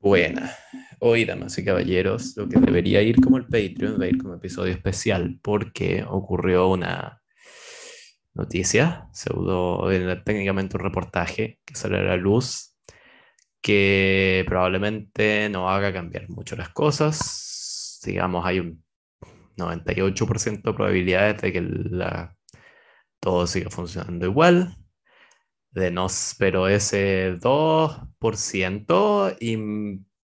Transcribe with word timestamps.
Buena. 0.00 0.54
Hoy, 1.00 1.24
damas 1.24 1.58
y 1.58 1.64
caballeros, 1.64 2.36
lo 2.36 2.48
que 2.48 2.60
debería 2.60 3.02
ir 3.02 3.16
como 3.20 3.36
el 3.36 3.46
Patreon 3.46 4.00
va 4.00 4.04
a 4.04 4.08
ir 4.08 4.18
como 4.18 4.34
episodio 4.34 4.72
especial 4.72 5.40
porque 5.42 6.04
ocurrió 6.08 6.68
una 6.68 7.20
noticia, 8.32 9.08
pseudo, 9.12 9.90
era 9.90 10.22
técnicamente 10.22 10.76
un 10.76 10.84
reportaje 10.84 11.58
que 11.64 11.74
sale 11.74 11.98
a 11.98 12.02
la 12.02 12.16
luz 12.16 12.76
que 13.60 14.44
probablemente 14.46 15.48
no 15.50 15.68
haga 15.68 15.92
cambiar 15.92 16.28
mucho 16.30 16.54
las 16.54 16.68
cosas. 16.68 18.00
Digamos, 18.04 18.46
hay 18.46 18.60
un 18.60 18.84
98% 19.56 20.62
de 20.62 20.74
probabilidades 20.74 21.42
de 21.42 21.52
que 21.52 21.60
la, 21.60 22.36
todo 23.20 23.48
siga 23.48 23.70
funcionando 23.70 24.26
igual 24.26 24.76
de 25.70 25.90
nos, 25.90 26.34
pero 26.38 26.68
ese 26.68 27.38
2% 27.38 29.36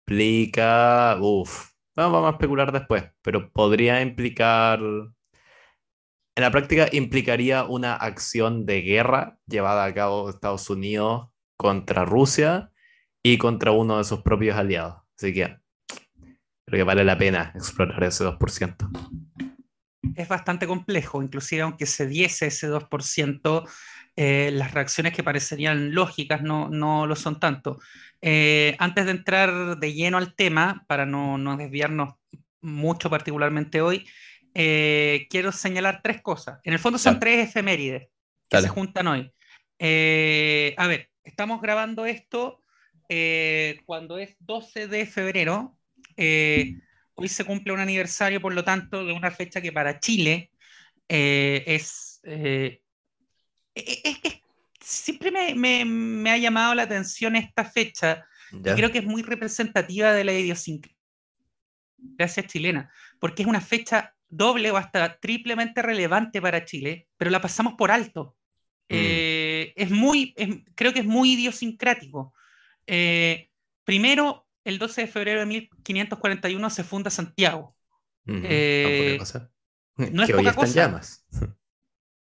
implica, 0.06 1.18
uff, 1.20 1.70
vamos 1.94 2.26
a 2.26 2.30
especular 2.30 2.72
después, 2.72 3.04
pero 3.22 3.50
podría 3.52 4.00
implicar, 4.00 4.80
en 4.80 5.12
la 6.34 6.50
práctica 6.50 6.88
implicaría 6.92 7.64
una 7.64 7.94
acción 7.94 8.66
de 8.66 8.82
guerra 8.82 9.38
llevada 9.46 9.84
a 9.84 9.94
cabo 9.94 10.28
Estados 10.28 10.68
Unidos 10.68 11.28
contra 11.56 12.04
Rusia 12.04 12.70
y 13.22 13.38
contra 13.38 13.72
uno 13.72 13.98
de 13.98 14.04
sus 14.04 14.22
propios 14.22 14.56
aliados. 14.56 15.02
Así 15.16 15.32
que 15.32 15.56
creo 16.66 16.80
que 16.80 16.82
vale 16.82 17.04
la 17.04 17.16
pena 17.16 17.52
explorar 17.54 18.04
ese 18.04 18.24
2%. 18.24 18.90
Es 20.14 20.28
bastante 20.28 20.66
complejo, 20.66 21.22
inclusive 21.22 21.62
aunque 21.62 21.86
se 21.86 22.06
diese 22.06 22.46
ese 22.46 22.70
2%, 22.70 23.68
eh, 24.18 24.50
las 24.50 24.72
reacciones 24.72 25.12
que 25.12 25.22
parecerían 25.22 25.94
lógicas 25.94 26.40
no, 26.40 26.70
no 26.70 27.06
lo 27.06 27.14
son 27.16 27.38
tanto. 27.38 27.78
Eh, 28.22 28.74
antes 28.78 29.04
de 29.04 29.10
entrar 29.10 29.78
de 29.78 29.92
lleno 29.92 30.16
al 30.16 30.34
tema, 30.34 30.86
para 30.88 31.04
no, 31.04 31.36
no 31.36 31.58
desviarnos 31.58 32.14
mucho 32.62 33.10
particularmente 33.10 33.82
hoy, 33.82 34.08
eh, 34.54 35.26
quiero 35.28 35.52
señalar 35.52 36.00
tres 36.02 36.22
cosas. 36.22 36.60
En 36.64 36.72
el 36.72 36.78
fondo 36.78 36.98
son 36.98 37.20
tres 37.20 37.46
efemérides 37.46 38.08
que 38.48 38.62
se 38.62 38.68
juntan 38.68 39.06
hoy. 39.06 39.32
a 39.80 40.86
ver, 40.86 41.10
estamos 41.22 41.60
grabando 41.60 42.06
esto 42.06 42.62
cuando 43.84 44.16
es 44.16 44.34
12 44.40 44.88
de 44.88 45.04
febrero. 45.04 45.76
hoy 46.16 47.28
se 47.28 47.44
cumple 47.44 47.74
un 47.74 47.80
aniversario, 47.80 48.40
por 48.40 48.54
lo 48.54 48.64
tanto, 48.64 49.04
de 49.04 49.12
una 49.12 49.30
fecha 49.30 49.60
que 49.60 49.72
para 49.72 50.00
Chile 50.00 50.52
es 51.06 52.22
es, 53.76 54.40
siempre 54.80 55.54
me, 55.54 56.30
ha 56.30 56.38
llamado 56.38 56.74
la 56.74 56.82
atención 56.84 57.36
esta 57.36 57.64
fecha. 57.64 58.26
Y 58.52 58.62
creo 58.62 58.92
que 58.92 58.98
es 58.98 59.04
muy 59.04 59.22
representativa 59.22 60.12
de 60.12 60.24
la 60.24 60.32
idiosincrasia 60.32 60.94
chilena, 62.46 62.92
porque 63.18 63.42
es 63.42 63.48
una 63.48 63.60
fecha 63.60 64.14
doble 64.28 64.70
o 64.70 64.76
hasta 64.76 65.18
triplemente 65.18 65.82
relevante 65.82 66.40
para 66.40 66.64
Chile, 66.64 67.08
pero 67.16 67.30
la 67.30 67.40
pasamos 67.40 67.74
por 67.74 67.90
alto. 67.90 68.36
Mm. 68.88 68.94
Eh, 68.94 69.72
es 69.74 69.90
muy, 69.90 70.32
creo 70.76 70.92
que 70.92 71.00
es 71.00 71.06
muy 71.06 71.32
idiosincrático. 71.32 72.32
Eh, 72.86 73.50
primero, 73.84 74.46
el 74.64 74.78
12 74.78 75.02
de 75.02 75.06
febrero 75.08 75.40
de 75.40 75.46
1541 75.46 76.70
se 76.70 76.84
funda 76.84 77.10
Santiago. 77.10 77.76
Eh, 78.26 79.18
no 79.96 80.22
es 80.22 80.30
poca 80.30 80.54
cosa. 80.54 80.72
llamas. 80.72 81.26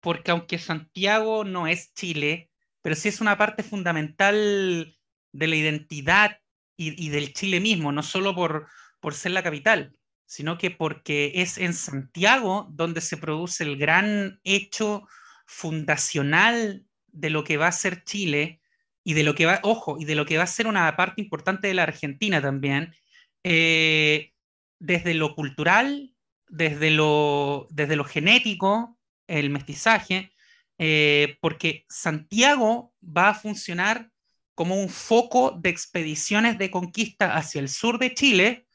Porque 0.01 0.31
aunque 0.31 0.59
Santiago 0.59 1.45
no 1.45 1.67
es 1.67 1.93
Chile, 1.95 2.51
pero 2.83 2.95
sí 2.95 3.09
es 3.09 3.21
una 3.21 3.37
parte 3.37 3.63
fundamental 3.63 4.97
de 5.33 5.47
la 5.47 5.57
identidad 5.57 6.39
y, 6.77 7.09
del 7.09 7.33
Chile 7.33 7.59
mismo, 7.59 7.91
no 7.91 8.05
solo 8.05 8.35
por, 8.37 8.69
por 9.01 9.15
ser 9.15 9.33
la 9.33 9.43
capital, 9.43 9.99
sino 10.27 10.59
que 10.59 10.71
porque 10.71 11.33
es 11.35 11.59
en 11.59 11.75
Santiago 11.75 12.69
donde 12.71 13.01
se 13.01 13.17
produce 13.17 13.65
el 13.65 13.77
gran 13.77 14.41
hecho 14.45 15.09
fundacional 15.47 16.87
de 17.09 17.31
lo 17.31 17.43
que 17.43 17.57
va 17.57 17.67
a 17.67 17.73
ser 17.73 18.05
Chile 18.05 18.61
y 19.03 19.15
de 19.15 19.25
lo 19.25 19.35
que 19.35 19.47
va, 19.47 19.61
ojo, 19.63 19.97
y 19.99 20.05
de 20.05 20.15
lo 20.15 20.27
que 20.27 20.37
va 20.37 20.45
a 20.45 20.47
ser 20.47 20.67
una 20.67 20.95
parte 20.95 21.23
importante 21.23 21.67
de 21.67 21.75
la 21.75 21.85
Argentina 21.85 22.43
también, 22.43 22.95
eh, 23.43 24.33
desde 24.79 25.15
lo 25.15 25.35
cultural, 25.35 26.15
desde 26.47 26.91
lo, 26.91 27.67
desde 27.71 27.97
lo 27.97 28.05
genético, 28.05 28.98
el 29.29 29.51
mestizaje, 29.51 30.33
eh, 30.79 31.39
porque 31.41 31.85
Santiago 31.89 32.95
va 33.03 33.31
a 33.31 33.35
funcionar 33.35 34.11
como 34.55 34.81
un 34.81 34.89
foco 34.89 35.53
de 35.53 35.71
expediciones 35.71 36.59
de 36.59 36.71
conquista 36.71 37.37
hacia 37.37 37.61
el 37.61 37.69
sur 37.69 38.01
de 38.01 38.15
Chile, 38.15 38.67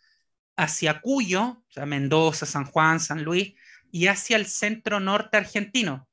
hacia 0.55 1.01
Cuyo, 1.01 1.65
Mendoza, 1.85 2.45
San 2.45 2.65
Juan, 2.65 2.99
San 2.99 3.23
Luis, 3.23 3.53
y 3.91 4.07
hacia 4.07 4.37
el 4.37 4.45
centro 4.45 4.99
norte 4.99 5.37
argentino. 5.37 6.07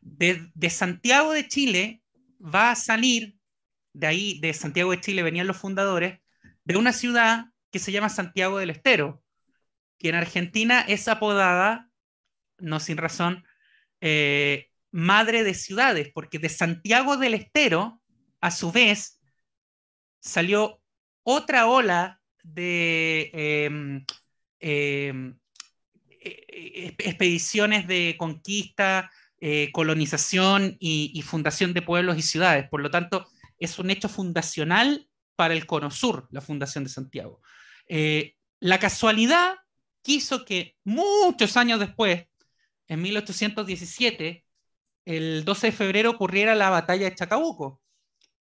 De, 0.00 0.50
de, 0.54 0.70
Santiago 0.70 1.32
de 1.32 1.48
Chile 1.48 2.02
va 2.40 2.70
a 2.70 2.76
salir, 2.76 3.36
de 3.92 4.06
ahí, 4.06 4.40
de 4.40 4.52
Santiago 4.54 4.90
de 4.92 5.00
Chile 5.00 5.22
venían 5.22 5.46
los 5.46 5.56
fundadores, 5.56 6.20
de 6.64 6.76
una 6.76 6.92
ciudad 6.92 7.46
que 7.70 7.78
se 7.78 7.92
llama 7.92 8.08
Santiago 8.08 8.58
del 8.58 8.70
Estero, 8.70 9.22
que 9.98 10.08
en 10.08 10.14
Argentina 10.14 10.80
es 10.80 11.08
apodada, 11.08 11.90
no 12.58 12.80
sin 12.80 12.96
razón, 12.96 13.44
eh, 14.06 14.68
madre 14.90 15.44
de 15.44 15.54
ciudades, 15.54 16.10
porque 16.12 16.38
de 16.38 16.50
Santiago 16.50 17.16
del 17.16 17.32
Estero, 17.32 18.02
a 18.42 18.50
su 18.50 18.70
vez, 18.70 19.18
salió 20.20 20.78
otra 21.22 21.66
ola 21.66 22.20
de 22.42 23.30
em, 23.32 24.04
em, 24.60 25.38
e, 26.10 26.46
e, 26.48 26.94
expediciones 26.98 27.88
de 27.88 28.16
conquista, 28.18 29.10
eh, 29.40 29.72
colonización 29.72 30.76
y, 30.78 31.22
fundación 31.22 31.72
de 31.72 31.80
pueblos 31.80 32.18
y 32.18 32.22
ciudades. 32.22 32.68
Por 32.68 32.82
lo 32.82 32.90
tanto, 32.90 33.26
es 33.58 33.78
un 33.78 33.88
hecho 33.88 34.10
fundacional 34.10 35.08
para 35.34 35.54
el 35.54 35.64
Cono 35.64 35.90
Sur, 35.90 36.28
la 36.30 36.42
fundación 36.42 36.84
de 36.84 36.90
Santiago. 36.90 37.40
Eh, 37.88 38.36
la 38.60 38.78
casualidad 38.78 39.54
quiso 40.02 40.44
que 40.44 40.76
muchos 40.84 41.56
años 41.56 41.80
después, 41.80 42.26
en 42.88 43.02
1817, 43.02 44.44
el 45.04 45.44
12 45.44 45.66
de 45.68 45.72
febrero, 45.72 46.10
ocurriera 46.10 46.54
la 46.54 46.70
batalla 46.70 47.08
de 47.08 47.14
Chacabuco, 47.14 47.80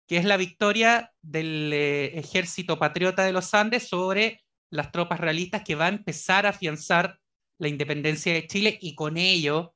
que 0.06 0.16
es 0.16 0.24
la 0.24 0.36
victoria 0.36 1.12
del 1.22 1.72
eh, 1.72 2.18
ejército 2.18 2.78
patriota 2.78 3.24
de 3.24 3.32
los 3.32 3.52
Andes 3.54 3.88
sobre 3.88 4.44
las 4.70 4.92
tropas 4.92 5.20
realistas 5.20 5.62
que 5.64 5.74
va 5.74 5.86
a 5.86 5.90
empezar 5.90 6.46
a 6.46 6.50
afianzar 6.50 7.18
la 7.58 7.68
independencia 7.68 8.32
de 8.32 8.46
Chile 8.46 8.78
y 8.80 8.94
con 8.94 9.16
ello 9.16 9.74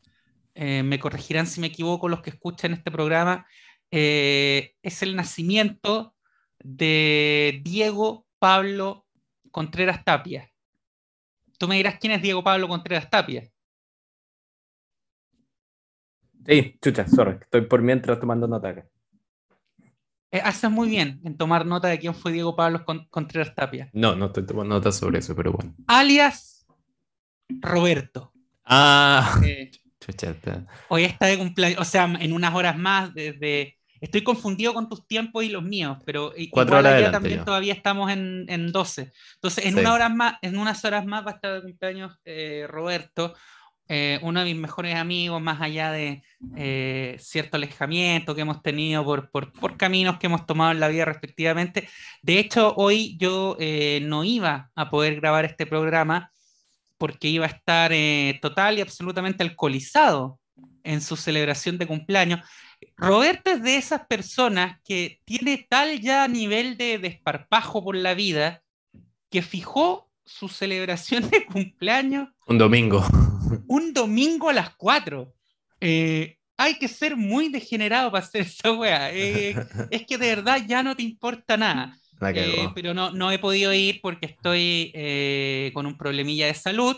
eh, 0.55 0.81
me 0.81 0.99
corregirán 0.99 1.45
si 1.45 1.59
me 1.59 1.67
equivoco 1.67 2.07
los 2.07 2.21
que 2.21 2.29
escuchan 2.29 2.71
este 2.71 2.89
programa, 2.89 3.45
es 3.91 5.01
el 5.01 5.17
nacimiento 5.17 6.15
de 6.59 7.59
Diego 7.61 8.25
Pablo 8.39 9.05
Contreras 9.51 10.05
Tapia. 10.05 10.49
Tú 11.59 11.67
me 11.67 11.75
dirás 11.75 11.97
quién 11.99 12.13
es 12.13 12.21
Diego 12.21 12.45
Pablo 12.45 12.69
Contreras 12.69 13.09
Tapia. 13.09 13.51
Sí, 16.45 16.77
chucha, 16.81 17.05
sorry, 17.09 17.39
estoy 17.41 17.67
por 17.67 17.81
mientras 17.81 18.21
tomando 18.21 18.47
nota 18.47 18.69
acá. 18.69 18.87
Eh, 20.33 20.41
haces 20.44 20.71
muy 20.71 20.89
bien 20.89 21.21
en 21.24 21.38
tomar 21.38 21.63
nota 21.63 21.89
de 21.89 22.00
quién 22.00 22.15
fue 22.15 22.31
Diego 22.31 22.56
Pablo 22.56 22.83
Contreras 23.12 23.53
Tapia. 23.53 23.91
No, 23.94 24.15
no 24.15 24.25
estoy 24.25 24.47
tomando 24.47 24.74
nota 24.74 24.91
sobre 24.91 25.19
eso, 25.19 25.35
pero 25.35 25.51
bueno. 25.53 25.75
Alias 25.85 26.65
Roberto. 27.47 28.33
Ah, 28.65 29.39
eh, 29.45 29.69
hoy 30.88 31.03
está 31.03 31.27
de 31.27 31.38
cumpleaños, 31.38 31.80
o 31.80 31.85
sea, 31.85 32.06
en 32.06 32.33
unas 32.33 32.56
horas 32.56 32.75
más 32.75 33.13
desde... 33.13 33.77
Estoy 34.01 34.24
confundido 34.24 34.74
con 34.74 34.89
tus 34.89 35.07
tiempos 35.07 35.44
y 35.44 35.50
los 35.50 35.62
míos, 35.62 36.00
pero 36.03 36.33
Cuatro 36.50 36.79
igual 36.79 36.94
allá 36.94 37.12
también 37.12 37.45
todavía 37.45 37.74
estamos 37.74 38.12
en, 38.12 38.45
en 38.50 38.71
12. 38.71 39.13
Entonces, 39.36 39.65
en, 39.65 39.77
una 39.77 39.94
hora 39.94 40.09
más, 40.09 40.39
en 40.41 40.57
unas 40.57 40.83
horas 40.83 41.06
más 41.06 41.24
va 41.25 41.31
a 41.31 41.36
estar 41.36 41.53
de 41.53 41.62
cumpleaños 41.62 42.19
eh, 42.25 42.65
Roberto. 42.68 43.36
Eh, 43.89 44.18
uno 44.21 44.39
de 44.39 44.45
mis 44.45 44.56
mejores 44.56 44.95
amigos, 44.95 45.41
más 45.41 45.62
allá 45.62 45.91
de 45.91 46.24
eh, 46.56 47.18
cierto 47.19 47.57
alejamiento 47.57 48.33
que 48.33 48.41
hemos 48.41 48.62
tenido 48.62 49.03
por, 49.03 49.77
caminos 49.77 50.18
que 50.19 50.27
hemos 50.27 50.45
tomado 50.45 50.71
en 50.71 50.80
la 50.80 50.88
vida 50.88 51.06
respectivamente. 51.06 51.89
De 52.21 52.39
hecho, 52.39 52.74
hoy 52.77 53.18
yo 53.18 53.57
eh, 53.59 54.00
no 54.03 54.24
iba 54.24 54.71
a 54.75 54.89
poder 54.89 55.15
grabar 55.15 55.44
este 55.45 55.65
programa 55.65 56.31
porque 56.97 57.27
iba 57.27 57.45
a 57.45 57.50
estar 57.50 57.91
total 58.39 58.77
y 58.77 58.81
absolutamente 58.81 59.44
alcoholizado 59.44 60.39
en 60.83 61.01
su 61.01 61.18
celebración 61.18 61.77
de 61.77 61.88
cumpleaños. 61.88 62.39
Roberto 62.95 63.51
es 63.51 63.62
de 63.62 63.75
esas 63.75 64.06
personas 64.07 64.79
que 64.86 65.19
tiene 65.25 65.65
tal 65.69 66.00
ya 66.00 66.25
nivel 66.29 66.77
de 66.77 67.00
desparpajo 67.00 67.83
por 67.83 67.97
la 67.97 68.13
vida 68.13 68.62
que 69.29 69.41
fijó 69.41 70.09
su 70.24 70.47
celebración 70.47 71.29
de 71.29 71.45
cumpleaños. 71.45 72.29
Un 72.47 72.57
domingo 72.57 73.06
un 73.67 73.94
domingo 73.94 74.50
a 74.50 74.53
las 74.53 74.75
4. 74.75 75.33
Eh, 75.79 76.38
hay 76.57 76.77
que 76.77 76.88
ser 76.88 77.17
muy 77.17 77.50
degenerado 77.50 78.11
para 78.11 78.23
hacer 78.23 78.41
esa 78.41 78.71
wea. 78.71 79.13
Eh, 79.13 79.55
es 79.91 80.05
que 80.05 80.17
de 80.17 80.35
verdad 80.35 80.61
ya 80.67 80.83
no 80.83 80.95
te 80.95 81.03
importa 81.03 81.57
nada. 81.57 81.97
Eh, 82.33 82.69
pero 82.73 82.94
no, 82.94 83.11
no 83.11 83.31
he 83.31 83.39
podido 83.39 83.73
ir 83.73 84.00
porque 84.01 84.27
estoy 84.27 85.71
con 85.73 85.85
un 85.85 85.97
problemilla 85.97 86.47
de 86.47 86.53
salud, 86.53 86.95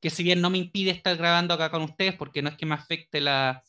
que 0.00 0.10
si 0.10 0.22
bien 0.22 0.40
no 0.40 0.50
me 0.50 0.58
impide 0.58 0.90
estar 0.90 1.16
grabando 1.16 1.54
acá 1.54 1.70
con 1.70 1.82
ustedes, 1.82 2.14
porque 2.14 2.40
no 2.40 2.50
es 2.50 2.56
que 2.56 2.66
me 2.66 2.74
afecte 2.74 3.20
las 3.20 3.62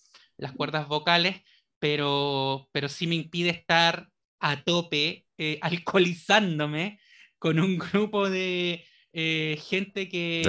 cuerdas 0.56 0.88
vocales, 0.88 1.42
pero, 1.80 2.70
pero 2.72 2.88
sí 2.88 3.08
me 3.08 3.16
impide 3.16 3.50
estar 3.50 4.10
a 4.40 4.64
tope, 4.64 5.26
alcoholizándome 5.62 7.00
con 7.40 7.60
un 7.60 7.80
grupo 7.80 8.30
de, 8.30 8.86
eh, 9.18 9.58
gente 9.58 10.10
que, 10.10 10.44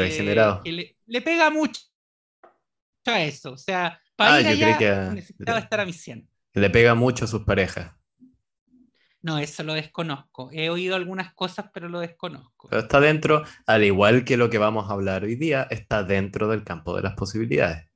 le, 1.06 1.22
pega 1.22 1.50
mucho 1.50 1.80
a 3.04 3.22
eso. 3.22 3.52
O 3.52 3.56
sea, 3.56 4.00
para 4.16 4.34
ah, 4.34 4.40
ir 4.40 4.64
allá 4.64 5.12
necesitaba 5.12 5.60
estar 5.60 5.78
a 5.78 5.86
mi 5.86 5.92
100. 5.92 6.28
Le 6.54 6.70
pega 6.70 6.96
mucho 6.96 7.26
a 7.26 7.28
sus 7.28 7.44
parejas. 7.44 7.92
No, 9.22 9.38
eso 9.38 9.62
lo 9.62 9.74
desconozco. 9.74 10.50
He 10.52 10.68
oído 10.68 10.96
algunas 10.96 11.32
cosas, 11.32 11.66
pero 11.72 11.88
lo 11.88 12.00
desconozco. 12.00 12.68
Pero 12.68 12.82
está 12.82 12.98
dentro, 12.98 13.44
al 13.66 13.84
igual 13.84 14.24
que 14.24 14.36
lo 14.36 14.50
que 14.50 14.58
vamos 14.58 14.90
a 14.90 14.94
hablar 14.94 15.22
hoy 15.22 15.36
día, 15.36 15.68
está 15.70 16.02
dentro 16.02 16.48
del 16.48 16.64
campo 16.64 16.96
de 16.96 17.02
las 17.02 17.14
posibilidades. 17.14 17.88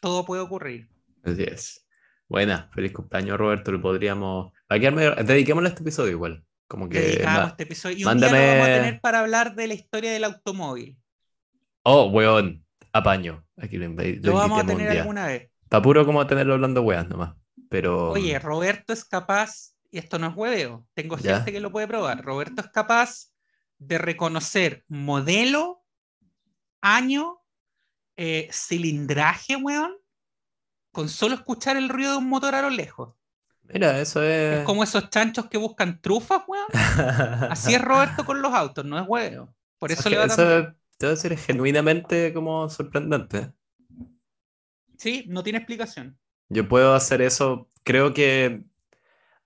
Todo 0.00 0.24
puede 0.24 0.42
ocurrir. 0.42 0.88
Así 1.22 1.44
es. 1.44 1.86
Buena, 2.28 2.68
feliz 2.74 2.92
cumpleaños 2.92 3.38
Roberto. 3.38 3.70
Lo 3.70 3.80
podríamos. 3.80 4.52
Dediquémosle 4.68 5.68
este 5.68 5.82
episodio 5.82 6.10
igual. 6.10 6.44
Como 6.70 6.88
que. 6.88 7.14
este 7.14 7.64
episodio. 7.64 7.96
Y 7.98 8.04
un 8.04 8.18
día 8.18 8.30
lo 8.30 8.38
vamos 8.38 8.68
a 8.68 8.74
tener 8.74 9.00
para 9.00 9.18
hablar 9.18 9.56
de 9.56 9.66
la 9.66 9.74
historia 9.74 10.12
del 10.12 10.22
automóvil. 10.22 10.96
Oh, 11.82 12.04
weón, 12.06 12.64
apaño. 12.92 13.44
Aquí 13.56 13.76
lo, 13.76 13.88
lo 13.88 14.34
vamos 14.34 14.62
a 14.62 14.66
tener 14.66 14.88
alguna 14.88 15.26
vez. 15.26 15.50
Está 15.64 15.82
puro 15.82 16.06
como 16.06 16.24
tenerlo 16.28 16.54
hablando 16.54 16.82
weas 16.82 17.08
nomás. 17.08 17.34
Pero. 17.68 18.12
Oye, 18.12 18.38
Roberto 18.38 18.92
es 18.92 19.04
capaz, 19.04 19.74
y 19.90 19.98
esto 19.98 20.20
no 20.20 20.28
es 20.28 20.36
hueveo, 20.36 20.86
tengo 20.94 21.16
gente 21.16 21.50
que 21.50 21.58
lo 21.58 21.72
puede 21.72 21.88
probar. 21.88 22.22
Roberto 22.22 22.62
es 22.62 22.68
capaz 22.68 23.32
de 23.78 23.98
reconocer 23.98 24.84
modelo, 24.86 25.84
año, 26.80 27.40
eh, 28.16 28.48
cilindraje, 28.52 29.56
weón, 29.56 29.90
con 30.92 31.08
solo 31.08 31.34
escuchar 31.34 31.76
el 31.76 31.88
ruido 31.88 32.12
de 32.12 32.18
un 32.18 32.28
motor 32.28 32.54
a 32.54 32.62
lo 32.62 32.70
lejos. 32.70 33.16
Mira, 33.72 34.00
eso 34.00 34.22
es. 34.22 34.58
Es 34.58 34.64
como 34.64 34.82
esos 34.82 35.10
chanchos 35.10 35.46
que 35.46 35.58
buscan 35.58 36.00
trufas, 36.00 36.42
weón. 36.46 36.66
Así 37.50 37.74
es 37.74 37.80
Roberto 37.80 38.24
con 38.24 38.42
los 38.42 38.52
autos, 38.52 38.84
no 38.84 38.98
es 38.98 39.04
weón. 39.06 39.54
Por 39.78 39.92
eso, 39.92 40.08
le 40.10 40.16
va 40.16 40.24
a 40.24 40.26
Eso 40.26 40.74
debe 40.98 41.16
ser 41.16 41.38
genuinamente 41.38 42.32
como 42.34 42.68
sorprendente. 42.68 43.52
Sí, 44.98 45.24
no 45.28 45.42
tiene 45.42 45.58
explicación. 45.58 46.18
Yo 46.50 46.68
puedo 46.68 46.94
hacer 46.94 47.22
eso, 47.22 47.68
creo 47.84 48.12
que. 48.12 48.64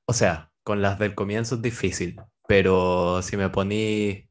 O 0.06 0.12
sea, 0.12 0.50
con 0.65 0.82
las 0.82 0.99
del 0.99 1.15
comienzo 1.15 1.56
es 1.56 1.62
difícil, 1.62 2.21
pero 2.49 3.23
si 3.23 3.37
me 3.37 3.49
poní 3.50 4.29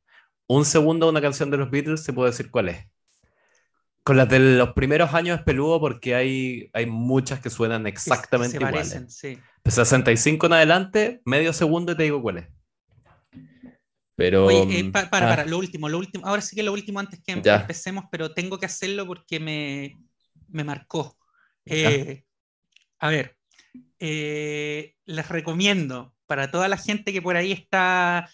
un 0.47 0.65
segundo 0.65 1.05
a 1.05 1.09
una 1.09 1.21
canción 1.21 1.49
de 1.49 1.57
los 1.57 1.71
Beatles, 1.71 2.03
se 2.03 2.13
puede 2.13 2.31
decir 2.31 2.51
cuál 2.51 2.69
es. 2.69 2.92
Con 4.03 4.17
las 4.17 4.27
de 4.27 4.39
los 4.39 4.73
primeros 4.73 5.13
años 5.13 5.39
es 5.39 5.45
peludo 5.45 5.79
porque 5.79 6.13
hay, 6.13 6.69
hay 6.73 6.85
muchas 6.85 7.39
que 7.39 7.49
suenan 7.49 7.87
exactamente 7.87 8.57
se 8.57 8.63
iguales. 8.63 8.93
Parecen, 8.93 9.09
sí. 9.09 9.39
65 9.65 10.45
en 10.47 10.53
adelante, 10.53 11.21
medio 11.25 11.53
segundo 11.53 11.93
y 11.93 11.97
te 11.97 12.03
digo 12.03 12.21
cuál 12.21 12.39
es. 12.39 12.47
Pero. 14.15 14.45
Oye, 14.45 14.79
eh, 14.79 14.91
para, 14.91 15.09
para, 15.09 15.33
ah. 15.33 15.45
lo 15.45 15.57
último, 15.57 15.89
lo 15.89 15.97
último. 15.97 16.27
Ahora 16.27 16.41
sí 16.41 16.55
que 16.55 16.63
lo 16.63 16.73
último 16.73 16.99
antes 16.99 17.21
que 17.23 17.31
empecemos, 17.31 18.05
pero 18.11 18.33
tengo 18.33 18.59
que 18.59 18.65
hacerlo 18.65 19.07
porque 19.07 19.39
me, 19.39 19.97
me 20.49 20.63
marcó. 20.63 21.17
Eh, 21.65 22.23
a 22.99 23.09
ver, 23.09 23.37
eh, 23.99 24.95
les 25.05 25.29
recomiendo 25.29 26.13
para 26.33 26.49
toda 26.49 26.67
la 26.67 26.77
gente 26.77 27.13
que 27.13 27.21
por 27.21 27.35
ahí 27.35 27.51
está 27.51 28.27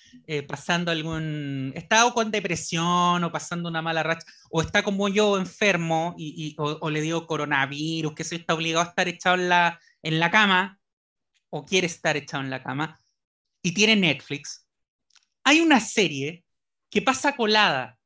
pasando 0.48 0.90
algún. 0.90 1.74
está 1.76 2.10
con 2.14 2.32
depresión 2.32 3.22
o 3.26 3.30
pasando 3.30 3.68
una 3.68 3.82
mala 3.82 4.04
racha, 4.04 4.26
o 4.50 4.62
está 4.62 4.84
como 4.84 5.10
yo 5.10 5.38
enfermo 5.38 6.16
y, 6.18 6.56
o, 6.58 6.90
le 6.90 7.02
dio 7.02 7.28
coronavirus, 7.28 8.14
que 8.14 8.24
se 8.24 8.38
está 8.38 8.54
obligado 8.54 8.86
a 8.86 8.90
estar 8.90 9.10
echado 9.10 9.36
en 9.36 9.50
la, 9.50 9.78
en 10.02 10.18
la 10.18 10.32
cama 10.32 10.80
o 11.50 11.66
quiere 11.66 11.88
estar 11.88 12.16
echado 12.16 12.42
en 12.42 12.50
la 12.50 12.64
cama 12.64 12.98
y 13.62 13.74
tiene 13.74 13.98
Netflix, 13.98 14.66
hay 15.44 15.60
una 15.60 15.82
serie 15.82 16.46
que 16.90 17.02
pasa 17.02 17.36
colada. 17.36 17.98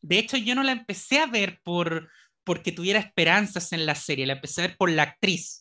De 0.00 0.18
hecho, 0.18 0.38
yo 0.38 0.54
no 0.54 0.62
la 0.62 0.72
empecé 0.72 1.18
a 1.18 1.26
ver 1.26 1.60
por 1.62 2.08
porque 2.42 2.72
tuviera 2.72 3.00
esperanzas 3.00 3.70
en 3.72 3.84
la 3.84 3.94
serie, 3.94 4.24
la 4.24 4.32
empecé 4.32 4.62
a 4.62 4.68
ver 4.68 4.78
por 4.78 4.90
la 4.90 5.02
actriz, 5.02 5.59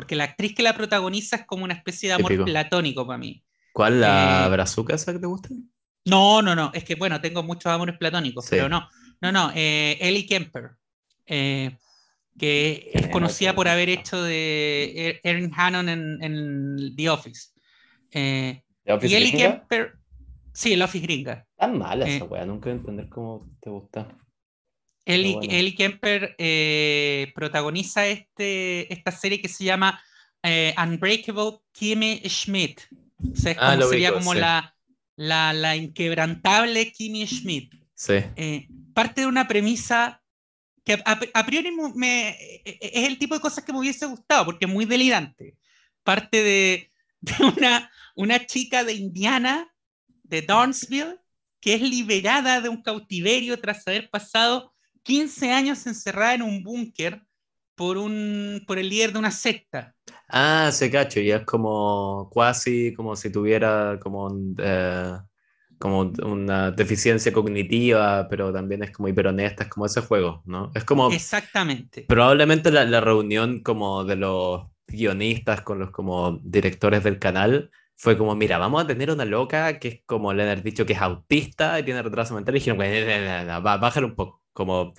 porque 0.00 0.16
la 0.16 0.24
actriz 0.24 0.54
que 0.54 0.62
la 0.62 0.74
protagoniza 0.74 1.36
es 1.36 1.44
como 1.44 1.62
una 1.62 1.74
especie 1.74 2.08
de 2.08 2.14
amor 2.14 2.42
platónico 2.46 3.06
para 3.06 3.18
mí. 3.18 3.44
¿Cuál 3.74 4.00
la 4.00 4.46
eh, 4.46 4.50
brazuca 4.50 4.94
esa 4.94 5.12
que 5.12 5.18
te 5.18 5.26
gusta? 5.26 5.50
No, 6.06 6.40
no, 6.40 6.56
no, 6.56 6.70
es 6.72 6.84
que 6.84 6.94
bueno, 6.94 7.20
tengo 7.20 7.42
muchos 7.42 7.66
amores 7.66 7.98
platónicos, 7.98 8.46
pero 8.48 8.66
no, 8.66 8.88
no, 9.20 9.30
no, 9.30 9.52
eh, 9.54 9.98
Ellie 10.00 10.24
Kemper. 10.24 10.70
Eh, 11.26 11.76
que 12.38 12.90
es 12.94 13.08
conocida 13.08 13.54
por 13.54 13.68
haber 13.68 13.90
hecho 13.90 14.22
de 14.22 15.20
Erin 15.22 15.52
Hannon 15.54 15.90
en, 15.90 16.96
The 16.96 17.10
Office. 17.10 17.50
Eh, 18.12 18.62
y 19.02 19.14
Ellie 19.14 19.32
Kemper. 19.32 19.98
Sí, 20.54 20.72
el 20.72 20.80
Office 20.80 21.04
gringa. 21.04 21.46
Tan 21.58 21.76
mala 21.76 22.06
esa 22.06 22.24
weá, 22.24 22.46
nunca 22.46 22.70
voy 22.70 22.72
a 22.72 22.80
entender 22.80 23.08
cómo 23.10 23.50
te 23.60 23.68
gusta. 23.68 24.08
Ellie, 25.04 25.74
Kemper 25.74 26.34
eh, 26.38 27.32
protagoniza 27.34 28.06
este, 28.06 28.92
esta 28.92 29.10
serie 29.10 29.40
que 29.40 29.48
se 29.48 29.64
llama 29.64 30.02
Unbreakable 30.42 31.58
Kimmy 31.72 32.22
Schmidt. 32.26 32.80
O 33.32 33.36
sea, 33.36 33.56
ah, 33.58 33.78
sería 33.88 34.12
como 34.12 34.34
la, 34.34 34.74
la, 35.16 35.52
la, 35.52 35.76
inquebrantable 35.76 36.92
Kimmy 36.92 37.26
Schmidt. 37.26 37.74
Sí. 37.94 38.14
parte 38.94 39.22
de 39.22 39.26
una 39.26 39.46
premisa 39.46 40.20
que 40.84 40.98
a, 41.04 41.46
priori 41.46 41.70
me, 41.94 42.30
es 42.64 43.08
el 43.08 43.18
tipo 43.18 43.34
de 43.34 43.40
cosas 43.40 43.64
que 43.64 43.72
me 43.72 43.78
hubiese 43.78 44.06
gustado, 44.06 44.46
porque 44.46 44.64
es 44.64 44.70
muy 44.70 44.86
delirante. 44.86 45.56
Parte 46.02 46.42
de, 46.42 46.90
una, 47.40 47.90
una 48.16 48.46
chica 48.46 48.84
de 48.84 48.94
Indiana, 48.94 49.72
de 50.22 50.42
Dornsville, 50.42 51.18
que 51.60 51.74
es 51.74 51.82
liberada 51.82 52.60
de 52.60 52.68
un 52.68 52.82
cautiverio 52.82 53.60
tras 53.60 53.86
haber 53.86 54.08
pasado 54.10 54.72
15 55.02 55.52
años 55.52 55.86
encerrada 55.86 56.34
en 56.34 56.42
un 56.42 56.62
búnker 56.62 57.22
por, 57.74 57.96
un, 57.98 58.62
por 58.66 58.78
el 58.78 58.88
líder 58.88 59.12
de 59.12 59.18
una 59.18 59.30
secta. 59.30 59.94
Ah, 60.28 60.70
se 60.72 60.90
cacho, 60.90 61.20
y 61.20 61.30
es 61.32 61.44
como 61.44 62.30
casi 62.34 62.94
como 62.94 63.16
si 63.16 63.30
tuviera 63.32 63.98
como 64.00 64.28
eh, 64.58 65.12
como 65.78 66.12
una 66.24 66.70
deficiencia 66.70 67.32
cognitiva, 67.32 68.28
pero 68.28 68.52
también 68.52 68.82
es 68.84 68.90
como 68.92 69.08
hiperhonesta, 69.08 69.64
es 69.64 69.70
como 69.70 69.86
ese 69.86 70.02
juego, 70.02 70.42
¿no? 70.46 70.70
Es 70.74 70.84
como 70.84 71.10
Exactamente. 71.10 72.06
probablemente 72.06 72.70
la, 72.70 72.84
la 72.84 73.00
reunión 73.00 73.62
como 73.62 74.04
de 74.04 74.16
los 74.16 74.66
guionistas 74.86 75.62
con 75.62 75.78
los 75.80 75.90
como 75.90 76.38
directores 76.42 77.02
del 77.04 77.18
canal 77.18 77.70
fue 77.96 78.16
como, 78.16 78.34
mira, 78.34 78.58
vamos 78.58 78.82
a 78.82 78.86
tener 78.86 79.10
una 79.10 79.24
loca 79.24 79.78
que 79.78 79.88
es 79.88 80.02
como 80.06 80.32
le 80.32 80.48
han 80.50 80.62
dicho 80.62 80.86
que 80.86 80.94
es 80.94 81.00
autista 81.00 81.78
y 81.78 81.82
tiene 81.84 82.02
retraso 82.02 82.34
mental 82.34 82.56
y 82.56 82.60
dijeron, 82.60 82.78
bájale 83.62 84.06
un 84.06 84.14
poco, 84.14 84.39
como 84.52 84.94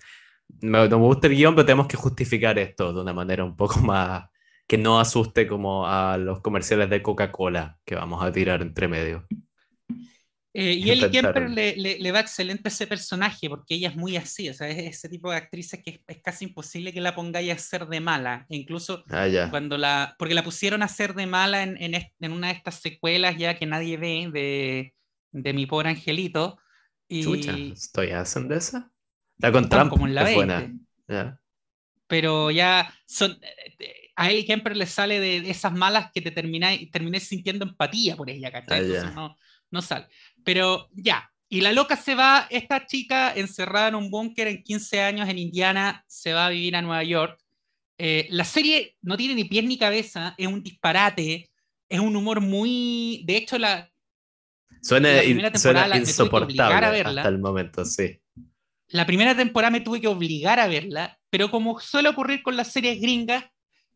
me, 0.61 0.87
me 0.89 0.95
gusta 0.97 1.27
el 1.27 1.35
guion, 1.35 1.55
pero 1.55 1.65
tenemos 1.65 1.87
que 1.87 1.97
justificar 1.97 2.59
esto 2.59 2.93
de 2.93 3.01
una 3.01 3.13
manera 3.13 3.43
un 3.43 3.55
poco 3.55 3.79
más 3.81 4.25
que 4.67 4.77
no 4.77 4.99
asuste 4.99 5.47
como 5.47 5.87
a 5.87 6.17
los 6.17 6.41
comerciales 6.41 6.89
de 6.89 7.01
Coca-Cola 7.03 7.79
que 7.85 7.95
vamos 7.95 8.23
a 8.23 8.31
tirar 8.31 8.61
entre 8.61 8.87
medio. 8.87 9.27
Eh, 10.53 10.73
y 10.73 10.91
Ellie 10.91 11.09
Kemper 11.09 11.49
le, 11.49 11.75
le- 11.77 11.97
le 11.99 12.11
va 12.11 12.19
excelente 12.19 12.63
a 12.67 12.71
ese 12.71 12.85
personaje 12.87 13.47
porque 13.49 13.75
ella 13.75 13.87
es 13.89 13.95
muy 13.95 14.17
así, 14.17 14.49
o 14.49 14.53
sea, 14.53 14.67
es 14.67 14.79
ese 14.97 15.07
tipo 15.09 15.31
de 15.31 15.37
actrices 15.37 15.81
que 15.83 15.91
es, 15.91 15.99
es 16.07 16.21
casi 16.21 16.45
imposible 16.45 16.91
que 16.93 16.99
la 17.01 17.15
pongáis 17.15 17.51
a 17.53 17.57
ser 17.57 17.87
de 17.87 18.01
mala. 18.01 18.45
E 18.49 18.57
incluso 18.57 19.05
Ah, 19.09 19.27
cuando 19.47 19.77
la. 19.77 20.15
Porque 20.19 20.33
la 20.33 20.43
pusieron 20.43 20.83
a 20.83 20.87
ser 20.89 21.13
de 21.15 21.25
mala 21.27 21.63
en, 21.63 21.77
en, 21.79 22.31
una 22.31 22.47
de 22.47 22.53
estas 22.53 22.75
secuelas 22.81 23.37
ya 23.37 23.57
que 23.57 23.65
nadie 23.65 23.95
ve 23.97 24.29
de, 24.33 24.93
de 25.31 25.53
mi 25.53 25.65
pobre 25.67 25.89
angelito. 25.89 26.57
Y, 27.07 27.19
Chucha, 27.19 27.69
¿estoy 27.71 28.11
haciendo 28.11 28.53
esa? 28.55 28.90
Está 29.41 29.51
con 29.51 29.69
Trump, 29.69 29.89
como 29.89 30.05
en 30.07 30.15
la 30.15 30.29
es 30.29 30.35
buena. 30.35 30.59
20. 30.59 30.85
Ya. 31.07 31.39
pero 32.07 32.51
ya 32.51 32.93
son. 33.05 33.37
A 34.15 34.29
Ellie 34.29 34.45
Kemper 34.45 34.77
le 34.77 34.85
sale 34.85 35.19
de, 35.19 35.49
esas 35.49 35.73
malas 35.73 36.11
que 36.13 36.21
te 36.21 36.29
termináis 36.31 37.27
sintiendo 37.27 37.65
empatía 37.65 38.15
por 38.15 38.29
ella, 38.29 38.51
¿cachai? 38.51 38.79
Ah, 38.79 38.83
Entonces 38.83 39.15
no, 39.15 39.37
no 39.71 39.81
sale. 39.81 40.07
Pero 40.43 40.89
ya. 40.93 41.27
Y 41.49 41.61
la 41.61 41.73
loca 41.73 41.97
se 41.97 42.15
va, 42.15 42.47
esta 42.49 42.85
chica 42.85 43.33
encerrada 43.35 43.89
en 43.89 43.95
un 43.95 44.09
búnker 44.11 44.47
en 44.47 44.63
15 44.63 45.01
años 45.01 45.27
en 45.27 45.37
Indiana, 45.39 46.03
se 46.07 46.31
va 46.33 46.45
a 46.45 46.49
vivir 46.49 46.75
a 46.77 46.81
Nueva 46.81 47.03
York. 47.03 47.37
Eh, 47.97 48.27
la 48.29 48.45
serie 48.45 48.95
no 49.01 49.17
tiene 49.17 49.35
ni 49.35 49.43
pies 49.45 49.65
ni 49.65 49.77
cabeza, 49.77 50.33
es 50.37 50.47
un 50.47 50.63
disparate, 50.63 51.49
es 51.89 51.99
un 51.99 52.15
humor 52.15 52.39
muy. 52.41 53.23
De 53.25 53.35
hecho, 53.37 53.57
la, 53.57 53.89
Suena, 54.81 55.09
La 55.13 55.23
in- 55.23 55.29
primera 55.31 55.51
temporada 55.51 55.85
suena 55.85 55.87
la- 55.87 55.95
obligar 55.95 55.97
a 55.97 55.99
insoportable 56.09 56.89
verla. 56.91 57.21
hasta 57.21 57.29
el 57.29 57.39
momento, 57.39 57.85
sí. 57.85 58.20
La 58.91 59.05
primera 59.05 59.35
temporada 59.35 59.71
me 59.71 59.81
tuve 59.81 60.01
que 60.01 60.07
obligar 60.07 60.59
a 60.59 60.67
verla, 60.67 61.17
pero 61.29 61.49
como 61.49 61.79
suele 61.79 62.09
ocurrir 62.09 62.43
con 62.43 62.55
las 62.57 62.71
series 62.71 62.99
gringas, 63.01 63.45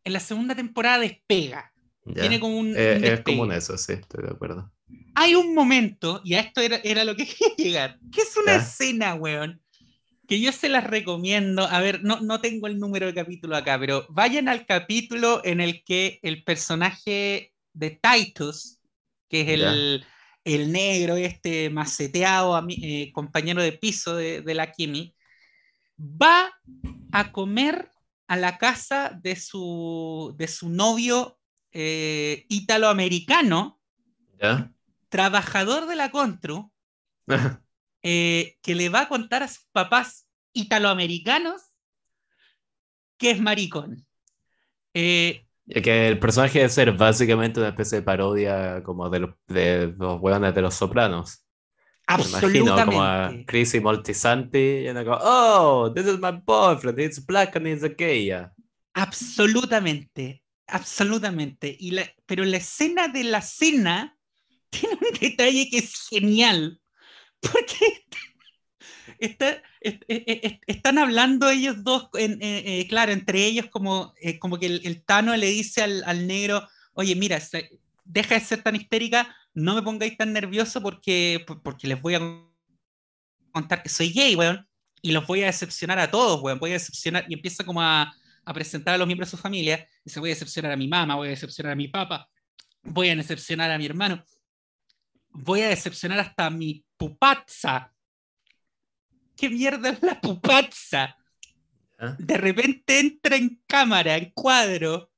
en 0.04 0.14
la 0.14 0.20
segunda 0.20 0.56
temporada 0.56 1.00
despega. 1.00 1.72
Ya. 2.06 2.22
Tiene 2.22 2.40
como 2.40 2.58
un, 2.60 2.74
Eh, 2.78 3.00
un 3.02 3.04
es 3.04 3.22
común 3.22 3.52
eso, 3.52 3.78
sí, 3.78 3.94
estoy 3.94 4.24
de 4.24 4.32
acuerdo. 4.32 4.72
Hay 5.16 5.36
un 5.36 5.54
momento, 5.54 6.22
y 6.24 6.36
a 6.36 6.42
esto 6.42 6.62
era, 6.62 6.78
era 6.84 7.04
lo 7.04 7.16
que 7.16 7.26
quería 7.28 7.56
llegar, 7.58 8.00
que 8.12 8.22
es 8.22 8.36
una 8.38 8.54
Ya. 8.54 8.62
escena, 8.62 9.16
weón, 9.16 9.62
que 10.28 10.40
yo 10.42 10.52
se 10.52 10.70
las 10.70 10.84
recomiendo. 10.84 11.64
A 11.68 11.80
ver, 11.82 12.04
no, 12.04 12.22
no 12.22 12.42
tengo 12.42 12.68
el 12.68 12.80
número 12.80 13.08
de 13.08 13.14
capítulo 13.14 13.56
acá, 13.56 13.80
pero 13.80 14.06
vayan 14.10 14.48
al 14.50 14.66
capítulo 14.66 15.42
en 15.44 15.62
el 15.62 15.84
que 15.84 16.20
el 16.24 16.44
personaje 16.44 17.54
de 17.74 18.00
Titus, 18.02 18.80
que 19.30 19.42
es 19.42 19.50
el, 19.50 20.06
el 20.46 20.72
negro, 20.72 21.18
este 21.18 21.70
maceteado 21.70 22.58
eh, 22.70 23.12
compañero 23.12 23.62
de 23.62 23.74
piso 23.74 24.16
de, 24.16 24.42
de 24.42 24.54
la 24.54 24.72
Kimi, 24.72 25.16
va 26.00 26.54
a 27.12 27.32
comer 27.32 27.90
a 28.28 28.38
la 28.38 28.58
casa 28.58 29.18
de 29.22 29.36
su, 29.36 30.34
de 30.38 30.48
su 30.48 30.70
novio 30.70 31.40
eh, 31.72 32.46
italoamericano, 32.50 33.82
¿Ya? 34.42 34.72
trabajador 35.10 35.88
de 35.88 35.96
la 35.96 36.12
Contru, 36.12 36.72
eh, 38.04 38.58
que 38.62 38.76
le 38.76 38.90
va 38.90 39.02
a 39.02 39.10
contar 39.10 39.44
a 39.44 39.48
sus 39.48 39.66
papás 39.72 40.28
italoamericanos 40.54 41.62
que 43.18 43.32
es 43.32 43.42
maricón. 43.42 44.06
Eh, 44.94 45.48
que 45.68 46.08
el 46.08 46.20
personaje 46.20 46.60
debe 46.60 46.70
ser 46.70 46.92
básicamente 46.94 47.60
una 47.60 47.70
especie 47.70 48.00
de 48.00 48.04
parodia 48.04 48.84
como 48.84 49.10
de 49.10 49.20
los, 49.20 49.36
de 49.48 49.94
los 49.98 50.22
hueones 50.22 50.54
de 50.54 50.62
los 50.62 50.76
sopranos. 50.76 51.46
Me 52.08 52.24
imagino 52.24 52.76
como 52.86 53.02
a 53.02 53.26
absolutamente. 53.26 53.46
Chrissy 53.46 53.80
Moltisanti 53.80 54.88
y 54.88 54.94
como, 54.94 55.18
oh, 55.22 55.92
this 55.94 56.06
is 56.06 56.20
my 56.20 56.32
boyfriend, 56.32 57.00
it's 57.00 57.26
black 57.26 57.56
and 57.56 57.68
he's 57.68 57.84
gay. 57.98 58.32
Absolutamente, 58.94 60.44
absolutamente. 60.68 61.76
Y 61.80 61.92
la- 61.92 62.10
pero 62.28 62.44
la 62.46 62.58
escena 62.58 63.08
de 63.08 63.24
la 63.24 63.42
cena 63.42 64.18
tiene 64.70 64.96
un 65.02 65.20
detalle 65.20 65.68
que 65.70 65.80
es 65.80 66.08
genial, 66.10 66.80
porque 67.40 68.06
est- 69.20 69.42
est- 69.82 70.64
están 70.68 70.98
hablando 70.98 71.50
ellos 71.50 71.84
dos, 71.84 72.08
eh, 72.18 72.86
claro, 72.90 73.12
entre 73.12 73.46
ellos 73.46 73.68
como, 73.70 74.14
eh, 74.22 74.40
como 74.40 74.58
que 74.58 74.66
el, 74.68 75.04
Tano 75.06 75.36
le 75.36 75.48
dice 75.48 75.82
al, 75.84 76.28
negro, 76.28 76.68
oye, 76.94 77.16
mira, 77.16 77.40
deja 78.04 78.36
de 78.36 78.42
ser 78.42 78.62
tan 78.64 78.76
histérica, 78.76 79.36
no 79.54 79.76
me 79.76 79.82
pongáis 79.82 80.18
tan 80.18 80.34
nervioso 80.34 80.82
porque, 80.82 81.44
por- 81.46 81.62
porque 81.62 81.88
les 81.88 82.02
voy 82.02 82.16
a 82.16 82.22
contar 83.52 83.82
que 83.84 83.90
soy 83.90 84.12
gay, 84.12 84.36
weón, 84.36 84.68
y 85.02 85.12
los 85.12 85.26
voy 85.28 85.44
a 85.44 85.48
decepcionar 85.48 86.00
a 86.00 86.10
todos, 86.12 86.42
weón, 86.42 86.60
voy 86.60 86.72
a 86.72 86.74
decepcionar, 86.74 87.26
y 87.30 87.34
empieza 87.34 87.64
como 87.64 87.82
a, 87.82 88.14
presentar 88.54 88.94
a 88.94 88.98
los 88.98 89.08
miembros 89.08 89.30
de 89.32 89.38
su 89.38 89.42
familia, 89.42 89.88
se 90.06 90.20
voy 90.20 90.30
a 90.30 90.34
decepcionar 90.34 90.72
a 90.72 90.76
mi 90.78 90.88
mamá, 90.88 91.16
voy 91.16 91.28
a 91.28 91.32
decepcionar 91.32 91.74
a 91.74 91.76
mi 91.76 91.88
papá, 91.88 92.30
voy 92.84 93.10
a 93.10 93.16
decepcionar 93.16 93.72
a 93.72 93.78
mi 93.78 93.86
hermano, 93.86 94.24
voy 95.30 95.62
a 95.62 95.70
decepcionar 95.70 96.20
hasta 96.20 96.46
a 96.46 96.50
mi 96.50 96.86
pupazza. 96.98 97.92
¿Qué 99.36 99.50
mierda 99.50 99.90
es 99.90 100.02
la 100.02 100.20
pupazza? 100.20 101.18
¿Ya? 102.00 102.16
De 102.20 102.38
repente 102.38 103.00
entra 103.00 103.36
en 103.36 103.62
cámara, 103.68 104.18
en 104.18 104.32
cuadro, 104.32 105.12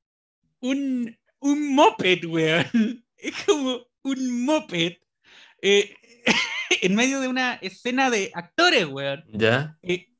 un, 0.60 1.16
un 1.40 1.74
moped, 1.74 2.24
weón. 2.24 3.04
Es 3.18 3.34
como 3.46 3.84
un 4.02 4.44
moped 4.44 4.98
eh, 5.60 5.92
en 6.82 6.94
medio 6.94 7.18
de 7.18 7.26
una 7.26 7.54
escena 7.54 8.10
de 8.10 8.30
actores, 8.32 8.86
weón. 8.86 9.24
¿Ya? 9.32 9.76
Eh, 9.82 10.12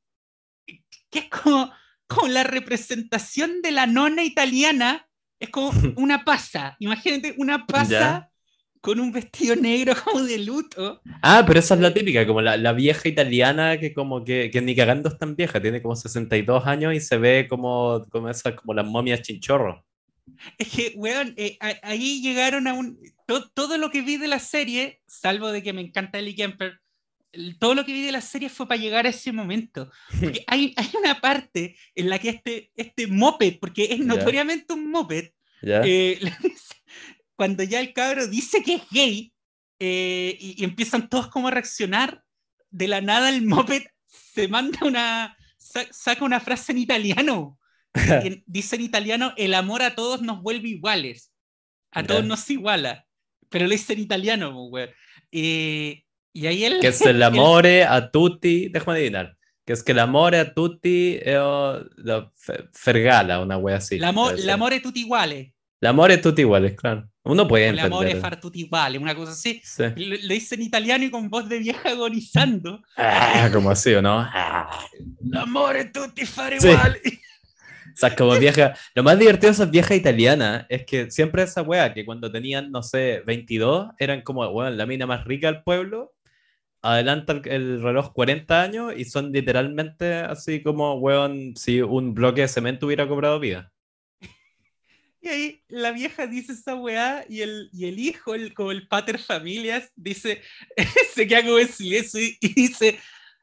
que 1.10 1.20
es 1.20 1.28
como, 1.28 1.72
como 2.08 2.28
la 2.28 2.42
representación 2.42 3.62
de 3.62 3.70
la 3.70 3.86
nona 3.86 4.24
italiana, 4.24 5.08
es 5.38 5.50
como 5.50 5.70
una 5.96 6.24
pasa. 6.24 6.76
Imagínate 6.80 7.34
una 7.38 7.66
pasa 7.66 7.88
Ya. 7.88 8.32
Con 8.80 9.00
un 9.00 9.12
vestido 9.12 9.56
negro 9.56 9.94
como 10.04 10.22
de 10.22 10.38
luto. 10.38 11.00
Ah, 11.22 11.44
pero 11.46 11.58
esa 11.60 11.74
es 11.74 11.80
la 11.80 11.92
típica, 11.94 12.26
como 12.26 12.40
la, 12.40 12.56
la 12.56 12.72
vieja 12.72 13.08
italiana 13.08 13.78
que 13.78 13.92
como 13.92 14.24
que, 14.24 14.50
que 14.52 14.60
ni 14.60 14.74
cagando 14.76 15.08
es 15.08 15.18
tan 15.18 15.36
vieja, 15.36 15.60
tiene 15.60 15.82
como 15.82 15.96
62 15.96 16.66
años 16.66 16.94
y 16.94 17.00
se 17.00 17.18
ve 17.18 17.46
como, 17.48 18.04
como 18.10 18.28
esas, 18.28 18.54
como 18.54 18.74
las 18.74 18.86
momias 18.86 19.22
chinchorro. 19.22 19.84
Es 20.58 20.68
que, 20.68 20.92
weón, 20.96 21.34
eh, 21.36 21.56
ahí 21.82 22.20
llegaron 22.22 22.66
a 22.68 22.74
un... 22.74 22.98
to- 23.26 23.48
todo 23.50 23.78
lo 23.78 23.90
que 23.90 24.02
vi 24.02 24.16
de 24.18 24.28
la 24.28 24.38
serie, 24.38 25.00
salvo 25.06 25.48
de 25.50 25.62
que 25.62 25.72
me 25.72 25.80
encanta 25.80 26.18
Ellie 26.18 26.34
Kemper, 26.36 26.80
todo 27.58 27.74
lo 27.74 27.84
que 27.84 27.92
vi 27.92 28.02
de 28.02 28.12
la 28.12 28.20
serie 28.20 28.48
fue 28.48 28.66
para 28.68 28.80
llegar 28.80 29.06
a 29.06 29.10
ese 29.10 29.32
momento. 29.32 29.90
Porque 30.20 30.44
hay, 30.46 30.74
hay 30.76 30.90
una 30.98 31.20
parte 31.20 31.76
en 31.94 32.08
la 32.10 32.18
que 32.18 32.28
este, 32.30 32.70
este 32.76 33.06
moped, 33.06 33.58
porque 33.60 33.84
es 33.90 34.00
notoriamente 34.00 34.72
un 34.74 34.90
moped, 34.90 35.30
¿Ya? 35.62 35.80
eh, 35.84 36.18
le 36.22 36.32
dice- 36.42 36.74
cuando 37.38 37.62
ya 37.62 37.78
el 37.78 37.92
cabro 37.92 38.26
dice 38.26 38.64
que 38.64 38.74
es 38.74 38.82
gay 38.90 39.32
eh, 39.78 40.36
y, 40.40 40.60
y 40.60 40.64
empiezan 40.64 41.08
todos 41.08 41.28
como 41.28 41.46
a 41.46 41.52
reaccionar, 41.52 42.24
de 42.70 42.88
la 42.88 43.00
nada 43.00 43.28
el 43.28 43.46
moped 43.46 43.84
se 44.08 44.48
manda 44.48 44.78
una, 44.82 45.36
sa- 45.56 45.86
saca 45.92 46.24
una 46.24 46.40
frase 46.40 46.72
en 46.72 46.78
italiano. 46.78 47.58
que 47.94 48.42
dice 48.46 48.74
en 48.74 48.82
italiano, 48.82 49.32
el 49.36 49.54
amor 49.54 49.82
a 49.82 49.94
todos 49.94 50.20
nos 50.20 50.42
vuelve 50.42 50.68
iguales. 50.68 51.32
A 51.92 52.02
todos 52.02 52.22
Ya. 52.22 52.26
nos 52.28 52.50
iguala. 52.50 53.06
Pero 53.50 53.66
lo 53.66 53.70
dice 53.70 53.92
en 53.92 54.00
italiano. 54.00 54.68
Eh, 55.30 56.02
y 56.32 56.46
ahí 56.48 56.64
él... 56.64 56.80
Que 56.80 56.88
es 56.88 57.00
el 57.06 57.22
amore 57.22 57.84
a 57.84 58.10
tutti, 58.10 58.68
déjame 58.68 58.98
adivinar, 58.98 59.36
que 59.64 59.72
es 59.74 59.82
que 59.84 59.92
el 59.92 60.00
amore 60.00 60.38
a 60.40 60.52
tutti 60.54 61.18
la 61.24 62.30
fe- 62.34 62.68
fergala, 62.72 63.40
una 63.40 63.56
wea 63.58 63.76
así. 63.76 63.98
L'amo- 63.98 64.28
debe 64.30 64.38
ser. 64.38 64.46
L'amore 64.46 64.76
è 64.76 64.80
tutti 64.82 65.04
uguale. 65.80 65.86
L'amore 65.92 66.14
a 66.14 66.20
tutti 66.20 66.40
iguales, 66.42 66.74
claro. 66.74 67.08
Uno 67.24 67.46
puede 67.46 67.68
O 67.68 67.72
l'amore 67.72 68.10
entender. 68.10 68.20
far 68.20 68.40
tutti 68.40 68.62
uguale, 68.64 68.98
una 68.98 69.14
cosa 69.14 69.32
así. 69.32 69.60
Sí. 69.62 69.82
Lo, 69.96 70.16
lo 70.22 70.28
dice 70.34 70.54
en 70.54 70.62
italiano 70.62 71.04
y 71.04 71.10
con 71.10 71.28
voz 71.28 71.48
de 71.48 71.58
vieja 71.58 71.90
agonizando. 71.90 72.80
Ah, 72.96 73.50
como 73.52 73.70
así, 73.70 73.94
¿o 73.94 74.00
no? 74.02 74.18
Ah. 74.18 74.70
L'amore 75.22 75.86
tutti 75.86 76.24
fare 76.26 76.60
Sí. 76.60 76.68
uguale. 76.68 77.00
O 77.90 78.00
sea, 78.00 78.14
como 78.14 78.38
vieja. 78.38 78.74
Lo 78.94 79.02
más 79.02 79.18
divertido 79.18 79.48
de 79.48 79.54
esas 79.54 79.70
viejas 79.72 79.96
italianas 79.96 80.66
es 80.68 80.84
que 80.86 81.10
siempre 81.10 81.42
esa 81.42 81.62
wea 81.62 81.92
que 81.92 82.04
cuando 82.04 82.30
tenían, 82.30 82.70
no 82.70 82.80
sé, 82.80 83.24
22, 83.26 83.88
eran 83.98 84.22
como, 84.22 84.46
weón, 84.50 84.76
la 84.76 84.86
mina 84.86 85.04
más 85.04 85.24
rica 85.24 85.50
del 85.50 85.64
pueblo. 85.64 86.14
Adelanta 86.80 87.32
el, 87.32 87.42
el 87.48 87.82
reloj 87.82 88.12
40 88.12 88.62
años 88.62 88.92
y 88.96 89.04
son 89.04 89.32
literalmente 89.32 90.14
así 90.14 90.62
como, 90.62 90.94
weón, 90.94 91.56
si 91.56 91.80
un 91.82 92.14
bloque 92.14 92.42
de 92.42 92.48
cemento 92.48 92.86
hubiera 92.86 93.08
cobrado 93.08 93.40
vida. 93.40 93.72
Y 95.20 95.28
ahí 95.28 95.62
la 95.68 95.90
vieja 95.92 96.26
dice 96.26 96.52
esa 96.52 96.74
weá 96.76 97.24
y 97.28 97.40
el, 97.42 97.70
y 97.72 97.86
el 97.86 97.98
hijo, 97.98 98.34
el, 98.34 98.54
como 98.54 98.70
el 98.70 98.86
pater 98.86 99.18
familias, 99.18 99.90
dice, 99.96 100.42
se 101.14 101.26
queda 101.26 101.42
como 101.42 101.58
en 101.58 101.68
silencio 101.68 102.20
y, 102.20 102.36
y 102.40 102.54
dice, 102.54 102.98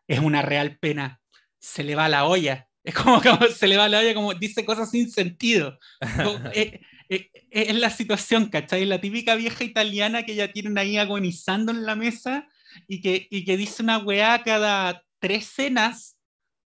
es 0.08 0.20
una 0.20 0.42
real 0.42 0.78
pena, 0.78 1.20
se 1.60 1.84
le 1.84 1.96
va 1.96 2.10
la 2.10 2.26
olla. 2.26 2.68
Es 2.86 2.94
como, 2.94 3.20
como 3.22 3.48
se 3.48 3.68
le 3.68 3.78
va 3.78 3.90
la 3.90 4.00
olla, 4.00 4.14
como 4.14 4.34
dice 4.36 4.64
cosas 4.64 4.92
sin 4.92 5.12
sentido. 5.12 5.80
Como, 6.00 6.40
eh, 6.54 6.82
eh, 7.10 7.30
eh, 7.34 7.66
es 7.70 7.76
la 7.76 7.90
situación, 7.90 8.50
¿cachai? 8.50 8.86
La 8.86 9.02
típica 9.02 9.36
vieja 9.36 9.64
italiana 9.64 10.24
que 10.24 10.36
ya 10.36 10.52
tienen 10.52 10.78
ahí 10.78 10.98
agonizando 10.98 11.72
en 11.72 11.86
la 11.86 11.96
mesa 11.96 12.48
y 12.88 13.02
que, 13.02 13.28
y 13.30 13.44
que 13.44 13.58
dice 13.58 13.82
una 13.82 13.98
weá 13.98 14.44
cada 14.44 15.04
tres 15.20 15.48
cenas. 15.48 16.18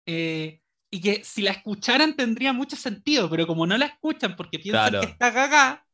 Eh, 0.05 0.62
y 0.95 1.01
que 1.01 1.25
si 1.25 1.41
la 1.41 1.51
escucharan 1.51 2.15
tendría 2.15 2.53
mucho 2.53 2.77
sentido, 2.77 3.29
pero 3.29 3.45
como 3.45 3.67
no 3.67 3.77
la 3.77 3.87
escuchan 3.87 4.37
porque 4.37 4.59
piensan 4.59 4.91
Claro. 4.91 5.01
que 5.01 5.11
está 5.11 5.33
cagada, 5.33 5.85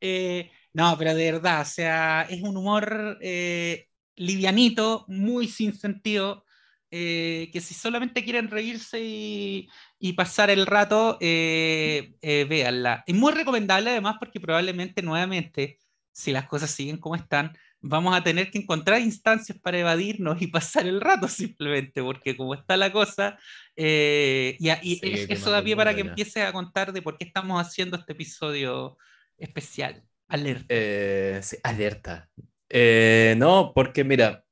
eh, 0.00 0.50
no, 0.72 0.96
pero 0.98 1.14
de 1.14 1.30
verdad, 1.30 1.60
o 1.60 1.64
sea, 1.64 2.26
es 2.28 2.42
un 2.42 2.56
humor 2.56 3.18
eh, 3.22 3.86
livianito, 4.16 5.04
muy 5.06 5.46
sin 5.46 5.74
sentido, 5.74 6.44
eh, 6.90 7.50
que 7.52 7.60
si 7.60 7.72
solamente 7.72 8.24
quieren 8.24 8.50
reírse 8.50 8.98
y, 9.00 9.68
y 9.96 10.14
pasar 10.14 10.50
el 10.50 10.66
rato, 10.66 11.18
eh, 11.20 12.14
véanla. 12.48 13.04
Es 13.06 13.14
muy 13.14 13.32
recomendable 13.32 13.90
además 13.90 14.16
porque 14.18 14.40
probablemente 14.40 15.02
nuevamente, 15.02 15.78
si 16.10 16.32
las 16.32 16.48
cosas 16.48 16.72
siguen 16.72 16.96
como 16.96 17.14
están, 17.14 17.56
vamos 17.80 18.16
a 18.16 18.22
tener 18.22 18.50
que 18.50 18.58
encontrar 18.58 19.00
instancias 19.00 19.58
para 19.60 19.78
evadirnos 19.78 20.40
y 20.42 20.48
pasar 20.48 20.86
el 20.86 21.00
rato 21.00 21.28
simplemente, 21.28 22.02
porque 22.02 22.36
como 22.36 22.54
está 22.54 22.76
la 22.76 22.92
cosa, 22.92 23.38
eh, 23.76 24.56
y, 24.58 24.70
y 24.82 25.00
es- 25.14 25.30
eso 25.30 25.50
da 25.50 25.62
pie 25.62 25.76
para 25.76 25.94
que 25.94 26.00
empieces 26.02 26.44
a 26.44 26.52
contar 26.52 26.92
de 26.92 27.02
por 27.02 27.16
qué 27.18 27.24
estamos 27.24 27.60
haciendo 27.60 27.96
este 27.96 28.12
episodio 28.12 28.96
especial. 29.38 30.02
Alerta. 30.28 30.66
Eh, 30.68 31.40
sí, 31.42 31.56
alerta. 31.62 32.28
Eh, 32.68 33.34
no, 33.38 33.72
porque 33.74 34.04
mira, 34.04 34.44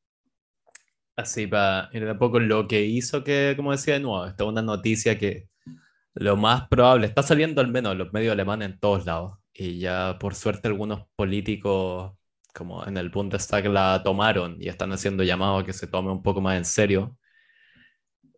así 1.17 1.47
para 1.47 1.89
ir 1.93 2.05
de 2.05 2.15
poco 2.15 2.39
lo 2.41 2.67
que 2.69 2.83
hizo 2.83 3.25
que, 3.25 3.55
como 3.57 3.73
decía 3.73 3.95
de 3.95 4.01
nuevo, 4.01 4.27
esta 4.27 4.45
es 4.45 4.49
una 4.51 4.63
noticia 4.63 5.19
que 5.19 5.49
lo 6.15 6.37
más 6.37 6.69
probable, 6.69 7.07
está 7.07 7.23
saliendo 7.23 7.61
al 7.61 7.69
menos 7.69 7.93
en 7.93 7.99
los 7.99 8.13
medios 8.13 8.33
alemanes 8.33 8.71
en 8.71 8.79
todos 8.81 9.07
lados, 9.07 9.39
y 9.53 9.79
ya 9.81 10.17
por 10.21 10.35
suerte 10.35 10.69
algunos 10.69 11.03
políticos 11.17 12.13
como 12.57 12.87
en 12.87 12.97
el 12.97 13.11
Bundestag 13.11 13.67
la 13.67 14.03
tomaron 14.03 14.57
y 14.61 14.69
están 14.69 14.93
haciendo 14.93 15.23
llamados 15.23 15.63
a 15.63 15.67
que 15.67 15.73
se 15.75 15.87
tome 15.87 16.11
un 16.11 16.23
poco 16.23 16.41
más 16.41 16.57
en 16.57 16.65
serio. 16.65 17.17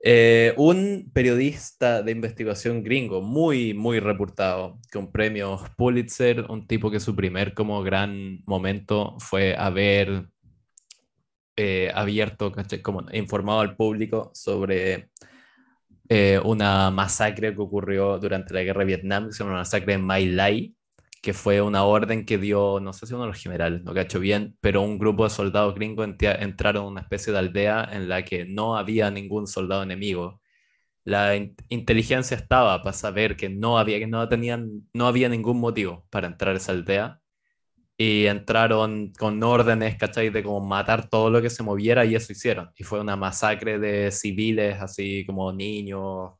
Eh, 0.03 0.55
un 0.57 1.11
periodista 1.13 2.03
de 2.03 2.13
investigación 2.13 2.83
gringo, 2.83 3.21
muy, 3.21 3.75
muy 3.75 4.01
reputado, 4.01 4.79
con 4.93 5.11
premios 5.13 5.63
Pulitzer, 5.77 6.47
un 6.49 6.67
tipo 6.67 6.91
que 6.91 7.01
su 7.01 7.15
primer 7.17 7.55
como 7.55 7.83
gran 7.83 8.41
momento 8.47 9.17
fue 9.19 9.57
haber 9.57 10.29
eh, 11.57 11.91
abierto, 11.95 12.53
como 12.83 13.05
informado 13.13 13.61
al 13.61 13.77
público 13.77 14.31
sobre 14.35 15.11
eh, 16.09 16.41
una 16.45 16.91
masacre 16.91 17.55
que 17.55 17.61
ocurrió 17.61 18.19
durante 18.19 18.55
la 18.55 18.63
guerra 18.63 18.81
de 18.81 18.87
Vietnam, 18.87 19.27
que 19.27 19.33
se 19.33 19.39
llama 19.41 19.53
la 19.53 19.59
masacre 19.61 19.93
de 19.95 19.99
My 19.99 20.27
Lai, 20.27 20.75
que 21.29 21.35
fue 21.35 21.61
una 21.63 21.85
orden 21.85 22.25
que 22.27 22.39
dio, 22.39 22.81
no 22.81 22.93
sé 22.93 23.07
si 23.07 23.15
uno 23.15 23.25
de 23.25 23.29
los 23.31 23.43
generales, 23.43 23.83
no 23.85 23.95
cacho 23.95 24.21
bien, 24.21 24.57
pero 24.61 24.83
un 24.83 24.99
grupo 24.99 25.25
de 25.25 25.31
soldados 25.31 25.75
gringos 25.75 26.09
entraron 26.21 26.85
a 26.85 26.89
una 26.89 27.01
especie 27.03 27.33
de 27.33 27.39
aldea 27.41 27.89
en 27.93 28.09
la 28.09 28.25
que 28.25 28.45
no 28.47 28.77
había 28.77 29.11
ningún 29.11 29.47
soldado 29.47 29.83
enemigo. 29.83 30.41
La 31.05 31.37
in- 31.37 31.57
inteligencia 31.71 32.37
estaba 32.37 32.83
para 32.83 32.93
saber 32.95 33.37
que 33.37 33.49
no 33.51 33.79
había, 33.79 33.99
que 33.99 34.07
no 34.09 34.29
tenían, 34.29 34.89
no 34.95 35.07
había 35.09 35.29
ningún 35.29 35.61
motivo 35.61 36.07
para 36.11 36.29
entrar 36.29 36.55
a 36.55 36.59
esa 36.59 36.73
aldea. 36.73 37.21
Y 38.01 38.27
entraron 38.27 39.13
con 39.19 39.43
órdenes, 39.43 39.97
¿cachai? 39.99 40.31
De 40.31 40.43
como 40.45 40.61
matar 40.67 41.09
todo 41.11 41.31
lo 41.31 41.43
que 41.43 41.51
se 41.51 41.63
moviera 41.65 42.05
y 42.05 42.15
eso 42.15 42.33
hicieron. 42.33 42.71
Y 42.77 42.85
fue 42.85 43.01
una 43.01 43.17
masacre 43.17 43.79
de 43.81 44.11
civiles, 44.13 44.81
así 44.81 45.25
como 45.27 45.53
niños. 45.53 46.33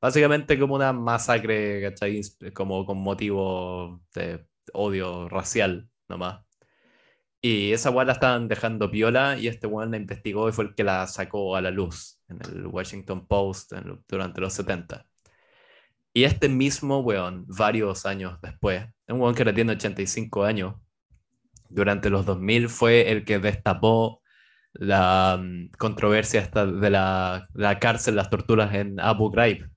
Básicamente 0.00 0.58
como 0.58 0.74
una 0.74 0.92
masacre, 0.92 1.82
¿cachai? 1.82 2.20
Como 2.54 2.84
con 2.86 2.98
motivo 2.98 4.02
de 4.14 4.46
odio 4.72 5.28
racial, 5.28 5.88
nomás. 6.08 6.46
Y 7.40 7.72
esa 7.72 7.90
weá 7.90 8.04
la 8.04 8.12
estaban 8.12 8.48
dejando 8.48 8.90
piola 8.90 9.38
y 9.38 9.48
este 9.48 9.66
weón 9.66 9.90
la 9.92 9.98
investigó 9.98 10.48
y 10.48 10.52
fue 10.52 10.64
el 10.64 10.74
que 10.74 10.84
la 10.84 11.06
sacó 11.06 11.54
a 11.56 11.60
la 11.60 11.70
luz 11.70 12.20
en 12.28 12.40
el 12.42 12.66
Washington 12.66 13.26
Post 13.26 13.72
durante 14.08 14.40
los 14.40 14.52
70. 14.54 15.06
Y 16.12 16.24
este 16.24 16.48
mismo 16.48 17.00
weón, 17.00 17.44
varios 17.46 18.06
años 18.06 18.40
después, 18.42 18.86
un 19.08 19.20
weón 19.20 19.34
que 19.34 19.42
ahora 19.42 19.54
tiene 19.54 19.72
85 19.72 20.44
años, 20.44 20.74
durante 21.68 22.10
los 22.10 22.26
2000 22.26 22.68
fue 22.68 23.10
el 23.12 23.24
que 23.24 23.38
destapó 23.38 24.22
la 24.72 25.38
mm, 25.40 25.70
controversia 25.78 26.40
esta 26.40 26.66
de 26.66 26.90
la, 26.90 27.48
la 27.54 27.78
cárcel, 27.78 28.16
las 28.16 28.30
torturas 28.30 28.74
en 28.74 29.00
Abu 29.00 29.30
Ghraib. 29.30 29.68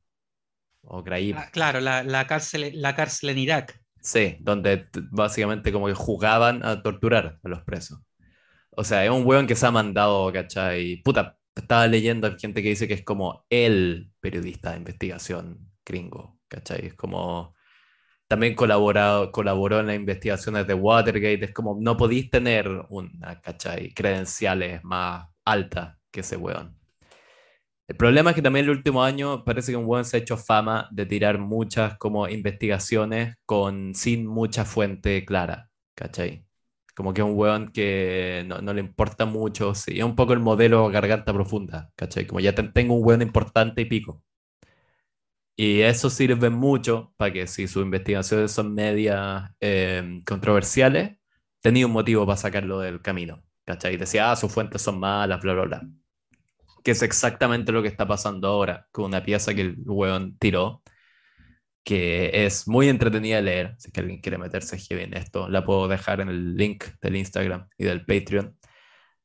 O. 0.90 1.04
Ah, 1.08 1.50
claro, 1.52 1.80
la, 1.80 2.04
la 2.04 2.26
cárcel, 2.26 2.72
la 2.74 2.96
cárcel 2.96 3.30
en 3.30 3.38
Irak. 3.38 3.82
Sí, 4.02 4.38
donde 4.40 4.88
básicamente 5.12 5.72
como 5.72 5.88
que 5.88 5.94
jugaban 5.94 6.66
a 6.66 6.82
torturar 6.82 7.40
a 7.44 7.48
los 7.48 7.64
presos. 7.64 8.00
O 8.72 8.84
sea, 8.84 9.06
es 9.06 9.12
un 9.12 9.26
weón 9.26 9.46
que 9.46 9.56
se 9.56 9.66
ha 9.66 9.72
mandado, 9.72 10.32
¿cachai? 10.34 11.02
Puta, 11.04 11.38
estaba 11.56 11.86
leyendo 11.86 12.36
gente 12.38 12.64
que 12.64 12.70
dice 12.70 12.88
que 12.88 12.94
es 12.96 13.04
como 13.04 13.46
el 13.50 14.12
periodista 14.20 14.72
de 14.72 14.78
investigación 14.78 15.72
gringo, 15.86 16.40
¿cachai? 16.48 16.88
Es 16.88 16.94
como... 16.96 17.56
También 18.28 18.56
colaborado, 18.56 19.32
colaboró 19.32 19.80
en 19.80 19.88
las 19.88 19.96
investigaciones 19.96 20.68
de 20.68 20.76
Watergate. 20.76 21.46
Es 21.46 21.52
como, 21.54 21.78
no 21.82 21.98
podéis 21.98 22.30
tener 22.30 22.70
una, 22.90 23.42
¿cachai? 23.42 23.94
Credenciales 23.94 24.84
más 24.84 25.28
altas 25.44 25.98
que 26.12 26.22
ese 26.22 26.38
weón. 26.38 26.79
El 27.90 27.98
problema 27.98 28.30
es 28.32 28.36
que 28.38 28.42
también 28.42 28.66
el 28.66 28.72
último 28.72 29.04
año 29.04 29.44
parece 29.44 29.72
que 29.72 29.78
un 29.78 29.86
weón 29.86 30.06
se 30.06 30.18
ha 30.18 30.20
hecho 30.22 30.38
fama 30.38 30.88
de 30.92 31.06
tirar 31.06 31.40
muchas 31.40 31.98
como 31.98 32.28
investigaciones 32.30 33.36
con, 33.46 33.96
sin 33.96 34.28
mucha 34.28 34.64
fuente 34.66 35.26
clara, 35.26 35.70
¿cachai? 35.96 36.46
Como 36.96 37.14
que 37.14 37.22
es 37.22 37.28
un 37.28 37.36
weón 37.38 37.72
que 37.72 38.46
no, 38.48 38.74
le 38.74 38.82
importa 38.82 39.26
mucho, 39.26 39.74
sí, 39.76 39.98
es 40.00 40.04
un 40.06 40.16
poco 40.16 40.34
el 40.34 40.40
modelo 40.40 40.88
garganta 40.90 41.34
profunda, 41.34 41.92
¿cachai? 41.96 42.28
Como 42.28 42.40
ya 42.42 42.56
te- 42.56 42.64
tengo 42.64 42.94
un 42.96 43.06
weón 43.06 43.22
importante 43.24 43.82
y 43.82 43.86
pico. 43.86 44.24
Y 45.56 45.82
eso 45.82 46.10
sirve 46.10 46.50
mucho 46.50 47.14
para 47.18 47.34
que 47.34 47.48
si 47.48 47.68
sus 47.68 47.84
investigaciones 47.84 48.52
son 48.52 48.74
medias 48.74 49.52
eh, 49.60 50.22
controversiales, 50.26 51.18
tenía 51.62 51.86
un 51.86 51.92
motivo 51.94 52.26
para 52.26 52.38
sacarlo 52.38 52.80
del 52.80 53.02
camino, 53.02 53.44
¿cachai? 53.66 53.98
Decía, 53.98 54.32
ah, 54.32 54.36
sus 54.38 54.52
fuentes 54.54 54.82
son 54.82 55.00
malas, 55.00 55.42
bla, 55.42 55.54
bla, 55.54 55.64
bla 55.66 55.82
que 56.84 56.92
es 56.92 57.02
exactamente 57.04 57.72
lo 57.72 57.82
que 57.82 57.88
está 57.90 58.08
pasando 58.08 58.48
ahora 58.48 58.88
con 58.92 59.06
una 59.06 59.24
pieza 59.24 59.54
que 59.54 59.62
el 59.62 59.76
weón 59.86 60.38
tiró, 60.38 60.84
que 61.84 62.46
es 62.46 62.68
muy 62.68 62.90
entretenida 62.90 63.38
de 63.38 63.42
leer. 63.44 63.76
Si 63.80 63.92
que 63.92 64.02
alguien 64.02 64.22
quiere 64.22 64.38
meterse 64.38 64.78
heavy 64.78 65.04
en 65.04 65.16
esto, 65.16 65.50
la 65.50 65.64
puedo 65.66 65.88
dejar 65.88 66.22
en 66.22 66.30
el 66.30 66.56
link 66.56 66.86
del 67.02 67.16
Instagram 67.18 67.68
y 67.78 67.86
del 67.86 68.06
Patreon. 68.06 68.58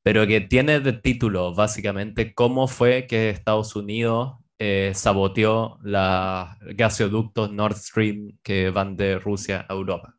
Pero 0.02 0.26
que 0.26 0.40
tiene 0.42 0.80
de 0.80 0.92
título 0.94 1.54
básicamente 1.54 2.34
cómo 2.34 2.68
fue 2.68 3.06
que 3.06 3.30
Estados 3.30 3.76
Unidos 3.76 4.36
eh, 4.58 4.92
saboteó 4.94 5.78
los 5.82 6.48
gasoductos 6.76 7.52
Nord 7.52 7.76
Stream 7.76 8.38
que 8.42 8.70
van 8.70 8.96
de 8.96 9.18
Rusia 9.18 9.66
a 9.68 9.74
Europa. 9.74 10.16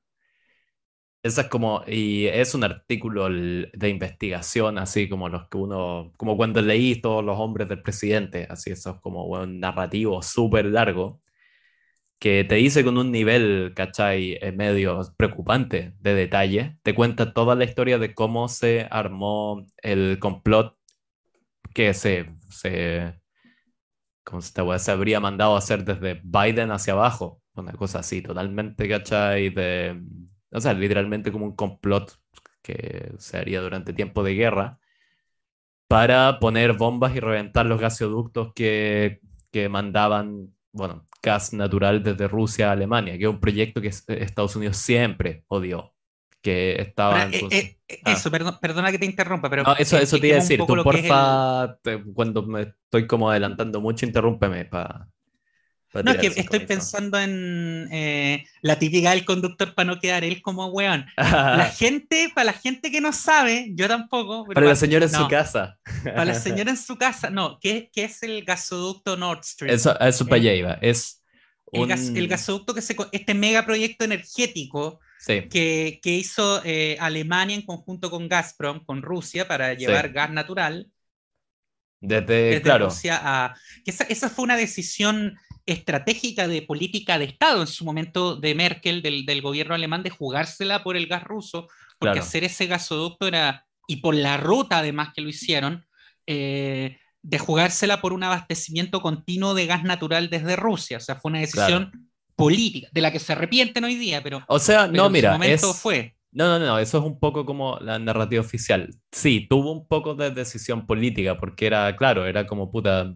Esa 1.25 1.41
es 1.41 1.47
como, 1.47 1.81
y 1.88 2.27
es 2.27 2.53
un 2.53 2.63
artículo 2.63 3.27
de 3.29 3.89
investigación, 3.89 4.77
así 4.77 5.09
como 5.09 5.27
los 5.27 5.47
que 5.49 5.57
uno, 5.57 6.13
como 6.17 6.38
cuando 6.38 6.61
leí 6.61 7.01
todos 7.01 7.25
los 7.25 7.39
hombres 7.39 7.67
del 7.67 7.81
presidente, 7.81 8.45
así 8.47 8.69
esos 8.69 9.01
como 9.01 9.25
un 9.25 9.59
narrativo 9.59 10.21
súper 10.21 10.65
largo, 10.65 11.21
que 12.19 12.43
te 12.43 12.55
dice 12.55 12.83
con 12.83 12.97
un 12.99 13.11
nivel, 13.11 13.73
¿cachai? 13.75 14.38
eh, 14.41 14.51
medio 14.51 15.01
preocupante 15.17 15.95
de 15.99 16.13
detalle, 16.15 16.77
te 16.83 16.93
cuenta 16.95 17.33
toda 17.33 17.55
la 17.55 17.65
historia 17.65 17.97
de 17.97 18.13
cómo 18.13 18.47
se 18.47 18.88
armó 18.91 19.65
el 19.77 20.19
complot 20.19 20.77
que 21.73 21.93
se, 21.93 22.31
se, 22.49 23.19
¿cómo 24.23 24.41
se, 24.41 24.61
weá? 24.61 24.79
se 24.79 24.91
habría 24.91 25.19
mandado 25.19 25.55
a 25.55 25.59
hacer 25.59 25.85
desde 25.85 26.21
Biden 26.23 26.71
hacia 26.71 26.93
abajo, 26.93 27.41
una 27.55 27.73
cosa 27.73 27.99
así, 27.99 28.21
totalmente, 28.21 28.88
¿cachai? 28.89 29.49
De, 29.49 30.01
o 30.55 30.61
sea, 30.61 30.73
literalmente 30.73 31.31
como 31.31 31.45
un 31.45 31.55
complot 31.55 32.17
que 32.61 33.13
se 33.19 33.37
haría 33.37 33.61
durante 33.61 33.93
tiempo 33.93 34.23
de 34.23 34.33
guerra 34.33 34.79
para 35.87 36.39
poner 36.39 36.73
bombas 36.73 37.15
y 37.15 37.19
reventar 37.19 37.65
los 37.65 37.79
gasoductos 37.79 38.53
que, 38.53 39.21
que 39.51 39.69
mandaban, 39.69 40.53
bueno, 40.71 41.07
gas 41.21 41.53
natural 41.53 42.03
desde 42.03 42.27
Rusia 42.27 42.69
a 42.69 42.71
Alemania, 42.73 43.17
que 43.17 43.25
es 43.25 43.29
un 43.29 43.39
proyecto 43.39 43.81
que 43.81 43.89
es- 43.89 44.03
Estados 44.07 44.55
Unidos 44.55 44.77
siempre 44.77 45.43
odió, 45.47 45.93
que 46.41 46.81
estaba 46.81 47.13
Ahora, 47.13 47.25
en 47.25 47.33
eh, 47.33 47.39
sus- 47.39 47.53
eh, 47.53 47.77
eh, 47.87 47.99
Ah. 48.03 48.13
Eso, 48.13 48.31
perdón- 48.31 48.57
perdona 48.59 48.91
que 48.91 48.97
te 48.99 49.05
interrumpa, 49.05 49.49
pero 49.49 49.63
No, 49.63 49.75
eso, 49.75 49.97
eh, 49.97 50.03
eso 50.03 50.17
te 50.19 50.27
iba 50.27 50.37
a 50.37 50.39
decir. 50.39 50.57
Tú, 50.59 50.73
es 50.73 50.77
el- 50.77 50.83
porfa, 50.83 51.77
te- 51.83 52.03
cuando 52.13 52.43
me 52.43 52.61
estoy 52.63 53.07
como 53.07 53.29
adelantando 53.29 53.79
mucho, 53.79 54.05
interrúmpeme. 54.05 54.65
Pa... 54.65 54.87
para 54.87 55.14
No, 56.03 56.12
es 56.12 56.17
que 56.17 56.27
estoy 56.27 56.60
pensando 56.62 57.19
en 57.19 57.88
eh, 57.91 58.45
la 58.62 58.77
típica 58.77 59.12
del 59.12 59.25
conductor 59.25 59.73
para 59.73 59.88
no 59.88 59.99
quedar 59.99 60.23
él 60.23 60.41
como 60.41 60.67
weón. 60.67 61.05
La 61.17 61.67
gente, 61.67 62.31
para 62.36 62.45
la 62.45 62.53
gente 62.53 62.91
que 62.91 63.01
no 63.01 63.13
sabe, 63.13 63.71
yo 63.75 63.88
tampoco. 63.88 64.43
pero 64.45 64.55
Para 64.55 64.67
la 64.67 64.75
señora 64.75 65.05
en 65.05 65.12
su 65.12 65.27
casa. 65.27 65.77
Para 66.03 66.25
la 66.25 66.34
señora 66.36 66.71
en 66.71 66.77
su 66.77 66.97
casa, 66.97 67.29
no, 67.29 67.60
¿qué, 67.62 67.89
qué 67.93 68.05
es 68.05 68.23
el 68.23 68.43
gasoducto 68.43 69.15
Nord 69.17 69.43
Stream? 69.43 69.73
Eso, 69.73 69.97
eso 69.99 70.25
para 70.25 70.36
allá 70.41 70.53
iba. 70.53 70.73
Es 70.81 71.23
el, 71.71 71.81
un... 71.84 71.88
gas- 71.88 72.12
el 72.13 72.27
gasoducto 72.27 72.73
que 72.73 72.81
se, 72.81 72.95
este 73.12 73.34
megaproyecto 73.34 74.05
energético 74.05 74.99
Sí, 75.17 75.49
que, 75.49 75.99
que 76.03 76.12
hizo 76.12 76.62
eh, 76.65 76.97
Alemania 76.99 77.55
en 77.55 77.62
conjunto 77.65 78.10
con 78.12 78.27
Gazprom, 78.27 78.84
con 78.86 79.01
Rusia, 79.01 79.47
para 79.47 79.73
llevar 79.73 80.10
gas 80.12 80.31
natural 80.31 80.88
desde, 82.01 82.23
desde 82.25 82.58
Eh, 82.58 82.62
claro, 82.62 82.86
Rusia 82.86 83.19
a... 83.23 83.55
Que 83.84 83.91
esa, 83.91 84.03
esa 84.05 84.29
fue 84.29 84.43
una 84.43 84.58
decisión 84.58 85.36
estratégica 85.65 86.47
de 86.47 86.62
política 86.62 87.17
de 87.17 87.25
Estado 87.25 87.62
en 87.62 87.67
su 87.67 87.86
momento 87.86 88.36
de 88.36 88.54
Merkel, 88.56 89.01
del, 89.01 89.25
del 89.25 89.41
gobierno 89.41 89.73
alemán, 89.75 90.04
de 90.04 90.10
jugársela 90.12 90.84
por 90.84 90.95
el 90.95 91.08
gas 91.08 91.23
ruso, 91.23 91.67
porque 91.99 92.13
Claro. 92.13 92.21
hacer 92.21 92.43
ese 92.43 92.67
gasoducto 92.67 93.28
era, 93.28 93.65
y 93.88 93.97
por 93.97 94.15
la 94.15 94.38
ruta 94.38 94.80
además 94.80 95.10
que 95.15 95.21
lo 95.21 95.30
hicieron, 95.30 95.86
eh, 96.28 96.97
de 97.21 97.39
jugársela 97.39 98.01
por 98.01 98.13
un 98.13 98.23
abastecimiento 98.23 99.01
continuo 99.01 99.54
de 99.56 99.65
gas 99.65 99.84
natural 99.84 100.30
desde 100.30 100.56
Rusia. 100.56 100.97
O 100.97 100.99
sea, 100.99 101.15
fue 101.15 101.32
una 101.32 101.39
decisión 101.39 102.10
política, 102.36 102.88
de 102.91 103.01
la 103.01 103.12
que 103.12 103.19
se 103.19 103.34
arrepienten 103.34 103.84
hoy 103.84 103.95
día, 103.95 104.21
pero, 104.21 104.43
O 104.47 104.60
sea, 104.60 104.82
pero 104.91 104.93
no, 104.93 105.06
en 105.08 105.12
mira, 105.13 105.30
su 105.32 105.39
momento 105.39 105.71
es... 105.71 105.78
fue. 105.78 106.15
No, 106.32 106.60
no, 106.60 106.65
no, 106.65 106.78
eso 106.80 106.97
es 106.97 107.04
un 107.06 107.17
poco 107.17 107.45
como 107.45 107.80
la 107.80 107.97
narrativa 107.97 108.41
oficial. 108.41 108.93
Sí, 109.12 109.47
tuvo 109.49 109.71
un 109.71 109.88
poco 109.88 110.15
de 110.15 110.32
decisión 110.32 110.86
política, 110.86 111.38
porque 111.38 111.65
era, 111.65 111.95
claro, 111.95 112.25
era 112.28 112.45
como 112.45 112.69
puta. 112.69 113.13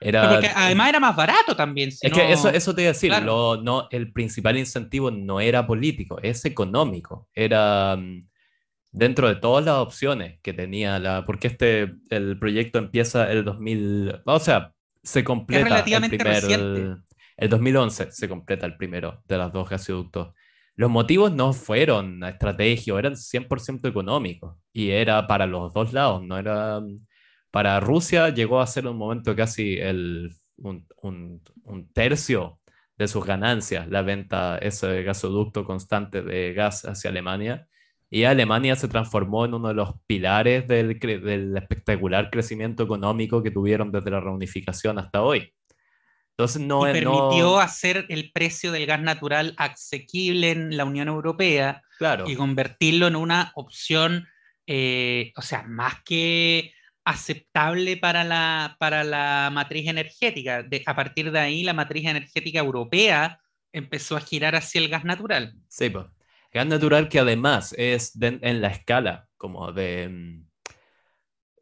Era. 0.00 0.30
Porque 0.30 0.48
además 0.54 0.88
era 0.88 1.00
más 1.00 1.14
barato 1.14 1.54
también. 1.54 1.92
si 1.92 2.06
Es 2.06 2.12
que 2.12 2.32
eso, 2.32 2.48
eso 2.48 2.74
te 2.74 2.82
iba 2.82 2.90
a 2.90 2.92
decir, 2.92 3.10
claro. 3.10 3.26
lo- 3.56 3.62
no, 3.62 3.88
el 3.90 4.12
principal 4.12 4.56
incentivo 4.56 5.10
no 5.10 5.40
era 5.40 5.66
político, 5.66 6.18
es 6.22 6.44
económico. 6.44 7.28
Era 7.34 7.96
mm, 7.96 8.26
dentro 8.92 9.28
de 9.28 9.36
todas 9.36 9.64
las 9.64 9.76
opciones 9.76 10.40
que 10.42 10.52
tenía 10.52 10.98
la. 10.98 11.24
Porque 11.26 11.48
este, 11.48 11.92
el 12.10 12.38
proyecto 12.38 12.78
empieza 12.78 13.30
el 13.30 13.44
2000. 13.44 14.22
O 14.24 14.38
sea, 14.38 14.72
se 15.02 15.22
completa 15.24 15.64
relativamente 15.64 16.16
el 16.16 16.22
primer. 16.22 16.42
reciente. 16.42 17.02
El 17.36 17.48
2011 17.48 18.12
se 18.12 18.28
completa 18.28 18.66
el 18.66 18.76
primero 18.76 19.22
de 19.26 19.38
los 19.38 19.52
dos 19.52 19.68
gasoductos. 19.68 20.34
Los 20.76 20.90
motivos 20.90 21.32
no 21.32 21.52
fueron 21.52 22.22
estrategia, 22.24 22.98
eran 22.98 23.16
100% 23.16 23.88
económicos. 23.88 24.56
Y 24.72 24.90
era 24.90 25.26
para 25.26 25.46
los 25.46 25.72
dos 25.74 25.92
lados, 25.92 26.22
no 26.22 26.38
era. 26.38 26.80
Para 27.50 27.80
Rusia 27.80 28.28
llegó 28.30 28.60
a 28.60 28.66
ser 28.66 28.86
un 28.86 28.96
momento 28.96 29.34
casi 29.34 29.74
el, 29.76 30.30
un, 30.56 30.86
un- 31.02 31.42
un 31.64 31.92
tercio 31.92 32.60
de 32.96 33.08
sus 33.08 33.24
ganancias 33.24 33.88
la 33.88 34.02
venta, 34.02 34.58
ese 34.58 35.02
gasoducto 35.02 35.64
constante 35.64 36.22
de 36.22 36.52
gas 36.52 36.84
hacia 36.84 37.10
Alemania. 37.10 37.66
Y 38.12 38.24
Alemania 38.24 38.74
se 38.76 38.88
transformó 38.88 39.44
en 39.44 39.54
uno 39.54 39.68
de 39.68 39.74
los 39.74 39.94
pilares 40.06 40.66
del, 40.66 40.98
del 40.98 41.56
espectacular 41.56 42.28
crecimiento 42.30 42.82
económico 42.82 43.42
que 43.42 43.52
tuvieron 43.52 43.92
desde 43.92 44.10
la 44.10 44.20
reunificación 44.20 44.98
hasta 44.98 45.22
hoy. 45.22 45.54
Entonces 46.36 46.60
no 46.62 46.88
y 46.88 46.92
permitió 46.92 47.44
no- 47.44 47.58
hacer 47.60 48.06
el 48.08 48.32
precio 48.32 48.72
del 48.72 48.86
gas 48.86 49.00
natural 49.00 49.54
asequible 49.58 50.50
en 50.50 50.76
la 50.76 50.84
Unión 50.84 51.08
Europea 51.08 51.82
claro, 51.98 52.28
y 52.28 52.34
convertirlo 52.34 53.06
en 53.06 53.16
una 53.16 53.52
opción, 53.54 54.26
eh, 54.66 55.32
o 55.36 55.42
sea, 55.42 55.62
más 55.64 56.02
que 56.04 56.72
aceptable 57.04 57.96
para 57.96 58.24
la, 58.24 58.76
para 58.78 59.04
la 59.04 59.50
matriz 59.52 59.88
energética. 59.88 60.62
De- 60.62 60.82
a 60.86 60.94
partir 60.96 61.30
de 61.32 61.38
ahí, 61.38 61.62
la 61.64 61.72
matriz 61.74 62.06
energética 62.06 62.60
europea 62.60 63.40
empezó 63.72 64.16
a 64.16 64.20
girar 64.20 64.54
hacia 64.56 64.80
el 64.80 64.88
gas 64.88 65.04
natural. 65.04 65.54
sí, 65.68 65.90
pues. 65.90 66.06
Gas 66.52 66.66
natural 66.66 67.08
que 67.08 67.20
además 67.20 67.74
es 67.78 68.18
de- 68.18 68.38
en 68.42 68.60
la 68.60 68.68
escala 68.68 69.28
como 69.36 69.72
de... 69.72 70.08
mm, 70.08 70.46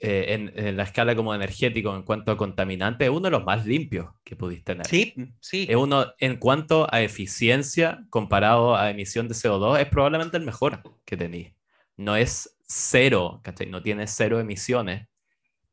eh, 0.00 0.26
en, 0.34 0.52
en 0.54 0.76
la 0.76 0.84
escala 0.84 1.16
como 1.16 1.34
energético 1.34 1.94
en 1.94 2.02
cuanto 2.04 2.30
a 2.30 2.36
contaminante, 2.36 3.04
es 3.04 3.10
uno 3.10 3.20
de 3.22 3.30
los 3.30 3.44
más 3.44 3.66
limpios 3.66 4.06
que 4.24 4.36
pudiste 4.36 4.72
tener. 4.72 4.86
Sí, 4.86 5.14
sí. 5.40 5.66
Es 5.68 5.76
uno, 5.76 6.06
en 6.18 6.36
cuanto 6.36 6.86
a 6.92 7.02
eficiencia 7.02 8.04
comparado 8.08 8.76
a 8.76 8.90
emisión 8.90 9.26
de 9.28 9.34
CO2, 9.34 9.80
es 9.80 9.86
probablemente 9.88 10.36
el 10.36 10.44
mejor 10.44 10.82
que 11.04 11.16
tenéis. 11.16 11.52
No 11.96 12.14
es 12.14 12.56
cero, 12.68 13.40
¿cachai? 13.42 13.66
No 13.68 13.82
tiene 13.82 14.06
cero 14.06 14.38
emisiones, 14.38 15.08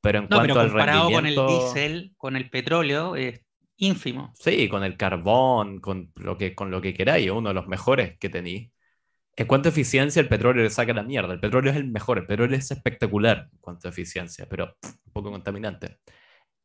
pero 0.05 0.19
en 0.19 0.27
No, 0.29 0.37
cuanto 0.37 0.53
pero 0.53 0.59
al 0.61 0.67
comparado 0.69 1.11
con 1.11 1.25
el 1.25 1.35
rendimiento... 1.35 1.47
diésel, 1.47 2.13
con 2.17 2.35
el 2.35 2.49
petróleo, 2.49 3.15
es 3.15 3.41
ínfimo. 3.77 4.33
Sí, 4.33 4.69
con 4.69 4.83
el 4.83 4.97
carbón, 4.97 5.79
con 5.79 6.11
lo 6.15 6.37
que, 6.37 6.53
con 6.55 6.69
lo 6.71 6.81
que 6.81 6.93
queráis, 6.93 7.31
uno 7.31 7.49
de 7.49 7.55
los 7.55 7.67
mejores 7.67 8.17
que 8.19 8.29
tenéis. 8.29 8.71
En 9.35 9.47
cuanto 9.47 9.69
a 9.69 9.71
eficiencia, 9.71 10.21
el 10.21 10.29
petróleo 10.29 10.63
le 10.63 10.69
saca 10.69 10.93
la 10.93 11.03
mierda. 11.03 11.33
El 11.33 11.39
petróleo 11.39 11.71
es 11.71 11.77
el 11.77 11.87
mejor, 11.91 12.19
el 12.19 12.27
petróleo 12.27 12.57
es 12.57 12.71
espectacular 12.71 13.49
en 13.51 13.59
cuanto 13.59 13.87
a 13.87 13.91
eficiencia, 13.91 14.47
pero 14.49 14.75
pff, 14.81 14.91
un 15.07 15.13
poco 15.13 15.31
contaminante. 15.31 15.99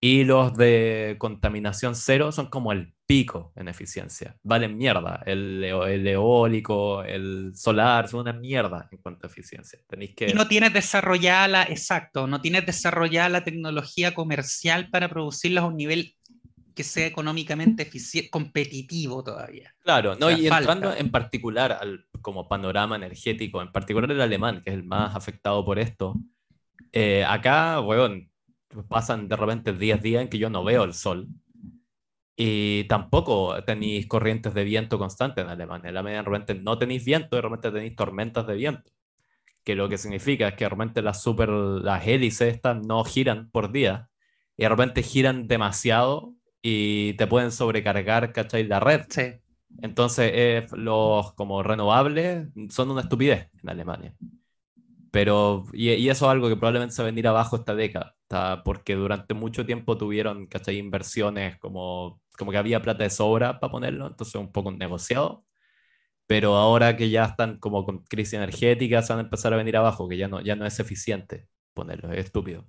Y 0.03 0.25
los 0.25 0.57
de 0.57 1.17
contaminación 1.19 1.95
cero 1.95 2.33
son 2.33 2.47
como 2.47 2.73
el 2.73 2.95
pico 3.05 3.53
en 3.55 3.69
eficiencia. 3.69 4.37
Valen 4.43 4.79
mierda. 4.79 5.23
El, 5.27 5.63
el 5.63 6.07
eólico, 6.07 7.03
el 7.03 7.53
solar, 7.55 8.09
son 8.09 8.21
una 8.21 8.33
mierda 8.33 8.89
en 8.91 8.99
cuanto 8.99 9.27
a 9.27 9.31
eficiencia. 9.31 9.79
Tenéis 9.87 10.15
que... 10.15 10.31
Y 10.31 10.33
no 10.33 10.49
tienes 10.49 10.73
desarrollada 10.73 11.49
la, 11.49 11.63
exacto, 11.65 12.27
no 12.27 12.41
tienes 12.41 12.65
desarrollada 12.65 13.29
la 13.29 13.45
tecnología 13.45 14.15
comercial 14.15 14.89
para 14.89 15.09
producirlos 15.09 15.65
a 15.65 15.67
un 15.67 15.77
nivel 15.77 16.15
que 16.75 16.85
sea 16.85 17.07
económicamente 17.07 17.91
competitivo 18.31 19.23
todavía. 19.23 19.75
Claro, 19.81 20.15
no, 20.15 20.29
sea, 20.29 20.39
y 20.39 20.49
falta. 20.49 20.73
entrando 20.73 20.97
en 20.97 21.11
particular 21.11 21.73
al 21.73 22.07
como 22.23 22.49
panorama 22.49 22.97
energético, 22.97 23.61
en 23.61 23.71
particular 23.71 24.11
el 24.11 24.21
alemán, 24.21 24.63
que 24.63 24.71
es 24.71 24.77
el 24.77 24.85
más 24.85 25.15
afectado 25.15 25.63
por 25.63 25.79
esto, 25.79 26.15
eh, 26.93 27.25
acá, 27.27 27.81
weón, 27.81 28.30
pasan 28.89 29.29
de 29.29 29.37
repente 29.37 29.73
10 29.73 30.03
días 30.03 30.23
en 30.23 30.29
que 30.29 30.39
yo 30.39 30.51
no 30.51 30.65
veo 30.65 30.85
el 30.85 30.95
sol 30.95 31.29
y 32.37 32.85
tampoco 32.85 33.63
tenéis 33.65 34.07
corrientes 34.07 34.55
de 34.55 34.65
viento 34.65 34.99
constantes 34.99 35.45
en 35.45 35.51
Alemania. 35.51 35.91
En 35.91 35.97
Alemania 35.97 36.19
de 36.21 36.25
repente 36.25 36.55
no 36.55 36.79
tenéis 36.79 37.05
viento, 37.05 37.37
de 37.37 37.43
repente 37.43 37.71
tenéis 37.71 37.95
tormentas 37.97 38.47
de 38.47 38.55
viento, 38.55 38.91
que 39.63 39.75
lo 39.75 39.89
que 39.89 39.99
significa 39.99 40.49
es 40.49 40.55
que 40.55 40.65
de 40.65 40.71
repente 40.71 41.03
las 41.03 41.23
super, 41.23 41.51
las 41.51 42.07
hélices 42.07 42.55
estas 42.55 42.81
no 42.87 43.05
giran 43.05 43.51
por 43.51 43.73
día 43.73 44.09
y 44.57 44.63
de 44.63 44.69
repente 44.71 45.03
giran 45.03 45.49
demasiado 45.49 46.35
y 46.63 47.15
te 47.15 47.27
pueden 47.27 47.53
sobrecargar, 47.53 48.33
¿cachai? 48.33 48.65
La 48.67 48.81
red. 48.81 49.03
Sí. 49.11 49.35
Entonces, 49.83 50.31
eh, 50.35 50.67
los 50.73 51.35
como 51.35 51.63
renovables 51.63 52.49
son 52.71 52.91
una 52.91 53.03
estupidez 53.03 53.51
en 53.63 53.69
Alemania. 53.69 54.15
Pero, 55.11 55.65
y, 55.73 55.91
y 55.93 56.09
eso 56.11 56.27
es 56.27 56.31
algo 56.31 56.49
que 56.49 56.57
probablemente 56.57 56.95
se 56.95 57.03
va 57.03 57.09
a 57.09 57.11
venir 57.11 57.27
abajo 57.29 57.57
esta 57.57 57.75
década, 57.75 58.17
ta- 58.29 58.63
porque 58.65 58.95
durante 58.95 59.35
mucho 59.35 59.67
tiempo 59.67 59.99
tuvieron, 59.99 60.47
¿cachai? 60.47 60.79
Inversiones 60.79 61.59
como, 61.59 62.21
como 62.39 62.53
que 62.53 62.59
había 62.59 62.83
plata 62.83 63.03
de 63.05 63.11
sobra 63.11 63.59
para 63.61 63.71
ponerlo, 63.73 64.07
entonces 64.07 64.35
un 64.37 64.53
poco 64.53 64.71
negociado. 64.73 65.45
Pero 66.27 66.57
ahora 66.57 66.97
que 66.97 67.11
ya 67.11 67.25
están 67.27 67.59
como 67.59 67.85
con 67.85 67.99
crisis 68.05 68.35
energética, 68.35 69.03
se 69.03 69.13
van 69.13 69.21
a 69.21 69.25
empezar 69.25 69.53
a 69.55 69.57
venir 69.57 69.77
abajo, 69.77 70.09
que 70.09 70.17
ya 70.17 70.29
no, 70.29 70.41
ya 70.41 70.57
no 70.57 70.67
es 70.67 70.79
eficiente 70.81 71.49
ponerlo, 71.75 72.13
es 72.13 72.27
estúpido 72.27 72.67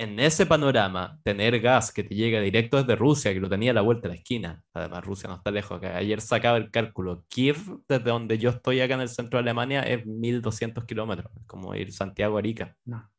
en 0.00 0.18
ese 0.18 0.46
panorama, 0.46 1.18
tener 1.22 1.60
gas 1.60 1.92
que 1.92 2.02
te 2.02 2.14
llega 2.14 2.40
directo 2.40 2.78
desde 2.78 2.96
Rusia, 2.96 3.32
que 3.34 3.40
lo 3.40 3.48
tenía 3.48 3.70
a 3.72 3.74
la 3.74 3.80
vuelta 3.82 4.02
de 4.08 4.14
la 4.14 4.18
esquina, 4.18 4.62
además 4.72 5.04
Rusia 5.04 5.28
no 5.28 5.36
está 5.36 5.50
lejos. 5.50 5.82
Ayer 5.82 6.20
sacaba 6.20 6.56
el 6.56 6.70
cálculo, 6.70 7.24
Kiev, 7.28 7.56
desde 7.88 8.04
donde 8.10 8.38
yo 8.38 8.50
estoy 8.50 8.80
acá 8.80 8.94
en 8.94 9.02
el 9.02 9.08
centro 9.08 9.36
de 9.38 9.42
Alemania, 9.42 9.82
es 9.82 10.06
1200 10.06 10.84
kilómetros, 10.84 11.30
es 11.36 11.46
como 11.46 11.74
ir 11.74 11.92
Santiago 11.92 12.36
a 12.36 12.40
Arica. 12.40 12.76
No. 12.84 13.10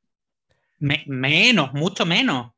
Me- 0.79 1.03
menos, 1.07 1.73
mucho 1.73 2.05
menos. 2.05 2.51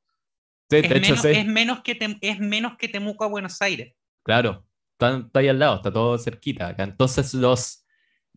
Sí, 0.69 0.77
Es 0.77 0.89
menos, 0.89 1.21
sí, 1.21 1.27
es, 1.27 1.45
menos 1.45 1.81
que 1.81 2.17
es 2.21 2.39
menos 2.39 2.77
que 2.77 2.87
Temuco 2.87 3.25
a 3.25 3.27
Buenos 3.27 3.61
Aires. 3.61 3.93
claro, 4.23 4.65
está, 4.93 5.17
está 5.17 5.39
ahí 5.41 5.49
al 5.49 5.59
lado, 5.59 5.75
está 5.75 5.91
todo 5.91 6.17
cerquita 6.17 6.69
acá. 6.69 6.83
Entonces, 6.83 7.33
los. 7.33 7.82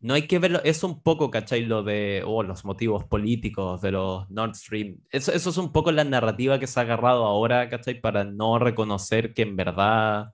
No 0.00 0.14
hay 0.14 0.26
que 0.26 0.38
verlo, 0.38 0.61
es 0.62 0.85
un 0.85 1.02
poco, 1.02 1.30
¿cachai? 1.30 1.64
Lo 1.64 1.82
de 1.82 2.22
oh, 2.26 2.42
los 2.42 2.64
motivos 2.64 3.04
políticos 3.04 3.80
de 3.80 3.92
los 3.92 4.28
Nord 4.30 4.54
Stream. 4.54 4.98
Eso, 5.11 5.32
es 5.32 5.56
un 5.56 5.72
poco 5.72 5.90
la 5.90 6.04
narrativa 6.04 6.59
que 6.59 6.66
se 6.66 6.78
ha 6.78 6.82
agarrado 6.82 7.24
ahora, 7.24 7.68
¿cachai? 7.70 8.00
Para 8.00 8.24
no 8.24 8.59
reconocer 8.59 9.32
que 9.35 9.42
en 9.42 9.56
verdad 9.56 10.32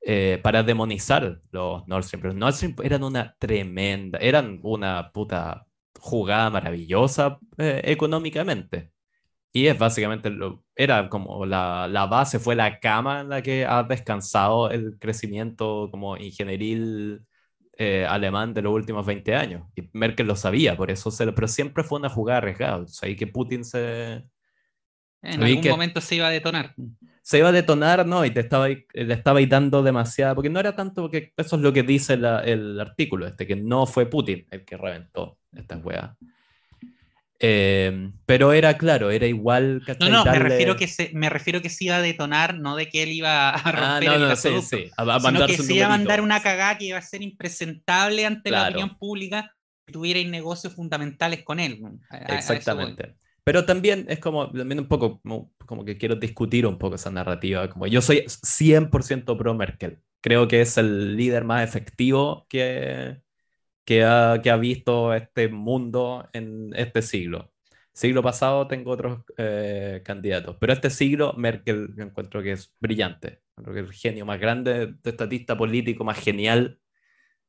eh, 0.00 0.40
para 0.42 0.62
demonizar 0.62 1.40
los 1.50 1.86
Nord 1.88 2.04
Stream. 2.04 2.22
Pero 2.22 2.34
Nord 2.34 2.54
Stream 2.54 2.76
eran 2.82 3.04
una 3.04 3.34
tremenda, 3.38 4.18
eran 4.18 4.60
una 4.62 5.10
puta 5.12 5.66
jugada 5.98 6.50
maravillosa 6.50 7.38
eh, 7.58 7.82
económicamente. 7.84 8.92
Y 9.52 9.66
es 9.68 9.78
básicamente, 9.78 10.30
lo, 10.30 10.64
era 10.74 11.08
como 11.08 11.46
la, 11.46 11.88
la 11.88 12.06
base, 12.06 12.38
fue 12.40 12.56
la 12.56 12.80
cama 12.80 13.20
en 13.20 13.28
la 13.30 13.42
que 13.42 13.64
ha 13.66 13.82
descansado 13.84 14.70
el 14.70 14.98
crecimiento 14.98 15.88
como 15.90 16.16
ingenieril 16.16 17.24
eh, 17.76 18.06
alemán 18.08 18.54
de 18.54 18.62
los 18.62 18.72
últimos 18.72 19.04
20 19.06 19.34
años. 19.34 19.62
Y 19.74 19.88
Merkel 19.92 20.26
lo 20.26 20.36
sabía, 20.36 20.76
por 20.76 20.90
eso 20.90 21.10
se 21.10 21.26
lo, 21.26 21.34
pero 21.34 21.48
siempre 21.48 21.82
fue 21.84 21.98
una 21.98 22.08
jugada 22.08 22.38
arriesgada. 22.38 22.76
O 22.78 22.86
sea, 22.86 23.08
ahí 23.08 23.16
que 23.16 23.26
Putin 23.26 23.64
se, 23.64 24.24
En 25.22 25.42
algún 25.42 25.62
que- 25.62 25.70
momento 25.70 26.00
se 26.00 26.16
iba 26.16 26.26
a 26.26 26.30
detonar. 26.30 26.74
se 27.22 27.38
iba 27.38 27.48
a 27.48 27.52
detonar, 27.52 28.06
¿no? 28.06 28.24
Y 28.24 28.30
te 28.30 28.40
estaba, 28.40 28.68
le 28.68 28.84
estaba 28.92 29.40
dando 29.46 29.82
demasiada, 29.82 30.34
porque 30.34 30.50
no 30.50 30.60
era 30.60 30.76
tanto, 30.76 31.02
porque 31.02 31.32
eso 31.36 31.56
es 31.56 31.62
lo 31.62 31.72
que 31.72 31.82
dice 31.82 32.14
el 32.14 32.78
artículo, 32.80 33.26
este, 33.26 33.46
que 33.46 33.56
no 33.56 33.86
fue 33.86 34.06
Putin 34.06 34.46
el 34.50 34.64
que 34.64 34.76
reventó 34.76 35.38
estas 35.52 35.82
weas. 35.84 36.10
Eh, 37.40 38.10
pero 38.26 38.52
era 38.52 38.78
claro, 38.78 39.10
era 39.10 39.26
igual. 39.26 39.82
No, 40.00 40.08
no, 40.08 40.24
me 40.24 40.38
refiero 40.38 40.76
que 40.76 40.86
se, 40.86 41.10
me 41.14 41.28
refiero 41.28 41.60
que 41.60 41.68
se 41.68 41.86
iba 41.86 41.96
a 41.96 42.02
detonar, 42.02 42.58
no 42.58 42.76
de 42.76 42.88
que 42.88 43.02
él 43.02 43.12
iba 43.12 43.50
a 43.50 43.54
ah, 43.54 43.72
romper 44.00 44.30
el 44.30 44.36
sí, 44.36 44.62
sí. 44.62 44.90
A, 44.96 45.20
sino 45.20 45.46
que 45.46 45.56
se 45.56 45.74
iba 45.74 45.86
a 45.86 45.90
mandar 45.90 46.20
una 46.20 46.42
cagada 46.42 46.78
que 46.78 46.86
iba 46.86 46.98
a 46.98 47.02
ser 47.02 47.22
impresentable 47.22 48.24
ante 48.24 48.50
la 48.50 48.68
opinión 48.68 48.96
pública 48.98 49.54
que 49.86 49.92
tuviera 49.92 50.22
negocios 50.28 50.74
fundamentales 50.74 51.42
con 51.42 51.60
él. 51.60 51.80
Exactamente. 52.28 53.16
pero 53.42 53.66
también 53.66 54.06
es 54.08 54.18
como, 54.18 54.50
también 54.50 54.80
un 54.80 54.88
poco, 54.88 55.20
como, 55.66 55.84
que 55.84 55.98
quiero 55.98 56.14
discutir 56.14 56.66
un 56.66 56.78
poco 56.78 56.94
esa 56.94 57.10
narrativa. 57.10 57.68
Como 57.68 57.86
yo 57.86 58.00
soy 58.00 58.24
100% 58.26 59.36
pro 59.36 59.54
Merkel. 59.54 59.98
Creo 60.22 60.48
que 60.48 60.62
es 60.62 60.78
el 60.78 61.16
líder 61.16 61.44
más 61.44 61.68
efectivo 61.68 62.46
que, 62.48 63.18
que 63.84 64.04
ha, 64.04 64.40
que 64.42 64.50
ha 64.50 64.56
visto 64.56 65.14
este 65.14 65.48
mundo 65.48 66.28
en 66.32 66.72
este 66.76 67.02
siglo. 67.02 67.52
Siglo 67.92 68.22
pasado 68.22 68.66
tengo 68.66 68.90
otros 68.90 69.20
eh, 69.36 70.02
candidatos, 70.04 70.56
pero 70.60 70.72
este 70.72 70.90
siglo 70.90 71.34
Merkel 71.34 71.94
encuentro 71.98 72.42
que 72.42 72.52
es 72.52 72.74
brillante, 72.80 73.42
creo 73.56 73.74
que 73.74 73.80
es 73.80 73.86
el 73.86 73.92
genio 73.92 74.26
más 74.26 74.40
grande, 74.40 74.94
de 75.02 75.10
estatista 75.10 75.56
político 75.56 76.04
más 76.04 76.18
genial 76.18 76.80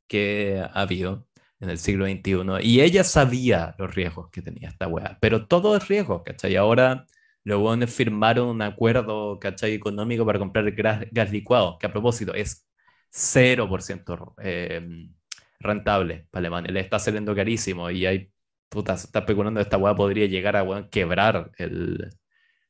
que 0.07 0.61
ha 0.61 0.81
habido 0.81 1.27
en 1.59 1.69
el 1.69 1.77
siglo 1.79 2.05
XXI. 2.05 2.61
Y 2.61 2.81
ella 2.81 3.03
sabía 3.03 3.75
los 3.79 3.93
riesgos 3.95 4.29
que 4.31 4.41
tenía 4.41 4.69
esta 4.69 4.87
weá, 4.87 5.17
pero 5.21 5.47
todo 5.47 5.75
es 5.77 5.87
riesgo, 5.87 6.23
¿cachai? 6.23 6.55
Ahora 6.55 7.05
los 7.43 7.61
weones 7.61 7.93
firmaron 7.93 8.49
un 8.49 8.61
acuerdo, 8.61 9.39
¿cachai? 9.39 9.73
Económico 9.73 10.25
para 10.25 10.39
comprar 10.39 10.71
gas, 10.71 11.05
gas 11.11 11.31
licuado, 11.31 11.77
que 11.79 11.87
a 11.87 11.91
propósito 11.93 12.33
es 12.33 12.67
0% 13.11 14.33
eh, 14.43 15.07
rentable 15.65 16.27
para 16.31 16.41
Alemania. 16.41 16.71
Le 16.71 16.79
está 16.81 16.99
saliendo 16.99 17.35
carísimo 17.35 17.89
y 17.91 18.05
hay, 18.05 18.31
puta, 18.69 18.97
se 18.97 19.07
está 19.07 19.19
especulando 19.19 19.59
esta 19.61 19.77
weá 19.77 19.95
podría 19.95 20.27
llegar 20.27 20.55
a 20.55 20.89
quebrar 20.89 21.51
el, 21.57 22.09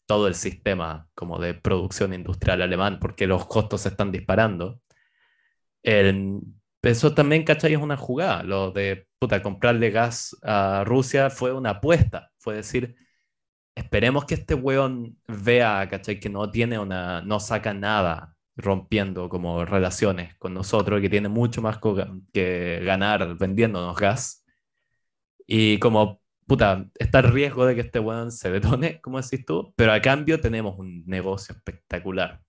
todo 0.06 0.28
el 0.28 0.36
sistema 0.36 1.08
como 1.16 1.40
de 1.40 1.54
producción 1.54 2.14
industrial 2.14 2.62
alemán 2.62 3.00
porque 3.00 3.28
los 3.28 3.46
costos 3.48 3.82
se 3.82 3.90
están 3.90 4.12
disparando. 4.12 4.82
El, 5.84 6.42
eso 6.82 7.14
también, 7.14 7.44
¿cachai? 7.44 7.74
Es 7.74 7.80
una 7.82 7.98
jugada. 7.98 8.44
Lo 8.44 8.72
de, 8.72 9.08
puta, 9.20 9.42
comprarle 9.42 9.92
gas 9.92 10.36
a 10.44 10.84
Rusia 10.86 11.30
fue 11.30 11.54
una 11.54 11.72
apuesta. 11.72 12.32
Fue 12.38 12.56
decir, 12.56 12.96
esperemos 13.76 14.26
que 14.26 14.36
este 14.36 14.56
weón 14.56 15.18
vea, 15.28 15.88
¿cachai? 15.90 16.20
Que 16.20 16.30
no 16.30 16.52
tiene 16.52 16.80
una, 16.80 17.22
no 17.22 17.40
saca 17.40 17.74
nada 17.74 18.35
rompiendo 18.56 19.30
como 19.30 19.66
relaciones 19.66 20.36
con 20.36 20.54
nosotros, 20.54 21.02
que 21.02 21.10
tiene 21.10 21.30
mucho 21.30 21.62
más 21.62 21.80
que 22.34 22.82
ganar 22.84 23.38
vendiéndonos 23.38 23.98
gas. 23.98 24.46
Y 25.48 25.78
como, 25.80 26.22
puta, 26.48 26.90
está 26.98 27.20
el 27.20 27.32
riesgo 27.32 27.66
de 27.66 27.76
que 27.76 27.82
este 27.82 28.00
weón 28.00 28.32
se 28.32 28.52
detone, 28.52 29.02
como 29.02 29.22
decís 29.22 29.46
tú, 29.46 29.74
pero 29.76 29.94
a 29.94 30.02
cambio 30.02 30.40
tenemos 30.40 30.80
un 30.80 31.06
negocio 31.06 31.56
espectacular. 31.56 32.42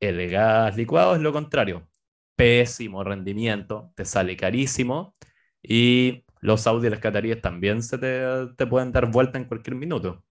El 0.00 0.30
gas 0.30 0.76
licuado 0.76 1.14
es 1.14 1.20
lo 1.20 1.32
contrario. 1.32 1.88
Pésimo 2.36 3.04
rendimiento, 3.04 3.92
te 3.94 4.04
sale 4.04 4.36
carísimo 4.36 5.14
y 5.62 6.24
los 6.40 6.66
Audi 6.66 6.86
y 6.86 6.90
las 6.90 7.00
cataríes 7.00 7.40
también 7.42 7.82
se 7.82 7.98
te, 7.98 8.22
te 8.56 8.66
pueden 8.66 8.92
dar 8.92 9.10
vuelta 9.10 9.38
en 9.38 9.44
cualquier 9.44 9.76
minuto. 9.76 10.24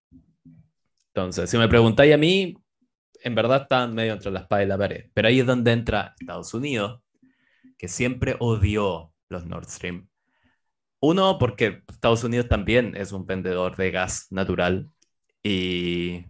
Entonces, 1.14 1.50
si 1.50 1.58
me 1.58 1.68
preguntáis 1.68 2.14
a 2.14 2.18
mí, 2.18 2.56
en 3.24 3.36
verdad 3.36 3.64
están 3.64 3.94
medio 3.94 4.14
entre 4.14 4.32
la 4.32 4.42
espada 4.42 4.64
y 4.64 4.68
la 4.68 4.78
pared. 4.78 5.06
Pero 5.14 5.28
ahí 5.28 5.40
es 5.40 5.46
donde 5.46 5.72
entra 5.72 6.16
Estados 6.20 6.54
Unidos, 6.54 7.02
que 7.78 7.88
siempre 7.88 8.36
odió 8.40 9.14
los 9.30 9.46
Nord 9.46 9.70
Stream. 9.70 10.10
Uno, 11.02 11.38
porque 11.40 11.84
Estados 11.88 12.24
Unidos 12.24 12.48
también 12.50 12.96
es 12.96 13.12
un 13.12 13.26
vendedor 13.26 13.78
de 13.78 13.92
gas 13.92 14.28
natural 14.32 14.90
y 15.42 16.26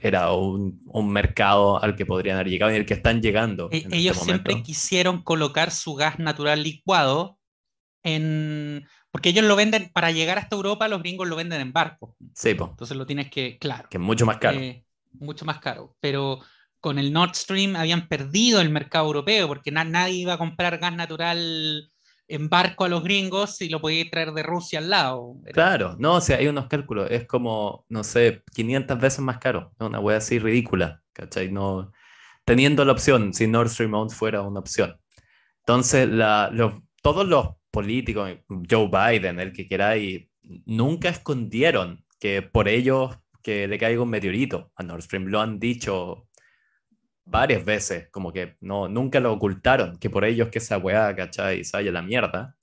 era 0.00 0.32
un, 0.32 0.82
un 0.86 1.10
mercado 1.10 1.82
al 1.82 1.94
que 1.94 2.06
podrían 2.06 2.36
haber 2.36 2.48
llegado 2.48 2.72
y 2.72 2.76
el 2.76 2.86
que 2.86 2.94
están 2.94 3.20
llegando. 3.20 3.68
E 3.70 3.78
este 3.78 3.96
ellos 3.96 4.18
siempre 4.18 4.62
quisieron 4.62 5.22
colocar 5.22 5.70
su 5.70 5.94
gas 5.94 6.18
natural 6.18 6.62
licuado 6.62 7.38
en... 8.02 8.86
Porque 9.10 9.28
ellos 9.28 9.44
lo 9.44 9.54
venden, 9.54 9.90
para 9.92 10.10
llegar 10.10 10.38
hasta 10.38 10.56
Europa, 10.56 10.88
los 10.88 11.00
gringos 11.00 11.28
lo 11.28 11.36
venden 11.36 11.60
en 11.60 11.72
barco. 11.72 12.16
Sí, 12.34 12.54
pues. 12.54 12.70
Entonces 12.70 12.96
lo 12.96 13.06
tienes 13.06 13.30
que, 13.30 13.58
claro. 13.58 13.88
Que 13.88 13.98
es 13.98 14.02
mucho 14.02 14.26
más 14.26 14.38
caro. 14.38 14.58
Eh, 14.58 14.84
mucho 15.14 15.44
más 15.44 15.58
caro. 15.58 15.96
Pero 16.00 16.40
con 16.80 16.98
el 16.98 17.12
Nord 17.12 17.34
Stream 17.34 17.76
habían 17.76 18.08
perdido 18.08 18.60
el 18.60 18.70
mercado 18.70 19.06
europeo 19.06 19.48
porque 19.48 19.70
nadie 19.70 20.14
iba 20.14 20.34
a 20.34 20.38
comprar 20.38 20.78
gas 20.78 20.94
natural 20.94 21.90
en 22.26 22.48
barco 22.48 22.84
a 22.84 22.88
los 22.88 23.02
gringos 23.02 23.60
y 23.60 23.68
lo 23.68 23.80
podía 23.80 24.08
traer 24.10 24.32
de 24.32 24.42
Rusia 24.42 24.78
al 24.78 24.90
lado. 24.90 25.36
Claro, 25.52 25.96
no, 25.98 26.14
o 26.14 26.20
sea, 26.20 26.38
hay 26.38 26.46
unos 26.46 26.68
cálculos, 26.68 27.10
es 27.10 27.26
como, 27.26 27.84
no 27.88 28.02
sé, 28.02 28.42
500 28.54 28.98
veces 28.98 29.20
más 29.20 29.38
caro, 29.38 29.72
una 29.78 30.00
wea 30.00 30.16
así 30.18 30.38
ridícula, 30.38 31.02
¿cachai? 31.12 31.50
No, 31.50 31.92
teniendo 32.46 32.84
la 32.84 32.92
opción, 32.92 33.34
si 33.34 33.46
Nord 33.46 33.68
Stream 33.68 34.08
fuera 34.08 34.40
una 34.42 34.60
opción. 34.60 34.98
Entonces, 35.60 36.08
todos 37.02 37.26
los 37.26 37.48
políticos, 37.70 38.30
Joe 38.70 38.88
Biden, 38.88 39.40
el 39.40 39.52
que 39.52 39.68
queráis, 39.68 40.26
nunca 40.64 41.08
escondieron 41.10 42.04
que 42.18 42.40
por 42.42 42.68
ellos 42.68 43.18
que 43.44 43.68
le 43.68 43.78
caiga 43.78 44.02
un 44.02 44.10
meteorito 44.10 44.72
a 44.76 44.82
Nord 44.84 45.02
Stream. 45.02 45.26
Lo 45.26 45.40
han 45.40 45.60
dicho 45.60 46.28
varias 47.24 47.64
veces, 47.64 48.08
como 48.10 48.32
que 48.32 48.56
no, 48.60 48.88
nunca 48.88 49.20
lo 49.20 49.32
ocultaron, 49.32 49.98
que 49.98 50.10
por 50.10 50.24
ellos 50.24 50.48
que 50.50 50.58
esa 50.58 50.78
weá, 50.78 51.14
¿cachai? 51.16 51.64
Se 51.64 51.76
vaya 51.76 51.92
la 51.92 52.02
mierda. 52.02 52.56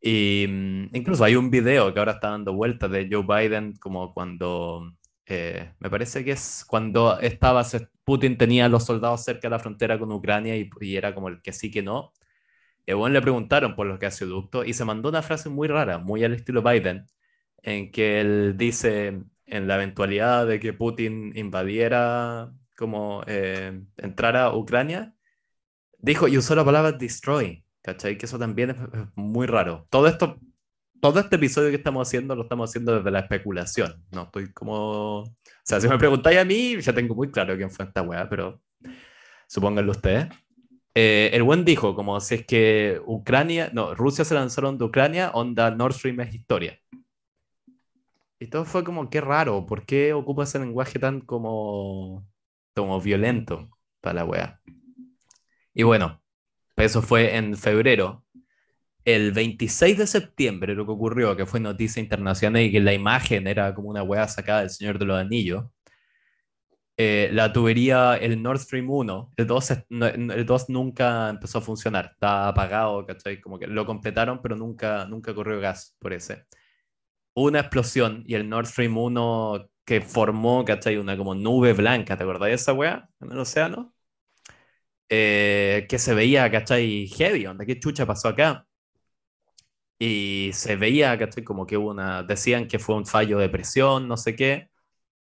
Y 0.00 0.46
mm, 0.48 0.96
incluso 0.96 1.24
hay 1.24 1.36
un 1.36 1.50
video 1.50 1.92
que 1.92 1.98
ahora 2.00 2.12
está 2.12 2.30
dando 2.30 2.52
vueltas 2.54 2.90
de 2.90 3.08
Joe 3.10 3.24
Biden, 3.26 3.74
como 3.78 4.14
cuando, 4.14 4.94
eh, 5.26 5.72
me 5.80 5.90
parece 5.90 6.24
que 6.24 6.32
es 6.32 6.64
cuando 6.68 7.18
estaba, 7.20 7.64
Putin 8.04 8.38
tenía 8.38 8.66
a 8.66 8.68
los 8.68 8.84
soldados 8.86 9.24
cerca 9.24 9.42
de 9.48 9.50
la 9.50 9.58
frontera 9.58 9.98
con 9.98 10.12
Ucrania 10.12 10.56
y, 10.56 10.70
y 10.80 10.96
era 10.96 11.14
como 11.14 11.28
el 11.28 11.42
que 11.42 11.52
sí 11.52 11.70
que 11.70 11.82
no. 11.82 12.12
Y 12.86 12.94
bueno, 12.94 13.14
le 13.14 13.22
preguntaron 13.22 13.76
por 13.76 13.86
los 13.86 13.98
gasoductos 14.00 14.66
y 14.66 14.72
se 14.74 14.84
mandó 14.84 15.10
una 15.10 15.22
frase 15.22 15.48
muy 15.50 15.68
rara, 15.68 15.98
muy 15.98 16.24
al 16.24 16.34
estilo 16.34 16.62
Biden, 16.62 17.06
en 17.62 17.90
que 17.92 18.20
él 18.20 18.56
dice, 18.56 19.22
en 19.48 19.66
la 19.66 19.76
eventualidad 19.76 20.46
de 20.46 20.60
que 20.60 20.72
Putin 20.72 21.32
invadiera, 21.36 22.52
como 22.76 23.22
eh, 23.26 23.80
entrara 23.96 24.44
a 24.44 24.56
Ucrania, 24.56 25.14
dijo 25.98 26.28
y 26.28 26.38
usó 26.38 26.54
la 26.54 26.64
palabra 26.64 26.92
destroy, 26.92 27.64
¿cachai? 27.82 28.16
Que 28.18 28.26
eso 28.26 28.38
también 28.38 28.70
es, 28.70 28.76
muy 29.14 29.46
raro. 29.46 29.86
Todo 29.90 30.06
esto, 30.06 30.38
todo 31.00 31.20
este 31.20 31.36
episodio 31.36 31.70
que 31.70 31.76
estamos 31.76 32.06
haciendo 32.06 32.36
lo 32.36 32.42
estamos 32.42 32.70
haciendo 32.70 32.96
desde 32.96 33.10
la 33.10 33.20
especulación, 33.20 34.04
no 34.12 34.24
estoy 34.24 34.52
como... 34.52 35.22
O 35.22 35.36
sea, 35.64 35.80
si 35.80 35.88
me 35.88 35.98
preguntáis 35.98 36.38
a 36.38 36.44
mí, 36.44 36.80
ya 36.80 36.92
tengo 36.94 37.14
muy 37.14 37.30
claro 37.30 37.56
quién 37.56 37.70
fue 37.70 37.84
esta 37.84 38.02
weá, 38.02 38.28
pero 38.28 38.60
supónganlo 39.46 39.92
ustedes. 39.92 40.28
Eh, 40.94 41.30
el 41.32 41.42
buen 41.42 41.64
dijo, 41.64 41.94
como 41.94 42.18
si 42.20 42.36
es 42.36 42.46
que 42.46 43.00
Ucrania, 43.06 43.70
no, 43.72 43.94
Rusia 43.94 44.24
se 44.24 44.34
lanzaron 44.34 44.78
de 44.78 44.84
Ucrania, 44.84 45.30
onda 45.32 45.70
Nord 45.70 45.94
Stream 45.94 46.20
es 46.20 46.34
historia. 46.34 46.80
Y 48.40 48.48
todo 48.48 48.64
fue 48.64 48.84
como, 48.84 49.10
qué 49.10 49.20
raro, 49.20 49.66
¿por 49.66 49.84
qué 49.84 50.12
ocupa 50.12 50.44
ese 50.44 50.58
lenguaje 50.60 50.98
tan 50.98 51.20
como, 51.20 52.26
como 52.74 53.00
violento 53.00 53.68
para 54.00 54.14
la 54.14 54.24
wea? 54.24 54.60
Y 55.74 55.82
bueno, 55.82 56.22
eso 56.76 57.02
fue 57.02 57.36
en 57.36 57.56
febrero. 57.56 58.24
El 59.04 59.32
26 59.32 59.98
de 59.98 60.06
septiembre 60.06 60.74
lo 60.74 60.86
que 60.86 60.92
ocurrió, 60.92 61.36
que 61.36 61.46
fue 61.46 61.60
noticia 61.60 62.02
internacional 62.02 62.62
y 62.62 62.72
que 62.72 62.80
la 62.80 62.92
imagen 62.94 63.46
era 63.48 63.74
como 63.74 63.88
una 63.90 64.02
wea 64.02 64.28
sacada 64.28 64.60
del 64.60 64.70
Señor 64.70 64.98
de 64.98 65.06
los 65.06 65.18
Anillos, 65.18 65.66
eh, 66.96 67.30
la 67.32 67.52
tubería, 67.52 68.16
el 68.16 68.42
Nord 68.42 68.58
Stream 68.58 68.90
1, 68.90 69.32
el 69.36 69.46
2, 69.46 69.70
el 69.90 70.46
2 70.46 70.68
nunca 70.68 71.30
empezó 71.30 71.58
a 71.58 71.60
funcionar, 71.60 72.10
estaba 72.14 72.48
apagado, 72.48 73.06
¿cachai? 73.06 73.40
Como 73.40 73.58
que 73.58 73.68
lo 73.68 73.86
completaron, 73.86 74.42
pero 74.42 74.56
nunca, 74.56 75.06
nunca 75.06 75.32
corrió 75.34 75.60
gas 75.60 75.96
por 76.00 76.12
ese 76.12 76.46
una 77.42 77.60
explosión 77.60 78.24
y 78.26 78.34
el 78.34 78.48
Nord 78.48 78.66
Stream 78.66 78.96
1 78.98 79.70
que 79.84 80.00
formó, 80.02 80.64
¿cachai? 80.64 80.96
Una 80.98 81.16
como 81.16 81.34
nube 81.34 81.72
blanca, 81.72 82.16
¿te 82.16 82.22
acordás 82.24 82.48
de 82.48 82.54
esa 82.54 82.72
weá? 82.72 83.08
En 83.20 83.32
el 83.32 83.38
océano. 83.38 83.94
Eh, 85.10 85.86
que 85.88 85.98
se 85.98 86.14
veía, 86.14 86.50
¿cachai? 86.50 87.06
Heavy, 87.08 87.46
onda, 87.46 87.64
¿qué 87.64 87.78
chucha 87.80 88.06
pasó 88.06 88.28
acá? 88.28 88.66
Y 89.98 90.50
se 90.52 90.76
veía, 90.76 91.18
¿cachai? 91.18 91.42
Como 91.44 91.66
que 91.66 91.76
hubo 91.76 91.90
una. 91.90 92.22
Decían 92.22 92.68
que 92.68 92.78
fue 92.78 92.94
un 92.96 93.06
fallo 93.06 93.38
de 93.38 93.48
presión, 93.48 94.06
no 94.08 94.16
sé 94.16 94.36
qué. 94.36 94.70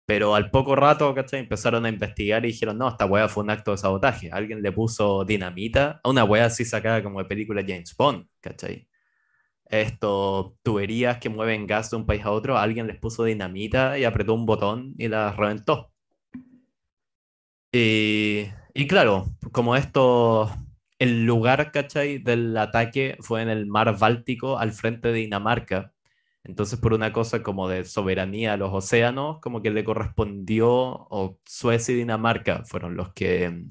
Pero 0.06 0.34
al 0.36 0.50
poco 0.50 0.76
rato, 0.76 1.14
¿cachai? 1.14 1.40
Empezaron 1.40 1.86
a 1.86 1.90
investigar 1.90 2.44
y 2.44 2.48
dijeron, 2.48 2.78
no, 2.78 2.88
esta 2.88 3.06
weá 3.06 3.28
fue 3.28 3.44
un 3.44 3.50
acto 3.50 3.72
de 3.72 3.78
sabotaje. 3.78 4.30
Alguien 4.32 4.62
le 4.62 4.72
puso 4.72 5.24
dinamita 5.24 6.00
a 6.04 6.10
una 6.10 6.24
weá 6.24 6.46
así 6.46 6.64
sacada 6.64 7.02
como 7.02 7.20
de 7.20 7.26
película 7.26 7.62
James 7.66 7.94
Bond, 7.96 8.26
¿cachai? 8.40 8.88
Esto, 9.72 10.56
tuberías 10.62 11.18
que 11.18 11.28
mueven 11.30 11.66
gas 11.66 11.90
de 11.90 11.96
un 11.96 12.06
país 12.06 12.24
a 12.24 12.30
otro, 12.32 12.58
alguien 12.58 12.86
les 12.86 12.98
puso 12.98 13.24
dinamita 13.24 13.98
y 13.98 14.04
apretó 14.04 14.34
un 14.34 14.46
botón 14.46 14.94
y 14.98 15.08
las 15.08 15.36
reventó. 15.36 15.90
Y, 17.72 18.46
y 18.74 18.86
claro, 18.86 19.26
como 19.52 19.76
esto, 19.76 20.50
el 20.98 21.24
lugar, 21.24 21.72
¿cachai? 21.72 22.18
Del 22.18 22.56
ataque 22.56 23.16
fue 23.20 23.42
en 23.42 23.48
el 23.48 23.66
mar 23.66 23.98
Báltico 23.98 24.58
al 24.58 24.72
frente 24.72 25.08
de 25.08 25.14
Dinamarca. 25.14 25.92
Entonces, 26.44 26.78
por 26.80 26.92
una 26.94 27.12
cosa 27.12 27.42
como 27.42 27.68
de 27.68 27.84
soberanía 27.84 28.54
a 28.54 28.56
los 28.56 28.72
océanos, 28.72 29.40
como 29.40 29.62
que 29.62 29.70
le 29.70 29.84
correspondió, 29.84 30.68
o 30.70 31.38
Suecia 31.46 31.94
y 31.94 31.98
Dinamarca 31.98 32.64
fueron 32.64 32.96
los 32.96 33.12
que 33.14 33.64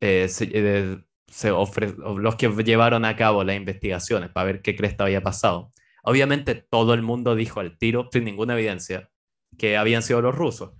eh, 0.00 0.28
eh, 0.40 0.98
se 1.28 1.52
ofre- 1.52 1.94
los 2.18 2.36
que 2.36 2.48
llevaron 2.64 3.04
a 3.04 3.16
cabo 3.16 3.44
las 3.44 3.56
investigaciones 3.56 4.30
para 4.30 4.46
ver 4.46 4.62
qué 4.62 4.76
cresta 4.76 5.04
había 5.04 5.22
pasado. 5.22 5.72
Obviamente 6.02 6.54
todo 6.54 6.94
el 6.94 7.02
mundo 7.02 7.34
dijo 7.34 7.60
al 7.60 7.76
tiro, 7.78 8.08
sin 8.12 8.24
ninguna 8.24 8.54
evidencia, 8.54 9.10
que 9.58 9.76
habían 9.76 10.02
sido 10.02 10.20
los 10.22 10.34
rusos. 10.34 10.72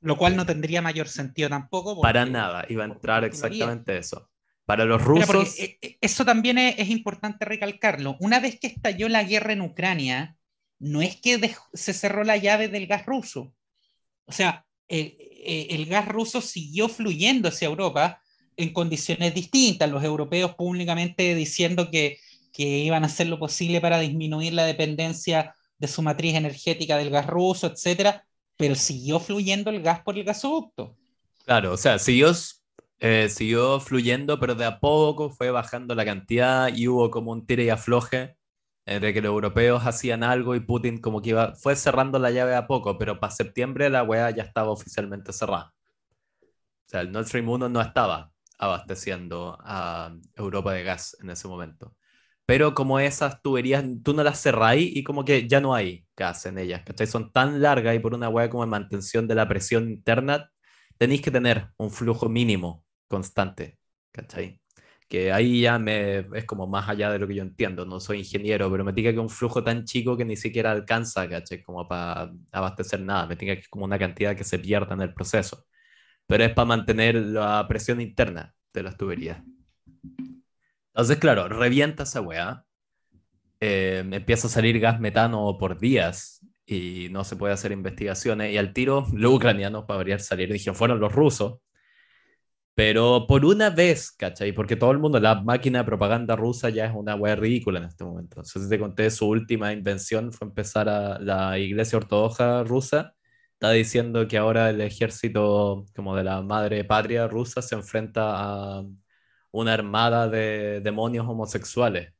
Lo 0.00 0.16
cual 0.16 0.36
no 0.36 0.46
tendría 0.46 0.80
mayor 0.80 1.08
sentido 1.08 1.48
tampoco. 1.48 2.00
Para 2.00 2.20
porque- 2.20 2.32
nada, 2.32 2.64
iba 2.68 2.84
a 2.84 2.86
entrar 2.86 3.24
exactamente 3.24 3.96
eso. 3.98 4.30
Para 4.64 4.84
los 4.84 5.02
rusos, 5.02 5.58
eh, 5.58 5.78
eh, 5.80 5.98
eso 6.00 6.24
también 6.24 6.58
es, 6.58 6.78
es 6.78 6.90
importante 6.90 7.44
recalcarlo. 7.46 8.16
Una 8.20 8.38
vez 8.38 8.60
que 8.60 8.66
estalló 8.66 9.08
la 9.08 9.24
guerra 9.24 9.54
en 9.54 9.62
Ucrania, 9.62 10.36
no 10.78 11.00
es 11.02 11.16
que 11.16 11.40
dej- 11.40 11.58
se 11.72 11.94
cerró 11.94 12.22
la 12.22 12.36
llave 12.36 12.68
del 12.68 12.86
gas 12.86 13.06
ruso. 13.06 13.54
O 14.26 14.32
sea, 14.32 14.66
el, 14.86 15.16
eh, 15.18 15.68
el 15.70 15.86
gas 15.86 16.06
ruso 16.06 16.40
siguió 16.42 16.88
fluyendo 16.88 17.48
hacia 17.48 17.66
Europa 17.66 18.22
en 18.58 18.72
condiciones 18.72 19.34
distintas. 19.34 19.90
Los 19.90 20.04
europeos 20.04 20.54
públicamente 20.54 21.34
diciendo 21.34 21.90
que, 21.90 22.18
que 22.52 22.64
iban 22.64 23.04
a 23.04 23.06
hacer 23.06 23.28
lo 23.28 23.38
posible 23.38 23.80
para 23.80 24.00
disminuir 24.00 24.52
la 24.52 24.66
dependencia 24.66 25.54
de 25.78 25.88
su 25.88 26.02
matriz 26.02 26.34
energética 26.34 26.96
del 26.98 27.10
gas 27.10 27.26
ruso, 27.26 27.68
etcétera, 27.68 28.26
pero 28.56 28.74
siguió 28.74 29.20
fluyendo 29.20 29.70
el 29.70 29.80
gas 29.80 30.00
por 30.00 30.18
el 30.18 30.24
gasoducto. 30.24 30.96
claro, 31.44 31.72
o 31.72 31.76
sea, 31.76 32.00
siguió, 32.00 32.32
eh, 32.98 33.28
siguió 33.30 33.78
fluyendo, 33.78 34.40
pero 34.40 34.56
de 34.56 34.64
a 34.64 34.80
poco 34.80 35.30
fue 35.30 35.50
bajando 35.50 35.94
la 35.94 36.04
cantidad 36.04 36.74
y 36.74 36.88
hubo 36.88 37.10
como 37.10 37.30
un 37.30 37.46
tire 37.46 37.64
y 37.64 37.70
afloje 37.70 38.36
entre 38.86 39.12
que 39.14 39.20
los 39.20 39.30
europeos 39.30 39.86
hacían 39.86 40.24
algo 40.24 40.54
y 40.56 40.60
Putin 40.60 40.98
como 40.98 41.22
que 41.22 41.30
iba, 41.30 41.54
fue 41.54 41.76
cerrando 41.76 42.18
la 42.18 42.30
llave 42.30 42.56
a 42.56 42.66
poco, 42.66 42.98
pero 42.98 43.20
para 43.20 43.32
septiembre 43.32 43.88
la 43.90 44.02
weá 44.02 44.30
ya 44.30 44.42
estaba 44.42 44.70
oficialmente 44.70 45.32
cerrada. 45.32 45.74
O 46.42 46.90
sea, 46.90 47.02
el 47.02 47.12
Nord 47.12 47.26
Stream 47.26 47.48
1 47.48 47.68
no 47.68 47.80
estaba 47.82 48.32
abasteciendo 48.58 49.58
a 49.60 50.14
Europa 50.36 50.72
de 50.72 50.82
gas 50.84 51.16
en 51.22 51.30
ese 51.30 51.48
momento. 51.48 51.94
Pero 52.46 52.74
como 52.74 52.98
esas 52.98 53.42
tuberías, 53.42 53.84
tú 54.02 54.14
no 54.14 54.22
las 54.24 54.40
cerráis 54.40 54.96
y 54.96 55.04
como 55.04 55.24
que 55.24 55.46
ya 55.48 55.60
no 55.60 55.74
hay 55.74 56.06
gas 56.16 56.46
en 56.46 56.58
ellas, 56.58 56.82
¿cachai? 56.84 57.06
Son 57.06 57.30
tan 57.32 57.60
largas 57.60 57.94
y 57.94 57.98
por 58.00 58.14
una 58.14 58.28
hueá 58.30 58.48
como 58.50 58.64
de 58.64 58.70
mantención 58.70 59.28
de 59.28 59.34
la 59.34 59.46
presión 59.48 59.90
interna, 59.90 60.50
tenéis 60.96 61.22
que 61.22 61.30
tener 61.30 61.68
un 61.76 61.90
flujo 61.90 62.28
mínimo 62.28 62.84
constante, 63.08 63.78
¿cachai? 64.12 64.60
Que 65.08 65.32
ahí 65.32 65.62
ya 65.62 65.78
me, 65.78 66.20
es 66.34 66.44
como 66.46 66.66
más 66.66 66.88
allá 66.88 67.10
de 67.10 67.18
lo 67.18 67.26
que 67.28 67.34
yo 67.34 67.42
entiendo, 67.42 67.84
no 67.86 68.00
soy 68.00 68.18
ingeniero, 68.20 68.70
pero 68.70 68.84
me 68.84 68.92
diga 68.92 69.12
que 69.12 69.18
un 69.18 69.30
flujo 69.30 69.62
tan 69.64 69.84
chico 69.84 70.16
que 70.16 70.24
ni 70.24 70.36
siquiera 70.36 70.70
alcanza, 70.72 71.28
¿cachai? 71.28 71.62
Como 71.62 71.86
para 71.88 72.30
abastecer 72.52 73.00
nada, 73.00 73.26
me 73.26 73.36
diga 73.36 73.54
que 73.54 73.60
es 73.62 73.68
como 73.68 73.84
una 73.84 73.98
cantidad 73.98 74.36
que 74.36 74.44
se 74.44 74.58
pierda 74.58 74.94
en 74.94 75.02
el 75.02 75.14
proceso, 75.14 75.66
pero 76.28 76.44
es 76.44 76.52
para 76.52 76.66
mantener 76.66 77.16
la 77.16 77.66
presión 77.66 78.00
interna 78.00 78.54
de 78.72 78.82
las 78.84 78.96
tuberías. 78.96 79.42
Entonces, 80.88 81.16
claro, 81.16 81.48
revienta 81.48 82.02
esa 82.02 82.20
weá, 82.20 82.64
eh, 83.60 84.04
empieza 84.10 84.46
a 84.46 84.50
salir 84.50 84.78
gas 84.78 85.00
metano 85.00 85.56
por 85.58 85.80
días 85.80 86.46
y 86.66 87.08
no 87.10 87.24
se 87.24 87.36
puede 87.36 87.54
hacer 87.54 87.72
investigaciones. 87.72 88.52
Y 88.52 88.58
al 88.58 88.74
tiro, 88.74 89.06
los 89.14 89.32
ucranianos, 89.34 89.84
para 89.86 89.98
variar, 89.98 90.20
salieron 90.20 90.54
y 90.54 90.58
dijeron, 90.58 90.76
fueron 90.76 91.00
los 91.00 91.12
rusos. 91.12 91.60
Pero 92.74 93.26
por 93.26 93.44
una 93.44 93.70
vez, 93.70 94.12
¿cachai? 94.12 94.52
Porque 94.52 94.76
todo 94.76 94.92
el 94.92 94.98
mundo, 94.98 95.18
la 95.18 95.42
máquina 95.42 95.78
de 95.78 95.84
propaganda 95.84 96.36
rusa 96.36 96.68
ya 96.68 96.84
es 96.86 96.92
una 96.94 97.16
weá 97.16 97.34
ridícula 97.36 97.78
en 97.78 97.86
este 97.86 98.04
momento. 98.04 98.40
Entonces 98.40 98.68
te 98.68 98.78
conté, 98.78 99.10
su 99.10 99.26
última 99.28 99.72
invención 99.72 100.30
fue 100.30 100.46
empezar 100.46 100.88
a 100.88 101.18
la 101.18 101.58
iglesia 101.58 101.98
ortodoxa 101.98 102.62
rusa. 102.64 103.14
Está 103.58 103.72
diciendo 103.72 104.28
que 104.28 104.38
ahora 104.38 104.70
el 104.70 104.80
ejército 104.80 105.84
como 105.94 106.14
de 106.14 106.22
la 106.24 106.42
madre 106.42 106.84
patria 106.84 107.26
rusa 107.26 107.60
se 107.60 107.74
enfrenta 107.74 108.78
a 108.78 108.84
una 109.50 109.74
armada 109.74 110.28
de 110.28 110.80
demonios 110.80 111.26
homosexuales. 111.26 112.12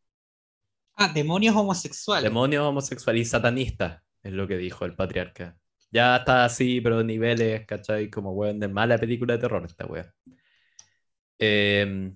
Ah, 0.95 1.13
demonios 1.15 1.55
homosexuales. 1.55 2.25
Demonios 2.25 2.65
homosexuales 2.65 3.23
y 3.23 3.31
satanistas, 3.31 4.03
es 4.23 4.33
lo 4.33 4.49
que 4.49 4.57
dijo 4.57 4.85
el 4.85 4.97
patriarca. 4.97 5.57
Ya 5.93 6.17
está 6.17 6.45
así, 6.45 6.81
pero 6.81 7.05
niveles, 7.05 7.65
¿cachai? 7.67 8.11
Como 8.11 8.33
weón 8.33 8.59
de 8.59 8.69
mala 8.69 8.99
película 8.99 9.35
de 9.35 9.41
terror 9.41 9.65
esta 9.65 9.87
weá. 9.87 10.13
Eh, 11.39 12.13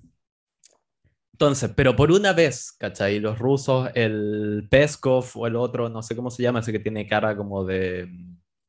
entonces, 1.32 1.70
pero 1.74 1.96
por 1.96 2.12
una 2.12 2.32
vez, 2.32 2.72
¿cachai? 2.78 3.18
Los 3.18 3.38
rusos, 3.38 3.90
el 3.94 4.68
Peskov 4.70 5.26
o 5.35 5.46
el 5.46 5.56
otro, 5.56 5.88
no 5.88 6.02
sé 6.02 6.14
cómo 6.14 6.30
se 6.30 6.42
llama, 6.42 6.61
ese 6.61 6.72
que 6.72 6.78
tiene 6.78 7.06
cara 7.06 7.37
como 7.37 7.64
de. 7.64 8.08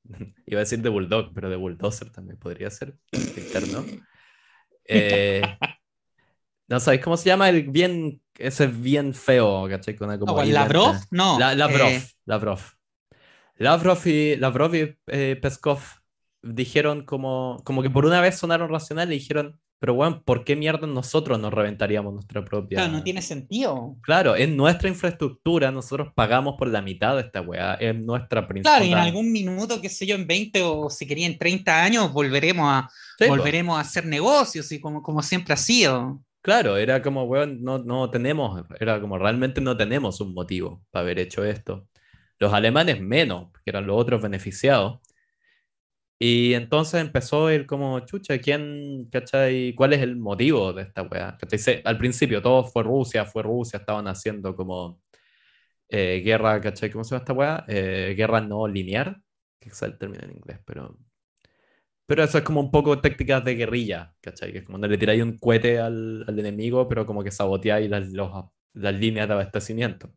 Iba 0.46 0.60
a 0.60 0.64
decir 0.64 0.82
de 0.82 0.90
Bulldog, 0.90 1.34
pero 1.34 1.50
de 1.50 1.56
Bulldozer 1.56 2.12
también 2.12 2.38
podría 2.38 2.70
ser. 2.70 2.98
Interno. 3.12 3.86
Eh, 4.86 5.42
no 6.68 6.80
sabéis 6.80 7.04
cómo 7.04 7.18
se 7.18 7.26
llama 7.26 7.50
el 7.50 7.70
bien. 7.70 8.22
Ese 8.38 8.68
bien 8.68 9.14
feo, 9.14 9.68
¿cachai? 9.70 9.96
Con 9.96 10.10
No, 10.10 10.18
¿cuál, 10.20 10.48
ahí 10.48 10.52
¿Lavrov? 10.52 10.96
No. 11.12 11.38
La- 11.40 11.54
Lavrov, 11.54 11.88
eh, 11.92 12.04
Lavrov. 12.26 12.60
Lavrov 13.58 14.08
y, 14.08 14.36
Lavrov 14.38 14.76
y 14.76 14.98
eh, 15.08 15.38
Peskov 15.40 15.80
dijeron 16.42 17.06
como, 17.06 17.62
como 17.64 17.84
que 17.84 17.92
por 17.92 18.06
una 18.06 18.22
vez 18.22 18.38
sonaron 18.38 18.70
racionales 18.70 19.16
y 19.16 19.20
dijeron, 19.20 19.62
pero 19.84 19.96
bueno, 19.96 20.24
¿por 20.24 20.46
qué 20.46 20.56
mierda 20.56 20.88
nosotros 20.88 21.38
nos 21.42 21.52
reventaríamos 21.52 22.14
nuestra 22.14 22.46
propia... 22.46 22.78
claro, 22.78 22.94
no 22.94 23.04
tiene 23.04 23.22
sentido. 23.22 23.98
Claro, 24.02 24.34
es 24.34 24.48
nuestra 24.48 24.88
infraestructura, 24.88 25.74
nosotros 25.74 26.14
pagamos 26.16 26.56
por 26.58 26.70
la 26.70 26.82
mitad 26.82 27.16
de 27.16 27.24
esta 27.24 27.42
weá, 27.42 27.74
es 27.74 27.94
nuestra 27.94 28.48
Claro, 28.48 28.56
y 28.56 28.60
en 28.60 28.64
principal... 28.64 28.98
algún 28.98 29.34
minuto, 29.34 29.82
qué 29.82 29.90
sé 29.90 30.06
yo, 30.06 30.16
en 30.16 30.26
20 30.26 30.62
o 30.64 30.90
si 30.90 31.06
quería 31.06 31.28
en 31.28 31.38
30 31.38 31.84
años, 31.84 32.14
volveremos 32.14 32.66
a, 32.66 32.90
Sí, 33.20 33.28
volveremos 33.28 33.78
a 33.78 33.82
hacer 33.82 34.06
negocios 34.06 34.72
y 34.72 34.80
como, 34.80 35.04
como 35.04 35.22
siempre 35.22 35.54
ha 35.54 35.58
sido. 35.58 36.22
Claro, 36.42 36.78
era 36.78 37.02
como, 37.02 37.26
weón, 37.26 37.62
no, 37.62 37.80
no 37.80 38.10
tenemos, 38.10 38.64
era 38.80 39.02
como 39.02 39.18
realmente 39.18 39.60
no 39.60 39.76
tenemos 39.76 40.22
un 40.22 40.34
motivo 40.34 40.82
para 40.92 41.04
haber 41.04 41.20
hecho 41.20 41.44
esto. 41.44 41.90
Los 42.40 42.54
alemanes 42.54 43.02
menos, 43.02 43.50
porque 43.52 43.70
eran 43.70 43.86
los 43.86 43.98
otros 44.00 44.22
beneficiados. 44.22 45.02
Y 46.20 46.54
entonces 46.54 47.02
empezó 47.02 47.50
el 47.50 47.66
como, 47.68 48.00
chucha, 48.02 48.38
¿quién, 48.40 49.10
cachai? 49.12 49.74
¿Cuál 49.76 49.94
es 49.94 50.02
el 50.02 50.16
motivo 50.16 50.72
de 50.74 50.84
esta 50.84 51.02
weá? 51.04 51.38
Al 51.86 51.98
principio 51.98 52.42
todo 52.42 52.64
fue 52.66 52.84
Rusia, 52.84 53.26
fue 53.26 53.44
Rusia, 53.44 53.80
estaban 53.80 54.08
haciendo 54.08 54.56
como 54.56 55.02
eh, 55.90 56.22
guerra, 56.26 56.62
¿cachai? 56.62 56.92
¿Cómo 56.92 57.04
se 57.04 57.12
llama 57.16 57.22
esta 57.24 57.34
weá? 57.34 57.66
Eh, 57.68 58.16
guerra 58.18 58.42
no 58.42 58.68
lineal, 58.68 59.22
que 59.60 59.70
es 59.70 59.82
el 59.84 59.98
término 59.98 60.24
en 60.26 60.32
inglés, 60.34 60.60
pero... 60.66 60.98
Pero 62.06 62.24
eso 62.24 62.38
es 62.38 62.44
como 62.44 62.60
un 62.62 62.72
poco 62.72 63.00
tácticas 63.00 63.44
de 63.46 63.56
guerrilla, 63.56 64.14
¿cachai? 64.22 64.52
Que 64.52 64.58
es 64.60 64.64
como 64.66 64.74
cuando 64.76 64.88
le 64.90 64.98
tiráis 64.98 65.24
un 65.24 65.38
cohete 65.38 65.80
al, 65.80 66.24
al 66.28 66.40
enemigo, 66.40 66.88
pero 66.88 67.06
como 67.06 67.24
que 67.24 67.32
saboteáis 67.32 67.90
las, 67.90 68.10
los- 68.12 68.46
las 68.74 68.94
líneas 68.96 69.28
de 69.28 69.34
abastecimiento. 69.34 70.12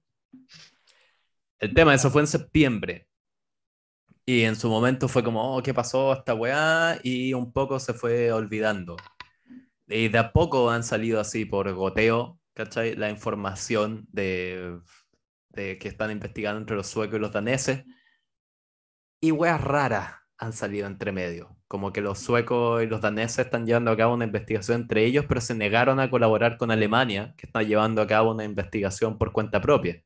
El 1.58 1.74
tema, 1.74 1.94
eso 1.94 2.10
fue 2.10 2.22
en 2.22 2.28
septiembre. 2.28 3.05
Y 4.28 4.42
en 4.42 4.56
su 4.56 4.68
momento 4.68 5.08
fue 5.08 5.22
como, 5.22 5.56
oh, 5.56 5.62
¿qué 5.62 5.72
pasó 5.72 6.12
esta 6.12 6.34
weá? 6.34 6.98
Y 7.04 7.32
un 7.32 7.52
poco 7.52 7.78
se 7.78 7.94
fue 7.94 8.32
olvidando. 8.32 8.96
Y 9.86 10.08
de 10.08 10.18
a 10.18 10.32
poco 10.32 10.70
han 10.70 10.82
salido 10.82 11.20
así 11.20 11.44
por 11.44 11.72
goteo, 11.72 12.40
¿cachai? 12.54 12.96
La 12.96 13.08
información 13.08 14.06
de, 14.10 14.80
de 15.50 15.78
que 15.78 15.88
están 15.88 16.10
investigando 16.10 16.60
entre 16.60 16.76
los 16.76 16.88
suecos 16.88 17.18
y 17.18 17.20
los 17.20 17.32
daneses. 17.32 17.84
Y 19.20 19.30
weas 19.30 19.60
raras 19.60 20.14
han 20.38 20.52
salido 20.52 20.88
entre 20.88 21.12
medio. 21.12 21.56
Como 21.68 21.92
que 21.92 22.00
los 22.00 22.18
suecos 22.18 22.82
y 22.82 22.86
los 22.86 23.00
daneses 23.00 23.46
están 23.46 23.64
llevando 23.66 23.92
a 23.92 23.96
cabo 23.96 24.14
una 24.14 24.24
investigación 24.24 24.82
entre 24.82 25.04
ellos, 25.04 25.26
pero 25.28 25.40
se 25.40 25.54
negaron 25.54 26.00
a 26.00 26.10
colaborar 26.10 26.58
con 26.58 26.72
Alemania, 26.72 27.34
que 27.36 27.46
está 27.46 27.62
llevando 27.62 28.02
a 28.02 28.06
cabo 28.08 28.32
una 28.32 28.44
investigación 28.44 29.18
por 29.18 29.32
cuenta 29.32 29.60
propia. 29.60 30.02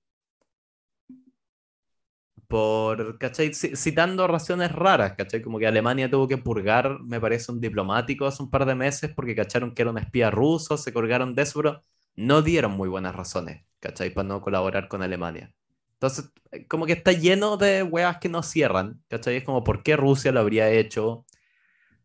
Por, 2.51 3.19
¿cachai? 3.19 3.51
Ci- 3.53 3.77
Citando 3.77 4.27
razones 4.27 4.73
raras, 4.73 5.15
¿cachai? 5.17 5.41
Como 5.43 5.59
que 5.61 5.67
Alemania 5.69 6.11
tuvo 6.11 6.27
que 6.29 6.39
purgar, 6.39 7.01
me 7.03 7.21
parece, 7.21 7.53
un 7.53 7.61
diplomático 7.61 8.27
hace 8.27 8.43
un 8.43 8.51
par 8.51 8.67
de 8.67 8.75
meses 8.75 9.13
porque 9.15 9.37
cacharon 9.37 9.73
que 9.75 9.83
era 9.83 9.91
un 9.93 9.99
espía 9.99 10.31
ruso, 10.33 10.77
se 10.77 10.93
colgaron 10.93 11.35
de 11.37 11.43
eso, 11.43 11.61
pero 11.63 11.85
no 12.17 12.43
dieron 12.43 12.73
muy 12.73 12.89
buenas 12.89 13.15
razones, 13.15 13.65
¿cachai? 13.81 14.11
Para 14.13 14.29
no 14.29 14.41
colaborar 14.43 14.89
con 14.89 15.03
Alemania. 15.03 15.55
Entonces, 15.95 16.33
eh, 16.53 16.67
como 16.67 16.87
que 16.87 16.93
está 16.95 17.13
lleno 17.13 17.57
de 17.57 17.83
weas 17.85 18.19
que 18.19 18.29
no 18.29 18.43
cierran, 18.43 19.03
¿cachai? 19.09 19.37
Es 19.37 19.45
como, 19.45 19.63
¿por 19.65 19.83
qué 19.85 19.97
Rusia 19.97 20.33
lo 20.33 20.41
habría 20.41 20.71
hecho? 20.71 21.25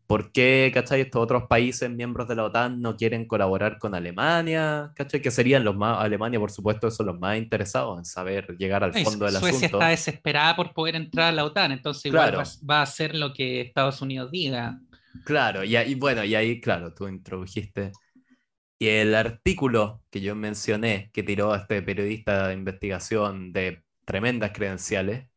¿Por 0.06 0.30
qué, 0.32 0.70
cachai, 0.72 1.00
estos 1.00 1.20
otros 1.22 1.44
países 1.48 1.90
miembros 1.90 2.28
de 2.28 2.36
la 2.36 2.44
OTAN 2.44 2.80
no 2.80 2.96
quieren 2.96 3.26
colaborar 3.26 3.78
con 3.78 3.94
Alemania? 3.94 4.92
¿Cachai? 4.94 5.20
Que 5.20 5.30
serían 5.32 5.64
los 5.64 5.76
más, 5.76 5.98
Alemania, 5.98 6.38
por 6.38 6.50
supuesto, 6.52 6.90
son 6.90 7.06
los 7.06 7.18
más 7.18 7.38
interesados 7.38 7.98
en 7.98 8.04
saber 8.04 8.56
llegar 8.56 8.84
al 8.84 8.94
fondo 8.94 9.24
del 9.26 9.34
Suecia 9.34 9.66
asunto. 9.68 9.78
está 9.78 9.88
desesperada 9.88 10.54
por 10.54 10.72
poder 10.72 10.94
entrar 10.96 11.28
a 11.28 11.32
la 11.32 11.44
OTAN, 11.44 11.72
entonces 11.72 12.06
igual 12.06 12.30
Claro. 12.30 12.38
va, 12.38 12.44
va 12.74 12.78
a 12.80 12.82
hacer 12.82 13.14
lo 13.16 13.32
que 13.32 13.60
Estados 13.62 14.00
Unidos 14.00 14.30
diga. 14.30 14.80
Claro, 15.24 15.64
y, 15.64 15.74
ahí, 15.76 15.94
bueno, 15.94 16.24
y 16.24 16.34
ahí, 16.34 16.60
claro, 16.60 16.94
tú 16.94 17.08
introdujiste. 17.08 17.92
Y 18.78 18.88
el 18.88 19.14
artículo 19.14 20.02
que 20.10 20.20
yo 20.20 20.34
mencioné, 20.34 21.10
que 21.12 21.22
tiró 21.22 21.54
este 21.54 21.82
periodista 21.82 22.48
de 22.48 22.54
investigación 22.54 23.52
de 23.52 23.82
tremendas 24.04 24.52
credenciales, 24.52 25.28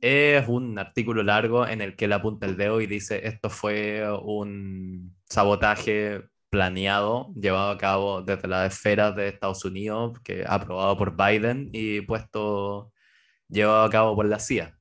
es 0.00 0.48
un 0.48 0.78
artículo 0.78 1.22
largo 1.22 1.66
en 1.66 1.80
el 1.80 1.96
que 1.96 2.06
él 2.06 2.12
apunta 2.12 2.46
el 2.46 2.56
dedo 2.56 2.80
y 2.80 2.86
dice, 2.86 3.26
esto 3.26 3.50
fue 3.50 4.04
un 4.22 5.16
sabotaje 5.28 6.22
planeado, 6.50 7.32
llevado 7.34 7.70
a 7.70 7.78
cabo 7.78 8.22
desde 8.22 8.48
las 8.48 8.72
esferas 8.72 9.14
de 9.16 9.28
Estados 9.28 9.64
Unidos, 9.64 10.18
que 10.24 10.44
aprobado 10.46 10.96
por 10.96 11.16
Biden 11.16 11.70
y 11.72 12.00
puesto, 12.02 12.92
llevado 13.48 13.84
a 13.84 13.90
cabo 13.90 14.16
por 14.16 14.26
la 14.26 14.38
CIA 14.40 14.78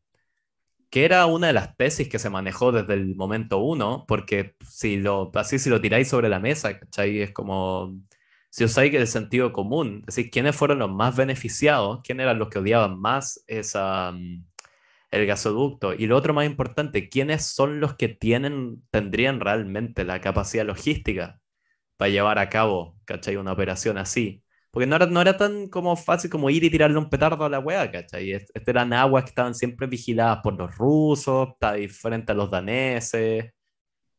que 0.90 1.06
era 1.06 1.26
una 1.26 1.48
de 1.48 1.54
las 1.54 1.76
tesis 1.76 2.08
que 2.10 2.20
se 2.20 2.30
manejó 2.30 2.72
desde 2.72 2.94
el 2.94 3.16
momento 3.16 3.60
uno, 3.60 4.06
porque 4.08 4.56
si 4.68 4.98
lo, 4.98 5.32
así 5.36 5.60
si 5.60 5.70
lo 5.70 5.82
tiráis 5.82 6.08
sobre 6.10 6.30
la 6.30 6.40
mesa, 6.40 6.80
¿cachai? 6.80 7.22
Es 7.22 7.32
como, 7.34 8.00
si 8.50 8.64
usáis 8.64 8.94
el 8.94 9.08
sentido 9.08 9.52
común, 9.54 10.00
es 10.08 10.16
decir, 10.16 10.32
¿quiénes 10.32 10.56
fueron 10.56 10.80
los 10.80 10.92
más 10.92 11.16
beneficiados? 11.16 12.00
¿Quiénes 12.04 12.24
eran 12.26 12.40
los 12.40 12.50
que 12.50 12.60
odiaban 12.60 13.00
más 13.00 13.44
esa, 13.48 14.12
mm, 14.14 14.46
el 15.12 15.26
gasoducto? 15.26 15.94
Y 15.94 16.08
lo 16.08 16.18
otro 16.18 16.34
más 16.34 16.46
importante, 16.46 17.10
¿quiénes 17.10 17.46
son 17.46 17.80
los 17.80 17.96
que 17.96 18.10
tienen, 18.10 18.84
tendrían 18.92 19.40
realmente 19.40 20.04
la 20.06 20.22
capacidad 20.22 20.66
logística 20.66 21.40
para 21.98 22.10
llevar 22.12 22.40
a 22.40 22.50
cabo, 22.50 22.98
¿cachai? 23.06 23.38
Una 23.38 23.54
operación 23.54 23.98
así. 23.98 24.44
Porque 24.72 24.88
no 24.88 24.96
era, 24.98 25.08
no 25.08 25.22
era 25.22 25.38
tan 25.38 25.70
como 25.70 25.96
fácil 25.96 26.30
como 26.30 26.50
ir 26.50 26.64
y 26.64 26.70
tirarle 26.70 26.98
un 26.98 27.10
petardo 27.10 27.46
a 27.46 27.50
la 27.50 27.60
wea, 27.60 27.92
¿cachai? 27.92 28.32
Estas 28.34 28.68
eran 28.68 28.94
aguas 28.94 29.24
que 29.24 29.30
estaban 29.30 29.56
siempre 29.56 29.88
vigiladas 29.88 30.40
por 30.44 30.54
los 30.58 30.76
rusos, 30.78 31.50
está 31.54 31.74
diferente 31.74 32.32
a 32.32 32.36
los 32.36 32.52
daneses. 32.52 33.46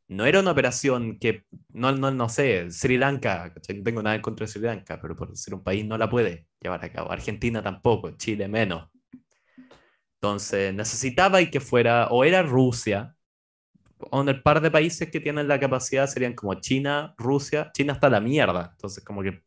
No 0.09 0.25
era 0.27 0.41
una 0.41 0.53
operación 0.53 1.19
que, 1.19 1.45
no, 1.71 1.93
no, 1.93 2.11
no 2.11 2.29
sé, 2.31 2.71
Sri 2.71 2.99
Lanka, 2.99 3.53
¿cachai? 3.55 3.77
No 3.79 3.85
tengo 3.85 4.03
nada 4.03 4.17
en 4.17 4.23
contra 4.23 4.47
de 4.47 4.53
Sri 4.53 4.63
Lanka, 4.63 4.99
pero 5.01 5.17
por 5.17 5.37
ser 5.37 5.55
un 5.55 5.63
país 5.63 5.85
no 5.87 5.99
la 5.99 6.09
puede 6.11 6.47
llevar 6.61 6.85
a 6.85 6.93
cabo. 6.93 7.13
Argentina 7.13 7.63
tampoco, 7.63 8.13
Chile 8.17 8.49
menos. 8.49 8.89
Entonces 10.21 10.75
necesitaba 10.75 11.41
y 11.41 11.51
que 11.51 11.61
fuera, 11.61 12.09
o 12.09 12.25
era 12.25 12.43
Rusia, 12.43 13.15
o 13.99 14.21
en 14.21 14.29
el 14.29 14.43
par 14.43 14.61
de 14.61 14.71
países 14.71 15.11
que 15.11 15.21
tienen 15.21 15.49
la 15.49 15.61
capacidad 15.61 16.07
serían 16.09 16.35
como 16.35 16.55
China, 16.55 17.15
Rusia, 17.19 17.71
China 17.73 17.95
está 17.95 18.11
la 18.11 18.21
mierda, 18.21 18.71
entonces 18.73 19.05
como 19.05 19.23
que 19.23 19.43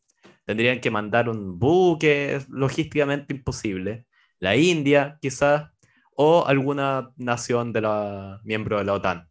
tendrían 0.45 0.79
que 0.79 0.91
mandar 0.91 1.29
un 1.29 1.59
buque, 1.59 2.41
logísticamente 2.49 3.33
imposible. 3.33 4.05
La 4.39 4.55
India, 4.55 5.17
quizás, 5.21 5.71
o 6.15 6.45
alguna 6.45 7.11
nación 7.17 7.73
de 7.73 7.81
la, 7.81 8.41
miembro 8.43 8.77
de 8.77 8.85
la 8.85 8.93
OTAN. 8.93 9.29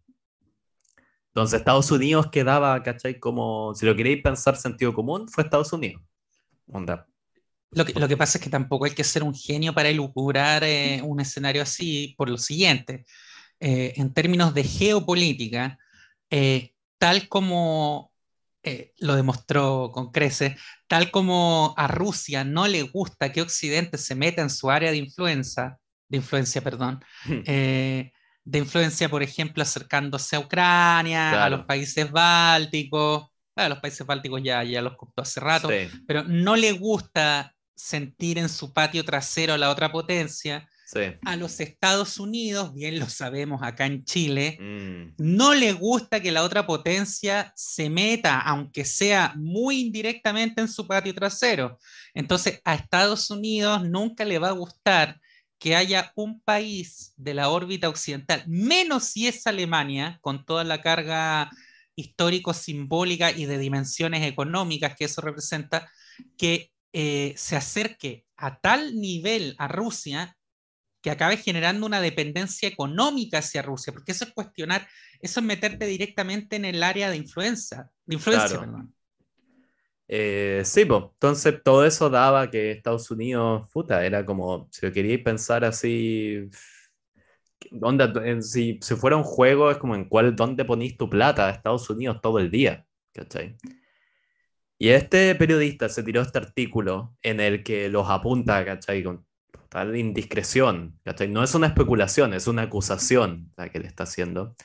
Entonces 1.29 1.61
Estados 1.61 1.91
Unidos 1.91 2.29
quedaba, 2.31 2.83
¿cachai? 2.83 3.19
Como, 3.19 3.75
si 3.75 3.87
lo 3.87 3.97
queréis 3.97 4.23
pensar 4.23 4.57
sentido 4.57 4.93
común, 4.93 5.29
fue 5.29 5.45
Estados 5.45 5.73
Unidos. 5.73 6.03
Lo 7.73 7.85
que, 7.85 7.93
lo 7.99 8.09
que 8.09 8.17
pasa 8.17 8.39
es 8.39 8.45
que 8.45 8.51
tampoco 8.51 8.85
hay 8.85 8.93
que 8.93 9.05
ser 9.05 9.23
un 9.23 9.35
genio 9.35 9.73
para 9.73 9.89
elucubrar 9.89 10.65
eh, 10.65 11.01
un 11.05 11.21
escenario 11.21 11.63
así 11.63 12.15
por 12.19 12.29
lo 12.29 12.39
siguiente. 12.39 13.05
Eh, 13.61 13.93
en 13.97 14.13
términos 14.13 14.55
de 14.55 14.65
geopolítica, 14.65 15.79
eh, 16.31 16.73
tal 16.99 17.29
como 17.29 18.11
lo 18.99 19.17
demostró 19.17 19.91
con 19.91 20.13
creces, 20.13 20.61
tal 20.87 21.11
como 21.11 21.73
a 21.77 21.87
Rusia 21.87 22.45
no 22.45 22.67
le 22.67 22.83
gusta 22.83 23.33
que 23.33 23.43
Occidente 23.43 23.97
se 23.97 24.15
meta 24.15 24.43
en 24.43 24.51
su 24.51 24.71
área 24.71 24.91
de 24.91 24.99
influencia, 24.99 25.79
de 26.09 26.17
influencia, 26.19 26.61
perdón, 26.61 27.03
eh, 27.47 28.13
de 28.45 28.59
influencia, 28.59 29.09
por 29.09 29.23
ejemplo, 29.23 29.63
acercándose 29.63 30.37
a 30.37 30.41
Ucrania, 30.41 31.45
a 31.45 31.49
los 31.49 31.65
países 31.65 32.11
bálticos, 32.11 33.29
a 33.55 33.69
los 33.69 33.79
países 33.79 34.07
bálticos 34.07 34.43
ya, 34.43 34.65
ya 34.65 34.83
los 34.83 34.97
contó 34.97 35.23
hace 35.23 35.41
rato, 35.41 35.71
pero 36.07 36.25
no 36.25 36.57
le 36.57 36.73
gusta 36.73 37.55
sentir 37.81 38.39
en 38.39 38.49
su 38.49 38.73
patio 38.73 39.05
trasero 39.05 39.55
a 39.55 39.59
la 39.59 39.71
otra 39.71 39.91
potencia, 39.91 40.69
a 41.25 41.37
los 41.37 41.61
Estados 41.61 42.19
Unidos, 42.19 42.75
bien 42.75 42.99
lo 42.99 43.09
sabemos 43.09 43.63
acá 43.63 43.87
en 43.87 44.05
Chile, 44.05 44.59
mm. 44.61 45.15
no 45.19 45.55
le 45.55 45.73
gusta 45.73 46.21
que 46.21 46.33
la 46.33 46.43
otra 46.43 46.67
potencia 46.67 47.53
se 47.55 47.89
meta, 47.89 48.41
aunque 48.41 48.85
sea 48.85 49.33
muy 49.37 49.81
indirectamente 49.81 50.61
en 50.61 50.69
su 50.69 50.87
patio 50.87 51.15
trasero. 51.15 51.79
Entonces, 52.13 52.61
a 52.65 52.75
Estados 52.75 53.31
Unidos 53.31 53.89
nunca 53.89 54.25
le 54.25 54.39
va 54.39 54.49
a 54.49 54.53
gustar 54.53 55.21
que 55.59 55.77
haya 55.77 56.13
un 56.17 56.41
país 56.41 57.13
de 57.17 57.35
la 57.35 57.51
órbita 57.51 57.89
occidental, 57.89 58.43
menos 58.47 59.05
si 59.05 59.29
es 59.29 59.47
Alemania, 59.47 60.19
con 60.23 60.45
toda 60.45 60.65
la 60.65 60.81
carga 60.81 61.51
histórico-simbólica 61.95 63.31
y 63.31 63.45
de 63.45 63.59
dimensiones 63.59 64.27
económicas 64.27 64.97
que 64.97 65.05
eso 65.05 65.21
representa, 65.21 65.89
que 66.37 66.73
eh, 66.93 67.35
se 67.37 67.57
acerque 67.57 68.27
a 68.37 68.61
tal 68.61 68.97
nivel 69.01 69.55
a 69.59 69.69
Rusia 69.69 70.37
que 71.03 71.11
acabe 71.11 71.37
generando 71.37 71.87
una 71.87 72.01
dependencia 72.01 72.69
económica 72.69 73.39
hacia 73.39 73.63
Rusia, 73.63 73.93
porque 73.93 74.13
eso 74.13 74.25
es 74.25 74.33
cuestionar, 74.33 74.87
eso 75.21 75.41
es 75.41 75.47
meterte 75.47 75.87
directamente 75.87 76.57
en 76.57 76.67
el 76.67 76.83
área 76.83 77.11
de 77.11 77.17
influencia, 77.17 77.89
de 78.05 78.15
influencia, 78.15 78.61
eh, 80.13 80.63
sí, 80.65 80.85
pues, 80.85 81.05
entonces 81.05 81.63
todo 81.63 81.87
eso 81.87 82.11
daba 82.11 82.51
que 82.51 82.73
Estados 82.73 83.09
Unidos, 83.13 83.69
puta, 83.73 84.05
era 84.05 84.27
como, 84.27 84.69
si 84.73 84.85
lo 84.85 84.93
queríais 84.93 85.23
pensar 85.23 85.65
así, 85.65 86.51
onda, 87.81 88.13
si, 88.43 88.81
si 88.83 88.97
fuera 88.97 89.17
un 89.17 89.23
juego, 89.23 89.71
es 89.71 89.79
como 89.79 89.95
en 89.95 90.09
cuál, 90.09 90.35
dónde 90.35 90.65
ponís 90.65 90.97
tu 90.97 91.09
plata, 91.09 91.49
Estados 91.51 91.89
Unidos 91.91 92.21
todo 92.21 92.41
el 92.41 92.51
día, 92.51 92.85
¿cachai? 93.13 93.57
Y 94.83 94.91
este 94.91 95.35
periodista 95.35 95.91
se 95.91 96.03
tiró 96.03 96.23
este 96.23 96.39
artículo 96.39 97.15
en 97.23 97.39
el 97.41 97.63
que 97.63 97.91
los 97.91 98.09
apunta, 98.09 98.65
¿cachai? 98.65 99.03
Con 99.03 99.27
tal 99.69 99.95
indiscreción. 99.95 100.99
No 101.29 101.45
es 101.45 101.55
una 101.55 101.67
especulación, 101.67 102.33
es 102.33 102.47
una 102.49 102.63
acusación 102.63 103.53
la 103.59 103.69
que 103.69 103.79
le 103.81 103.87
está 103.89 104.05
haciendo. 104.05 104.57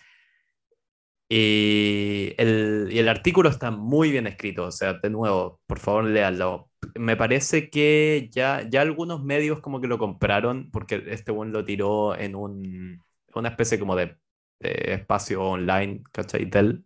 Y 1.28 2.34
el, 2.38 2.90
y 2.92 3.00
el, 3.00 3.10
artículo 3.10 3.50
está 3.50 3.72
muy 3.72 4.12
bien 4.12 4.26
escrito, 4.28 4.66
o 4.68 4.72
sea, 4.72 4.94
de 4.94 5.10
nuevo, 5.10 5.60
por 5.68 5.80
favor, 5.80 6.06
léanlo. 6.06 6.70
Me 6.96 7.18
parece 7.18 7.70
que 7.70 8.30
ya, 8.32 8.62
ya 8.70 8.82
algunos 8.82 9.24
medios 9.24 9.60
como 9.60 9.82
que 9.82 9.88
lo 9.88 9.98
compraron, 9.98 10.70
porque 10.72 11.04
este 11.08 11.32
buen 11.32 11.52
lo 11.52 11.66
tiró 11.66 12.18
en 12.18 12.36
un, 12.36 13.02
una 13.34 13.50
especie 13.50 13.80
como 13.80 13.96
de, 13.98 14.18
espacio 14.62 15.44
online, 15.44 16.04
¿cachai? 16.14 16.46
Del, 16.46 16.85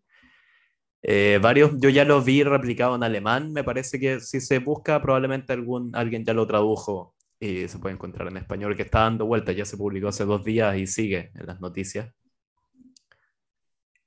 eh, 1.02 1.40
varios, 1.42 1.72
yo 1.80 1.90
ya 1.90 2.04
lo 2.06 2.22
vi 2.22 2.44
replicado 2.44 2.96
en 2.96 3.04
alemán, 3.04 3.54
me 3.54 3.64
parece 3.64 4.00
que 4.00 4.20
si 4.20 4.42
se 4.42 4.60
busca 4.60 5.02
probablemente 5.02 5.54
algún, 5.54 5.96
alguien 5.96 6.26
ya 6.26 6.34
lo 6.34 6.46
tradujo 6.46 7.16
y 7.40 7.68
se 7.70 7.80
puede 7.80 7.96
encontrar 7.96 8.28
en 8.28 8.38
español, 8.38 8.76
que 8.76 8.84
está 8.84 9.02
dando 9.02 9.26
vuelta, 9.26 9.52
ya 9.54 9.66
se 9.66 9.78
publicó 9.78 10.10
hace 10.10 10.26
dos 10.26 10.44
días 10.44 10.78
y 10.78 10.88
sigue 10.88 11.32
en 11.36 11.46
las 11.48 11.62
noticias. 11.62 12.14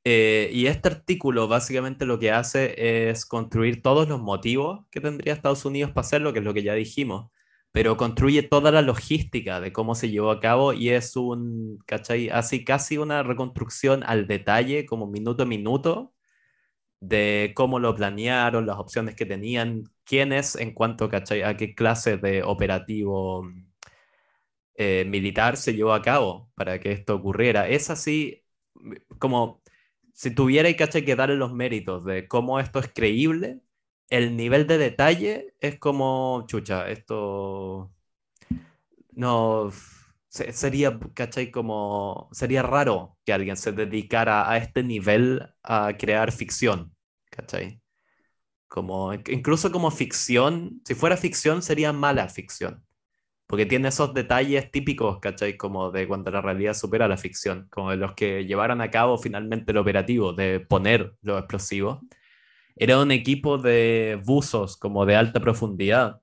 Eh, 0.04 0.50
y 0.52 0.66
este 0.66 0.88
artículo 0.88 1.46
básicamente 1.46 2.06
lo 2.06 2.18
que 2.18 2.32
hace 2.32 3.08
es 3.08 3.24
construir 3.24 3.82
todos 3.82 4.08
los 4.08 4.20
motivos 4.20 4.84
que 4.90 5.00
tendría 5.00 5.32
Estados 5.32 5.64
Unidos 5.64 5.92
para 5.92 6.04
hacerlo, 6.04 6.32
que 6.32 6.40
es 6.40 6.44
lo 6.44 6.52
que 6.54 6.64
ya 6.64 6.74
dijimos, 6.74 7.30
pero 7.70 7.96
construye 7.96 8.42
toda 8.42 8.72
la 8.72 8.82
logística 8.82 9.60
de 9.60 9.72
cómo 9.72 9.94
se 9.94 10.10
llevó 10.10 10.30
a 10.30 10.40
cabo 10.40 10.72
y 10.72 10.90
es 10.90 11.16
un, 11.16 11.78
¿cachai? 11.86 12.28
Así 12.30 12.64
casi 12.64 12.98
una 12.98 13.22
reconstrucción 13.22 14.02
al 14.04 14.26
detalle, 14.26 14.86
como 14.86 15.06
minuto 15.06 15.44
a 15.44 15.46
minuto, 15.46 16.12
de 17.02 17.52
cómo 17.56 17.80
lo 17.80 17.94
planearon, 17.94 18.66
las 18.66 18.78
opciones 18.78 19.16
que 19.16 19.26
tenían, 19.26 19.84
quiénes 20.04 20.56
en 20.56 20.72
cuanto 20.72 21.10
a 21.12 21.56
qué 21.56 21.74
clase 21.74 22.16
de 22.16 22.42
operativo 22.44 23.44
eh, 24.76 25.04
militar 25.06 25.56
se 25.56 25.74
llevó 25.74 25.94
a 25.94 26.02
cabo 26.02 26.50
para 26.54 26.80
que 26.80 26.92
esto 26.92 27.16
ocurriera. 27.16 27.68
Es 27.68 27.90
así 27.90 28.44
como 29.18 29.62
si 30.12 30.30
tuviera 30.34 30.72
que 30.72 31.16
darle 31.16 31.36
los 31.36 31.52
méritos 31.52 32.04
de 32.04 32.28
cómo 32.28 32.60
esto 32.60 32.78
es 32.80 32.88
creíble, 32.94 33.60
el 34.08 34.36
nivel 34.36 34.66
de 34.66 34.78
detalle 34.78 35.54
es 35.60 35.78
como, 35.78 36.44
chucha, 36.46 36.88
esto 36.88 37.92
no 39.12 39.70
sería, 40.28 40.98
¿cachai? 41.14 41.50
Como 41.50 42.28
sería 42.32 42.62
raro 42.62 43.18
que 43.24 43.32
alguien 43.32 43.56
se 43.56 43.72
dedicara 43.72 44.50
a 44.50 44.56
este 44.58 44.82
nivel 44.82 45.48
a 45.62 45.96
crear 45.98 46.32
ficción, 46.32 46.91
¿cachai? 47.32 47.80
Como, 48.68 49.12
incluso 49.14 49.72
como 49.72 49.90
ficción, 49.90 50.80
si 50.84 50.94
fuera 50.94 51.16
ficción 51.16 51.62
sería 51.62 51.92
mala 51.92 52.28
ficción, 52.28 52.84
porque 53.46 53.66
tiene 53.66 53.88
esos 53.88 54.14
detalles 54.14 54.70
típicos, 54.70 55.18
¿cachai? 55.20 55.56
Como 55.56 55.90
de 55.90 56.08
cuando 56.08 56.30
la 56.30 56.40
realidad 56.40 56.74
supera 56.74 57.08
la 57.08 57.16
ficción, 57.16 57.68
como 57.70 57.90
de 57.90 57.96
los 57.96 58.14
que 58.14 58.46
llevaron 58.46 58.80
a 58.80 58.90
cabo 58.90 59.18
finalmente 59.18 59.72
el 59.72 59.78
operativo 59.78 60.32
de 60.32 60.60
poner 60.60 61.14
los 61.22 61.38
explosivos. 61.38 62.00
Era 62.76 62.98
un 63.00 63.10
equipo 63.10 63.58
de 63.58 64.20
buzos 64.24 64.76
como 64.78 65.04
de 65.04 65.16
alta 65.16 65.40
profundidad, 65.40 66.22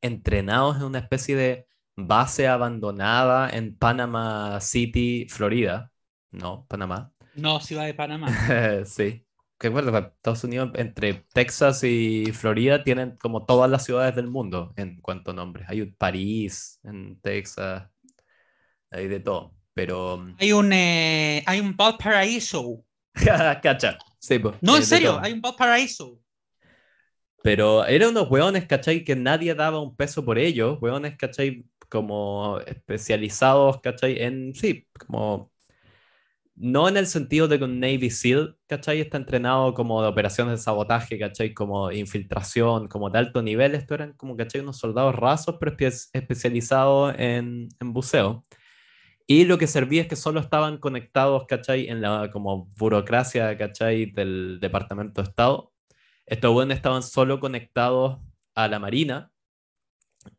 entrenados 0.00 0.76
en 0.76 0.84
una 0.84 0.98
especie 1.00 1.36
de 1.36 1.66
base 1.96 2.48
abandonada 2.48 3.50
en 3.50 3.76
Panama 3.76 4.60
City, 4.60 5.26
Florida, 5.28 5.92
no, 6.32 6.66
Panamá 6.68 7.12
No, 7.34 7.60
Ciudad 7.60 7.84
de 7.84 7.94
Panamá. 7.94 8.28
sí. 8.86 9.23
Que 9.64 9.70
bueno, 9.70 9.96
Estados 9.96 10.44
Unidos, 10.44 10.72
entre 10.74 11.24
Texas 11.32 11.82
y 11.84 12.26
Florida, 12.34 12.84
tienen 12.84 13.16
como 13.16 13.46
todas 13.46 13.70
las 13.70 13.82
ciudades 13.82 14.14
del 14.14 14.26
mundo 14.26 14.74
en 14.76 15.00
cuanto 15.00 15.30
a 15.30 15.34
nombres. 15.34 15.66
Hay 15.70 15.80
un 15.80 15.94
París 15.94 16.78
en 16.84 17.18
Texas, 17.22 17.88
hay 18.90 19.08
de 19.08 19.20
todo. 19.20 19.54
Pero. 19.72 20.22
Hay 20.38 20.52
un, 20.52 20.70
eh, 20.70 21.42
hay 21.46 21.60
un 21.60 21.74
Valparaíso. 21.74 22.84
Cacha. 23.62 23.96
Sí, 24.18 24.38
pues, 24.38 24.54
no, 24.60 24.76
en 24.76 24.84
serio, 24.84 25.18
hay 25.18 25.32
un 25.32 25.40
Valparaíso. 25.40 26.20
Pero 27.42 27.86
eran 27.86 28.10
unos 28.10 28.30
hueones, 28.30 28.66
¿cachai? 28.66 29.02
Que 29.02 29.16
nadie 29.16 29.54
daba 29.54 29.80
un 29.80 29.96
peso 29.96 30.26
por 30.26 30.38
ellos. 30.38 30.76
Hueones, 30.78 31.16
¿cachai? 31.16 31.64
Como 31.88 32.60
especializados, 32.66 33.80
¿cachai? 33.80 34.20
En, 34.20 34.54
sí, 34.54 34.86
como... 35.06 35.53
No 36.56 36.88
en 36.88 36.96
el 36.96 37.06
sentido 37.08 37.48
de 37.48 37.58
que 37.58 37.64
un 37.64 37.80
Navy 37.80 38.10
SEAL, 38.10 38.56
¿cachai? 38.68 39.00
Está 39.00 39.16
entrenado 39.16 39.74
como 39.74 40.00
de 40.02 40.08
operaciones 40.08 40.52
de 40.60 40.62
sabotaje, 40.62 41.18
¿cachai? 41.18 41.52
Como 41.52 41.90
infiltración, 41.90 42.86
como 42.88 43.10
de 43.10 43.18
alto 43.18 43.42
nivel. 43.42 43.74
Esto 43.74 43.94
eran 43.94 44.12
como, 44.12 44.36
¿cachai? 44.36 44.60
Unos 44.60 44.78
soldados 44.78 45.16
rasos, 45.16 45.56
pero 45.58 45.74
especializados 45.78 47.14
en, 47.18 47.68
en 47.80 47.92
buceo. 47.92 48.44
Y 49.26 49.44
lo 49.46 49.58
que 49.58 49.66
servía 49.66 50.02
es 50.02 50.08
que 50.08 50.16
solo 50.16 50.40
estaban 50.40 50.78
conectados, 50.78 51.46
¿cachai? 51.48 51.88
En 51.88 52.00
la 52.02 52.30
como 52.30 52.66
burocracia, 52.76 53.56
¿cachai? 53.58 54.06
Del 54.12 54.58
Departamento 54.60 55.22
de 55.22 55.28
Estado. 55.30 55.72
Estos 56.26 56.52
buenos 56.52 56.76
estaban 56.76 57.02
solo 57.02 57.40
conectados 57.40 58.20
a 58.54 58.68
la 58.68 58.78
Marina 58.78 59.33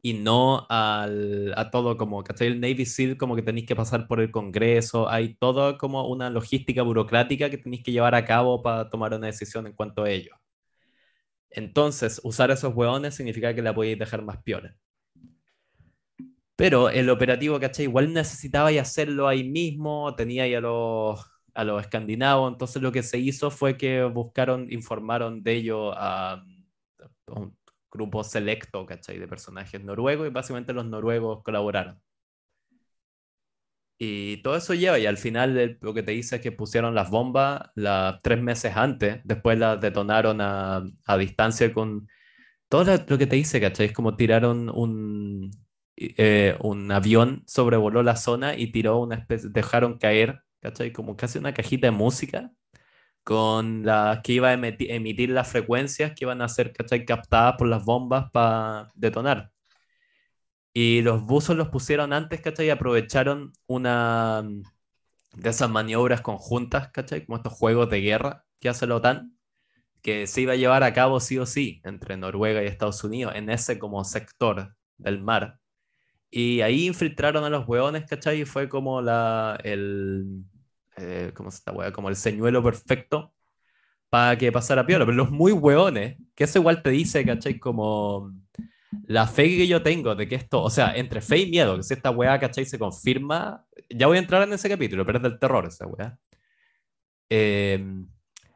y 0.02 0.14
no 0.14 0.66
al, 0.70 1.54
a 1.58 1.72
todo 1.72 1.98
como. 1.98 2.24
El 2.40 2.62
Navy 2.62 2.86
SEAL 2.86 3.18
como 3.18 3.36
que 3.36 3.42
tenéis 3.42 3.68
que 3.68 3.76
pasar 3.76 4.08
por 4.08 4.20
el 4.22 4.32
Congreso, 4.32 5.10
hay 5.10 5.36
todo 5.36 5.78
como 5.78 6.08
una 6.08 6.30
logística 6.30 6.84
burocrática 6.84 7.50
que 7.50 7.58
tenéis 7.58 7.84
que 7.84 7.92
llevar 7.92 8.16
a 8.16 8.26
cabo 8.26 8.62
para 8.62 8.90
tomar 8.90 9.14
una 9.14 9.28
decisión 9.28 9.68
en 9.68 9.74
cuanto 9.74 10.04
a 10.04 10.10
ello. 10.10 10.36
Entonces, 11.50 12.22
usar 12.24 12.52
esos 12.52 12.76
hueones 12.76 13.16
significa 13.16 13.54
que 13.56 13.62
la 13.62 13.74
podéis 13.74 13.98
dejar 13.98 14.22
más 14.24 14.44
piola. 14.44 14.76
Pero 16.56 16.90
el 16.90 17.10
operativo, 17.10 17.60
¿cachai? 17.60 17.86
Igual 17.86 18.14
necesitaba 18.14 18.70
hacerlo 18.70 19.28
ahí 19.28 19.44
mismo, 19.44 20.16
tenía 20.16 20.44
ahí 20.44 20.54
a 20.54 20.62
los, 20.62 21.20
a 21.54 21.64
los 21.64 21.82
escandinavos, 21.82 22.52
entonces 22.52 22.82
lo 22.82 22.92
que 22.92 23.04
se 23.04 23.18
hizo 23.18 23.52
fue 23.52 23.78
que 23.78 24.04
buscaron, 24.04 24.72
informaron 24.72 25.44
de 25.44 25.54
ello 25.54 25.92
a, 25.94 26.44
grupo 27.96 28.24
selecto, 28.24 28.86
¿cachai? 28.86 29.18
De 29.20 29.28
personajes 29.28 29.84
noruegos 29.84 30.28
y 30.28 30.32
básicamente 30.32 30.74
los 30.74 30.86
noruegos 30.86 31.43
colaboraron. 31.43 32.02
Y 33.98 34.38
todo 34.43 34.58
eso 34.58 34.74
lleva, 34.74 35.00
y 35.00 35.06
al 35.06 35.18
final 35.18 35.78
lo 35.82 35.93
que 35.93 36.04
te 36.04 36.12
dice 36.12 36.38
es 36.38 36.41
que 36.41 36.52
pusieron 36.52 36.96
las 36.96 37.10
bombas 37.10 37.62
las 37.76 38.22
tres 38.22 38.41
meses 38.41 38.76
antes, 38.76 39.22
después 39.24 39.58
las 39.58 39.80
detonaron 39.80 40.41
a, 40.41 40.84
a 41.06 41.18
distancia 41.18 41.74
con... 41.74 42.08
Todo 42.70 42.86
lo 43.08 43.18
que 43.18 43.28
te 43.28 43.36
dice, 43.38 43.62
¿cachai? 43.62 43.88
Es 43.88 43.93
como 43.93 44.18
tiraron 44.18 44.70
un, 44.70 45.52
eh, 45.98 46.58
un 46.62 46.91
avión 46.91 47.43
sobrevoló 47.48 48.04
la 48.04 48.16
zona 48.18 48.56
y 48.58 48.72
tiró 48.72 49.00
una 49.00 49.16
especie, 49.16 49.50
dejaron 49.52 49.98
caer, 49.98 50.41
¿cachai? 50.62 50.91
Como 50.91 51.16
casi 51.16 51.39
una 51.39 51.54
cajita 51.54 51.88
de 51.88 51.91
música 51.91 52.52
con 53.26 53.86
las 53.86 54.22
que 54.22 54.34
iba 54.34 54.50
a 54.50 54.54
emitir, 54.54 55.30
las 55.32 55.50
frecuencias 55.50 56.14
que 56.14 56.26
iban 56.26 56.42
a 56.42 56.50
ser, 56.50 56.74
¿cachai? 56.74 57.06
Captadas 57.06 57.56
por 57.58 57.68
las 57.68 57.84
bombas 57.86 58.32
para 58.32 58.92
detonar. 58.96 59.52
Y 60.74 61.02
los 61.02 61.24
buzos 61.26 61.56
los 61.58 61.70
pusieron 61.70 62.14
antes, 62.14 62.42
¿cachai? 62.42 62.68
Y 62.68 62.70
aprovecharon 62.70 63.54
una 63.68 64.44
de 65.34 65.50
esas 65.50 65.70
maniobras 65.70 66.22
conjuntas, 66.22 66.92
¿cachai? 66.92 67.26
Como 67.26 67.38
estos 67.38 67.54
juegos 67.54 67.90
de 67.90 68.02
guerra 68.02 68.46
que 68.60 68.70
hace 68.70 68.88
la 68.88 68.96
OTAN, 68.96 69.38
que 70.02 70.28
se 70.28 70.42
iba 70.42 70.54
a 70.54 70.58
llevar 70.58 70.84
a 70.84 70.94
cabo 70.94 71.20
sí 71.20 71.38
o 71.40 71.46
sí 71.46 71.82
entre 71.86 72.18
Noruega 72.18 72.64
y 72.64 72.68
Estados 72.68 73.04
Unidos 73.04 73.34
en 73.36 73.50
ese 73.50 73.80
como 73.80 74.04
sector 74.06 74.76
del 74.98 75.22
mar 75.22 75.60
y 76.36 76.62
ahí 76.62 76.88
infiltraron 76.88 77.46
a 77.46 77.50
los 77.50 77.66
hueones, 77.66 78.06
¿cachai? 78.06 78.42
Y 78.42 78.46
fue 78.46 78.68
como 78.68 79.02
la, 79.02 79.58
el, 79.64 80.44
eh, 80.98 81.32
¿cómo 81.36 81.52
se 81.52 81.58
está, 81.58 81.74
Como 81.91 82.10
el 82.10 82.16
señuelo 82.16 82.64
perfecto 82.64 83.34
para 84.10 84.38
que 84.38 84.52
pasara 84.52 84.86
piola. 84.86 85.06
Pero 85.06 85.18
los 85.18 85.32
muy 85.32 85.52
hueones, 85.52 86.18
que 86.36 86.46
eso 86.46 86.60
igual 86.60 86.82
te 86.84 86.91
dice, 86.91 87.26
¿cachai? 87.26 87.60
Como 87.60 88.34
la 89.08 89.28
fe 89.28 89.58
que 89.58 89.68
yo 89.68 89.84
tengo 89.84 90.16
de 90.16 90.28
que 90.28 90.36
esto, 90.36 90.62
o 90.64 90.70
sea, 90.70 90.96
entre 90.96 91.22
fe 91.22 91.39
y 91.39 91.50
miedo, 91.52 91.78
que 91.78 91.84
si 91.84 91.93
esta 91.93 92.12
weá, 92.12 92.39
¿cachai? 92.39 92.66
Se 92.66 92.80
confirma, 92.80 93.66
ya 93.89 94.08
voy 94.08 94.18
a 94.18 94.22
entrar 94.22 94.43
en 94.43 94.54
ese 94.54 94.70
capítulo, 94.70 95.06
pero 95.06 95.20
es 95.20 95.24
del 95.24 95.39
terror 95.39 95.66
esa 95.68 95.88
weá. 95.88 96.18
Em, 97.30 98.08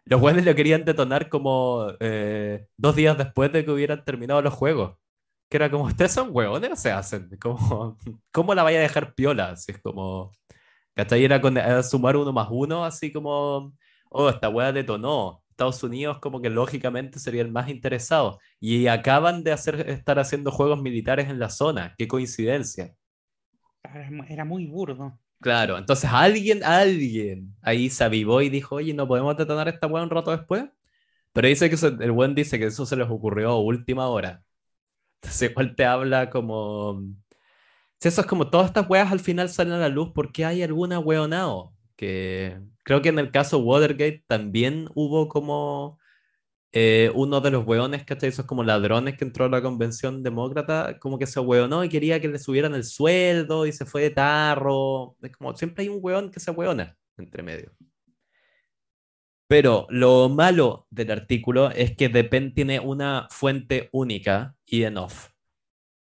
los 0.05 0.21
hueones 0.21 0.45
lo 0.45 0.55
querían 0.55 0.85
detonar 0.85 1.29
como 1.29 1.87
eh, 1.99 2.67
dos 2.77 2.95
días 2.95 3.17
después 3.17 3.51
de 3.51 3.65
que 3.65 3.71
hubieran 3.71 4.03
terminado 4.05 4.41
los 4.41 4.53
juegos 4.53 4.97
que 5.49 5.57
era 5.57 5.69
como, 5.71 5.85
ustedes 5.85 6.11
son 6.11 6.29
huevones 6.31 6.71
o 6.71 6.75
se 6.75 6.91
hacen, 6.91 7.29
como, 7.41 7.97
¿cómo 8.31 8.53
la 8.53 8.63
vaya 8.63 8.79
a 8.79 8.83
dejar 8.83 9.15
piola? 9.15 9.51
Así 9.51 9.71
es 9.71 9.79
como, 9.79 10.31
¿cachai? 10.99 11.23
Era 11.23 11.39
con, 11.41 11.55
sumar 11.83 12.17
uno 12.17 12.33
más 12.33 12.47
uno, 12.51 12.83
así 12.83 13.11
como, 13.11 13.73
oh, 14.09 14.29
esta 14.29 14.49
hueá 14.49 14.71
detonó. 14.71 15.43
Estados 15.51 15.83
Unidos 15.83 16.19
como 16.19 16.41
que 16.41 16.49
lógicamente 16.49 17.19
sería 17.19 17.41
el 17.41 17.51
más 17.51 17.69
interesado. 17.69 18.39
Y 18.59 18.87
acaban 18.87 19.43
de 19.43 19.51
hacer, 19.51 19.89
estar 19.89 20.19
haciendo 20.19 20.51
juegos 20.51 20.81
militares 20.81 21.29
en 21.29 21.39
la 21.39 21.49
zona. 21.49 21.95
Qué 21.97 22.07
coincidencia. 22.07 22.95
Era 24.29 24.45
muy 24.45 24.65
burdo. 24.67 25.19
Claro, 25.41 25.77
entonces 25.77 26.09
alguien, 26.11 26.63
alguien 26.63 27.55
ahí 27.61 27.89
se 27.89 28.03
avivó 28.03 28.41
y 28.41 28.49
dijo, 28.49 28.75
oye, 28.75 28.93
¿no 28.93 29.07
podemos 29.07 29.37
detonar 29.37 29.69
esta 29.69 29.87
hueá 29.87 30.03
un 30.03 30.09
rato 30.09 30.31
después? 30.31 30.65
Pero 31.33 31.47
dice 31.47 31.69
que 31.69 31.77
el 32.03 32.11
buen 32.11 32.35
dice 32.35 32.59
que 32.59 32.65
eso 32.65 32.85
se 32.85 32.95
les 32.97 33.09
ocurrió 33.09 33.51
a 33.51 33.59
última 33.61 34.07
hora. 34.07 34.43
Entonces 35.21 35.51
igual 35.51 35.75
te 35.75 35.85
habla 35.85 36.29
como... 36.29 37.03
Si 38.01 38.07
eso 38.07 38.21
es 38.21 38.27
como 38.27 38.49
todas 38.49 38.67
estas 38.67 38.89
weas 38.89 39.11
al 39.11 39.19
final 39.19 39.49
salen 39.49 39.73
a 39.73 39.77
la 39.77 39.89
luz 39.89 40.11
porque 40.13 40.45
hay 40.45 40.63
alguna 40.63 40.99
weonao. 40.99 41.73
Que 41.95 42.59
creo 42.83 43.01
que 43.01 43.09
en 43.09 43.19
el 43.19 43.31
caso 43.31 43.59
Watergate 43.59 44.23
también 44.27 44.89
hubo 44.95 45.27
como 45.27 45.99
eh, 46.71 47.11
uno 47.15 47.41
de 47.41 47.51
los 47.51 47.65
weones, 47.65 48.05
¿cachai? 48.05 48.29
Esos 48.29 48.45
como 48.45 48.63
ladrones 48.63 49.17
que 49.17 49.25
entró 49.25 49.45
a 49.45 49.49
la 49.49 49.61
convención 49.61 50.23
demócrata, 50.23 50.99
como 50.99 51.17
que 51.19 51.25
se 51.27 51.39
weonó 51.39 51.83
y 51.83 51.89
quería 51.89 52.21
que 52.21 52.27
le 52.29 52.39
subieran 52.39 52.75
el 52.75 52.83
sueldo 52.85 53.65
y 53.65 53.73
se 53.73 53.85
fue 53.85 54.03
de 54.03 54.11
tarro. 54.11 55.17
Es 55.21 55.35
como 55.35 55.55
siempre 55.55 55.83
hay 55.83 55.89
un 55.89 55.99
weón 56.01 56.31
que 56.31 56.39
se 56.39 56.51
weona 56.51 56.97
entre 57.17 57.43
medio. 57.43 57.71
Pero 59.47 59.87
lo 59.89 60.29
malo 60.29 60.87
del 60.91 61.11
artículo 61.11 61.71
es 61.71 61.95
que 61.95 62.07
Depend 62.07 62.53
tiene 62.53 62.79
una 62.79 63.27
fuente 63.31 63.89
única 63.91 64.55
y 64.65 64.83
en 64.83 64.97
off. 64.97 65.28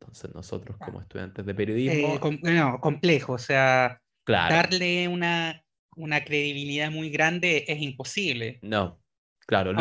Entonces 0.04 0.34
nosotros 0.34 0.76
como 0.78 1.00
estudiantes 1.00 1.46
de 1.46 1.54
periodismo... 1.54 2.14
Eh, 2.16 2.78
complejo, 2.80 3.32
o 3.32 3.38
sea, 3.38 4.00
darle 4.26 5.08
una, 5.08 5.64
una, 5.96 6.22
credibilidad 6.22 6.90
muy 6.90 7.10
grande 7.10 7.64
es 7.66 7.80
imposible. 7.80 8.58
No, 8.62 9.00
claro. 9.46 9.72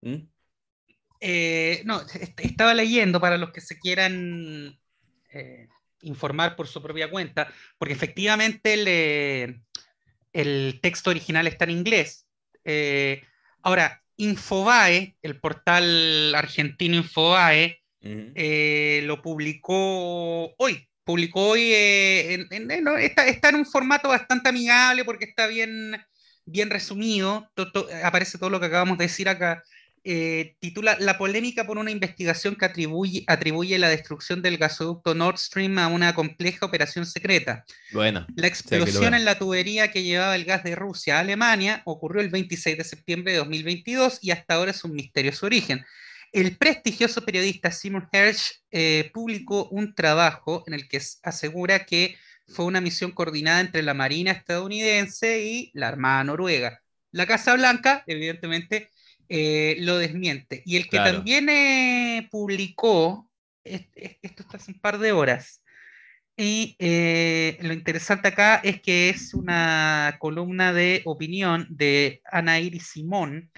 ¿Mm? 0.00 0.16
Eh, 1.20 1.82
no, 1.84 2.00
estaba 2.38 2.74
leyendo 2.74 3.20
para 3.20 3.36
los 3.36 3.50
que 3.50 3.60
se 3.60 3.78
quieran 3.78 4.78
eh, 5.30 5.68
informar 6.00 6.56
por 6.56 6.66
su 6.66 6.82
propia 6.82 7.10
cuenta, 7.10 7.52
porque 7.76 7.94
efectivamente 7.94 8.74
el, 8.74 9.62
el 10.32 10.80
texto 10.80 11.10
original 11.10 11.46
está 11.46 11.64
en 11.64 11.70
inglés, 11.70 12.26
ahora, 13.62 14.02
Infobae, 14.16 15.16
el 15.22 15.38
portal 15.38 16.34
argentino 16.34 16.96
Infobae, 16.96 17.80
eh, 18.34 19.02
lo 19.04 19.22
publicó 19.22 20.54
hoy. 20.56 20.88
Publicó 21.04 21.50
hoy, 21.50 21.72
eh, 21.72 22.46
está, 23.00 23.48
en 23.48 23.54
un 23.54 23.66
formato 23.66 24.08
bastante 24.08 24.50
amigable 24.50 25.04
porque 25.04 25.24
está 25.24 25.46
bien, 25.46 25.96
bien 26.44 26.68
resumido. 26.68 27.50
aparece 28.04 28.36
todo 28.38 28.50
lo 28.50 28.60
que 28.60 28.66
acabamos 28.66 28.98
de 28.98 29.04
decir 29.04 29.28
acá. 29.28 29.62
Eh, 30.04 30.56
titula 30.60 30.96
La 31.00 31.18
polémica 31.18 31.66
por 31.66 31.76
una 31.76 31.90
investigación 31.90 32.56
que 32.56 32.64
atribuye, 32.64 33.24
atribuye 33.26 33.78
la 33.78 33.88
destrucción 33.88 34.40
del 34.42 34.56
gasoducto 34.56 35.14
Nord 35.14 35.38
Stream 35.38 35.78
a 35.78 35.88
una 35.88 36.14
compleja 36.14 36.64
operación 36.64 37.04
secreta. 37.04 37.64
Bueno, 37.92 38.26
la 38.34 38.46
explosión 38.46 39.14
en 39.14 39.24
la 39.24 39.38
tubería 39.38 39.90
que 39.90 40.04
llevaba 40.04 40.36
el 40.36 40.44
gas 40.44 40.62
de 40.64 40.76
Rusia 40.76 41.16
a 41.16 41.20
Alemania 41.20 41.82
ocurrió 41.84 42.22
el 42.22 42.30
26 42.30 42.78
de 42.78 42.84
septiembre 42.84 43.32
de 43.32 43.38
2022 43.38 44.20
y 44.22 44.30
hasta 44.30 44.54
ahora 44.54 44.70
es 44.70 44.84
un 44.84 44.94
misterio 44.94 45.32
su 45.32 45.46
origen. 45.46 45.84
El 46.32 46.56
prestigioso 46.56 47.24
periodista 47.24 47.70
Simon 47.70 48.08
Hersh 48.12 48.62
eh, 48.70 49.10
publicó 49.12 49.68
un 49.70 49.94
trabajo 49.94 50.64
en 50.66 50.74
el 50.74 50.88
que 50.88 51.00
asegura 51.22 51.86
que 51.86 52.16
fue 52.46 52.64
una 52.64 52.80
misión 52.80 53.12
coordinada 53.12 53.60
entre 53.60 53.82
la 53.82 53.94
Marina 53.94 54.32
estadounidense 54.32 55.42
y 55.42 55.70
la 55.74 55.88
Armada 55.88 56.24
noruega. 56.24 56.82
La 57.10 57.26
Casa 57.26 57.54
Blanca, 57.54 58.04
evidentemente, 58.06 58.90
eh, 59.28 59.76
lo 59.80 59.98
desmiente. 59.98 60.62
Y 60.64 60.76
el 60.76 60.88
que 60.88 60.98
también 60.98 61.48
eh, 61.48 62.28
publicó, 62.30 63.30
esto 63.64 64.42
está 64.42 64.56
hace 64.56 64.72
un 64.72 64.80
par 64.80 64.98
de 64.98 65.12
horas, 65.12 65.62
Y 66.36 66.76
eh, 66.78 67.58
lo 67.62 67.72
interesante 67.72 68.28
acá 68.28 68.56
es 68.64 68.80
que 68.80 69.10
es 69.10 69.34
una 69.34 70.16
columna 70.20 70.72
de 70.72 71.02
opinión 71.04 71.66
de 71.70 72.22
Ana 72.30 72.60
Iris 72.60 72.88
Simón 72.88 73.50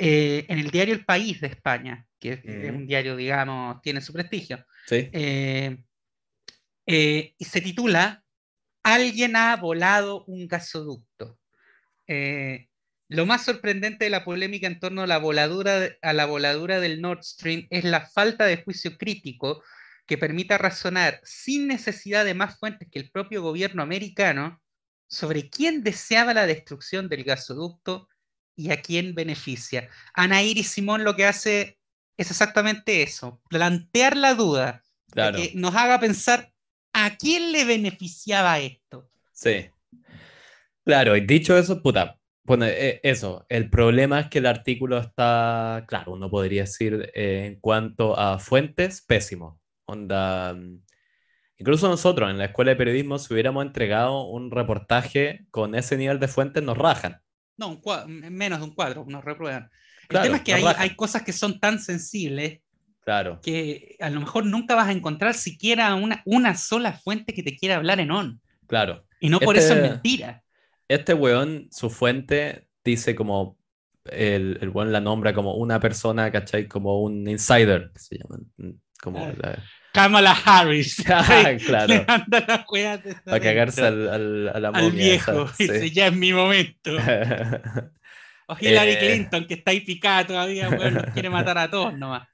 eh, 0.00 0.46
en 0.48 0.58
el 0.58 0.70
diario 0.70 0.94
El 0.94 1.04
País 1.04 1.40
de 1.40 1.48
España, 1.48 2.06
que 2.18 2.32
es, 2.32 2.44
Mm. 2.44 2.76
un 2.76 2.86
diario, 2.86 3.16
digamos, 3.16 3.80
tiene 3.82 4.00
su 4.00 4.12
prestigio. 4.12 4.64
Sí. 4.86 5.08
Eh, 5.12 5.76
eh, 6.86 7.34
y 7.38 7.44
se 7.44 7.60
titula 7.60 8.24
Alguien 8.82 9.36
ha 9.36 9.54
volado 9.56 10.24
un 10.24 10.48
gasoducto. 10.48 11.38
Lo 13.08 13.26
más 13.26 13.44
sorprendente 13.44 14.04
de 14.04 14.10
la 14.10 14.24
polémica 14.24 14.68
en 14.68 14.78
torno 14.78 15.02
a 15.02 15.06
la, 15.06 15.18
voladura, 15.18 15.88
a 16.00 16.12
la 16.12 16.26
voladura 16.26 16.78
del 16.80 17.00
Nord 17.02 17.24
Stream 17.24 17.66
es 17.68 17.84
la 17.84 18.06
falta 18.06 18.46
de 18.46 18.62
juicio 18.62 18.96
crítico 18.96 19.62
que 20.06 20.16
permita 20.16 20.58
razonar 20.58 21.20
sin 21.24 21.66
necesidad 21.66 22.24
de 22.24 22.34
más 22.34 22.58
fuentes 22.58 22.88
que 22.90 23.00
el 23.00 23.10
propio 23.10 23.42
gobierno 23.42 23.82
americano 23.82 24.62
sobre 25.08 25.50
quién 25.50 25.82
deseaba 25.82 26.34
la 26.34 26.46
destrucción 26.46 27.08
del 27.08 27.24
gasoducto 27.24 28.08
y 28.60 28.70
a 28.70 28.80
quién 28.82 29.14
beneficia. 29.14 29.88
Ana 30.14 30.42
Iris 30.42 30.68
Simón 30.68 31.04
lo 31.04 31.16
que 31.16 31.24
hace 31.26 31.78
es 32.16 32.30
exactamente 32.30 33.02
eso, 33.02 33.40
plantear 33.48 34.16
la 34.16 34.34
duda, 34.34 34.82
Claro. 35.10 35.38
que 35.38 35.52
nos 35.54 35.74
haga 35.74 35.98
pensar 35.98 36.52
a 36.92 37.16
quién 37.16 37.52
le 37.52 37.64
beneficiaba 37.64 38.58
esto. 38.58 39.08
Sí. 39.32 39.70
Claro, 40.84 41.16
y 41.16 41.22
dicho 41.22 41.56
eso, 41.56 41.82
puta, 41.82 42.18
bueno, 42.44 42.66
eh, 42.66 43.00
eso, 43.02 43.46
el 43.48 43.70
problema 43.70 44.20
es 44.20 44.28
que 44.28 44.38
el 44.38 44.46
artículo 44.46 44.98
está, 44.98 45.84
claro, 45.88 46.12
uno 46.12 46.30
podría 46.30 46.62
decir 46.62 47.10
eh, 47.14 47.46
en 47.46 47.60
cuanto 47.60 48.18
a 48.18 48.38
fuentes, 48.38 49.02
pésimo. 49.02 49.60
Onda, 49.86 50.54
mm, 50.54 50.82
incluso 51.58 51.88
nosotros 51.88 52.30
en 52.30 52.38
la 52.38 52.46
escuela 52.46 52.70
de 52.72 52.76
periodismo, 52.76 53.18
si 53.18 53.32
hubiéramos 53.32 53.64
entregado 53.64 54.24
un 54.26 54.50
reportaje 54.50 55.46
con 55.50 55.74
ese 55.74 55.96
nivel 55.96 56.18
de 56.20 56.28
fuentes, 56.28 56.62
nos 56.62 56.76
rajan. 56.76 57.20
No, 57.60 57.80
un 57.84 58.20
menos 58.34 58.58
de 58.58 58.64
un 58.64 58.74
cuadro, 58.74 59.04
nos 59.06 59.24
reprueban. 59.24 59.70
El 60.08 60.22
tema 60.22 60.36
es 60.38 60.42
que 60.42 60.54
hay, 60.54 60.64
hay 60.76 60.96
cosas 60.96 61.22
que 61.22 61.32
son 61.32 61.60
tan 61.60 61.78
sensibles 61.78 62.60
Claro, 63.04 63.40
que 63.42 63.96
a 64.00 64.10
lo 64.10 64.20
mejor 64.20 64.44
nunca 64.46 64.74
vas 64.74 64.88
a 64.88 64.92
encontrar 64.92 65.34
siquiera 65.34 65.94
una, 65.94 66.22
una 66.26 66.56
sola 66.56 66.92
fuente 66.92 67.32
que 67.32 67.42
te 67.42 67.56
quiera 67.56 67.76
hablar 67.76 68.00
en 68.00 68.10
on. 68.10 68.40
claro. 68.66 69.04
Y 69.22 69.28
no 69.28 69.38
por 69.38 69.56
eso 69.56 69.74
es 69.74 69.78
Este- 69.78 69.88
mentira. 69.90 70.42
Este 70.88 71.12
weón, 71.14 71.68
su 71.70 71.90
fuente 71.90 72.66
dice 72.82 73.14
como, 73.14 73.58
el, 74.06 74.58
el 74.62 74.70
weón 74.70 74.90
la 74.92 75.00
nombra 75.00 75.34
como 75.34 75.54
una 75.54 75.78
persona, 75.78 76.32
¿cachai? 76.32 76.66
Como 76.66 77.02
un 77.02 77.28
insider, 77.28 77.90
que 77.92 77.98
se 78.00 78.16
llama. 78.18 78.38
Como 79.02 79.18
la- 79.36 79.62
Kamala 79.92 80.32
Harris. 80.44 81.02
Ah, 81.08 81.52
claro. 81.64 81.86
Le 81.88 82.04
manda 82.06 82.44
la 82.46 82.64
juega 82.66 82.98
de 82.98 83.14
Para 83.24 83.40
cagarse 83.40 83.84
al, 83.86 84.08
al- 84.08 84.48
a 84.48 84.60
la 84.60 84.68
al 84.68 84.82
momia 84.84 84.90
viejo. 85.04 85.50
Dice, 85.58 85.90
ya 85.90 86.06
es 86.08 86.12
mi 86.14 86.32
momento. 86.32 86.92
O 88.52 88.56
Hillary 88.60 88.90
Eh. 88.92 88.98
Clinton, 88.98 89.46
que 89.46 89.54
está 89.54 89.70
ahí 89.70 89.80
picada 89.82 90.26
todavía, 90.26 90.68
weón, 90.68 90.94
nos 90.94 91.04
quiere 91.14 91.30
matar 91.30 91.56
a 91.56 91.70
todos 91.70 91.96
nomás. 91.96 92.26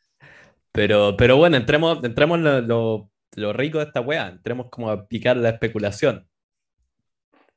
Pero, 0.72 1.14
pero 1.14 1.36
bueno, 1.36 1.59
entremos, 1.59 2.02
entremos 2.02 2.38
en 2.38 2.44
lo, 2.44 2.61
lo- 2.62 3.11
lo 3.34 3.52
rico 3.52 3.78
de 3.78 3.84
esta 3.84 4.00
weá, 4.00 4.28
entremos 4.28 4.68
como 4.70 4.88
a 4.90 5.07
picar 5.07 5.36
la 5.36 5.50
especulación. 5.50 6.26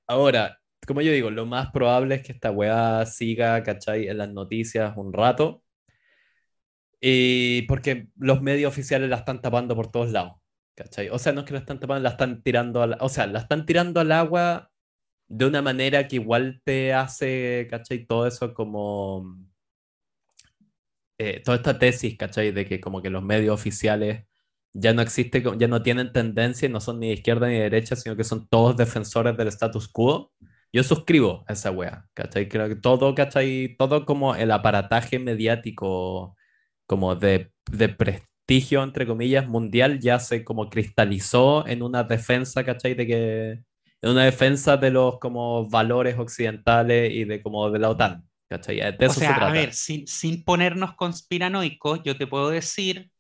Ahora, 0.07 0.59
como 0.85 0.99
yo 1.01 1.11
digo, 1.13 1.29
lo 1.31 1.45
más 1.45 1.71
probable 1.71 2.15
es 2.15 2.21
que 2.23 2.33
esta 2.33 2.51
weá 2.51 3.05
siga, 3.05 3.63
¿cachai? 3.63 4.09
En 4.09 4.17
las 4.17 4.29
noticias 4.29 4.91
un 4.97 5.13
rato. 5.13 5.63
Y 7.01 7.63
porque 7.63 8.09
los 8.17 8.41
medios 8.41 8.71
oficiales 8.71 9.09
la 9.09 9.17
están 9.17 9.41
tapando 9.41 9.75
por 9.75 9.91
todos 9.91 10.11
lados, 10.11 10.33
¿cachai? 10.75 11.09
O 11.09 11.19
sea, 11.19 11.33
no 11.33 11.41
es 11.41 11.45
que 11.47 11.53
la 11.53 11.59
están 11.59 11.79
tapando, 11.79 12.03
la 12.03 12.09
están 12.09 12.43
tirando 12.43 12.81
al, 12.81 12.97
o 12.99 13.09
sea, 13.09 13.27
la 13.27 13.39
están 13.39 13.65
tirando 13.65 13.99
al 13.99 14.11
agua 14.11 14.71
de 15.27 15.45
una 15.45 15.61
manera 15.61 16.07
que 16.07 16.17
igual 16.17 16.61
te 16.65 16.93
hace, 16.93 17.67
¿cachai? 17.69 18.05
Todo 18.05 18.27
eso 18.27 18.53
como 18.53 19.37
eh, 21.17 21.41
toda 21.43 21.57
esta 21.57 21.77
tesis, 21.77 22.17
¿cachai? 22.17 22.51
De 22.51 22.65
que 22.65 22.79
como 22.79 23.01
que 23.01 23.09
los 23.09 23.23
medios 23.23 23.53
oficiales 23.53 24.25
ya 24.73 24.93
no 24.93 25.01
existe, 25.01 25.43
ya 25.57 25.67
no 25.67 25.83
tienen 25.83 26.13
tendencia 26.13 26.67
y 26.67 26.71
no 26.71 26.79
son 26.79 26.99
ni 26.99 27.07
de 27.09 27.13
izquierda 27.15 27.47
ni 27.47 27.55
de 27.55 27.61
derecha, 27.63 27.95
sino 27.95 28.15
que 28.15 28.23
son 28.23 28.47
todos 28.47 28.77
defensores 28.77 29.35
del 29.37 29.49
status 29.49 29.87
quo. 29.89 30.31
Yo 30.71 30.83
suscribo 30.83 31.43
a 31.47 31.53
esa 31.53 31.71
wea, 31.71 32.07
¿cachai? 32.13 32.47
Creo 32.47 32.69
que 32.69 32.75
todo, 32.75 33.15
¿cachai? 33.15 33.75
Todo 33.77 34.05
como 34.05 34.35
el 34.35 34.51
aparataje 34.51 35.19
mediático, 35.19 36.37
como 36.89 37.15
de, 37.15 37.53
de 37.71 37.89
prestigio, 37.89 38.83
entre 38.83 39.07
comillas, 39.07 39.47
mundial, 39.47 40.01
ya 40.01 40.19
se 40.19 40.43
como 40.45 40.69
cristalizó 40.71 41.67
en 41.67 41.83
una 41.83 42.03
defensa, 42.03 42.65
¿cachai? 42.65 42.95
De 42.95 43.07
que, 43.07 43.51
en 44.01 44.11
una 44.11 44.25
defensa 44.25 44.77
de 44.77 44.91
los 44.91 45.19
como 45.19 45.69
valores 45.69 46.17
occidentales 46.19 47.13
y 47.13 47.25
de 47.25 47.41
como 47.43 47.71
de 47.71 47.79
la 47.79 47.91
OTAN, 47.91 48.27
¿cachai? 48.49 48.77
De 48.97 49.05
O 49.05 49.13
eso 49.13 49.21
se 49.21 49.33
sea, 49.33 49.37
a 49.47 49.51
trata. 49.51 49.51
ver, 49.51 49.73
sin, 49.73 50.05
sin 50.07 50.43
ponernos 50.43 50.95
conspiranoicos, 50.95 52.01
yo 52.03 52.17
te 52.17 52.27
puedo 52.27 52.49
decir, 52.49 53.11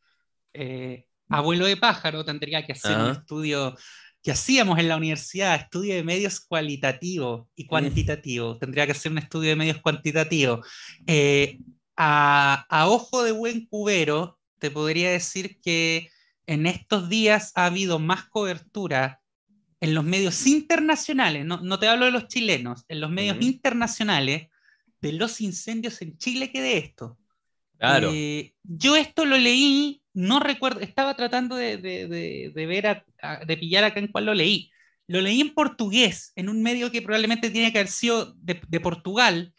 eh, 0.53 1.05
abuelo 1.29 1.65
de 1.67 1.77
pájaro 1.77 2.25
tendría 2.25 2.65
que 2.65 2.73
hacer 2.73 2.99
un 2.99 3.09
Ajá. 3.09 3.11
estudio 3.11 3.75
que 4.23 4.31
hacíamos 4.31 4.79
en 4.79 4.89
la 4.89 4.97
universidad, 4.97 5.55
estudio 5.55 5.95
de 5.95 6.03
medios 6.03 6.41
cualitativos 6.41 7.47
y 7.55 7.65
cuantitativos. 7.67 8.59
Tendría 8.59 8.85
que 8.85 8.93
hacer 8.93 9.11
un 9.13 9.19
estudio 9.19 9.51
de 9.51 9.55
medios 9.57 9.79
cuantitativos. 9.81 10.67
Eh, 11.07 11.59
a, 12.01 12.65
a 12.69 12.87
ojo 12.87 13.23
de 13.23 13.33
buen 13.33 13.65
cubero, 13.65 14.39
te 14.57 14.71
podría 14.71 15.11
decir 15.11 15.59
que 15.61 16.09
en 16.47 16.65
estos 16.65 17.09
días 17.09 17.51
ha 17.55 17.65
habido 17.65 17.99
más 17.99 18.23
cobertura 18.29 19.21
en 19.81 19.93
los 19.93 20.05
medios 20.05 20.47
internacionales, 20.47 21.45
no, 21.45 21.57
no 21.61 21.77
te 21.77 21.87
hablo 21.89 22.05
de 22.05 22.11
los 22.11 22.27
chilenos, 22.27 22.85
en 22.87 23.01
los 23.01 23.09
medios 23.11 23.37
internacionales 23.41 24.47
de 25.01 25.11
los 25.13 25.41
incendios 25.41 26.01
en 26.01 26.17
Chile 26.17 26.51
que 26.51 26.61
de 26.61 26.77
esto. 26.77 27.17
Claro. 27.77 28.11
Eh, 28.13 28.53
yo 28.63 28.95
esto 28.95 29.25
lo 29.25 29.37
leí, 29.37 30.01
no 30.13 30.39
recuerdo, 30.39 30.79
estaba 30.79 31.15
tratando 31.15 31.55
de, 31.57 31.77
de- 31.77 32.07
de- 32.07 32.51
de 32.55 32.65
ver, 32.65 32.87
a- 32.87 33.05
a- 33.21 33.45
de 33.45 33.57
pillar 33.57 33.83
acá 33.83 33.99
en 33.99 34.07
cuál 34.07 34.25
lo 34.25 34.33
leí. 34.33 34.71
Lo 35.07 35.19
leí 35.21 35.41
en 35.41 35.53
portugués, 35.53 36.31
en 36.35 36.47
un 36.49 36.61
medio 36.61 36.91
que 36.91 37.01
probablemente 37.01 37.49
tiene 37.49 37.71
que 37.71 37.79
haber 37.79 37.91
sido 37.91 38.35
de 38.37 38.79
Portugal. 38.79 39.53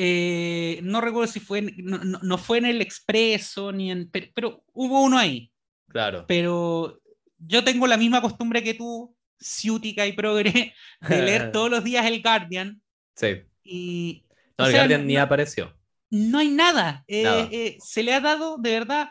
Eh, 0.00 0.78
no 0.84 1.00
recuerdo 1.00 1.26
si 1.32 1.40
fue, 1.40 1.58
en- 1.58 1.74
no, 1.78 1.98
no- 2.22 2.38
fue 2.38 2.58
en 2.58 2.66
el 2.66 2.80
Expreso, 2.80 3.72
ni 3.72 3.90
en, 3.90 4.08
pero, 4.10 4.26
pero 4.32 4.64
hubo 4.72 5.02
uno 5.02 5.18
ahí. 5.18 5.50
Claro. 5.88 6.24
Pero 6.28 7.00
yo 7.38 7.64
tengo 7.64 7.86
la 7.88 7.96
misma 7.96 8.22
costumbre 8.22 8.62
que 8.62 8.74
tú, 8.74 9.14
ciútica 9.40 10.06
y 10.06 10.12
progre, 10.12 10.72
de 11.00 11.22
leer 11.22 11.50
todos 11.52 11.68
los 11.68 11.82
días 11.82 12.06
el 12.06 12.22
Guardian. 12.22 12.80
Sí. 13.16 13.42
Y, 13.64 14.24
No, 14.56 14.66
el 14.66 14.70
sea, 14.70 14.80
Guardian 14.82 15.06
ni 15.06 15.14
no- 15.14 15.22
apareció. 15.22 15.76
no 16.10 16.38
hay 16.38 16.48
nada. 16.48 17.04
Eh, 17.08 17.22
Nada. 17.24 17.48
eh, 17.50 17.76
se 17.84 18.02
le 18.04 18.14
ha 18.14 18.20
dado, 18.20 18.56
de 18.58 18.70
verdad. 18.70 19.08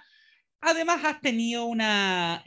Además, 0.62 1.04
has 1.04 1.20
tenido 1.22 1.66
una 1.66 2.42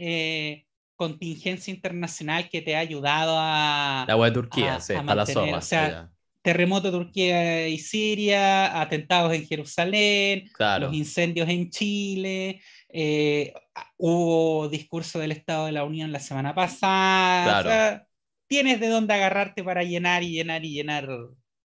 contingencia 0.97 1.73
internacional 1.75 2.49
que 2.49 2.61
te 2.63 2.75
ha 2.75 2.81
ayudado 2.81 3.35
a 3.39 4.05
La 4.09 4.17
wea 4.17 4.31
de 4.31 4.35
Turquía, 4.35 4.77
a- 4.77 4.81
sí, 4.81 4.95
a 4.95 5.03
la 5.15 5.27
zorra. 5.27 5.59
o 5.59 5.61
sea. 5.63 6.11
Terremoto 6.43 6.91
de 6.91 6.99
Turquía 6.99 7.69
y 7.69 7.79
Siria, 7.79 8.81
atentados 8.81 9.33
en 9.35 9.47
Jerusalén, 9.47 10.49
Claro. 10.55 10.87
los 10.87 10.95
incendios 10.95 11.49
en 11.49 11.71
Chile, 11.71 12.61
eh, 12.89 13.53
hubo 13.97 14.69
discurso 14.69 15.19
del 15.19 15.33
Estado 15.33 15.67
de 15.67 15.73
la 15.73 15.85
Unión 15.85 16.13
la 16.13 16.21
semana 16.21 16.55
pasada. 16.55 17.45
Claro. 17.45 17.69
o 17.69 17.73
sea, 17.73 18.07
tienes 18.47 18.81
de 18.81 18.89
dónde 18.89 19.15
agarrarte 19.15 19.63
para 19.63 19.83
llenar 19.85 20.23
y 20.23 20.31
llenar 20.33 20.65
y 20.65 20.73
llenar. 20.73 21.07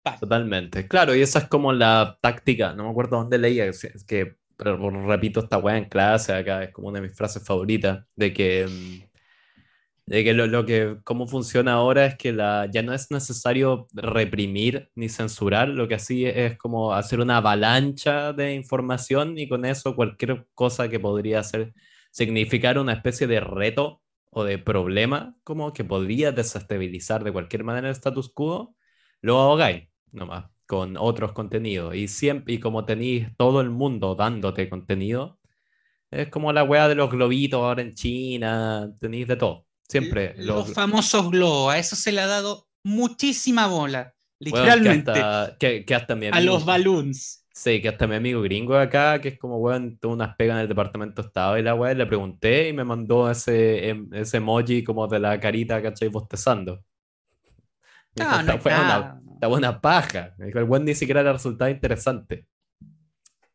páginas. 0.04 0.20
Totalmente. 0.20 0.88
Claro, 0.88 1.16
y 1.16 1.22
esa 1.22 1.40
es 1.40 1.48
como 1.48 1.74
la 1.74 2.18
táctica. 2.22 2.74
No 2.74 2.84
me 2.86 2.90
acuerdo 2.92 3.18
dónde 3.18 3.38
leía, 3.38 3.66
que, 4.08 4.36
pero 4.56 4.90
repito 5.08 5.40
esta 5.42 5.58
weá 5.58 5.78
en 5.78 5.86
clase 5.86 6.34
acá, 6.34 6.64
es 6.64 6.72
como 6.72 6.88
una 6.90 7.00
de 7.02 7.08
mis 7.08 7.18
frases 7.18 7.44
favoritas, 7.46 8.06
de 8.16 8.32
que, 8.34 8.66
mm, 8.68 9.07
de 10.08 10.24
que 10.24 10.34
lo, 10.34 10.48
lo 10.48 10.66
que, 10.66 10.98
cómo 11.04 11.28
funciona 11.28 11.74
ahora 11.74 12.06
es 12.08 12.16
que 12.18 12.32
la, 12.34 12.68
ya 12.72 12.82
no 12.82 12.94
es 12.94 13.12
necesario 13.12 13.88
reprimir 13.94 14.90
ni 14.96 15.10
censurar, 15.10 15.68
lo 15.70 15.88
que 15.88 15.96
así 15.96 16.26
es 16.26 16.58
como 16.58 16.94
hacer 16.94 17.20
una 17.20 17.38
avalancha 17.38 18.34
de 18.34 18.54
información 18.56 19.38
y 19.38 19.50
con 19.50 19.66
eso 19.66 19.96
cualquier 19.96 20.48
cosa 20.56 20.90
que 20.90 21.00
podría 21.00 21.44
ser, 21.44 21.74
significar 22.12 22.80
una 22.80 22.94
especie 22.94 23.28
de 23.28 23.42
reto 23.42 24.02
o 24.32 24.44
de 24.46 24.58
problema, 24.58 25.36
como 25.44 25.74
que 25.74 25.84
podría 25.84 26.32
desestabilizar 26.32 27.24
de 27.24 27.34
cualquier 27.34 27.64
manera 27.66 27.90
el 27.90 27.94
status 27.94 28.30
quo, 28.34 28.76
lo 29.22 29.38
ahogáis 29.40 29.90
nomás 30.12 30.46
con 30.66 30.98
otros 30.98 31.34
contenidos. 31.34 31.96
Y 31.96 32.08
siempre, 32.08 32.54
y 32.56 32.60
como 32.60 32.86
tenéis 32.86 33.36
todo 33.38 33.62
el 33.62 33.70
mundo 33.70 34.16
dándote 34.16 34.70
contenido, 34.70 35.40
es 36.12 36.30
como 36.30 36.54
la 36.54 36.64
weá 36.64 36.88
de 36.90 36.96
los 36.96 37.12
globitos 37.12 37.62
ahora 37.62 37.82
en 37.84 37.94
China, 37.96 38.94
tenéis 39.02 39.28
de 39.28 39.38
todo. 39.38 39.67
Siempre. 39.90 40.34
Los 40.38 40.68
los- 40.68 40.74
famosos 40.74 41.30
globos, 41.32 41.74
a 41.74 41.78
eso 41.78 41.96
se 41.96 42.12
le 42.12 42.22
ha 42.22 42.28
dado 42.28 42.68
muchísima 42.84 43.68
bola, 43.68 44.14
que 44.40 44.46
literalmente, 44.46 45.12
hasta, 45.12 45.58
que, 45.58 45.86
que 45.86 45.96
hasta 45.96 46.16
mi 46.16 46.28
a 46.28 46.30
amigo- 46.36 46.54
los 46.54 46.66
balloons. 46.66 47.44
Sí, 47.54 47.82
que 47.82 47.90
hasta 47.90 48.06
mi 48.06 48.14
amigo 48.16 48.42
gringo 48.44 48.76
de 48.76 48.84
acá, 48.84 49.20
que 49.20 49.30
es 49.30 49.40
como, 49.40 49.58
weón, 49.58 49.98
tuvo 49.98 50.14
unas 50.14 50.36
pegas 50.36 50.58
en 50.58 50.62
el 50.62 50.68
departamento 50.68 51.22
de 51.24 51.28
estado 51.28 51.58
y 51.58 51.64
la 51.64 51.74
weón, 51.74 51.98
le 51.98 52.06
pregunté 52.06 52.70
y 52.70 52.74
me 52.74 52.84
mandó 52.84 53.32
ese, 53.32 53.90
em- 53.90 54.10
ese 54.14 54.38
emoji 54.38 54.84
como 54.84 55.08
de 55.08 55.20
la 55.20 55.40
carita, 55.40 55.82
¿cachai? 55.82 56.10
Bostezando. 56.10 56.84
Dijo, 58.14 58.30
No, 58.30 58.44
no 58.44 58.54
es 58.54 58.66
una, 58.66 59.22
una 59.48 59.82
paja. 59.82 60.36
El 60.38 60.64
weón 60.66 60.86
ni 60.86 60.94
siquiera 60.94 61.24
le 61.24 61.34
resultaba 61.34 61.72
interesante. 61.72 62.46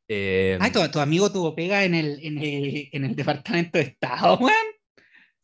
Eh, 0.09 0.59
Ay, 0.61 0.73
tu, 0.73 0.81
tu 0.91 0.99
amigo 0.99 1.31
tuvo 1.31 1.55
pega 1.55 1.85
en 1.85 1.95
el, 1.95 2.19
en 2.23 2.39
el, 2.39 2.89
en 2.93 3.05
el 3.05 3.15
departamento 3.17 3.79
de 3.79 3.85
Estado, 3.85 4.37
weón. 4.39 4.53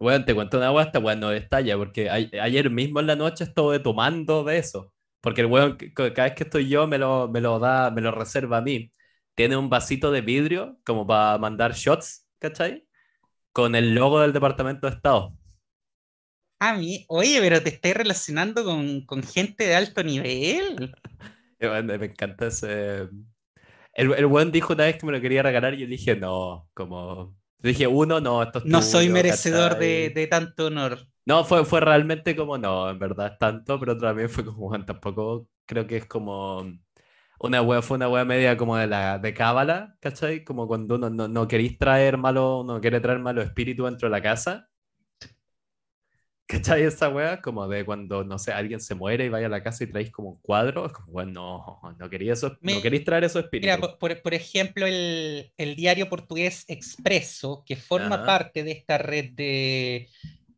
Weón, 0.00 0.24
te 0.24 0.34
cuento 0.34 0.58
una 0.58 0.70
weá, 0.72 0.84
esta 0.86 0.98
weá 1.00 1.16
no 1.16 1.30
destalla, 1.30 1.76
porque 1.76 2.08
a- 2.08 2.14
ayer 2.44 2.70
mismo 2.70 3.00
en 3.00 3.06
la 3.08 3.16
noche 3.16 3.44
estuve 3.44 3.80
tomando 3.80 4.44
de 4.44 4.58
eso. 4.58 4.92
Porque 5.20 5.40
el 5.40 5.48
weón, 5.48 5.76
cada 5.94 6.24
vez 6.28 6.34
que 6.34 6.44
estoy 6.44 6.68
yo, 6.68 6.86
me 6.86 6.98
lo, 6.98 7.28
me 7.28 7.40
lo 7.40 7.58
da, 7.58 7.90
me 7.90 8.00
lo 8.00 8.12
reserva 8.12 8.58
a 8.58 8.60
mí. 8.62 8.92
Tiene 9.34 9.56
un 9.56 9.68
vasito 9.68 10.10
de 10.12 10.20
vidrio 10.20 10.78
como 10.84 11.06
para 11.06 11.38
mandar 11.38 11.72
shots, 11.74 12.26
¿cachai? 12.38 12.86
Con 13.52 13.74
el 13.76 13.94
logo 13.94 14.20
del 14.20 14.32
Departamento 14.34 14.88
de 14.88 14.96
Estado. 14.96 15.34
A 16.60 16.74
mí, 16.76 17.04
oye, 17.08 17.40
pero 17.40 17.60
te 17.62 17.70
estás 17.70 17.94
relacionando 17.94 18.64
con, 18.64 19.04
con 19.06 19.22
gente 19.24 19.64
de 19.64 19.74
alto 19.76 20.02
nivel. 20.04 20.94
Bueno, 21.60 21.98
me 21.98 22.06
encanta 22.06 22.46
ese. 22.46 23.08
El, 23.94 24.14
el 24.14 24.26
weón 24.26 24.52
dijo 24.52 24.74
una 24.74 24.86
vez 24.86 24.98
que 24.98 25.06
me 25.06 25.12
lo 25.12 25.22
quería 25.22 25.44
regalar 25.44 25.74
y 25.74 25.80
yo 25.80 25.88
dije, 25.88 26.16
no, 26.16 26.70
como. 26.74 27.37
Dije, 27.58 27.86
uno, 27.86 28.20
no, 28.20 28.42
esto 28.42 28.58
es 28.60 28.66
No 28.66 28.82
soy 28.82 29.08
tuyo, 29.08 29.08
merecedor 29.08 29.76
¿cachai? 29.76 29.78
de, 29.78 30.12
de 30.14 30.26
tanto 30.28 30.66
honor. 30.66 31.08
No, 31.26 31.44
fue, 31.44 31.64
fue 31.66 31.80
realmente 31.80 32.34
como, 32.34 32.56
no, 32.56 32.88
en 32.88 32.98
verdad 32.98 33.32
es 33.32 33.38
tanto, 33.38 33.78
pero 33.78 33.98
también 33.98 34.30
fue 34.30 34.44
como, 34.44 34.68
bueno, 34.68 34.84
tampoco 34.86 35.46
creo 35.66 35.86
que 35.86 35.98
es 35.98 36.06
como 36.06 36.64
una 37.40 37.62
wea, 37.62 37.82
fue 37.82 37.96
una 37.98 38.08
wea 38.08 38.24
media 38.24 38.56
como 38.56 38.76
de 38.76 38.86
la 38.86 39.18
de 39.18 39.34
cábala, 39.34 39.96
¿cachai? 40.00 40.44
Como 40.44 40.66
cuando 40.68 40.96
uno 40.96 41.10
no, 41.10 41.28
no 41.28 41.48
queréis 41.48 41.78
traer 41.78 42.18
malo, 42.18 42.64
no 42.66 42.80
quiere 42.80 43.00
traer 43.00 43.18
malo 43.20 43.42
espíritu 43.42 43.84
dentro 43.86 44.08
de 44.08 44.12
la 44.12 44.22
casa. 44.22 44.67
¿Cachai 46.48 46.82
esa 46.82 47.10
wea? 47.10 47.42
Como 47.42 47.68
de 47.68 47.84
cuando, 47.84 48.24
no 48.24 48.38
sé, 48.38 48.52
alguien 48.52 48.80
se 48.80 48.94
muere 48.94 49.26
y 49.26 49.28
vaya 49.28 49.46
a 49.46 49.50
la 49.50 49.62
casa 49.62 49.84
y 49.84 49.88
traéis 49.88 50.10
como 50.10 50.30
un 50.30 50.38
cuadro. 50.40 50.86
Es 50.86 50.92
como, 50.92 51.08
bueno, 51.12 51.32
no, 51.82 51.96
no 51.98 52.08
quería 52.10 52.32
eso, 52.32 52.56
no 52.62 52.80
queréis 52.80 53.04
traer 53.04 53.24
esos 53.24 53.44
Mira, 53.52 53.74
espíritus. 53.74 53.90
por, 53.90 53.98
por- 53.98 54.22
por 54.22 54.32
ejemplo, 54.34 54.86
el, 54.86 55.52
el 55.58 55.76
diario 55.76 56.08
portugués 56.08 56.64
Expreso, 56.68 57.62
que 57.66 57.76
forma 57.76 58.16
Ajá. 58.16 58.24
parte 58.26 58.64
de 58.64 58.70
esta 58.72 58.96
red 58.96 59.32
de. 59.32 60.08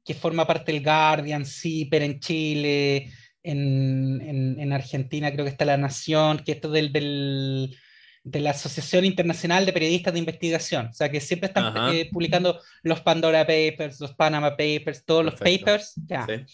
que 0.04 0.14
forma 0.14 0.46
parte 0.46 0.72
del 0.72 0.82
Guardian, 0.84 1.44
CIPER 1.44 2.02
en 2.02 2.20
Chile, 2.20 3.12
en, 3.42 4.20
en- 4.22 4.60
en 4.60 4.72
Argentina 4.72 5.32
creo 5.32 5.44
que 5.44 5.50
está 5.50 5.64
La 5.64 5.76
Nación, 5.76 6.38
que 6.44 6.52
esto 6.52 6.70
del, 6.70 6.92
del- 6.92 7.76
de 8.22 8.40
la 8.40 8.50
Asociación 8.50 9.04
Internacional 9.04 9.64
de 9.64 9.72
Periodistas 9.72 10.12
de 10.12 10.18
Investigación. 10.18 10.86
O 10.88 10.92
sea, 10.92 11.10
que 11.10 11.20
siempre 11.20 11.46
están 11.48 11.94
eh, 11.94 12.08
publicando 12.12 12.60
los 12.82 13.00
Pandora 13.00 13.46
Papers, 13.46 13.98
los 14.00 14.14
Panama 14.14 14.50
Papers, 14.56 15.04
todos 15.04 15.24
los 15.24 15.34
Perfecto. 15.34 15.64
papers. 15.66 15.94
Ya. 16.06 16.26
Sí. 16.26 16.44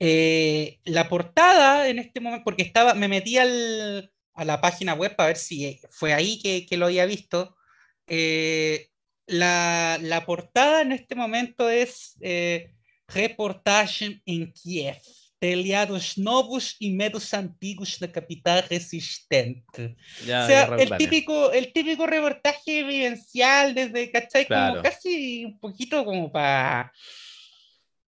Eh, 0.00 0.78
la 0.84 1.08
portada 1.08 1.88
en 1.88 1.98
este 1.98 2.20
momento, 2.20 2.44
porque 2.44 2.62
estaba, 2.62 2.94
me 2.94 3.08
metí 3.08 3.36
al- 3.36 4.12
a 4.34 4.44
la 4.44 4.60
página 4.60 4.94
web 4.94 5.16
para 5.16 5.28
ver 5.28 5.36
si 5.36 5.80
fue 5.90 6.14
ahí 6.14 6.38
que, 6.40 6.64
que 6.66 6.76
lo 6.76 6.86
había 6.86 7.04
visto. 7.06 7.56
Eh, 8.06 8.88
la, 9.26 9.98
la 10.00 10.24
portada 10.24 10.82
en 10.82 10.92
este 10.92 11.16
momento 11.16 11.68
es 11.68 12.16
eh, 12.20 12.70
Reportaje 13.08 14.22
en 14.26 14.52
Kiev. 14.52 14.96
Telhados 15.38 16.18
novos 16.18 16.76
y 16.78 16.92
medios 16.92 17.32
antiguos 17.32 17.98
de 17.98 18.10
capital 18.10 18.64
resistente. 18.68 19.96
Ya, 20.26 20.44
O 20.44 20.46
sea, 20.46 20.64
el 20.78 20.96
típico, 20.96 21.52
el 21.52 21.72
típico 21.72 22.06
reportaje 22.06 22.82
vivencial 22.82 23.74
desde, 23.74 24.10
¿cachai? 24.10 24.46
Claro. 24.46 24.70
Como 24.70 24.82
casi 24.82 25.44
un 25.44 25.58
poquito 25.58 26.04
como 26.04 26.30
para... 26.32 26.92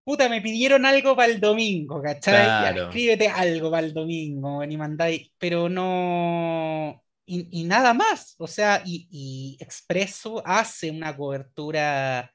Puta, 0.03 0.27
me 0.27 0.41
pidieron 0.41 0.85
algo 0.85 1.15
para 1.15 1.31
el 1.31 1.39
domingo, 1.39 2.01
¿cachai? 2.01 2.43
Claro. 2.43 2.83
escríbete 2.85 3.27
algo 3.27 3.69
para 3.69 3.85
el 3.85 3.93
domingo, 3.93 4.63
y 4.63 4.77
mandáis, 4.77 5.31
pero 5.37 5.69
no... 5.69 7.03
Y, 7.25 7.61
y 7.61 7.63
nada 7.63 7.93
más, 7.93 8.35
o 8.39 8.47
sea, 8.47 8.81
y, 8.83 9.07
y 9.09 9.57
Expreso 9.61 10.41
hace 10.45 10.91
una 10.91 11.15
cobertura 11.15 12.31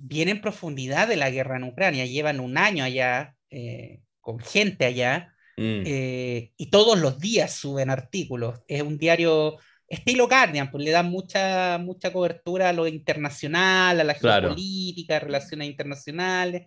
bien 0.00 0.28
en 0.28 0.40
profundidad 0.40 1.08
de 1.08 1.16
la 1.16 1.30
guerra 1.30 1.56
en 1.56 1.64
Ucrania, 1.64 2.06
llevan 2.06 2.40
un 2.40 2.56
año 2.56 2.84
allá, 2.84 3.34
eh, 3.50 4.00
con 4.20 4.38
gente 4.38 4.84
allá, 4.84 5.34
Mm. 5.56 5.82
eh, 5.84 6.52
y 6.56 6.70
todos 6.70 6.98
los 6.98 7.18
días 7.18 7.52
suben 7.52 7.90
artículos. 7.90 8.60
Es 8.66 8.80
un 8.82 8.96
diario 8.96 9.58
estilo 9.86 10.26
Guardian, 10.28 10.70
pues 10.70 10.82
le 10.84 10.90
dan 10.90 11.10
mucha, 11.10 11.76
mucha 11.78 12.12
cobertura 12.12 12.70
a 12.70 12.72
lo 12.72 12.86
internacional, 12.86 14.00
a 14.00 14.04
la 14.04 14.14
Claro. 14.14 14.48
geopolítica, 14.48 15.16
a 15.16 15.20
relaciones 15.20 15.68
internacionales, 15.68 16.62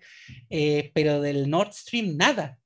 eh, 0.49 0.91
pero 0.93 1.22
del 1.22 1.49
Nord 1.49 1.72
Stream 1.74 2.18
nada. 2.18 2.58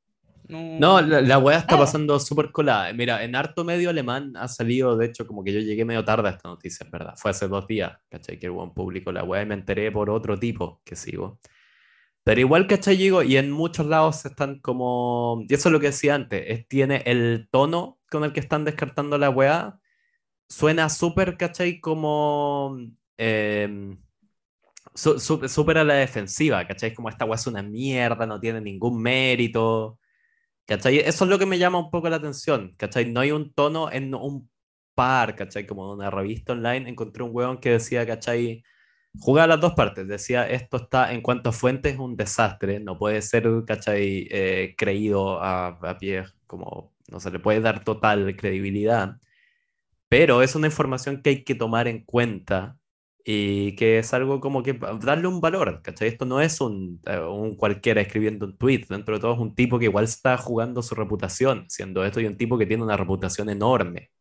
No, 0.50 0.80
No, 0.80 1.02
la, 1.02 1.22
la 1.22 1.38
weá 1.40 1.58
está 1.60 1.74
nada. 1.76 1.86
pasando 1.86 2.20
súper 2.20 2.52
colada. 2.52 2.92
Mira, 2.94 3.24
en 3.24 3.36
harto 3.36 3.64
medio 3.64 3.90
alemán 3.90 4.34
ha 4.36 4.48
salido, 4.48 4.98
de 4.98 5.06
hecho, 5.08 5.28
como 5.28 5.44
que 5.44 5.54
yo 5.54 5.60
llegué 5.60 5.86
medio 5.86 6.04
tarde 6.06 6.30
a 6.30 6.32
esta 6.32 6.50
noticia, 6.50 6.86
es 6.86 6.92
verdad. 6.92 7.14
Fue 7.18 7.32
hace 7.32 7.48
dos 7.48 7.68
días, 7.68 7.94
¿cachai? 8.10 8.40
Que 8.40 8.46
el 8.48 8.54
buen 8.54 8.72
público 8.74 9.12
la 9.12 9.24
weá 9.24 9.44
y 9.44 9.46
me 9.46 9.56
enteré 9.56 9.92
por 9.92 10.10
otro 10.10 10.38
tipo 10.40 10.82
que 10.84 10.96
sigo. 10.96 11.40
Pero 12.28 12.42
igual, 12.42 12.68
¿cachai? 12.68 12.98
Digo, 12.98 13.24
y 13.24 13.38
en 13.38 13.52
muchos 13.52 13.86
lados 13.86 14.26
están 14.26 14.60
como. 14.60 15.46
Y 15.48 15.54
eso 15.54 15.70
es 15.70 15.74
lo 15.74 15.80
que 15.80 15.88
decía 15.88 16.14
antes, 16.16 16.44
es, 16.48 16.68
tiene 16.68 17.02
el 17.06 17.48
tono 17.52 18.00
con 18.12 18.26
el 18.26 18.34
que 18.34 18.42
están 18.42 18.66
descartando 18.66 19.18
la 19.18 19.30
weá. 19.30 19.80
Suena 20.50 20.90
súper, 20.90 21.38
¿cachai? 21.38 21.82
Como. 21.82 22.78
su- 24.96 25.20
súper 25.50 25.78
a 25.80 25.84
la 25.84 25.96
defensiva, 25.96 26.66
¿cachai? 26.68 26.94
Como 26.94 27.10
esta 27.10 27.26
weá 27.26 27.36
es 27.36 27.48
una 27.48 27.62
mierda, 27.64 28.26
no 28.26 28.40
tiene 28.40 28.62
ningún 28.62 29.02
mérito. 29.02 30.00
¿Cachai? 30.68 31.00
Eso 31.00 31.26
es 31.26 31.30
lo 31.32 31.40
que 31.40 31.46
me 31.48 31.60
llama 31.60 31.80
un 31.80 31.92
poco 31.92 32.10
la 32.10 32.18
atención, 32.18 32.76
¿cachai? 32.78 33.12
No 33.12 33.22
hay 33.22 33.32
un 33.32 33.54
tono 33.54 33.92
en 33.92 34.16
un 34.16 34.50
par, 34.96 35.36
¿cachai? 35.36 35.68
Como 35.68 35.86
en 35.94 36.00
una 36.00 36.10
revista 36.12 36.54
online, 36.54 36.90
encontré 36.90 37.24
un 37.24 37.32
weón 37.34 37.60
que 37.60 37.72
decía, 37.72 38.06
¿cachai? 38.08 38.64
Jugaba 39.20 39.48
las 39.48 39.62
dos 39.62 39.74
partes, 39.74 40.08
decía, 40.08 40.48
esto 40.50 40.78
está, 40.78 41.14
en 41.14 41.22
cuanto 41.22 41.50
a 41.50 41.54
fuentes, 41.54 41.94
es 41.94 42.00
un 42.00 42.16
desastre, 42.16 42.80
no 42.80 42.98
puede 42.98 43.22
ser, 43.22 43.50
¿cachai? 43.66 44.28
Eh, 44.32 44.76
creído 44.78 45.42
a, 45.42 45.68
a 45.68 45.98
pie, 45.98 46.26
como 46.46 46.94
no 47.10 47.20
se 47.20 47.32
le 47.32 47.40
puede 47.40 47.62
dar 47.62 47.84
total 47.84 48.36
credibilidad, 48.36 49.18
pero 50.10 50.42
es 50.42 50.56
una 50.56 50.68
información 50.68 51.22
que 51.22 51.30
hay 51.32 51.44
que 51.44 51.56
tomar 51.56 51.88
en 51.88 52.04
cuenta 52.06 52.78
y 53.26 53.76
que 53.76 54.00
es 54.00 54.14
algo 54.14 54.40
como 54.40 54.64
que 54.64 54.74
darle 55.02 55.28
un 55.28 55.42
valor, 55.42 55.82
¿cachai? 55.84 56.08
Esto 56.10 56.26
no 56.26 56.40
es 56.42 56.62
un, 56.62 57.02
eh, 57.06 57.20
un 57.20 57.56
cualquiera 57.58 58.02
escribiendo 58.02 58.46
un 58.46 58.58
tweet, 58.58 58.86
dentro 58.90 59.16
de 59.16 59.22
todo 59.22 59.34
es 59.34 59.40
un 59.40 59.56
tipo 59.56 59.80
que 59.80 59.86
igual 59.86 60.06
está 60.06 60.38
jugando 60.38 60.82
su 60.82 60.96
reputación, 60.96 61.66
siendo 61.70 62.06
esto 62.06 62.22
y 62.22 62.26
un 62.26 62.38
tipo 62.38 62.58
que 62.58 62.66
tiene 62.66 62.84
una 62.84 62.98
reputación 62.98 63.50
enorme. 63.50 64.12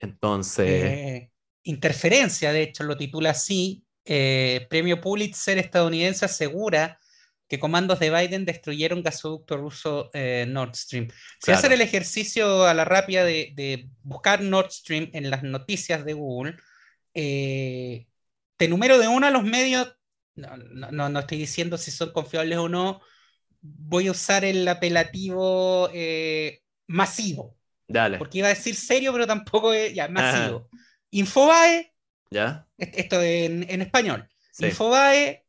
Entonces, 0.00 0.84
Eh, 0.84 1.31
interferencia, 1.64 2.52
de 2.52 2.62
hecho, 2.62 2.84
lo 2.84 2.96
titula 2.96 3.30
así. 3.30 3.84
eh, 4.04 4.66
Premio 4.68 5.00
Pulitzer 5.00 5.58
estadounidense 5.58 6.24
asegura 6.24 6.98
que 7.48 7.60
comandos 7.60 8.00
de 8.00 8.10
Biden 8.10 8.44
destruyeron 8.44 9.02
gasoducto 9.02 9.56
ruso 9.56 10.10
eh, 10.14 10.46
Nord 10.48 10.74
Stream. 10.74 11.08
Si 11.08 11.16
Claro. 11.46 11.58
hacen 11.58 11.72
el 11.72 11.82
ejercicio 11.82 12.64
a 12.66 12.74
la 12.74 12.84
rápida 12.84 13.24
de, 13.24 13.52
de 13.54 13.88
buscar 14.02 14.40
Nord 14.40 14.70
Stream 14.72 15.10
en 15.12 15.30
las 15.30 15.42
noticias 15.42 16.04
de 16.04 16.14
Google, 16.14 16.56
eh, 17.14 18.06
te 18.56 18.68
número 18.68 18.98
de 18.98 19.06
uno 19.08 19.26
a 19.26 19.30
los 19.30 19.44
medios, 19.44 19.94
no, 20.34 20.56
no, 20.56 20.90
no, 20.90 21.08
no 21.10 21.20
estoy 21.20 21.38
diciendo 21.38 21.76
si 21.78 21.90
son 21.90 22.10
confiables 22.12 22.58
o 22.58 22.68
no, 22.68 23.00
voy 23.60 24.08
a 24.08 24.12
usar 24.12 24.44
el 24.44 24.66
apelativo 24.66 25.90
eh, 25.92 26.62
masivo, 26.86 27.56
dale, 27.86 28.18
porque 28.18 28.38
iba 28.38 28.48
a 28.48 28.54
decir 28.54 28.74
serio, 28.74 29.12
pero 29.12 29.26
tampoco 29.26 29.72
es 29.72 29.94
ya, 29.94 30.08
masivo. 30.08 30.68
Infobae, 31.12 31.92
¿ya? 32.30 32.66
est- 32.78 32.98
esto 32.98 33.20
en, 33.22 33.68
en 33.70 33.82
español. 33.82 34.28
Sí. 34.50 34.66
Infobae, 34.66 35.44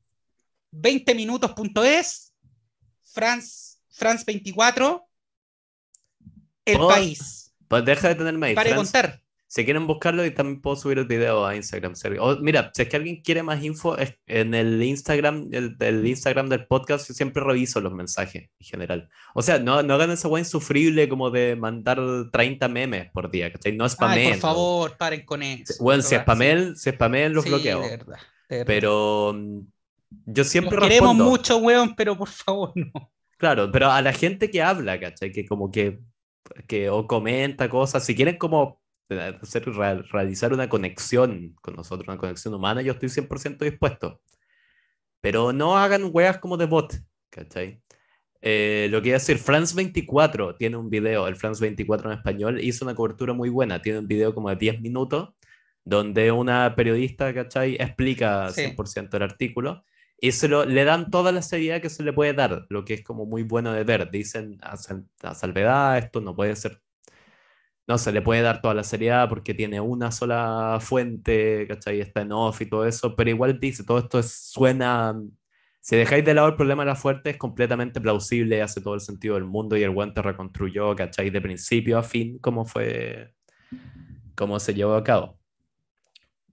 20minutos.es, 0.71 2.33
France, 3.03 3.79
France 3.89 4.23
24, 4.27 5.07
El 6.65 6.77
Oh, 6.79 6.87
País. 6.87 7.53
Pues 7.67 7.85
deja 7.85 8.09
de 8.09 8.15
tenerme 8.15 8.47
ahí. 8.47 8.55
Para 8.55 8.69
Franz. 8.69 8.91
contar. 8.91 9.22
Si 9.53 9.65
quieren 9.65 9.85
buscarlo, 9.85 10.25
y 10.25 10.31
también 10.31 10.61
puedo 10.61 10.75
subir 10.75 10.97
el 10.97 11.05
video 11.05 11.45
a 11.45 11.55
Instagram. 11.55 11.93
O, 12.19 12.37
mira, 12.37 12.71
si 12.73 12.81
es 12.81 12.89
que 12.89 12.95
alguien 12.95 13.21
quiere 13.21 13.43
más 13.43 13.63
info, 13.63 13.95
en 14.25 14.55
el 14.55 14.81
Instagram, 14.81 15.49
el, 15.51 15.75
el 15.79 16.07
Instagram 16.07 16.49
del 16.49 16.65
podcast, 16.65 17.07
yo 17.07 17.13
siempre 17.13 17.43
reviso 17.43 17.79
los 17.79 17.93
mensajes 17.93 18.49
en 18.59 18.65
general. 18.65 19.09
O 19.35 19.43
sea, 19.43 19.59
no, 19.59 19.83
no 19.83 19.93
hagan 19.93 20.09
esa 20.09 20.27
weá 20.27 20.41
insufrible 20.41 21.07
como 21.07 21.29
de 21.29 21.55
mandar 21.55 21.99
30 22.31 22.67
memes 22.67 23.11
por 23.11 23.29
día, 23.29 23.51
¿cachai? 23.51 23.73
No 23.73 23.87
spamen. 23.87 24.31
por 24.31 24.39
favor, 24.39 24.97
paren 24.97 25.23
con 25.23 25.43
eso. 25.43 25.75
Bueno, 25.83 26.01
si 26.01 26.15
spamen, 26.15 26.75
si 26.75 26.89
spamen 26.89 27.31
los 27.31 27.43
sí. 27.43 27.51
bloqueo. 27.51 27.81
De 27.81 27.89
verdad, 27.89 28.17
de 28.49 28.57
verdad. 28.57 28.65
Pero 28.65 29.33
mm, 29.35 29.59
yo 30.09 30.33
Los 30.35 30.47
siempre 30.47 30.79
queremos 30.79 31.09
respondo. 31.09 31.25
mucho, 31.25 31.57
weón, 31.57 31.95
pero 31.95 32.17
por 32.17 32.29
favor, 32.29 32.71
no. 32.73 33.11
Claro, 33.37 33.71
pero 33.71 33.91
a 33.91 34.01
la 34.01 34.13
gente 34.13 34.49
que 34.49 34.63
habla, 34.63 34.99
¿cachai? 34.99 35.31
Que 35.31 35.45
como 35.45 35.69
que, 35.69 35.99
que 36.65 36.89
o 36.89 37.05
comenta 37.05 37.69
cosas, 37.69 38.03
si 38.03 38.15
quieren 38.15 38.39
como 38.39 38.81
hacer, 39.19 39.65
realizar 40.11 40.53
una 40.53 40.69
conexión 40.69 41.55
con 41.61 41.75
nosotros, 41.75 42.07
una 42.07 42.17
conexión 42.17 42.53
humana, 42.53 42.81
yo 42.81 42.93
estoy 42.93 43.09
100% 43.09 43.59
dispuesto. 43.59 44.21
Pero 45.21 45.53
no 45.53 45.77
hagan 45.77 46.09
weas 46.11 46.37
como 46.39 46.57
de 46.57 46.65
bot, 46.65 46.93
¿cachai? 47.29 47.81
Eh, 48.41 48.87
lo 48.91 49.01
que 49.01 49.09
iba 49.09 49.15
a 49.15 49.19
decir, 49.19 49.37
France 49.37 49.73
24 49.73 50.55
tiene 50.55 50.75
un 50.75 50.89
video, 50.89 51.27
el 51.27 51.37
France 51.37 51.61
24 51.61 52.11
en 52.11 52.17
español, 52.17 52.59
hizo 52.61 52.83
una 52.83 52.93
cobertura 52.93 53.33
muy 53.33 53.49
buena, 53.49 53.81
tiene 53.81 53.99
un 53.99 54.07
video 54.07 54.35
como 54.35 54.49
de 54.49 54.57
10 54.57 54.81
minutos, 54.81 55.29
donde 55.85 56.31
una 56.31 56.75
periodista, 56.75 57.33
¿cachai? 57.33 57.75
Explica 57.75 58.49
100% 58.49 59.15
el 59.15 59.23
artículo 59.23 59.83
y 60.19 60.31
se 60.31 60.47
lo, 60.47 60.65
le 60.65 60.85
dan 60.85 61.09
toda 61.09 61.31
la 61.31 61.41
seriedad 61.41 61.81
que 61.81 61.89
se 61.89 62.03
le 62.03 62.13
puede 62.13 62.33
dar, 62.33 62.65
lo 62.69 62.85
que 62.85 62.93
es 62.93 63.03
como 63.03 63.25
muy 63.25 63.43
bueno 63.43 63.73
de 63.73 63.83
ver. 63.83 64.09
Dicen 64.11 64.57
a, 64.61 64.77
a 65.23 65.35
salvedad, 65.35 65.97
esto 65.97 66.21
no 66.21 66.35
puede 66.35 66.55
ser 66.55 66.81
no 67.87 67.97
se 67.97 68.11
le 68.11 68.21
puede 68.21 68.41
dar 68.41 68.61
toda 68.61 68.73
la 68.73 68.83
seriedad 68.83 69.27
porque 69.29 69.53
tiene 69.53 69.81
una 69.81 70.11
sola 70.11 70.77
fuente, 70.81 71.67
¿cachai? 71.67 71.99
Está 71.99 72.21
en 72.21 72.31
off 72.31 72.61
y 72.61 72.69
todo 72.69 72.85
eso, 72.85 73.15
pero 73.15 73.29
igual 73.29 73.59
dice, 73.59 73.83
todo 73.83 73.99
esto 73.99 74.23
suena, 74.23 75.19
si 75.81 75.95
dejáis 75.97 76.23
de 76.23 76.33
lado 76.33 76.47
el 76.47 76.55
problema 76.55 76.83
de 76.83 76.89
la 76.89 76.95
fuente, 76.95 77.31
es 77.31 77.37
completamente 77.37 77.99
plausible, 78.01 78.61
hace 78.61 78.81
todo 78.81 78.93
el 78.95 79.01
sentido 79.01 79.35
del 79.35 79.45
mundo 79.45 79.75
y 79.75 79.83
el 79.83 79.91
guante 79.91 80.21
reconstruyó, 80.21 80.95
¿cachai? 80.95 81.29
De 81.29 81.41
principio 81.41 81.97
a 81.97 82.03
fin, 82.03 82.39
cómo 82.39 82.65
fue, 82.65 83.33
cómo 84.35 84.59
se 84.59 84.73
llevó 84.73 84.95
a 84.95 85.03
cabo. 85.03 85.39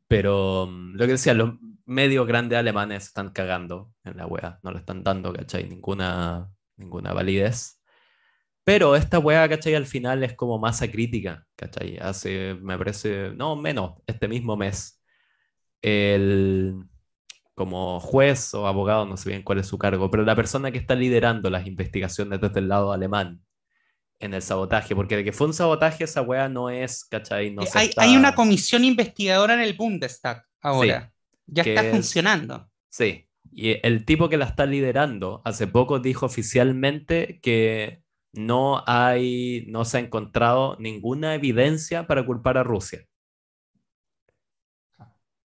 Pero 0.08 0.66
mm, 0.66 0.94
lo 0.96 1.06
que 1.06 1.12
decía, 1.12 1.34
los 1.34 1.54
medios 1.86 2.26
grandes 2.26 2.58
alemanes 2.58 3.06
están 3.06 3.30
cagando 3.30 3.92
en 4.04 4.16
la 4.16 4.26
wea, 4.26 4.58
no 4.62 4.72
le 4.72 4.78
están 4.78 5.04
dando, 5.04 5.32
¿cachai? 5.32 5.68
Ninguna, 5.68 6.50
ninguna 6.76 7.12
validez. 7.12 7.79
Pero 8.70 8.94
esta 8.94 9.18
weá, 9.18 9.48
¿cachai? 9.48 9.74
Al 9.74 9.84
final 9.84 10.22
es 10.22 10.34
como 10.34 10.60
masa 10.60 10.88
crítica, 10.88 11.44
¿cachai? 11.56 11.98
Hace, 11.98 12.54
me 12.54 12.78
parece, 12.78 13.32
no, 13.34 13.56
menos, 13.56 13.94
este 14.06 14.28
mismo 14.28 14.56
mes, 14.56 15.02
el, 15.82 16.76
como 17.56 17.98
juez 17.98 18.54
o 18.54 18.68
abogado, 18.68 19.06
no 19.06 19.16
sé 19.16 19.30
bien 19.30 19.42
cuál 19.42 19.58
es 19.58 19.66
su 19.66 19.76
cargo, 19.76 20.08
pero 20.08 20.22
la 20.22 20.36
persona 20.36 20.70
que 20.70 20.78
está 20.78 20.94
liderando 20.94 21.50
las 21.50 21.66
investigaciones 21.66 22.40
desde 22.40 22.60
el 22.60 22.68
lado 22.68 22.92
alemán 22.92 23.42
en 24.20 24.34
el 24.34 24.42
sabotaje, 24.42 24.94
porque 24.94 25.16
de 25.16 25.24
que 25.24 25.32
fue 25.32 25.48
un 25.48 25.54
sabotaje, 25.54 26.04
esa 26.04 26.22
weá 26.22 26.48
no 26.48 26.70
es, 26.70 27.04
¿cachai? 27.04 27.50
No 27.50 27.62
eh, 27.62 27.68
hay, 27.74 27.90
hay, 27.96 28.16
una 28.16 28.36
comisión 28.36 28.84
investigadora 28.84 29.54
en 29.54 29.62
el 29.62 29.74
Bundestag 29.74 30.44
ahora, 30.60 31.12
ya 31.44 31.64
está 31.64 31.90
funcionando. 31.90 32.70
Sí, 32.88 33.26
y 33.50 33.84
el 33.84 34.04
tipo 34.04 34.28
que 34.28 34.36
la 34.36 34.44
está 34.44 34.64
liderando 34.64 35.42
hace 35.44 35.66
poco 35.66 35.98
dijo 35.98 36.26
oficialmente 36.26 37.40
que 37.42 38.04
no 38.32 38.82
hay, 38.86 39.64
no 39.68 39.84
se 39.84 39.98
ha 39.98 40.00
encontrado 40.00 40.76
ninguna 40.78 41.34
evidencia 41.34 42.06
para 42.06 42.24
culpar 42.24 42.58
a 42.58 42.62
Rusia. 42.62 43.06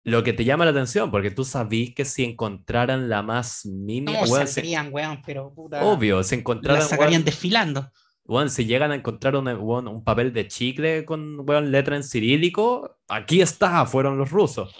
Lo 0.04 0.22
que 0.22 0.32
te 0.32 0.44
llama 0.44 0.64
la 0.64 0.70
atención, 0.70 1.10
porque 1.10 1.32
tú 1.32 1.44
sabís 1.44 1.92
que 1.92 2.04
si 2.04 2.22
encontraran 2.22 3.08
la 3.08 3.22
más 3.22 3.66
mínima. 3.66 4.20
No, 4.20 4.46
serían, 4.46 4.90
weón, 4.92 5.20
pero 5.26 5.52
puta. 5.52 5.84
Obvio, 5.84 6.22
si 6.22 6.36
encontraran. 6.36 6.80
La 6.80 6.86
sacarían 6.86 7.24
desfilando. 7.24 7.90
Weón, 8.24 8.48
si 8.48 8.66
llegan 8.66 8.92
a 8.92 8.94
encontrar 8.94 9.34
un, 9.34 9.48
un 9.48 10.04
papel 10.04 10.32
de 10.32 10.46
chicle 10.46 11.04
con 11.04 11.48
weón, 11.48 11.72
letra 11.72 11.96
en 11.96 12.04
cirílico, 12.04 12.98
aquí 13.08 13.40
está, 13.40 13.84
fueron 13.86 14.16
los 14.16 14.30
rusos. 14.30 14.74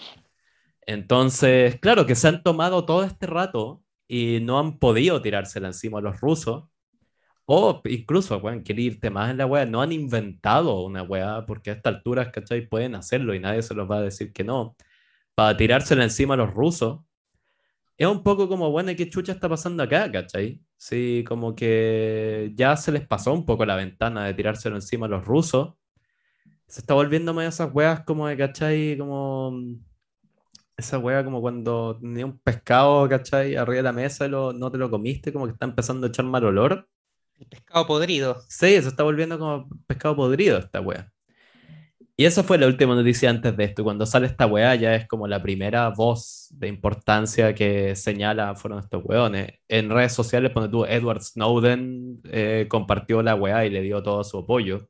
Entonces, 0.85 1.77
claro 1.81 2.05
que 2.05 2.15
se 2.15 2.29
han 2.29 2.41
tomado 2.41 2.85
todo 2.85 3.03
este 3.03 3.25
rato 3.27 3.83
y 4.07 4.39
no 4.41 4.59
han 4.59 4.79
podido 4.79 5.21
tirársela 5.21 5.67
encima 5.67 5.99
a 5.99 6.01
los 6.01 6.21
rusos 6.21 6.69
o 7.49 7.81
incluso, 7.85 8.37
weón, 8.39 8.61
quiere 8.61 8.81
irte 8.83 9.09
más 9.09 9.31
en 9.31 9.37
la 9.37 9.45
weá. 9.45 9.65
No 9.65 9.81
han 9.81 9.93
inventado 9.93 10.83
una 10.83 11.03
weá 11.03 11.45
porque 11.45 11.71
a 11.71 11.73
estas 11.73 11.95
alturas, 11.95 12.29
¿cachai? 12.31 12.67
Pueden 12.67 12.95
hacerlo 12.95 13.33
y 13.33 13.39
nadie 13.39 13.61
se 13.63 13.73
los 13.73 13.89
va 13.89 13.97
a 13.99 14.01
decir 14.01 14.33
que 14.33 14.43
no. 14.43 14.75
Para 15.35 15.57
tirársela 15.57 16.03
encima 16.03 16.33
a 16.35 16.37
los 16.37 16.53
rusos. 16.53 17.01
Es 17.97 18.07
un 18.07 18.23
poco 18.23 18.47
como, 18.49 18.71
bueno, 18.71 18.91
¿qué 18.97 19.09
chucha 19.09 19.31
está 19.33 19.49
pasando 19.49 19.83
acá, 19.83 20.11
cachai? 20.11 20.61
Sí, 20.77 21.23
como 21.27 21.55
que 21.55 22.51
ya 22.55 22.75
se 22.77 22.91
les 22.91 23.07
pasó 23.07 23.33
un 23.33 23.45
poco 23.45 23.65
la 23.65 23.75
ventana 23.75 24.25
de 24.25 24.33
tirárselo 24.33 24.75
encima 24.75 25.07
a 25.07 25.09
los 25.09 25.25
rusos. 25.25 25.73
Se 26.67 26.81
está 26.81 26.93
volviendo 26.95 27.33
más 27.33 27.47
esas 27.55 27.73
weas 27.73 28.01
como 28.03 28.27
de, 28.27 28.37
cachai, 28.37 28.97
como 28.97 29.53
esa 30.77 30.99
wea 30.99 31.23
como 31.23 31.41
cuando 31.41 31.97
tenía 31.99 32.25
un 32.25 32.39
pescado, 32.39 33.07
¿cachai? 33.09 33.55
Arriba 33.55 33.77
de 33.77 33.83
la 33.83 33.93
mesa 33.93 34.27
y 34.27 34.29
no 34.29 34.71
te 34.71 34.77
lo 34.77 34.89
comiste, 34.91 35.33
como 35.33 35.45
que 35.45 35.53
está 35.53 35.65
empezando 35.65 36.07
a 36.07 36.09
echar 36.09 36.25
mal 36.25 36.43
olor. 36.45 36.87
El 37.39 37.47
pescado 37.47 37.85
podrido. 37.85 38.41
Sí, 38.47 38.81
se 38.81 38.87
está 38.87 39.03
volviendo 39.03 39.37
como 39.37 39.69
pescado 39.87 40.15
podrido 40.15 40.57
esta 40.57 40.81
wea. 40.81 41.11
Y 42.19 42.25
esa 42.25 42.41
fue 42.41 42.57
la 42.57 42.65
última 42.65 42.95
noticia 42.95 43.29
antes 43.29 43.55
de 43.55 43.63
esto. 43.63 43.83
Cuando 43.83 44.07
sale 44.07 44.25
esta 44.25 44.47
wea 44.47 44.73
ya 44.73 44.95
es 44.95 45.07
como 45.07 45.27
la 45.27 45.43
primera 45.43 45.89
voz 45.89 46.47
de 46.49 46.67
importancia 46.67 47.53
que 47.53 47.95
señala 47.95 48.55
fueron 48.55 48.79
estos 48.79 49.03
weones. 49.05 49.53
En 49.67 49.91
redes 49.91 50.13
sociales, 50.13 50.51
cuando 50.51 50.71
tú, 50.71 50.85
Edward 50.85 51.21
Snowden 51.21 52.21
eh, 52.23 52.65
compartió 52.67 53.21
la 53.21 53.35
wea 53.35 53.67
y 53.67 53.69
le 53.69 53.83
dio 53.83 54.01
todo 54.01 54.23
su 54.23 54.39
apoyo. 54.39 54.89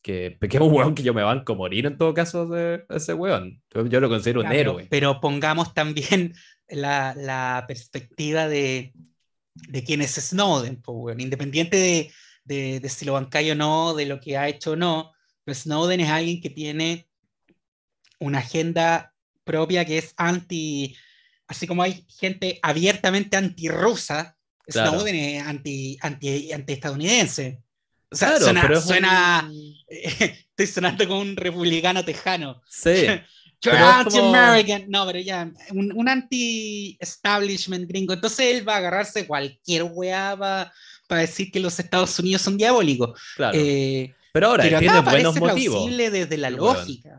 Que, 0.00 0.38
que 0.40 0.56
es 0.56 0.62
un 0.62 0.72
weón 0.72 0.94
que 0.94 1.02
yo 1.02 1.12
me 1.12 1.22
banco 1.24 1.56
morir 1.56 1.86
en 1.86 1.98
todo 1.98 2.14
caso 2.14 2.46
de 2.46 2.84
ese 2.88 3.14
weón. 3.14 3.60
Yo, 3.88 4.00
lo 4.00 4.08
considero 4.08 4.42
un 4.42 4.52
héroe. 4.52 4.86
Pero 4.90 5.20
pongamos 5.20 5.74
también 5.74 6.34
la, 6.68 7.14
la 7.16 7.64
perspectiva 7.66 8.46
de 8.46 8.92
de 9.54 9.84
quién 9.84 10.02
es 10.02 10.12
Snowden, 10.12 10.82
independiente 11.18 12.12
de, 12.44 12.80
de, 12.80 12.88
si 12.88 13.04
lo 13.04 13.14
bancáis 13.14 13.52
o 13.52 13.54
no, 13.54 13.94
de 13.94 14.06
lo 14.06 14.20
que 14.20 14.36
ha 14.36 14.48
hecho 14.48 14.72
o 14.72 14.76
no, 14.76 15.12
pero 15.44 15.54
Snowden 15.54 16.00
es 16.00 16.10
alguien 16.10 16.40
que 16.40 16.50
tiene 16.50 17.08
una 18.18 18.38
agenda 18.38 19.14
propia 19.44 19.84
que 19.84 19.98
es 19.98 20.14
anti, 20.16 20.96
así 21.46 21.66
como 21.66 21.82
hay 21.82 22.06
gente 22.08 22.58
abiertamente 22.62 23.36
antirrusa, 23.36 24.36
Snowden 24.70 25.14
es 25.14 25.42
anti, 25.46 25.98
anti, 26.00 26.52
anti 26.52 26.72
estadounidense. 26.72 27.62
O 28.10 28.14
sea, 28.14 28.38
suena, 28.38 29.50
estoy 29.88 30.66
sonando 30.66 31.06
como 31.08 31.20
un 31.20 31.36
republicano 31.36 32.04
tejano. 32.04 32.62
Sí. 32.68 33.06
No, 34.88 35.06
pero 35.06 35.18
ya, 35.18 35.50
un, 35.70 36.08
anti-establishment 36.08 37.88
gringo. 37.88 38.12
Entonces 38.12 38.54
él 38.54 38.68
va 38.68 38.74
a 38.74 38.78
agarrarse 38.78 39.26
cualquier 39.26 39.84
weá 39.84 40.36
para 40.36 41.20
decir 41.20 41.50
que 41.52 41.60
los 41.60 41.78
Estados 41.78 42.18
Unidos 42.18 42.42
son 42.42 42.56
diabólicos. 42.56 43.20
Claro. 43.36 43.56
Eh, 43.58 44.14
pero 44.32 44.48
ahora 44.48 44.64
tiene 44.66 45.00
buenos 45.00 45.38
motivos. 45.38 45.96
desde 45.96 46.36
la 46.36 46.50
lógica. 46.50 47.18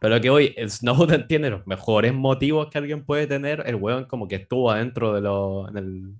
Pero 0.00 0.20
que 0.20 0.30
hoy 0.30 0.54
Snowden 0.68 1.26
tiene 1.26 1.50
los 1.50 1.66
mejores 1.66 2.12
motivos 2.14 2.68
que 2.70 2.78
alguien 2.78 3.04
puede 3.04 3.26
tener. 3.26 3.62
El 3.66 3.76
weón 3.76 4.04
como 4.04 4.28
que 4.28 4.36
estuvo 4.36 4.70
adentro 4.70 5.14
de 5.14 5.20
lo, 5.20 5.68
en 5.68 5.76
el, 5.76 6.14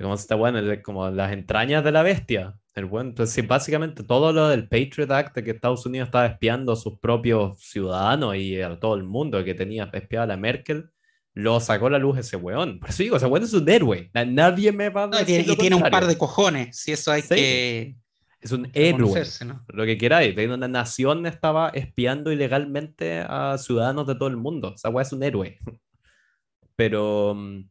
¿cómo 0.00 0.16
se 0.16 0.22
está 0.22 0.34
bueno? 0.36 0.60
como 0.82 1.10
las 1.10 1.32
entrañas 1.32 1.82
de 1.82 1.92
la 1.92 2.02
bestia. 2.02 2.54
El 2.74 2.86
buen, 2.86 3.08
entonces, 3.08 3.46
básicamente 3.46 4.02
todo 4.02 4.32
lo 4.32 4.48
del 4.48 4.68
Patriot 4.68 5.10
Act, 5.10 5.36
de 5.36 5.44
que 5.44 5.52
Estados 5.52 5.86
Unidos 5.86 6.08
estaba 6.08 6.26
espiando 6.26 6.72
a 6.72 6.76
sus 6.76 6.98
propios 6.98 7.60
ciudadanos 7.60 8.34
y 8.34 8.60
a 8.60 8.80
todo 8.80 8.96
el 8.96 9.04
mundo 9.04 9.44
que 9.44 9.54
tenía 9.54 9.88
espiado 9.92 10.24
a 10.24 10.26
la 10.26 10.36
Merkel, 10.36 10.90
lo 11.34 11.60
sacó 11.60 11.86
a 11.86 11.90
la 11.90 11.98
luz 11.98 12.18
ese 12.18 12.36
weón. 12.36 12.80
Por 12.80 12.90
eso 12.90 13.02
digo, 13.04 13.16
ese 13.16 13.26
weón 13.26 13.44
es 13.44 13.52
un 13.52 13.68
héroe. 13.68 14.10
Nadie 14.12 14.72
me 14.72 14.88
va 14.88 15.04
a 15.04 15.08
decir. 15.08 15.48
y 15.48 15.56
tiene, 15.56 15.76
un 15.76 15.82
par 15.82 16.06
de 16.06 16.18
cojones, 16.18 16.76
si 16.76 16.92
eso 16.92 17.12
hay 17.12 17.22
que. 17.22 17.96
Es 18.40 18.52
un 18.52 18.68
héroe. 18.74 19.22
Lo 19.68 19.86
que 19.86 19.96
queráis. 19.96 20.36
Una 20.36 20.68
nación 20.68 21.26
estaba 21.26 21.70
espiando 21.70 22.30
ilegalmente 22.30 23.20
a 23.20 23.56
ciudadanos 23.56 24.06
de 24.06 24.16
todo 24.16 24.28
el 24.28 24.36
mundo. 24.36 24.72
O 24.74 24.78
sea, 24.78 24.90
weón 24.90 25.06
es 25.06 25.12
un 25.12 25.22
héroe. 25.22 25.58
Pero 26.76 27.34
mm, 27.36 27.68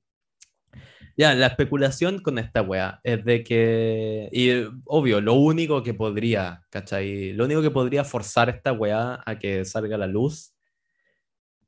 ya, 1.15 1.35
la 1.35 1.47
especulación 1.47 2.19
con 2.19 2.39
esta 2.39 2.61
wea 2.61 2.99
es 3.03 3.23
de 3.23 3.43
que, 3.43 4.29
y 4.31 4.51
obvio, 4.85 5.21
lo 5.21 5.35
único 5.35 5.83
que 5.83 5.93
podría, 5.93 6.63
¿cachai? 6.69 7.33
Lo 7.33 7.45
único 7.45 7.61
que 7.61 7.71
podría 7.71 8.03
forzar 8.03 8.49
esta 8.49 8.73
wea 8.73 9.21
a 9.25 9.37
que 9.37 9.63
salga 9.65 9.95
a 9.95 9.99
la 9.99 10.07
luz 10.07 10.53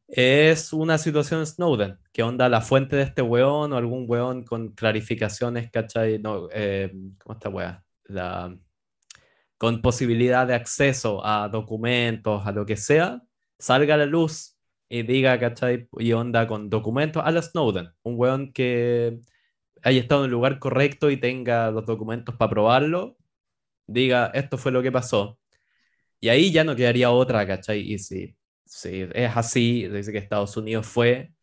es 0.07 0.73
una 0.73 0.97
situación 0.97 1.45
Snowden, 1.45 1.97
que 2.11 2.23
onda 2.23 2.49
la 2.49 2.61
fuente 2.61 2.95
de 2.95 3.03
este 3.03 3.21
weón 3.21 3.73
o 3.73 3.77
algún 3.77 4.05
weón 4.07 4.43
con 4.43 4.69
clarificaciones, 4.69 5.71
¿cachai? 5.71 6.19
No, 6.19 6.47
eh, 6.51 6.91
¿cómo 7.19 7.33
está 7.33 7.49
wea? 7.49 7.83
Con 9.57 9.81
posibilidad 9.81 10.45
de 10.47 10.55
acceso 10.55 11.25
a 11.25 11.49
documentos, 11.49 12.45
a 12.45 12.51
lo 12.51 12.65
que 12.65 12.77
sea, 12.77 13.21
salga 13.57 13.95
a 13.95 13.97
la 13.97 14.05
luz 14.05 14.57
y 14.89 15.03
diga, 15.03 15.39
¿cachai? 15.39 15.87
Y 15.99 16.13
onda 16.13 16.47
con 16.47 16.69
documentos 16.69 17.23
a 17.25 17.31
la 17.31 17.41
Snowden, 17.41 17.89
un 18.03 18.15
weón 18.17 18.53
que 18.53 19.19
haya 19.85 20.01
estado 20.01 20.21
en 20.21 20.25
el 20.25 20.31
lugar 20.31 20.59
correcto 20.59 21.11
y 21.11 21.17
tenga 21.17 21.69
los 21.71 21.85
documentos 21.85 22.35
para 22.35 22.49
probarlo, 22.49 23.17
diga, 23.87 24.31
esto 24.33 24.57
fue 24.57 24.71
lo 24.71 24.81
que 24.81 24.91
pasó. 24.91 25.39
Y 26.19 26.29
ahí 26.29 26.51
ya 26.51 26.63
no 26.63 26.75
quedaría 26.75 27.11
otra, 27.11 27.45
¿cachai? 27.45 27.81
Y 27.81 27.99
si, 27.99 28.35
es 28.83 29.37
así, 29.37 29.87
dice 29.87 30.11
que 30.11 30.17
Estados 30.17 30.57
Unidos 30.57 30.87
fue, 30.87 31.33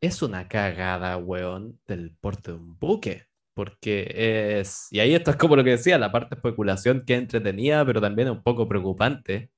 es 0.00 0.22
una 0.22 0.48
cagada, 0.48 1.16
weón, 1.16 1.80
del 1.86 2.14
porte 2.16 2.52
de 2.52 2.58
un 2.58 2.78
buque. 2.78 3.26
Porque 3.54 4.60
es, 4.60 4.88
y 4.90 5.00
ahí 5.00 5.14
esto 5.14 5.30
es 5.32 5.36
como 5.36 5.56
lo 5.56 5.64
que 5.64 5.70
decía, 5.70 5.98
la 5.98 6.12
parte 6.12 6.36
especulación 6.36 7.04
que 7.04 7.14
entretenía, 7.16 7.84
pero 7.84 8.00
también 8.00 8.30
un 8.30 8.42
poco 8.42 8.68
preocupante. 8.68 9.50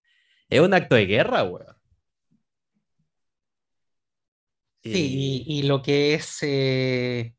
Es 0.49 0.61
un 0.61 0.75
acto 0.75 0.95
de 0.97 1.07
guerra, 1.07 1.45
weón. 1.45 1.77
Sí, 4.85 5.45
y, 5.47 5.62
lo 5.64 5.83
que 5.83 6.14
es 6.14 6.39
eh, 6.43 7.37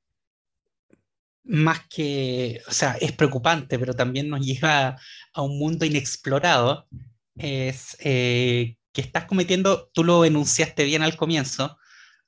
más 1.48 1.82
que, 1.89 2.62
o 2.68 2.72
sea, 2.72 2.98
es 3.00 3.12
preocupante, 3.14 3.80
pero 3.80 3.93
también 3.93 4.30
nos 4.30 4.45
lleva 4.45 4.98
a 5.34 5.41
un 5.41 5.58
mundo 5.58 5.86
inexplorado, 5.86 6.88
es 7.36 7.98
eh, 8.00 8.76
que 8.91 9.02
estás 9.02 9.26
cometiendo, 9.26 9.89
tú 9.93 10.04
lo 10.04 10.26
enunciaste 10.26 10.84
bien 10.84 11.04
al 11.04 11.16
comienzo, 11.16 11.78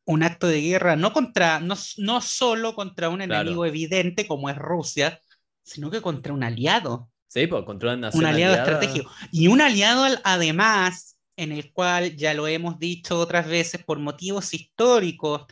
un 0.05 0.23
acto 0.23 0.47
de 0.47 0.61
guerra 0.61 0.95
no 0.95 1.13
contra, 1.13 1.59
no, 1.59 1.75
no 1.97 2.21
solo 2.21 2.73
contra 2.73 3.09
un 3.09 3.21
enemigo 3.21 3.65
evidente 3.65 4.25
como 4.25 4.49
es 4.49 4.57
Rusia, 4.57 5.19
sino 5.61 5.91
que 5.91 6.01
contra 6.01 6.33
un 6.33 6.43
aliado. 6.43 7.11
Sí, 7.27 7.45
pues 7.45 7.63
contra 7.63 7.93
una 7.93 8.09
Un 8.13 8.25
aliado 8.25 8.55
estratégico. 8.55 9.11
Y 9.31 9.49
un 9.49 9.61
aliado 9.61 10.07
además 10.23 11.19
en 11.35 11.51
el 11.51 11.71
cual 11.71 12.15
ya 12.15 12.33
lo 12.33 12.47
hemos 12.47 12.79
dicho 12.79 13.19
otras 13.19 13.47
veces 13.47 13.83
por 13.83 13.99
motivos 13.99 14.53
históricos 14.53 15.45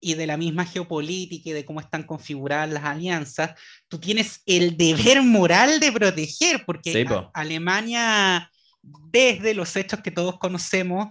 y 0.00 0.14
de 0.14 0.26
la 0.26 0.36
misma 0.36 0.64
geopolítica 0.64 1.50
y 1.50 1.52
de 1.52 1.64
cómo 1.64 1.80
están 1.80 2.04
configuradas 2.04 2.70
las 2.70 2.84
alianzas, 2.84 3.52
tú 3.88 3.98
tienes 3.98 4.42
el 4.46 4.76
deber 4.76 5.22
moral 5.22 5.78
de 5.78 5.92
proteger, 5.92 6.64
porque 6.64 7.06
Alemania, 7.34 8.50
desde 8.82 9.54
los 9.54 9.76
hechos 9.76 10.00
que 10.00 10.10
todos 10.10 10.38
conocemos, 10.38 11.08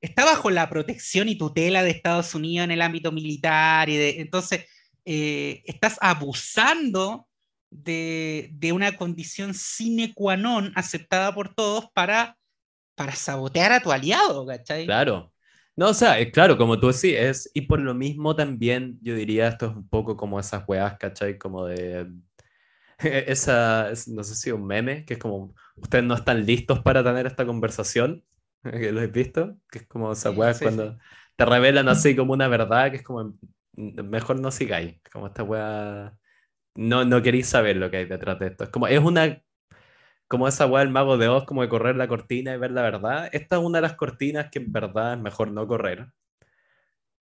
está 0.00 0.24
bajo 0.24 0.50
la 0.50 0.68
protección 0.68 1.28
y 1.28 1.36
tutela 1.36 1.84
de 1.84 1.90
Estados 1.90 2.34
Unidos 2.34 2.64
en 2.64 2.72
el 2.72 2.82
ámbito 2.82 3.12
militar, 3.12 3.88
y 3.88 3.96
de, 3.96 4.20
entonces 4.20 4.66
eh, 5.04 5.62
estás 5.64 5.96
abusando 6.00 7.28
de, 7.70 8.50
de, 8.52 8.72
una 8.72 8.96
condición 8.96 9.54
sine 9.54 10.12
qua 10.12 10.36
non 10.36 10.72
aceptada 10.76 11.32
por 11.32 11.54
todos 11.54 11.88
para, 11.94 12.36
para 12.94 13.16
sabotear 13.16 13.72
a 13.72 13.80
tu 13.80 13.90
aliado, 13.90 14.44
¿cachai? 14.44 14.84
Claro, 14.84 15.31
no, 15.76 15.88
o 15.88 15.94
sea, 15.94 16.30
claro, 16.30 16.58
como 16.58 16.78
tú 16.78 16.88
decís, 16.88 17.14
es, 17.16 17.50
y 17.54 17.62
por 17.62 17.80
lo 17.80 17.94
mismo 17.94 18.36
también 18.36 18.98
yo 19.02 19.14
diría 19.14 19.48
esto 19.48 19.66
es 19.66 19.76
un 19.76 19.88
poco 19.88 20.16
como 20.16 20.38
esas 20.38 20.64
weas, 20.68 20.98
¿cachai? 20.98 21.38
Como 21.38 21.66
de 21.66 22.08
esa, 22.98 23.90
no 24.08 24.24
sé 24.24 24.34
si 24.34 24.50
un 24.52 24.66
meme, 24.66 25.04
que 25.04 25.14
es 25.14 25.20
como, 25.20 25.54
ustedes 25.76 26.04
no 26.04 26.14
están 26.14 26.44
listos 26.44 26.80
para 26.80 27.02
tener 27.02 27.26
esta 27.26 27.46
conversación, 27.46 28.24
que 28.62 28.92
lo 28.92 29.00
he 29.00 29.06
visto, 29.06 29.56
que 29.70 29.80
es 29.80 29.86
como 29.86 30.12
esas 30.12 30.36
weas 30.36 30.60
cuando 30.60 30.98
te 31.36 31.44
revelan 31.44 31.88
así 31.88 32.14
como 32.14 32.32
una 32.34 32.48
verdad, 32.48 32.90
que 32.90 32.98
es 32.98 33.02
como, 33.02 33.34
mejor 33.74 34.40
no 34.40 34.50
sigáis, 34.50 35.00
como 35.12 35.28
esta 35.28 35.42
wea, 35.42 36.16
no, 36.74 37.04
no 37.04 37.22
queréis 37.22 37.48
saber 37.48 37.76
lo 37.76 37.90
que 37.90 37.98
hay 37.98 38.04
detrás 38.06 38.38
de 38.38 38.48
esto, 38.48 38.64
es 38.64 38.70
como, 38.70 38.86
es 38.86 39.00
una 39.00 39.42
como 40.32 40.48
esa 40.48 40.66
weá 40.66 40.82
del 40.82 40.90
mago 40.90 41.18
de 41.18 41.28
Oz, 41.28 41.44
como 41.44 41.60
de 41.60 41.68
correr 41.68 41.94
la 41.96 42.08
cortina 42.08 42.54
y 42.54 42.58
ver 42.58 42.70
la 42.70 42.80
verdad. 42.80 43.28
Esta 43.32 43.56
es 43.56 43.62
una 43.62 43.78
de 43.78 43.82
las 43.82 43.96
cortinas 43.96 44.50
que 44.50 44.60
en 44.60 44.72
verdad 44.72 45.12
es 45.12 45.20
mejor 45.20 45.52
no 45.52 45.66
correr. 45.68 46.08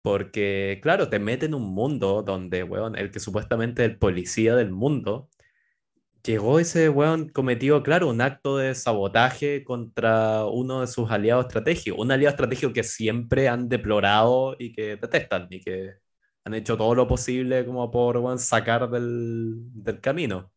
Porque, 0.02 0.80
claro, 0.82 1.08
te 1.08 1.20
mete 1.20 1.46
en 1.46 1.54
un 1.54 1.62
mundo 1.74 2.22
donde, 2.22 2.64
weón, 2.64 2.96
el 2.96 3.12
que 3.12 3.20
supuestamente 3.20 3.84
es 3.84 3.90
el 3.90 3.98
policía 3.98 4.56
del 4.56 4.72
mundo, 4.72 5.28
llegó 6.24 6.58
ese 6.60 6.88
weón, 6.88 7.28
cometió, 7.28 7.82
claro, 7.82 8.08
un 8.10 8.20
acto 8.20 8.56
de 8.58 8.74
sabotaje 8.74 9.64
contra 9.64 10.44
uno 10.46 10.80
de 10.82 10.88
sus 10.88 11.10
aliados 11.10 11.46
estratégicos. 11.46 12.00
Un 12.00 12.12
aliado 12.12 12.32
estratégico 12.32 12.72
que 12.72 12.82
siempre 12.84 13.48
han 13.48 13.68
deplorado 13.68 14.56
y 14.58 14.72
que 14.72 14.96
detestan 14.96 15.46
y 15.50 15.60
que 15.60 15.94
han 16.44 16.54
hecho 16.54 16.76
todo 16.76 16.94
lo 16.94 17.06
posible 17.08 17.64
como 17.66 17.90
por, 17.90 18.16
weón, 18.18 18.38
sacar 18.40 18.90
del, 18.90 19.54
del 19.74 20.00
camino. 20.00 20.50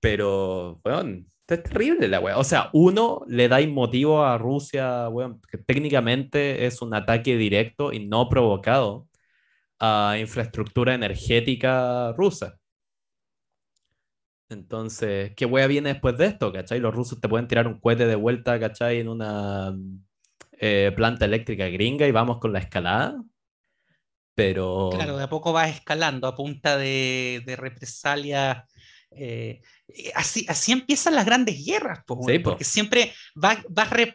Pero, 0.00 0.80
weón, 0.84 1.26
es 1.54 1.62
terrible 1.62 2.08
la 2.08 2.20
weá. 2.20 2.38
O 2.38 2.44
sea, 2.44 2.70
uno 2.72 3.22
le 3.28 3.48
da 3.48 3.60
motivo 3.66 4.24
a 4.24 4.38
Rusia, 4.38 5.08
weón, 5.08 5.40
que 5.50 5.58
técnicamente 5.58 6.66
es 6.66 6.82
un 6.82 6.94
ataque 6.94 7.36
directo 7.36 7.92
y 7.92 8.06
no 8.06 8.28
provocado 8.28 9.08
a 9.78 10.16
infraestructura 10.18 10.94
energética 10.94 12.12
rusa. 12.12 12.58
Entonces, 14.48 15.32
¿qué 15.36 15.46
weá 15.46 15.66
viene 15.66 15.90
después 15.90 16.18
de 16.18 16.26
esto? 16.26 16.52
¿Cachai? 16.52 16.80
Los 16.80 16.94
rusos 16.94 17.20
te 17.20 17.28
pueden 17.28 17.46
tirar 17.46 17.66
un 17.68 17.78
cohete 17.80 18.06
de 18.06 18.16
vuelta, 18.16 18.58
¿cachai? 18.58 18.98
En 18.98 19.08
una 19.08 19.72
eh, 20.52 20.92
planta 20.96 21.24
eléctrica 21.24 21.68
gringa 21.68 22.06
y 22.06 22.10
vamos 22.10 22.38
con 22.38 22.52
la 22.52 22.58
escalada. 22.58 23.22
Pero. 24.34 24.90
Claro, 24.92 25.16
de 25.16 25.24
a 25.24 25.28
poco 25.28 25.52
vas 25.52 25.70
escalando 25.70 26.26
a 26.26 26.34
punta 26.34 26.76
de, 26.76 27.42
de 27.46 27.56
represalias 27.56 28.64
eh, 29.12 29.60
eh, 29.60 29.62
así, 30.14 30.46
así 30.48 30.72
empiezan 30.72 31.14
las 31.14 31.26
grandes 31.26 31.64
guerras, 31.64 32.00
porque 32.06 32.64
siempre 32.64 33.12
vas, 33.34 33.58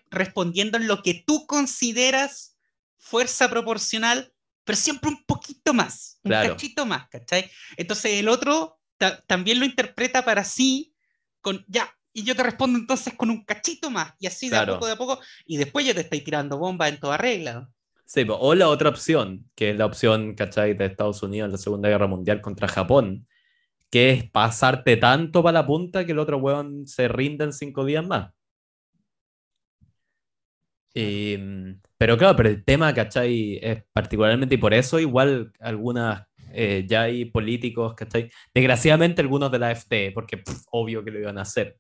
respondiendo 0.10 0.78
en 0.78 0.88
lo 0.88 1.02
que 1.02 1.24
tú 1.26 1.46
consideras 1.46 2.58
fuerza 2.98 3.50
proporcional, 3.50 4.34
pero 4.64 4.76
siempre 4.78 5.10
un 5.10 5.24
poquito 5.26 5.74
más, 5.74 6.20
un 6.24 6.32
cachito 6.32 6.86
más, 6.86 7.08
¿cachai? 7.10 7.50
Entonces 7.78 8.14
el 8.14 8.30
otro 8.30 8.80
también 9.28 9.60
lo 9.60 9.66
interpreta 9.66 10.26
para 10.26 10.44
sí, 10.44 10.94
con 11.42 11.64
ya, 11.68 11.96
y 12.14 12.24
yo 12.24 12.36
te 12.36 12.44
respondo 12.44 12.80
entonces 12.80 13.14
con 13.14 13.30
un 13.30 13.44
cachito 13.44 13.92
más, 13.92 14.14
y 14.20 14.28
así 14.28 14.50
de 14.50 14.58
a 14.58 14.66
poco, 14.66 14.86
de 14.86 14.94
a 14.94 14.98
poco, 14.98 15.20
y 15.46 15.58
después 15.58 15.86
yo 15.86 15.94
te 15.94 16.02
estoy 16.02 16.22
tirando 16.22 16.58
bomba 16.58 16.88
en 16.88 17.00
toda 17.00 17.18
regla. 17.18 17.70
Sí, 18.06 18.26
o 18.30 18.56
la 18.56 18.70
otra 18.70 18.90
opción, 18.90 19.50
que 19.56 19.72
es 19.72 19.78
la 19.78 19.86
opción, 19.86 20.36
¿cachai? 20.36 20.76
De 20.76 20.86
Estados 20.86 21.24
Unidos 21.24 21.48
en 21.48 21.52
la 21.54 21.58
Segunda 21.58 21.90
Guerra 21.90 22.08
Mundial 22.08 22.40
contra 22.40 22.68
Japón, 22.68 23.28
que 23.90 24.12
es 24.12 24.30
pasarte 24.32 24.98
tanto 24.98 25.44
para 25.44 25.62
la 25.62 25.68
punta 25.68 26.06
que 26.06 26.12
el 26.12 26.20
otro 26.20 26.38
weón 26.38 26.88
se 26.88 27.08
rinda 27.08 27.46
en 27.46 27.54
cinco 27.54 27.86
días 27.86 28.06
más. 28.06 28.32
pero 31.98 32.18
claro, 32.18 32.36
pero 32.38 32.50
el 32.50 32.64
tema, 32.64 32.94
¿cachai? 32.94 33.60
Es 33.62 33.84
particularmente, 33.94 34.56
y 34.56 34.58
por 34.58 34.74
eso 34.74 35.00
igual 35.00 35.52
algunas, 35.60 36.26
eh, 36.52 36.86
ya 36.88 37.04
hay 37.04 37.26
políticos, 37.26 37.94
¿cachai? 37.96 38.32
Desgraciadamente 38.54 39.22
algunos 39.22 39.52
de 39.52 39.60
la 39.60 39.70
AfD, 39.70 40.14
porque 40.14 40.42
obvio 40.72 41.04
que 41.04 41.12
lo 41.12 41.20
iban 41.20 41.38
a 41.38 41.42
hacer, 41.42 41.78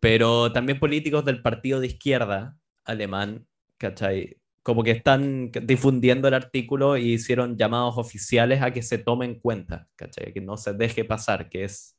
pero 0.00 0.52
también 0.52 0.80
políticos 0.80 1.24
del 1.24 1.42
partido 1.42 1.80
de 1.80 1.88
izquierda 1.88 2.56
alemán, 2.84 3.46
¿cachai? 3.78 4.36
Como 4.64 4.82
que 4.84 4.92
están 4.92 5.52
difundiendo 5.64 6.28
el 6.28 6.34
artículo 6.34 6.96
y 6.96 7.14
hicieron 7.14 7.56
llamados 7.58 7.98
oficiales 7.98 8.62
a 8.62 8.72
que 8.72 8.82
se 8.82 8.98
tome 8.98 9.26
en 9.26 9.40
cuenta, 9.40 9.88
¿cachai? 9.96 10.32
Que 10.34 10.40
no 10.40 10.56
se 10.56 10.74
deje 10.74 11.04
pasar, 11.04 11.50
que 11.50 11.64
es 11.64 11.98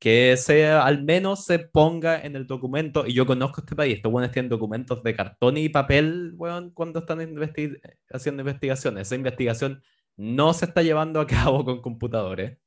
que 0.00 0.36
se, 0.38 0.66
al 0.66 1.04
menos 1.04 1.44
se 1.44 1.58
ponga 1.58 2.20
en 2.22 2.34
el 2.36 2.46
documento, 2.46 3.06
y 3.06 3.12
yo 3.14 3.26
conozco 3.26 3.60
este 3.60 3.76
país, 3.76 3.96
estos 3.96 4.10
buenos 4.10 4.32
tienen 4.32 4.48
documentos 4.48 5.02
de 5.02 5.14
cartón 5.14 5.58
y 5.58 5.68
papel, 5.68 6.32
weón, 6.36 6.70
cuando 6.70 7.00
están 7.00 7.18
haciendo 8.10 8.42
investigaciones. 8.42 9.08
Esa 9.08 9.14
investigación 9.16 9.82
no 10.16 10.54
se 10.54 10.66
está 10.66 10.82
llevando 10.82 11.20
a 11.20 11.26
cabo 11.26 11.64
con 11.64 11.82
computadores. 11.82 12.58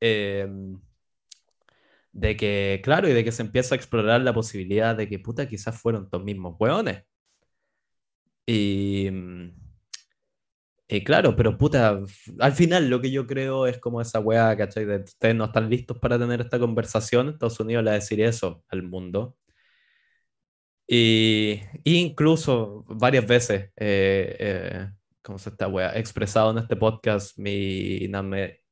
Em, 0.00 0.80
de 2.12 2.36
que, 2.36 2.80
claro, 2.84 3.08
y 3.08 3.12
de 3.12 3.24
que 3.24 3.32
se 3.32 3.42
empieza 3.42 3.74
a 3.74 3.78
explorar 3.78 4.20
la 4.20 4.32
posibilidad 4.34 4.96
de 4.96 5.08
que, 5.08 5.18
puta, 5.18 5.48
quizás 5.48 5.80
fueron 5.80 6.04
estos 6.04 6.22
mismos 6.24 6.56
weones. 6.58 7.04
Y, 8.46 9.08
mm, 9.10 9.50
y 10.88 11.04
claro, 11.04 11.36
pero 11.36 11.56
puta, 11.56 12.00
al 12.40 12.52
final 12.52 12.88
lo 12.90 13.00
que 13.00 13.10
yo 13.12 13.26
creo 13.26 13.66
es 13.66 13.78
como 13.78 14.00
esa 14.00 14.18
weá, 14.20 14.56
¿cachai? 14.56 14.84
De 14.86 14.96
ustedes 14.96 15.36
no 15.36 15.44
están 15.44 15.70
listos 15.70 15.98
para 15.98 16.18
tener 16.18 16.40
esta 16.40 16.58
conversación, 16.58 17.28
Estados 17.28 17.60
Unidos 17.60 17.84
le 17.84 17.90
va 17.90 17.94
decir 17.94 18.20
eso 18.20 18.64
al 18.68 18.82
mundo. 18.82 19.36
Y, 20.86 21.60
incluso 21.84 22.84
varias 22.88 23.24
veces 23.26 23.70
eh, 23.76 24.36
eh, 24.40 24.88
¿cómo 25.22 25.38
se 25.38 25.50
está, 25.50 25.68
wea? 25.68 25.96
Expresado 25.96 26.50
en 26.50 26.58
este 26.58 26.76
podcast 26.76 27.38
mi 27.38 28.08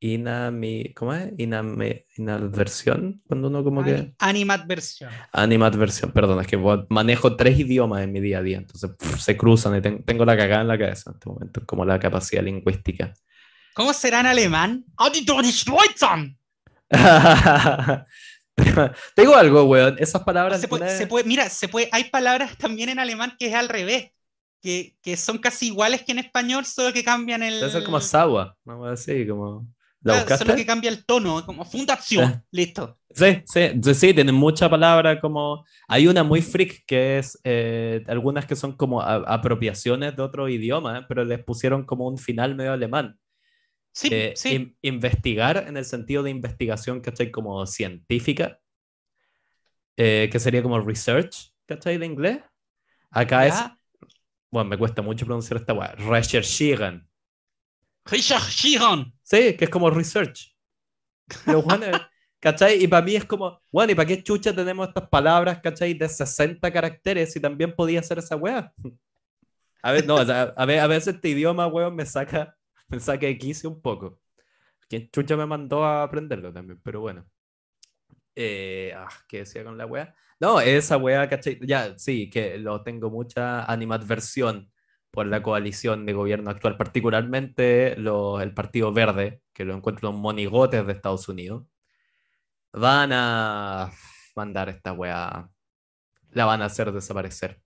mi 0.01 0.93
¿cómo 0.95 1.13
es? 1.13 1.33
Iname, 1.39 2.07
inadversión, 2.17 3.23
cuando 3.27 3.49
uno 3.49 3.65
como 3.65 3.83
que... 3.83 4.13
Animadversión. 4.19 5.11
Animadversión, 5.33 6.13
perdón, 6.13 6.41
es 6.41 6.47
que 6.47 6.57
manejo 6.89 7.37
tres 7.37 7.59
idiomas 7.59 8.03
en 8.03 8.13
mi 8.13 8.21
día 8.21 8.39
a 8.39 8.43
día, 8.43 8.59
entonces 8.59 8.91
se 9.19 9.37
cruzan 9.37 9.77
y 9.77 9.81
tengo 10.03 10.25
la 10.25 10.37
cagada 10.37 10.63
en 10.63 10.69
la 10.69 10.79
cabeza 10.79 11.11
en 11.11 11.15
este 11.15 11.29
momento, 11.29 11.67
como 11.67 11.85
la 11.85 11.99
capacidad 11.99 12.43
lingüística. 12.43 13.13
¿Cómo 13.75 13.93
será 13.93 14.21
en 14.21 14.27
alemán? 14.27 14.85
Te 19.15 19.23
digo 19.23 19.37
algo, 19.37 19.65
weón. 19.65 19.97
Esas 19.99 20.23
palabras. 20.25 20.61
Se 20.61 20.69
puede, 20.69 20.97
se 20.97 21.07
puede, 21.07 21.25
mira, 21.25 21.49
se 21.49 21.69
puede, 21.69 21.89
hay 21.93 22.05
palabras 22.05 22.57
también 22.57 22.89
en 22.89 22.99
alemán 22.99 23.37
que 23.39 23.47
es 23.47 23.55
al 23.55 23.69
revés 23.69 24.11
que, 24.61 24.97
que, 25.03 25.17
son 25.17 25.39
casi 25.39 25.69
iguales 25.69 26.03
que 26.03 26.13
en 26.13 26.19
español, 26.19 26.65
solo 26.65 26.93
que 26.93 27.05
cambian 27.05 27.43
el. 27.43 27.61
Debe 27.61 27.71
ser 27.71 27.85
como 27.85 28.01
Sawa, 28.01 28.57
vamos 28.65 28.89
a 28.89 28.91
decir, 28.91 29.29
como. 29.29 29.67
¿La 30.01 30.37
Solo 30.37 30.55
que 30.55 30.65
cambia 30.65 30.91
el 30.91 31.05
tono, 31.05 31.45
como 31.45 31.65
fundación, 31.65 32.45
listo. 32.53 32.99
Sí, 33.11 33.43
sí, 33.47 33.95
sí, 33.95 34.15
tienen 34.15 34.35
mucha 34.35 34.71
palabra 34.71 35.21
como... 35.21 35.65
Hay 35.89 36.07
una 36.07 36.23
muy 36.23 36.41
freak 36.41 36.85
que 36.87 37.19
es, 37.19 37.39
eh, 37.43 38.05
algunas 38.07 38.47
que 38.47 38.55
son 38.55 38.77
como 38.77 39.03
apropiaciones 39.03 40.15
de 40.15 40.23
otro 40.23 40.49
idioma, 40.49 41.07
pero 41.09 41.25
les 41.25 41.43
pusieron 41.43 41.85
como 41.85 42.07
un 42.07 42.17
final 42.17 42.55
medio 42.55 42.73
alemán. 42.73 43.19
Sí, 43.93 44.09
eh, 44.13 44.35
sí. 44.37 44.77
investigar 44.83 45.65
en 45.67 45.77
el 45.77 45.85
sentido 45.85 46.23
de 46.23 46.31
investigación, 46.31 47.01
¿cachai? 47.01 47.33
Como 47.33 47.67
científica, 47.67 48.61
eh, 49.97 50.29
que 50.31 50.39
sería 50.39 50.63
como 50.63 50.81
research, 50.81 51.53
¿cachai? 51.67 51.99
De 51.99 52.07
inglés. 52.07 52.39
Acá 53.11 53.47
es, 53.47 53.55
bueno, 54.53 54.71
me 54.71 54.79
cuesta 54.79 55.03
mucho 55.03 55.27
pronunciar 55.27 55.59
esta 55.59 55.73
weá, 55.73 55.93
Recherchieren. 55.97 57.08
Recherchieren. 58.11 59.13
Sí, 59.23 59.55
que 59.57 59.65
es 59.65 59.71
como 59.71 59.91
research. 59.91 60.55
Pero, 61.45 61.63
bueno, 61.63 61.87
¿cachai? 62.41 62.83
Y 62.83 62.89
para 62.89 63.05
mí 63.05 63.17
es 63.17 63.25
como, 63.25 63.61
bueno, 63.71 63.93
¿y 63.93 63.95
para 63.95 64.07
qué 64.07 64.23
chucha 64.23 64.55
tenemos 64.55 64.89
estas 64.89 65.09
palabras, 65.09 65.61
¿cachai? 65.61 65.95
De 65.95 66.09
60 66.09 66.71
caracteres 66.73 67.35
y 67.37 67.41
también 67.41 67.75
podía 67.75 68.03
ser 68.03 68.19
esa 68.19 68.37
weá. 68.37 68.73
A 69.83 69.93
ver, 69.93 70.07
no, 70.07 70.19
a, 70.19 70.23
a, 70.23 70.87
veces 70.87 71.15
este 71.15 71.29
idioma, 71.29 71.67
weón, 71.67 71.95
me 71.95 72.05
saca, 72.05 72.57
me 72.89 72.99
saca 72.99 73.27
quicio 73.37 73.71
un 73.71 73.81
poco. 73.81 74.19
Quien 74.89 75.11
chucha 75.11 75.37
me 75.37 75.47
mandó 75.47 75.85
a 75.85 76.03
aprenderlo 76.03 76.53
también, 76.53 76.81
pero 76.83 77.01
bueno. 77.01 77.27
Eh, 78.35 78.93
ah, 78.97 79.09
¿Qué 79.29 79.39
decía 79.39 79.65
con 79.65 79.77
la 79.77 79.87
wea? 79.87 80.15
No, 80.41 80.61
esa 80.61 80.97
wea, 80.97 81.29
¿cachai? 81.29 81.59
Ya, 81.67 81.99
sí, 81.99 82.31
que 82.31 82.59
lo 82.59 82.83
tengo 82.83 83.11
mucha 83.11 83.65
animadversión 83.65 84.71
por 85.11 85.27
la 85.27 85.43
coalición 85.43 86.07
de 86.07 86.13
gobierno 86.13 86.51
actual, 86.51 86.77
particularmente 86.77 87.95
el 87.95 88.55
Partido 88.55 88.93
Verde, 88.93 89.43
que 89.53 89.65
lo 89.65 89.75
encuentro 89.75 90.11
en 90.11 90.17
monigotes 90.17 90.87
de 90.87 90.93
Estados 90.93 91.29
Unidos. 91.29 91.65
Van 92.73 93.11
a 93.13 93.91
mandar 94.37 94.69
esta 94.69 94.93
wea, 94.93 95.51
la 96.31 96.45
van 96.45 96.63
a 96.63 96.67
hacer 96.67 96.93
desaparecer. 96.93 97.61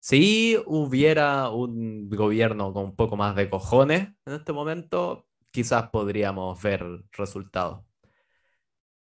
Si 0.00 0.56
hubiera 0.66 1.50
un 1.50 2.08
gobierno 2.10 2.72
con 2.72 2.84
un 2.86 2.96
poco 2.96 3.16
más 3.16 3.36
de 3.36 3.48
cojones 3.50 4.08
en 4.26 4.32
este 4.32 4.52
momento, 4.52 5.26
quizás 5.50 5.90
podríamos 5.90 6.60
ver 6.62 6.84
resultados. 7.12 7.84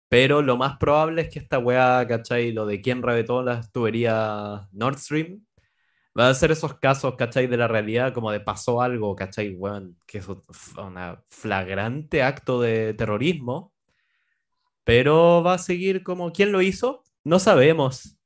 Pero 0.10 0.42
lo 0.42 0.56
más 0.56 0.78
probable 0.78 1.24
es 1.24 1.30
que 1.30 1.40
esta 1.40 1.60
weá, 1.60 2.08
¿cachai? 2.08 2.54
Lo 2.54 2.66
de 2.66 2.80
quién 2.82 3.04
reventó 3.04 3.44
las 3.44 3.72
tuberías 3.72 4.68
Nord 4.72 4.98
Stream, 5.00 5.46
va 6.18 6.30
a 6.30 6.34
ser 6.34 6.52
esos 6.52 6.76
casos, 6.80 7.16
¿cachai? 7.16 7.48
De 7.48 7.58
la 7.58 7.68
realidad, 7.68 8.14
como 8.14 8.32
de 8.32 8.40
pasó 8.40 8.82
algo, 8.82 9.16
¿cachai? 9.16 9.56
Weón, 9.56 9.98
que 10.06 10.20
es 10.20 10.28
un 10.28 10.42
flagrante 11.30 12.24
acto 12.24 12.62
de 12.62 12.94
terrorismo. 12.94 13.74
Pero 14.84 15.44
va 15.44 15.56
a 15.56 15.58
seguir 15.58 16.04
como, 16.04 16.32
¿quién 16.32 16.52
lo 16.52 16.62
hizo? 16.62 17.04
No 17.24 17.40
sabemos. 17.40 18.18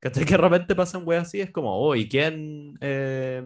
¿Cachai? 0.00 0.24
Que 0.24 0.32
de 0.32 0.36
repente 0.36 0.76
pasan 0.76 1.02
weas 1.04 1.26
así, 1.26 1.40
es 1.40 1.50
como, 1.50 1.76
oh, 1.76 1.96
¿y 1.96 2.08
quién? 2.08 2.78
Eh, 2.80 3.42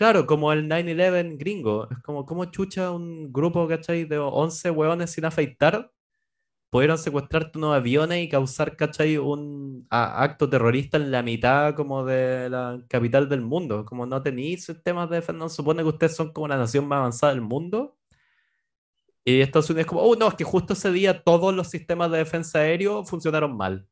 Claro, 0.00 0.26
como 0.26 0.50
el 0.50 0.66
9-11 0.66 1.36
gringo. 1.36 1.86
Es 1.90 1.98
como, 1.98 2.24
¿cómo 2.24 2.46
chucha 2.46 2.90
un 2.90 3.30
grupo, 3.30 3.68
¿cachai? 3.68 4.04
De 4.06 4.16
11 4.16 4.70
hueones 4.70 5.10
sin 5.10 5.26
afeitar? 5.26 5.92
Pudieron 6.70 6.98
secuestrar 6.98 7.50
unos 7.56 7.74
aviones 7.74 8.24
y 8.24 8.28
causar, 8.28 8.76
¿cachai? 8.76 9.18
Un 9.18 9.86
acto 9.90 10.48
terrorista 10.48 10.98
en 10.98 11.10
la 11.10 11.22
mitad 11.22 11.74
como 11.74 12.04
de 12.04 12.48
la 12.48 12.80
capital 12.88 13.28
del 13.28 13.40
mundo. 13.42 13.84
Como 13.84 14.06
no 14.06 14.22
tenéis 14.22 14.66
sistemas 14.66 15.10
de 15.10 15.16
defensa, 15.16 15.48
supone 15.48 15.82
que 15.82 15.88
ustedes 15.88 16.14
son 16.14 16.32
como 16.32 16.46
la 16.48 16.56
nación 16.56 16.86
más 16.86 16.98
avanzada 16.98 17.32
del 17.32 17.42
mundo. 17.42 17.98
Y 19.24 19.40
Estados 19.40 19.68
Unidos 19.70 19.82
es 19.82 19.86
como, 19.88 20.02
oh, 20.02 20.16
no, 20.16 20.28
es 20.28 20.34
que 20.34 20.44
justo 20.44 20.72
ese 20.74 20.92
día 20.92 21.22
todos 21.22 21.54
los 21.54 21.68
sistemas 21.68 22.10
de 22.10 22.18
defensa 22.18 22.60
aéreo 22.60 23.04
funcionaron 23.04 23.56
mal. 23.56 23.86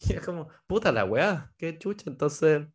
Y 0.00 0.12
es 0.14 0.20
como, 0.24 0.48
puta 0.66 0.92
la 0.92 1.04
weá, 1.04 1.52
qué 1.56 1.78
chucha. 1.78 2.10
Entonces, 2.10 2.66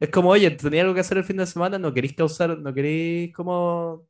es 0.00 0.10
como, 0.10 0.30
oye, 0.30 0.50
tenía 0.52 0.82
algo 0.82 0.94
que 0.94 1.00
hacer 1.00 1.18
el 1.18 1.24
fin 1.24 1.36
de 1.38 1.46
semana, 1.46 1.78
no 1.78 1.92
queréis 1.94 2.14
causar, 2.14 2.58
no 2.58 2.74
queréis 2.74 3.32
como 3.34 4.06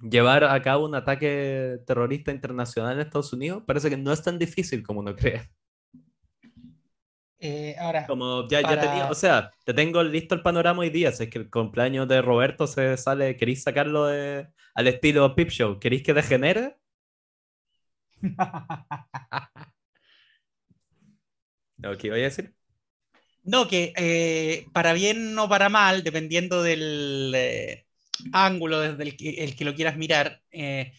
llevar 0.00 0.44
a 0.44 0.60
cabo 0.62 0.86
un 0.86 0.94
ataque 0.94 1.78
terrorista 1.86 2.30
internacional 2.32 2.94
en 2.94 3.00
Estados 3.00 3.32
Unidos. 3.32 3.62
Parece 3.66 3.90
que 3.90 3.96
no 3.96 4.12
es 4.12 4.22
tan 4.22 4.38
difícil 4.38 4.82
como 4.82 5.00
uno 5.00 5.14
cree. 5.14 5.50
Eh, 7.38 7.76
ahora, 7.78 8.06
como 8.06 8.48
ya, 8.48 8.62
ya 8.62 8.80
tenía, 8.80 9.10
o 9.10 9.14
sea, 9.14 9.50
te 9.64 9.74
tengo 9.74 10.02
listo 10.02 10.34
el 10.34 10.42
panorama 10.42 10.80
hoy 10.80 10.90
día. 10.90 11.12
Si 11.12 11.24
es 11.24 11.30
que 11.30 11.38
el 11.38 11.50
cumpleaños 11.50 12.08
de 12.08 12.22
Roberto 12.22 12.66
se 12.66 12.96
sale, 12.96 13.36
¿queréis 13.36 13.62
sacarlo 13.62 14.06
de, 14.06 14.48
al 14.74 14.86
estilo 14.86 15.34
Pip 15.34 15.50
Show? 15.50 15.78
¿Queréis 15.78 16.02
que 16.02 16.14
degenere? 16.14 16.76
¿Qué 21.98 22.10
voy 22.10 22.20
a 22.20 22.24
decir? 22.24 22.54
No, 23.42 23.68
que 23.68 23.92
eh, 23.96 24.66
para 24.72 24.94
bien 24.94 25.38
o 25.38 25.48
para 25.48 25.68
mal, 25.68 26.02
dependiendo 26.02 26.62
del 26.62 27.30
eh, 27.34 27.83
ángulo 28.32 28.80
desde 28.80 29.02
el 29.44 29.56
que, 29.56 29.64
lo 29.64 29.74
quieras 29.74 29.96
mirar, 29.96 30.40
eh, 30.50 30.92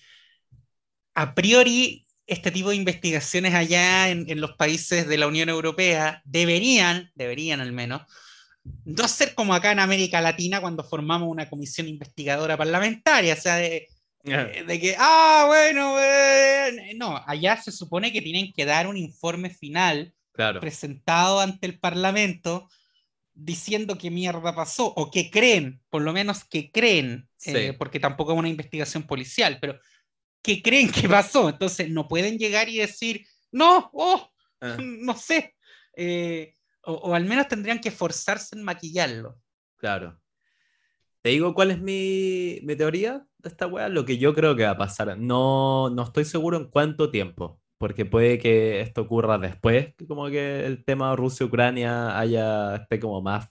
a 1.14 1.34
priori 1.34 2.06
este 2.28 2.52
tipo 2.52 2.70
de 2.70 2.76
investigaciones 2.76 3.54
allá 3.54 4.10
en, 4.10 4.42
los 4.42 4.54
países 4.54 5.08
de 5.08 5.18
la 5.18 5.28
Unión 5.28 5.50
Europea 5.50 6.22
deberían, 6.26 7.12
deberían 7.14 7.62
al 7.62 7.72
menos, 7.72 8.02
no 8.84 9.08
ser 9.08 9.36
como 9.36 9.54
acá 9.54 9.72
en 9.72 9.80
América 9.80 10.22
Latina 10.22 10.60
cuando 10.60 10.84
formamos 10.84 11.30
una 11.30 11.50
comisión 11.50 11.88
investigadora 11.88 12.58
parlamentaria, 12.58 13.36
o 13.36 13.38
sea, 13.38 13.58
de, 13.58 13.88
de 14.24 14.80
que, 14.80 14.96
ah, 14.98 15.46
bueno, 15.48 15.98
no, 16.96 17.22
allá 17.28 17.62
se 17.62 17.72
supone 17.72 18.12
que 18.12 18.22
tienen 18.22 18.52
que 18.54 18.66
dar 18.66 18.88
un 18.88 18.98
informe 18.98 19.52
final 19.52 20.14
presentado 20.60 21.40
ante 21.40 21.68
el 21.68 21.80
Parlamento 21.80 22.68
diciendo 23.36 23.98
qué 23.98 24.10
mierda 24.10 24.56
pasó 24.56 24.88
o 24.96 25.12
qué 25.12 25.30
creen, 25.30 25.82
por 25.90 26.02
lo 26.02 26.14
menos 26.14 26.46
que 26.46 26.72
creen, 26.72 27.30
eh, 27.46 27.74
porque 27.78 28.00
tampoco 28.00 28.32
es 28.32 28.40
una 28.40 28.50
investigación 28.50 29.04
policial, 29.04 29.60
pero 29.60 29.78
que 30.42 30.62
creen 30.62 30.92
que 30.92 31.08
pasó. 31.10 31.50
Entonces 31.50 31.90
no 31.90 32.08
pueden 32.08 32.38
llegar 32.38 32.70
y 32.70 32.78
decir, 32.78 33.28
no, 33.52 33.90
oh, 33.94 34.32
ah. 34.62 34.78
no 34.82 35.16
sé. 35.16 35.56
Eh, 35.96 36.56
o, 36.82 37.14
al 37.14 37.26
menos 37.26 37.48
tendrían 37.48 37.80
que 37.80 37.90
esforzarse 37.90 38.56
en 38.56 38.64
maquillarlo. 38.64 39.40
Claro. 39.78 40.20
Te 41.22 41.30
digo 41.32 41.54
cuál 41.54 41.72
es 41.72 41.82
mi, 41.82 42.60
mi 42.64 42.76
teoría 42.76 43.26
de 43.40 43.50
esta 43.50 43.68
weá, 43.68 43.90
lo 43.90 44.06
que 44.06 44.18
yo 44.18 44.34
creo 44.34 44.56
que 44.56 44.64
va 44.64 44.72
a 44.72 44.78
pasar. 44.78 45.18
No, 45.18 45.90
no 45.90 46.04
estoy 46.04 46.24
seguro 46.24 46.58
en 46.58 46.70
cuánto 46.70 47.10
tiempo 47.10 47.60
porque 47.86 48.04
puede 48.04 48.40
que 48.40 48.82
esto 48.82 49.02
ocurra 49.02 49.38
después, 49.38 49.94
que 49.96 50.08
como 50.08 50.26
que 50.26 50.66
el 50.66 50.84
tema 50.84 51.16
Rusia-Ucrania 51.16 52.18
haya 52.18 52.78
esté 52.78 53.00
como 53.00 53.22
más 53.22 53.48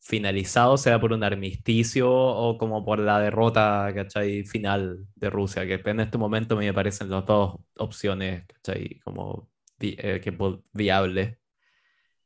finalizado, 0.00 0.76
sea 0.76 1.00
por 1.00 1.12
un 1.12 1.22
armisticio 1.22 2.10
o 2.10 2.58
como 2.58 2.84
por 2.84 2.98
la 2.98 3.20
derrota, 3.20 3.88
¿cachai? 3.94 4.42
Final 4.42 5.06
de 5.14 5.30
Rusia, 5.30 5.64
que 5.64 5.80
en 5.88 6.00
este 6.00 6.18
momento 6.18 6.56
me 6.56 6.74
parecen 6.74 7.08
las 7.08 7.24
dos 7.24 7.60
opciones, 7.78 8.46
¿cachai? 8.48 8.98
Como 9.04 9.48
eh, 9.78 10.20
que 10.20 10.36
viables. 10.72 11.38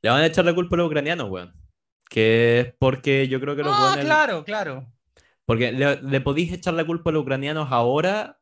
Le 0.01 0.09
van 0.09 0.22
a 0.22 0.26
echar 0.26 0.47
la 0.47 0.55
culpa 0.55 0.76
a 0.76 0.78
los 0.78 0.87
ucranianos, 0.87 1.28
weón. 1.28 1.53
Que 2.09 2.61
es 2.61 2.74
porque 2.78 3.28
yo 3.28 3.43
creo 3.43 3.55
que 3.55 3.62
los 3.62 3.74
Ah, 3.76 3.99
claro, 4.01 4.43
claro. 4.43 4.91
Porque 5.45 5.70
le, 5.70 6.01
le 6.01 6.20
podéis 6.22 6.51
echar 6.55 6.72
la 6.72 6.87
culpa 6.87 7.11
a 7.11 7.12
los 7.12 7.24
ucranianos 7.24 7.68
ahora 7.70 8.39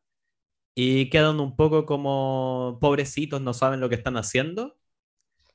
y 0.75 1.09
quedan 1.09 1.39
un 1.39 1.55
poco 1.55 1.85
como 1.85 2.77
pobrecitos, 2.81 3.41
no 3.41 3.53
saben 3.53 3.79
lo 3.79 3.87
que 3.87 3.95
están 3.95 4.17
haciendo. 4.17 4.77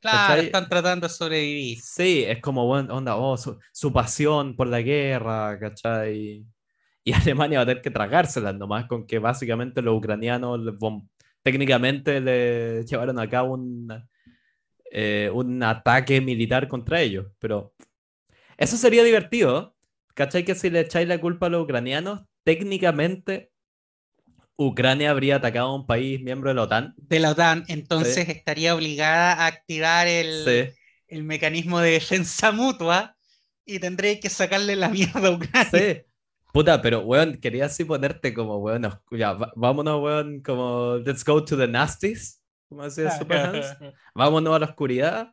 Claro, 0.01 0.41
están 0.41 0.67
tratando 0.67 1.07
de 1.07 1.13
sobrevivir. 1.13 1.79
Sí, 1.79 2.25
es 2.27 2.41
como, 2.41 2.67
bueno, 2.67 2.97
onda, 2.97 3.17
oh, 3.17 3.37
su, 3.37 3.93
pasión 3.93 4.57
por 4.57 4.67
la 4.67 4.81
guerra, 4.81 5.59
¿cachai? 5.59 6.47
Y 7.05 7.13
Alemania 7.13 7.59
va 7.59 7.65
a 7.65 7.67
tener 7.67 7.83
que 7.83 7.91
tragárselas 7.91 8.55
nomás 8.55 8.87
con 8.87 9.07
que 9.07 9.19
básicamente 9.19 9.83
los 9.83 9.97
ucranianos 9.97 10.59
técnicamente 11.43 12.21
le 12.21 12.85
llevaron 12.85 13.19
a 13.19 13.29
cabo 13.29 13.55
un, 13.55 13.89
eh, 14.91 15.31
un 15.35 15.63
ataque 15.63 16.23
militar 16.23 16.67
contra 16.67 17.03
ellos. 17.03 17.27
Pero 17.39 17.75
eso 18.57 18.79
sería 18.79 19.05
divertido, 19.05 19.77
¿cachai? 20.15 20.45
Que 20.47 20.55
si 20.55 20.71
le 20.71 20.81
echáis 20.81 21.07
la 21.09 21.21
culpa 21.21 21.47
a 21.47 21.51
los 21.51 21.65
ucranianos, 21.65 22.23
técnicamente 22.43 23.50
Ucrania 24.63 25.11
habría 25.11 25.37
atacado 25.37 25.69
a 25.69 25.75
un 25.75 25.87
país 25.87 26.21
miembro 26.21 26.51
de 26.51 26.55
la 26.55 26.65
OTAN. 26.65 26.95
De 26.99 27.19
la 27.19 27.31
OTAN, 27.31 27.65
entonces 27.69 28.29
estaría 28.29 28.75
obligada 28.75 29.33
a 29.33 29.47
activar 29.47 30.07
el, 30.07 30.75
el, 31.09 31.25
mecanismo 31.25 31.81
de 31.81 31.93
defensa 31.93 32.53
mutua 32.53 33.17
y 33.65 33.79
tendría 33.79 34.21
que 34.21 34.29
sacarle 34.29 34.77
la 34.77 34.91
mierda 34.91 35.29
a 35.29 35.31
Ucrania. 35.31 35.71
Sí. 35.71 36.03
Puta, 36.53 36.83
pero 36.83 37.01
weón, 37.01 37.37
quería 37.37 37.67
así 37.67 37.85
ponerte 37.85 38.35
como, 38.35 38.59
weón, 38.59 38.87
ya, 39.13 39.33
vámonos, 39.57 40.03
weón, 40.03 40.43
como, 40.43 40.97
let's 41.07 41.25
go 41.25 41.43
to 41.43 41.57
the 41.57 41.67
nasties, 41.67 42.43
como 42.69 42.85
decía 42.85 43.17
Super 43.17 43.63
Vámonos 44.15 44.57
a 44.57 44.59
la 44.59 44.67
oscuridad 44.67 45.33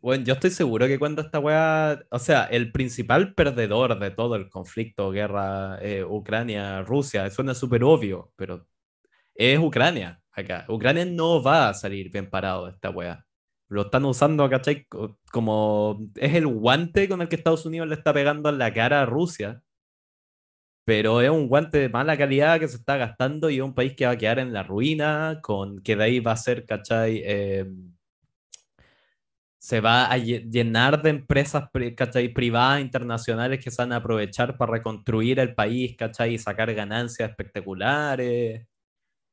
bueno, 0.00 0.24
yo 0.24 0.34
estoy 0.34 0.50
seguro 0.50 0.86
que 0.86 0.98
cuando 0.98 1.22
esta 1.22 1.38
weá, 1.38 2.00
o 2.10 2.18
sea, 2.18 2.44
el 2.44 2.72
principal 2.72 3.34
perdedor 3.34 3.98
de 3.98 4.10
todo 4.10 4.36
el 4.36 4.48
conflicto, 4.50 5.10
guerra, 5.10 5.78
eh, 5.82 6.04
Ucrania, 6.04 6.82
Rusia, 6.82 7.28
suena 7.30 7.54
súper 7.54 7.84
obvio, 7.84 8.32
pero 8.36 8.66
es 9.34 9.58
Ucrania 9.58 10.22
acá. 10.32 10.66
Ucrania 10.68 11.04
no 11.04 11.42
va 11.42 11.68
a 11.70 11.74
salir 11.74 12.10
bien 12.10 12.28
parado 12.30 12.66
de 12.66 12.72
esta 12.72 12.90
weá. 12.90 13.26
Lo 13.68 13.82
están 13.82 14.04
usando, 14.04 14.48
¿cachai? 14.50 14.86
Como 15.32 16.00
es 16.16 16.34
el 16.34 16.46
guante 16.48 17.08
con 17.08 17.22
el 17.22 17.28
que 17.28 17.36
Estados 17.36 17.66
Unidos 17.66 17.88
le 17.88 17.94
está 17.94 18.12
pegando 18.12 18.48
en 18.50 18.58
la 18.58 18.72
cara 18.74 19.02
a 19.02 19.06
Rusia. 19.06 19.62
Pero 20.84 21.20
es 21.20 21.30
un 21.30 21.48
guante 21.48 21.78
de 21.78 21.88
mala 21.88 22.16
calidad 22.16 22.58
que 22.58 22.66
se 22.68 22.76
está 22.76 22.96
gastando 22.96 23.48
y 23.48 23.56
es 23.56 23.62
un 23.62 23.74
país 23.74 23.94
que 23.94 24.06
va 24.06 24.12
a 24.12 24.18
quedar 24.18 24.38
en 24.40 24.52
la 24.52 24.62
ruina, 24.64 25.38
con 25.42 25.80
que 25.82 25.94
de 25.94 26.04
ahí 26.04 26.20
va 26.20 26.32
a 26.32 26.36
ser, 26.36 26.66
¿cachai? 26.66 27.22
Eh, 27.24 27.66
se 29.60 29.82
va 29.82 30.06
a 30.10 30.16
llenar 30.16 31.02
de 31.02 31.10
empresas 31.10 31.64
¿cachai? 31.94 32.32
privadas 32.32 32.80
internacionales 32.80 33.62
que 33.62 33.70
se 33.70 33.82
van 33.82 33.92
a 33.92 33.96
aprovechar 33.96 34.56
para 34.56 34.72
reconstruir 34.72 35.38
el 35.38 35.54
país, 35.54 35.96
¿cachai? 35.98 36.34
Y 36.34 36.38
sacar 36.38 36.72
ganancias 36.72 37.28
espectaculares. 37.28 38.66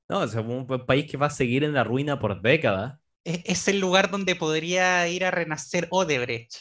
No, 0.10 0.26
es 0.26 0.36
un 0.36 0.68
país 0.86 1.10
que 1.10 1.16
va 1.16 1.28
a 1.28 1.30
seguir 1.30 1.64
en 1.64 1.74
la 1.74 1.86
ruina 1.86 2.20
por 2.20 2.42
décadas. 2.42 3.00
E-, 3.24 3.42
es 3.46 3.70
el 3.70 3.80
lugar 3.80 4.12
donde 4.12 4.36
podría 4.36 5.08
ir 5.08 5.24
a 5.24 5.32
renacer 5.32 5.88
Odebrecht. 5.92 6.56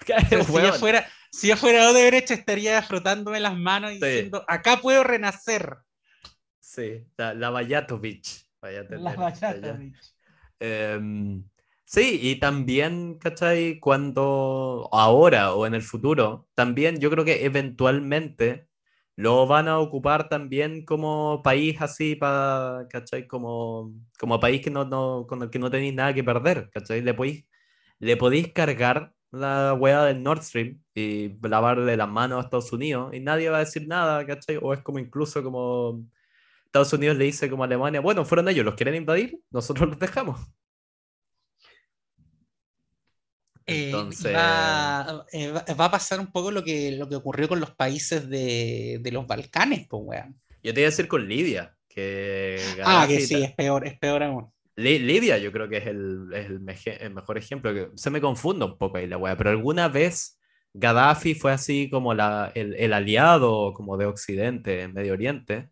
si, 0.28 0.36
yo 0.36 0.72
fuera, 0.74 1.06
si 1.30 1.48
yo 1.48 1.56
fuera 1.56 1.88
Odebrecht 1.90 2.30
estaría 2.30 2.82
frotándome 2.82 3.40
las 3.40 3.56
manos 3.56 3.90
y 3.90 3.94
diciendo, 3.94 4.44
acá 4.48 4.76
puedo 4.82 5.02
renacer. 5.02 5.78
Sí, 6.60 7.06
la, 7.16 7.32
la 7.32 7.48
Vallatovich. 7.48 8.44
La 8.60 9.14
Vallatovich. 9.14 9.96
Em, 10.60 11.42
sí, 11.92 12.18
y 12.22 12.36
también, 12.40 13.18
¿cachai? 13.18 13.78
Cuando 13.80 14.88
ahora 14.92 15.54
o 15.54 15.66
en 15.66 15.74
el 15.74 15.82
futuro, 15.82 16.48
también 16.54 16.98
yo 17.00 17.10
creo 17.10 17.24
que 17.24 17.44
eventualmente 17.44 18.68
lo 19.16 19.46
van 19.46 19.68
a 19.68 19.78
ocupar 19.78 20.28
también 20.28 20.84
como 20.84 21.42
país 21.42 21.80
así, 21.80 22.16
para, 22.16 22.86
¿cachai? 22.90 23.26
Como, 23.26 23.94
como 24.18 24.40
país 24.40 24.62
que 24.62 24.70
no, 24.70 24.84
no, 24.84 25.26
con 25.28 25.42
el 25.42 25.50
que 25.50 25.58
no 25.58 25.70
tenéis 25.70 25.94
nada 25.94 26.14
que 26.14 26.24
perder, 26.24 26.70
¿cachai? 26.70 27.02
Le 27.02 27.14
podéis, 27.14 27.46
le 27.98 28.16
podéis 28.16 28.52
cargar 28.52 29.14
la 29.32 29.74
hueá 29.74 30.04
del 30.04 30.22
Nord 30.22 30.42
Stream 30.42 30.82
y 30.94 31.30
lavarle 31.48 31.96
las 31.96 32.08
manos 32.08 32.38
a 32.38 32.42
Estados 32.46 32.72
Unidos 32.72 33.14
y 33.14 33.20
nadie 33.20 33.50
va 33.50 33.58
a 33.58 33.60
decir 33.60 33.86
nada, 33.88 34.26
¿cachai? 34.26 34.58
O 34.62 34.72
es 34.74 34.80
como 34.82 34.98
incluso 34.98 35.42
como 35.42 36.04
Estados 36.66 36.92
Unidos 36.94 37.16
le 37.18 37.26
dice 37.26 37.50
como 37.50 37.64
a 37.64 37.66
Alemania, 37.66 38.00
bueno, 38.00 38.24
fueron 38.24 38.48
ellos, 38.48 38.64
los 38.64 38.74
quieren 38.76 38.94
invadir, 38.96 39.40
nosotros 39.50 39.90
los 39.90 39.98
dejamos. 39.98 40.40
Eh, 43.66 43.86
Entonces... 43.86 44.34
va, 44.34 45.26
eh, 45.32 45.50
va, 45.50 45.84
a 45.84 45.90
pasar 45.90 46.20
un 46.20 46.32
poco 46.32 46.50
lo 46.50 46.64
que, 46.64 46.92
lo 46.92 47.08
que 47.08 47.16
ocurrió 47.16 47.48
con 47.48 47.60
los 47.60 47.70
países 47.70 48.28
de, 48.28 48.98
de 49.00 49.12
los 49.12 49.26
Balcanes, 49.26 49.86
pues, 49.88 50.02
weón. 50.04 50.40
Yo 50.62 50.72
te 50.72 50.80
iba 50.80 50.88
a 50.88 50.90
decir 50.90 51.08
con 51.08 51.28
Libia, 51.28 51.76
que... 51.88 52.60
Ah, 52.84 53.06
que 53.08 53.20
sí, 53.20 53.42
es 53.42 53.52
peor, 53.52 53.86
es 53.86 53.98
peor 53.98 54.22
aún. 54.22 54.52
Libia 54.76 55.38
yo 55.38 55.52
creo 55.52 55.68
que 55.68 55.78
es 55.78 55.86
el, 55.86 56.28
el, 56.32 56.60
mejor 56.60 57.36
ejemplo. 57.36 57.74
Que 57.74 57.88
se 57.94 58.10
me 58.10 58.20
confunde 58.20 58.64
un 58.64 58.78
poco 58.78 58.98
ahí 58.98 59.06
la 59.06 59.18
weá, 59.18 59.36
pero 59.36 59.50
alguna 59.50 59.88
vez 59.88 60.38
Gaddafi 60.74 61.34
fue 61.34 61.52
así 61.52 61.90
como 61.90 62.14
la, 62.14 62.52
el, 62.54 62.74
el, 62.76 62.92
aliado 62.92 63.74
como 63.74 63.96
de 63.96 64.06
Occidente 64.06 64.82
en 64.82 64.94
Medio 64.94 65.12
Oriente. 65.12 65.68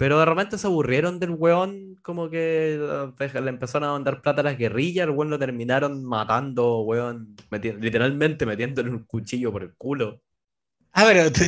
Pero 0.00 0.18
de 0.18 0.24
repente 0.24 0.56
se 0.56 0.66
aburrieron 0.66 1.20
del 1.20 1.32
weón, 1.32 1.94
como 2.02 2.30
que 2.30 2.78
le 3.34 3.50
empezaron 3.50 3.86
a 3.86 3.92
mandar 3.92 4.22
plata 4.22 4.40
a 4.40 4.44
las 4.44 4.56
guerrillas, 4.56 5.04
el 5.04 5.10
weón 5.10 5.28
lo 5.28 5.38
terminaron 5.38 6.02
matando, 6.06 6.80
weón, 6.80 7.36
literalmente 7.50 8.46
metiéndole 8.46 8.88
un 8.88 9.04
cuchillo 9.04 9.52
por 9.52 9.62
el 9.62 9.74
culo. 9.74 10.22
Ah, 10.92 11.04
pero 11.06 11.30
tú, 11.30 11.42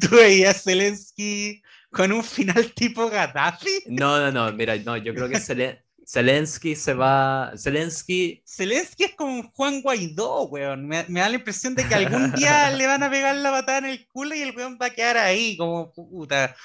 tú, 0.00 0.16
veías 0.16 0.62
Zelensky 0.64 1.60
con 1.90 2.10
un 2.10 2.24
final 2.24 2.72
tipo 2.72 3.10
Gaddafi. 3.10 3.82
No, 3.88 4.18
no, 4.18 4.32
no, 4.32 4.50
mira, 4.56 4.76
no, 4.76 4.96
yo 4.96 5.12
creo 5.14 5.28
que 5.28 5.38
Zelensky 5.38 5.84
Zelensky 6.10 6.74
se 6.74 6.94
va. 6.94 7.52
Zelensky. 7.56 8.42
Zelensky 8.44 9.04
es 9.04 9.14
como 9.14 9.48
Juan 9.52 9.80
Guaidó, 9.80 10.44
weón. 10.48 10.88
Me, 10.88 11.04
da 11.04 11.28
la 11.28 11.36
impresión 11.36 11.74
de 11.74 11.86
que 11.86 11.94
algún 11.94 12.32
día 12.32 12.70
le 12.76 12.86
van 12.86 13.02
a 13.02 13.10
pegar 13.10 13.36
la 13.36 13.50
patada 13.50 13.78
en 13.78 13.84
el 13.84 14.08
culo 14.08 14.34
y 14.34 14.40
el 14.40 14.56
weón 14.56 14.76
va 14.80 14.86
a 14.86 14.90
quedar 14.90 15.18
ahí, 15.18 15.56
como 15.56 15.92
puta. 15.92 16.56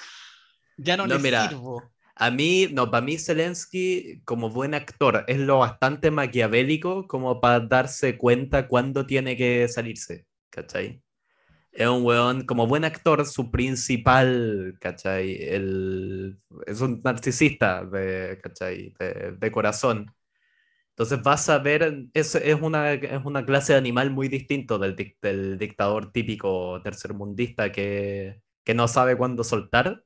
Ya 0.78 0.98
no, 0.98 1.08
le 1.08 1.20
sirvo. 1.20 1.84
A 2.16 2.32
mí, 2.32 2.68
no, 2.72 2.90
para 2.92 3.06
mí 3.06 3.18
Zelensky, 3.18 4.22
como 4.24 4.50
buen 4.50 4.74
actor, 4.74 5.26
es 5.28 5.38
lo 5.38 5.60
bastante 5.60 6.12
maquiavélico 6.12 7.08
como 7.08 7.42
para 7.42 7.60
darse 7.60 8.18
cuenta 8.18 8.68
cuándo 8.68 9.06
tiene 9.06 9.36
que 9.36 9.68
salirse, 9.68 10.26
¿cachai? 10.50 11.02
es 11.76 11.88
un 11.88 12.04
weón, 12.06 12.46
como 12.46 12.68
buen 12.68 12.86
actor, 12.86 13.26
su 13.26 13.52
principal, 13.52 14.78
¿cachai? 14.80 15.36
El, 15.44 16.40
es 16.66 16.82
un 16.82 17.02
narcisista 17.04 17.86
de, 17.86 18.40
¿cachai? 18.42 18.94
De, 18.98 19.52
corazón. 19.52 20.12
Entonces 20.92 21.22
vas 21.24 21.50
a 21.50 21.60
ver, 21.60 22.08
es, 22.14 22.36
es, 22.36 22.62
una, 22.62 22.94
es 22.94 23.26
una 23.26 23.46
clase 23.46 23.74
de 23.74 23.80
animal 23.80 24.12
muy 24.12 24.30
distinto 24.30 24.80
del, 24.80 24.96
del 25.22 25.58
dictador 25.58 26.12
típico 26.14 26.82
tercermundista 26.82 27.72
que, 27.72 28.42
que 28.64 28.74
no 28.74 28.88
sabe 28.88 29.18
cuándo 29.18 29.44
soltar 29.44 30.05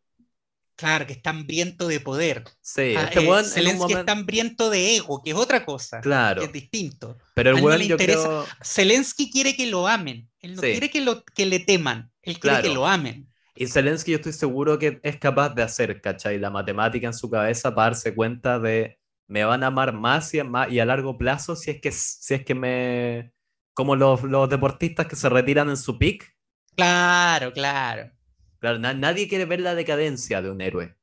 Claro, 0.80 1.06
que 1.06 1.12
está 1.12 1.32
hambriento 1.32 1.90
de 1.90 2.00
poder. 2.00 2.46
Sí, 2.62 2.96
ah, 2.96 3.04
este 3.04 3.20
eh, 3.20 3.44
Zelensky 3.44 3.92
está 3.92 4.14
hambriento 4.14 4.70
de 4.70 4.96
ego, 4.96 5.22
que 5.22 5.32
es 5.32 5.36
otra 5.36 5.66
cosa. 5.66 6.00
Claro. 6.00 6.40
Que 6.40 6.46
es 6.46 6.54
distinto. 6.54 7.18
Pero 7.34 7.50
el 7.50 7.62
weón, 7.62 7.82
yo 7.82 7.98
creo... 7.98 8.46
Zelensky 8.64 9.30
quiere 9.30 9.58
que 9.58 9.66
lo 9.66 9.90
amen. 9.90 10.30
Él 10.40 10.56
no 10.56 10.62
quiere 10.62 10.90
que, 10.90 11.02
lo, 11.02 11.26
que 11.26 11.46
le 11.46 11.60
teman. 11.60 12.10
Él 12.22 12.40
quiere 12.40 12.62
que 12.62 12.74
lo 12.74 12.88
amen. 12.88 13.28
Y 13.56 13.68
Zelensky 13.68 14.12
yo 14.12 14.18
estoy 14.20 14.32
seguro 14.32 14.80
que 14.80 15.02
es 15.04 15.18
capaz 15.18 15.50
de 15.50 15.64
hacer, 15.64 16.00
¿cachai? 16.00 16.40
La 16.40 16.50
matemática 16.50 17.08
en 17.08 17.14
su 17.14 17.30
cabeza 17.30 17.76
para 17.76 17.90
darse 17.90 18.16
cuenta 18.16 18.58
de 18.58 19.00
me 19.28 19.44
van 19.44 19.66
a 19.66 19.68
amar 19.68 19.92
más 19.92 20.34
y, 20.34 20.42
más, 20.44 20.72
y 20.72 20.80
a 20.80 20.86
largo 20.86 21.18
plazo 21.18 21.58
si 21.58 21.72
es 21.72 21.82
que, 21.82 21.92
si 21.92 22.36
es 22.36 22.46
que 22.46 22.56
me... 22.56 23.34
Como 23.74 23.98
los, 23.98 24.24
los 24.24 24.50
deportistas 24.50 25.08
que 25.08 25.18
se 25.18 25.28
retiran 25.28 25.70
en 25.70 25.78
su 25.78 26.00
pick. 26.00 26.38
Claro, 26.74 27.52
claro. 27.52 28.12
Claro, 28.60 28.80
nadie 28.80 29.28
quiere 29.28 29.46
ver 29.46 29.62
la 29.62 29.76
decadencia 29.76 30.42
de 30.42 30.52
un 30.52 30.62
héroe. 30.62 31.00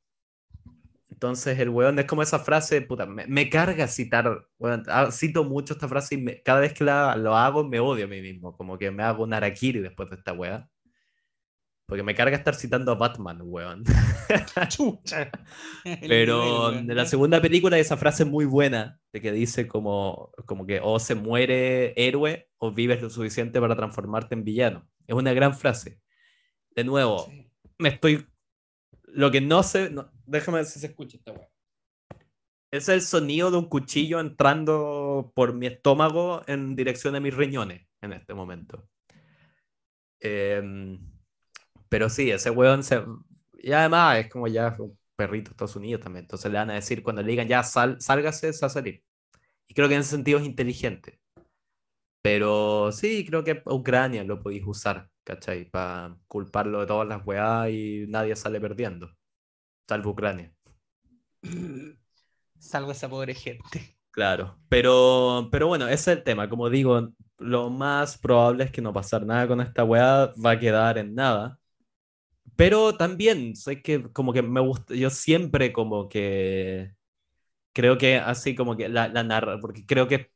Entonces 1.16 1.58
el 1.58 1.70
weón 1.70 1.98
es 1.98 2.04
como 2.04 2.22
esa 2.22 2.38
frase, 2.38 2.82
puta, 2.82 3.06
me, 3.06 3.48
carga 3.48 3.88
citar, 3.88 4.46
ah, 4.88 5.08
cito 5.10 5.44
mucho 5.44 5.72
esta 5.72 5.88
frase 5.88 6.16
y 6.16 6.42
cada 6.42 6.60
vez 6.60 6.74
que 6.74 6.84
la, 6.84 7.16
lo 7.16 7.34
hago 7.34 7.66
me 7.66 7.80
odio 7.80 8.04
a 8.04 8.08
mí 8.08 8.20
mismo, 8.20 8.54
como 8.54 8.76
que 8.76 8.90
me 8.90 9.02
hago 9.02 9.24
un 9.24 9.32
arakiri 9.32 9.80
después 9.80 10.10
de 10.10 10.16
esta 10.16 10.34
weá. 10.34 10.68
Porque 11.86 12.02
me 12.02 12.14
carga 12.14 12.36
estar 12.36 12.54
citando 12.54 12.92
a 12.92 12.96
Batman, 12.96 13.38
weón. 13.44 13.84
Pero 16.00 16.72
en 16.72 16.94
la 16.94 17.06
segunda 17.06 17.40
película 17.40 17.76
hay 17.76 17.82
esa 17.82 17.96
frase 17.96 18.26
muy 18.26 18.44
buena 18.44 19.00
de 19.12 19.22
que 19.22 19.32
dice 19.32 19.66
como, 19.66 20.32
como 20.44 20.66
que 20.66 20.80
o 20.82 20.98
se 20.98 21.14
muere 21.14 21.94
héroe 21.96 22.50
o 22.58 22.72
vives 22.72 23.00
lo 23.00 23.08
suficiente 23.08 23.58
para 23.58 23.76
transformarte 23.76 24.34
en 24.34 24.44
villano. 24.44 24.86
Es 25.06 25.14
una 25.14 25.32
gran 25.32 25.54
frase. 25.54 26.02
De 26.74 26.84
nuevo, 26.84 27.26
me 27.78 27.90
estoy. 27.90 28.26
Lo 29.04 29.30
que 29.30 29.40
no 29.40 29.62
sé. 29.62 29.90
déjame 30.26 30.58
ver 30.58 30.66
si 30.66 30.80
se 30.80 30.86
escucha 30.88 31.16
esta 31.16 31.32
weá. 31.32 31.48
Es 32.70 32.88
el 32.88 33.00
sonido 33.02 33.50
de 33.50 33.58
un 33.58 33.68
cuchillo 33.68 34.20
entrando 34.20 35.32
por 35.34 35.54
mi 35.54 35.66
estómago 35.66 36.42
en 36.46 36.76
dirección 36.76 37.14
a 37.14 37.20
mis 37.20 37.34
riñones 37.34 37.86
en 38.02 38.12
este 38.12 38.34
momento. 38.34 38.88
Em, 40.20 40.98
pero 41.88 42.08
sí, 42.10 42.30
ese 42.30 42.50
weón 42.50 42.82
se. 42.82 43.02
Y 43.58 43.72
además 43.72 44.18
es 44.18 44.30
como 44.30 44.48
ya 44.48 44.76
un 44.78 44.98
perrito 45.16 45.50
de 45.50 45.52
Estados 45.52 45.76
Unidos 45.76 46.02
también. 46.02 46.24
Entonces 46.24 46.50
le 46.50 46.58
van 46.58 46.70
a 46.70 46.74
decir 46.74 47.02
cuando 47.02 47.22
le 47.22 47.30
digan 47.30 47.48
ya 47.48 47.62
sal, 47.62 48.00
sálgase, 48.00 48.52
se 48.52 48.60
va 48.60 48.66
a 48.66 48.70
salir. 48.70 49.02
Y 49.68 49.74
creo 49.74 49.88
que 49.88 49.94
en 49.94 50.00
ese 50.00 50.10
sentido 50.10 50.38
es 50.38 50.44
inteligente. 50.44 51.20
Pero 52.22 52.90
sí, 52.92 53.24
creo 53.24 53.44
que 53.44 53.62
Ucrania 53.66 54.24
lo 54.24 54.42
podéis 54.42 54.64
usar 54.66 55.08
¿cachai? 55.26 55.64
Para 55.66 56.16
culparlo 56.28 56.80
de 56.80 56.86
todas 56.86 57.08
las 57.08 57.26
weas 57.26 57.68
y 57.70 58.06
nadie 58.08 58.36
sale 58.36 58.60
perdiendo, 58.60 59.10
salvo 59.88 60.10
Ucrania. 60.10 60.54
Salvo 62.58 62.90
esa 62.90 63.08
pobre 63.08 63.34
gente. 63.34 63.96
Claro, 64.10 64.58
pero, 64.70 65.48
pero 65.52 65.66
bueno, 65.68 65.86
ese 65.88 66.12
es 66.12 66.18
el 66.18 66.24
tema. 66.24 66.48
Como 66.48 66.70
digo, 66.70 67.12
lo 67.38 67.68
más 67.68 68.16
probable 68.16 68.64
es 68.64 68.70
que 68.70 68.80
no 68.80 68.92
pasar 68.92 69.26
nada 69.26 69.46
con 69.46 69.60
esta 69.60 69.84
weá, 69.84 70.32
va 70.42 70.52
a 70.52 70.58
quedar 70.58 70.96
en 70.96 71.14
nada. 71.14 71.60
Pero 72.56 72.96
también, 72.96 73.54
sé 73.56 73.82
que 73.82 74.10
como 74.12 74.32
que 74.32 74.42
me 74.42 74.60
gusta, 74.60 74.94
yo 74.94 75.10
siempre 75.10 75.72
como 75.72 76.08
que 76.08 76.94
creo 77.74 77.98
que 77.98 78.16
así 78.18 78.54
como 78.54 78.76
que 78.76 78.88
la, 78.88 79.08
la 79.08 79.22
narra, 79.22 79.60
porque 79.60 79.84
creo 79.86 80.08
que 80.08 80.32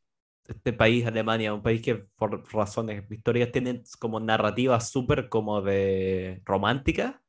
este 0.55 0.73
país, 0.73 1.07
Alemania, 1.07 1.55
un 1.55 1.63
país 1.63 1.83
que 1.83 1.97
por 2.17 2.53
razones 2.53 3.05
históricas 3.11 3.53
tiene 3.53 3.83
como 3.99 4.21
narrativa 4.21 4.81
súper 4.81 5.29
como 5.29 5.63
de 5.63 6.43
romántica, 6.45 7.23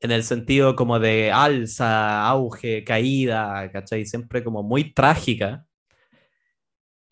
en 0.00 0.10
el 0.12 0.22
sentido 0.24 0.76
como 0.76 0.98
de 0.98 1.30
alza, 1.30 2.26
auge, 2.26 2.84
caída, 2.84 3.70
¿cachai? 3.70 4.06
Siempre 4.06 4.42
como 4.42 4.62
muy 4.62 4.92
trágica. 4.94 5.66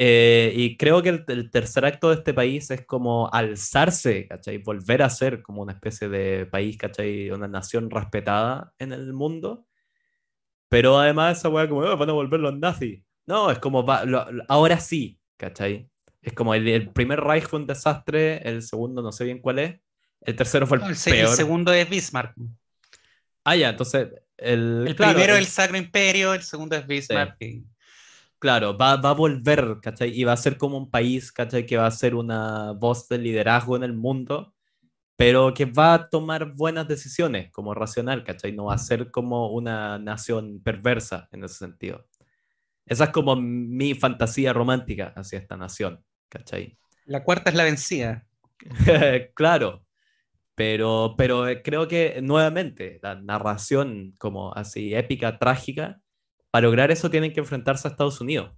Eh, 0.01 0.53
y 0.55 0.77
creo 0.77 1.03
que 1.03 1.09
el, 1.27 1.51
tercer 1.51 1.85
acto 1.85 2.09
de 2.11 2.15
este 2.17 2.33
país 2.33 2.71
es 2.71 2.87
como 2.87 3.29
alzarse, 3.33 4.29
¿cachai? 4.29 4.59
Volver 4.59 5.03
a 5.03 5.11
ser 5.11 5.43
como 5.43 5.63
una 5.63 5.73
especie 5.73 6.09
de 6.09 6.47
país, 6.47 6.79
¿cachai? 6.79 7.31
Una 7.31 7.49
nación 7.49 7.91
respetada 7.91 8.73
en 8.79 8.93
el 8.93 9.13
mundo. 9.13 9.67
Pero 10.69 10.99
además 10.99 11.39
esa 11.39 11.49
weá 11.49 11.69
como, 11.69 11.81
oh, 11.81 11.97
van 11.97 12.11
a 12.11 12.13
volver 12.13 12.41
los 12.41 12.57
nazis. 12.59 13.03
No, 13.29 13.51
es 13.51 13.59
como, 13.59 13.85
ahora 14.49 14.81
sí, 14.81 15.21
¿cachai? 15.37 15.87
Es 16.23 16.33
como 16.33 16.55
el, 16.55 16.91
primer 16.93 17.21
Reich 17.21 17.45
fue 17.45 17.61
un 17.61 17.67
desastre, 17.67 18.39
el 18.39 18.63
segundo 18.63 19.03
no 19.03 19.13
sé 19.13 19.25
bien 19.25 19.41
cuál 19.41 19.59
es, 19.59 19.79
el 20.23 20.35
tercero 20.35 20.67
fue 20.67 20.79
el, 20.79 20.97
peor. 20.97 21.29
El 21.29 21.37
segundo 21.37 21.71
es 21.75 21.91
Bismarck. 21.91 22.35
Ah, 23.45 23.55
ya, 23.55 23.69
entonces 23.69 24.09
el... 24.39 24.89
El 24.89 24.97
primero 24.97 25.35
es 25.35 25.41
el 25.41 25.47
Sacro 25.47 25.77
Imperio, 25.77 26.33
el 26.33 26.43
segundo 26.43 26.75
es 26.75 26.87
Bismarck. 26.87 27.37
claro, 28.39 28.79
va, 28.79 28.97
va 28.97 29.11
a 29.11 29.15
volver, 29.15 29.77
¿cachai? 29.83 30.19
Y 30.19 30.25
va 30.25 30.33
a 30.33 30.39
ser 30.39 30.57
como 30.57 30.79
un 30.79 30.91
país, 30.91 31.31
¿cachai? 31.31 31.67
Que 31.67 31.77
va 31.77 31.87
a 31.87 31.91
ser 31.91 32.15
una 32.15 32.73
voz 32.73 33.09
de 33.09 33.19
liderazgo 33.19 33.77
en 33.77 33.83
el 33.83 33.93
mundo, 33.93 34.55
pero 35.17 35.53
que 35.53 35.67
va 35.67 35.93
a 35.93 36.09
tomar 36.09 36.55
buenas 36.55 36.89
decisiones 36.89 37.53
como 37.53 37.75
racional, 37.75 38.25
¿cachai? 38.25 38.53
No 38.53 38.65
va 38.65 38.75
a 38.75 38.79
ser 38.79 39.11
como 39.11 39.51
una 39.53 39.99
nación 39.99 40.63
perversa 40.65 41.29
en 41.31 41.45
ese 41.45 41.57
sentido. 41.57 42.07
Esa 42.89 43.05
es 43.05 43.11
como 43.11 43.37
mi 43.37 43.95
fantasía 43.95 44.53
romántica 44.53 45.13
hacia 45.17 45.39
esta 45.39 45.57
nación, 45.57 46.03
¿cachai? 46.29 46.79
La 47.05 47.23
cuarta 47.23 47.51
es 47.51 47.57
la 47.57 47.65
vencida. 47.65 48.27
claro, 49.35 49.85
pero, 50.55 51.15
pero 51.17 51.45
creo 51.63 51.87
que 51.87 52.21
nuevamente 52.23 52.99
la 53.03 53.15
narración 53.15 54.15
como 54.19 54.53
así 54.55 54.95
épica, 54.95 55.39
trágica, 55.39 56.01
para 56.51 56.67
lograr 56.67 56.91
eso 56.91 57.11
tienen 57.11 57.33
que 57.33 57.41
enfrentarse 57.41 57.87
a 57.87 57.93
Estados 57.93 58.21
Unidos. 58.21 58.53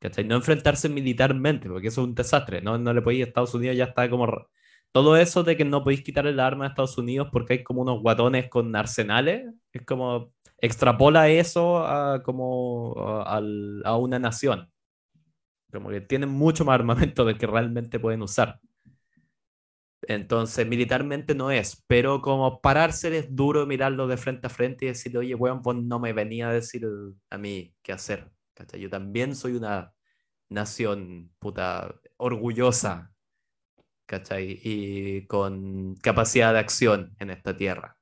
¿Cachai? 0.00 0.24
No 0.24 0.34
enfrentarse 0.34 0.88
militarmente, 0.88 1.68
porque 1.68 1.88
eso 1.88 2.02
es 2.02 2.08
un 2.08 2.14
desastre. 2.14 2.60
No, 2.60 2.76
no 2.76 2.92
le 2.92 3.02
podéis, 3.02 3.28
Estados 3.28 3.54
Unidos 3.54 3.76
ya 3.76 3.84
está 3.84 4.10
como... 4.10 4.48
Todo 4.92 5.16
eso 5.16 5.42
de 5.42 5.56
que 5.56 5.64
no 5.64 5.82
podéis 5.82 6.02
quitar 6.02 6.26
el 6.26 6.38
arma 6.38 6.66
a 6.66 6.68
Estados 6.68 6.98
Unidos 6.98 7.28
porque 7.32 7.54
hay 7.54 7.62
como 7.62 7.82
unos 7.82 8.02
guatones 8.02 8.50
con 8.50 8.76
arsenales, 8.76 9.46
es 9.72 9.86
como 9.86 10.34
extrapola 10.62 11.28
eso 11.28 11.84
a, 11.84 12.22
como 12.22 12.94
a, 12.96 13.96
una 13.98 14.18
nación. 14.18 14.70
Como 15.70 15.90
que 15.90 16.00
tienen 16.00 16.30
mucho 16.30 16.64
más 16.64 16.74
armamento 16.76 17.24
del 17.24 17.36
que 17.38 17.46
realmente 17.46 17.98
pueden 17.98 18.22
usar. 18.22 18.60
Entonces, 20.08 20.66
militarmente 20.66 21.34
no 21.34 21.50
es, 21.50 21.84
pero 21.86 22.20
como 22.22 22.60
pararse 22.60 23.16
es 23.16 23.34
duro 23.34 23.66
mirarlo 23.66 24.06
de 24.08 24.16
frente 24.16 24.46
a 24.48 24.50
frente 24.50 24.84
y 24.84 24.88
decirle, 24.88 25.18
oye, 25.20 25.34
weón, 25.34 25.62
vos 25.62 25.76
no 25.76 26.00
me 26.00 26.12
venía 26.12 26.48
a 26.48 26.52
decir 26.52 26.86
a 27.30 27.38
mí 27.38 27.74
qué 27.82 27.92
hacer. 27.92 28.30
Yo 28.78 28.90
también 28.90 29.34
soy 29.36 29.54
una 29.54 29.92
nación 30.48 31.32
puta 31.38 31.94
orgullosa, 32.16 33.12
¿cachai? 34.06 34.60
Y 34.62 35.26
con 35.26 35.94
capacidad 35.96 36.52
de 36.52 36.60
acción 36.60 37.14
en 37.18 37.30
esta 37.30 37.56
tierra. 37.56 37.96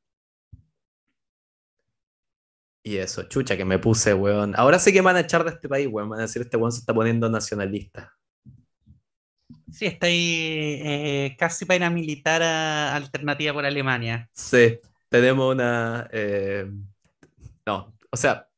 Y 2.83 2.97
eso, 2.97 3.25
chucha, 3.25 3.57
que 3.57 3.65
me 3.65 3.79
puse, 3.79 4.15
weón. 4.15 4.55
Ahora 4.57 4.79
sí 4.79 4.93
que 4.93 5.01
me 5.01 5.07
van 5.07 5.17
a 5.17 5.21
echar 5.21 5.45
de 5.45 5.51
este 5.51 5.69
país, 5.69 5.89
weón. 5.91 6.09
Van 6.09 6.21
a 6.21 6.23
decir, 6.23 6.43
este 6.43 6.57
weón 6.57 6.73
se 6.73 6.81
está 6.81 6.95
poniendo 6.95 7.29
nacionalista. 7.29 8.17
Sí, 9.71 9.87
está 9.87 10.07
ahí 10.07 10.81
eh, 10.83 11.37
casi 11.39 11.65
para 11.65 11.77
ir 11.77 11.85
a 11.85 11.91
militar 11.91 12.43
a 12.43 12.97
alternativa 12.97 13.53
por 13.53 13.67
Alemania. 13.67 14.29
Sí, 14.33 14.81
tenemos 15.09 15.55
una... 15.55 16.09
Eh, 16.13 16.71
no, 17.67 17.95
o 18.11 18.17
sea, 18.17 18.49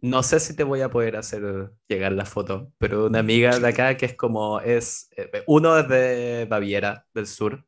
no 0.00 0.22
sé 0.22 0.40
si 0.40 0.56
te 0.56 0.64
voy 0.64 0.80
a 0.80 0.90
poder 0.90 1.16
hacer 1.16 1.70
llegar 1.86 2.12
la 2.12 2.24
foto, 2.24 2.72
pero 2.78 3.06
una 3.06 3.20
amiga 3.20 3.58
de 3.58 3.68
acá 3.68 3.96
que 3.96 4.06
es 4.06 4.16
como, 4.16 4.60
es, 4.60 5.10
eh, 5.16 5.44
uno 5.46 5.78
es 5.78 5.88
de 5.88 6.46
Baviera, 6.50 7.06
del 7.14 7.26
sur, 7.26 7.64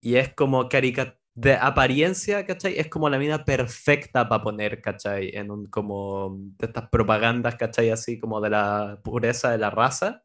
y 0.00 0.16
es 0.16 0.34
como 0.34 0.68
caricatura 0.68 1.20
de 1.36 1.54
apariencia, 1.54 2.46
¿cachai? 2.46 2.78
Es 2.78 2.88
como 2.88 3.10
la 3.10 3.18
mina 3.18 3.44
perfecta 3.44 4.26
para 4.26 4.42
poner, 4.42 4.80
¿cachai? 4.80 5.30
En 5.34 5.50
un, 5.50 5.66
como 5.66 6.34
de 6.58 6.66
estas 6.66 6.88
propagandas, 6.88 7.56
¿cachai? 7.56 7.90
Así 7.90 8.18
como 8.18 8.40
de 8.40 8.48
la 8.48 8.98
pureza 9.04 9.50
de 9.50 9.58
la 9.58 9.68
raza. 9.68 10.24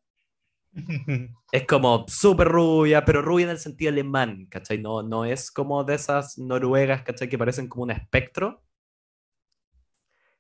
es 1.51 1.67
como 1.67 2.05
súper 2.07 2.47
rubia, 2.47 3.03
pero 3.03 3.21
rubia 3.21 3.43
en 3.43 3.49
el 3.49 3.59
sentido 3.59 3.91
alemán, 3.91 4.47
¿cachai? 4.49 4.77
No, 4.77 5.03
no 5.03 5.25
es 5.25 5.51
como 5.51 5.83
de 5.83 5.95
esas 5.95 6.38
noruegas, 6.38 7.03
¿cachai? 7.03 7.27
Que 7.27 7.38
parecen 7.38 7.67
como 7.67 7.83
un 7.83 7.91
espectro. 7.91 8.63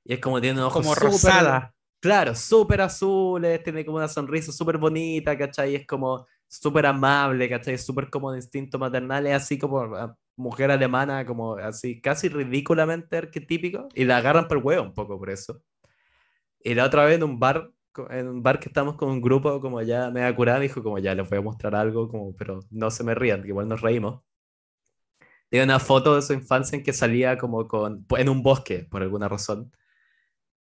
Y 0.05 0.13
es 0.13 0.19
como 0.21 0.39
tiene 0.39 0.57
un 0.57 0.67
ojo 0.67 0.81
como 0.81 0.95
rosada. 0.95 1.75
Claro, 1.99 2.33
súper 2.33 2.79
azules, 2.79 3.61
tiene 3.61 3.85
como 3.85 3.97
una 3.97 4.07
sonrisa 4.07 4.53
súper 4.53 4.77
bonita, 4.77 5.37
¿cachai? 5.37 5.75
Es 5.75 5.85
como 5.85 6.25
súper 6.47 6.85
amable, 6.85 7.49
¿cachai? 7.49 7.77
Súper 7.77 8.09
como 8.09 8.31
de 8.31 8.37
instinto 8.37 8.79
maternal, 8.79 9.27
es 9.27 9.33
así 9.33 9.59
como 9.59 9.81
ah, 9.95 10.17
mujer 10.41 10.71
alemana, 10.71 11.25
como 11.25 11.55
así, 11.55 12.01
casi 12.01 12.29
ridículamente 12.29 13.17
arquetípico, 13.17 13.87
y 13.95 14.05
la 14.05 14.17
agarran 14.17 14.47
por 14.47 14.57
el 14.57 14.63
huevo 14.63 14.83
un 14.83 14.93
poco 14.93 15.17
por 15.19 15.29
eso. 15.29 15.61
Y 16.63 16.75
la 16.75 16.85
otra 16.85 17.05
vez 17.05 17.15
en 17.17 17.23
un 17.23 17.39
bar 17.39 17.71
en 18.09 18.27
un 18.27 18.43
bar 18.43 18.59
que 18.59 18.69
estamos 18.69 18.95
con 18.95 19.09
un 19.09 19.21
grupo, 19.21 19.59
como 19.61 19.81
ya 19.81 20.09
me 20.11 20.23
ha 20.23 20.35
curado, 20.35 20.59
dijo 20.61 20.81
como 20.83 20.99
ya 20.99 21.15
les 21.15 21.29
voy 21.29 21.39
a 21.39 21.41
mostrar 21.41 21.75
algo, 21.75 22.09
como, 22.09 22.35
pero 22.35 22.61
no 22.69 22.89
se 22.91 23.03
me 23.03 23.15
rían, 23.15 23.41
que 23.41 23.49
igual 23.49 23.67
nos 23.67 23.81
reímos. 23.81 24.21
Tiene 25.49 25.65
una 25.65 25.79
foto 25.79 26.15
de 26.15 26.21
su 26.21 26.33
infancia 26.33 26.77
en 26.77 26.83
que 26.83 26.93
salía 26.93 27.37
como 27.37 27.67
con, 27.67 28.05
en 28.17 28.29
un 28.29 28.41
bosque, 28.41 28.87
por 28.89 29.01
alguna 29.01 29.27
razón, 29.27 29.71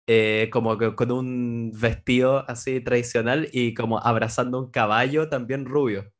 eh, 0.06 0.48
como 0.52 0.78
con 0.96 1.10
un 1.12 1.72
vestido 1.74 2.48
así 2.48 2.80
tradicional 2.80 3.48
y 3.52 3.74
como 3.74 3.98
abrazando 3.98 4.60
un 4.60 4.70
caballo 4.70 5.28
también 5.28 5.64
rubio. 5.66 6.12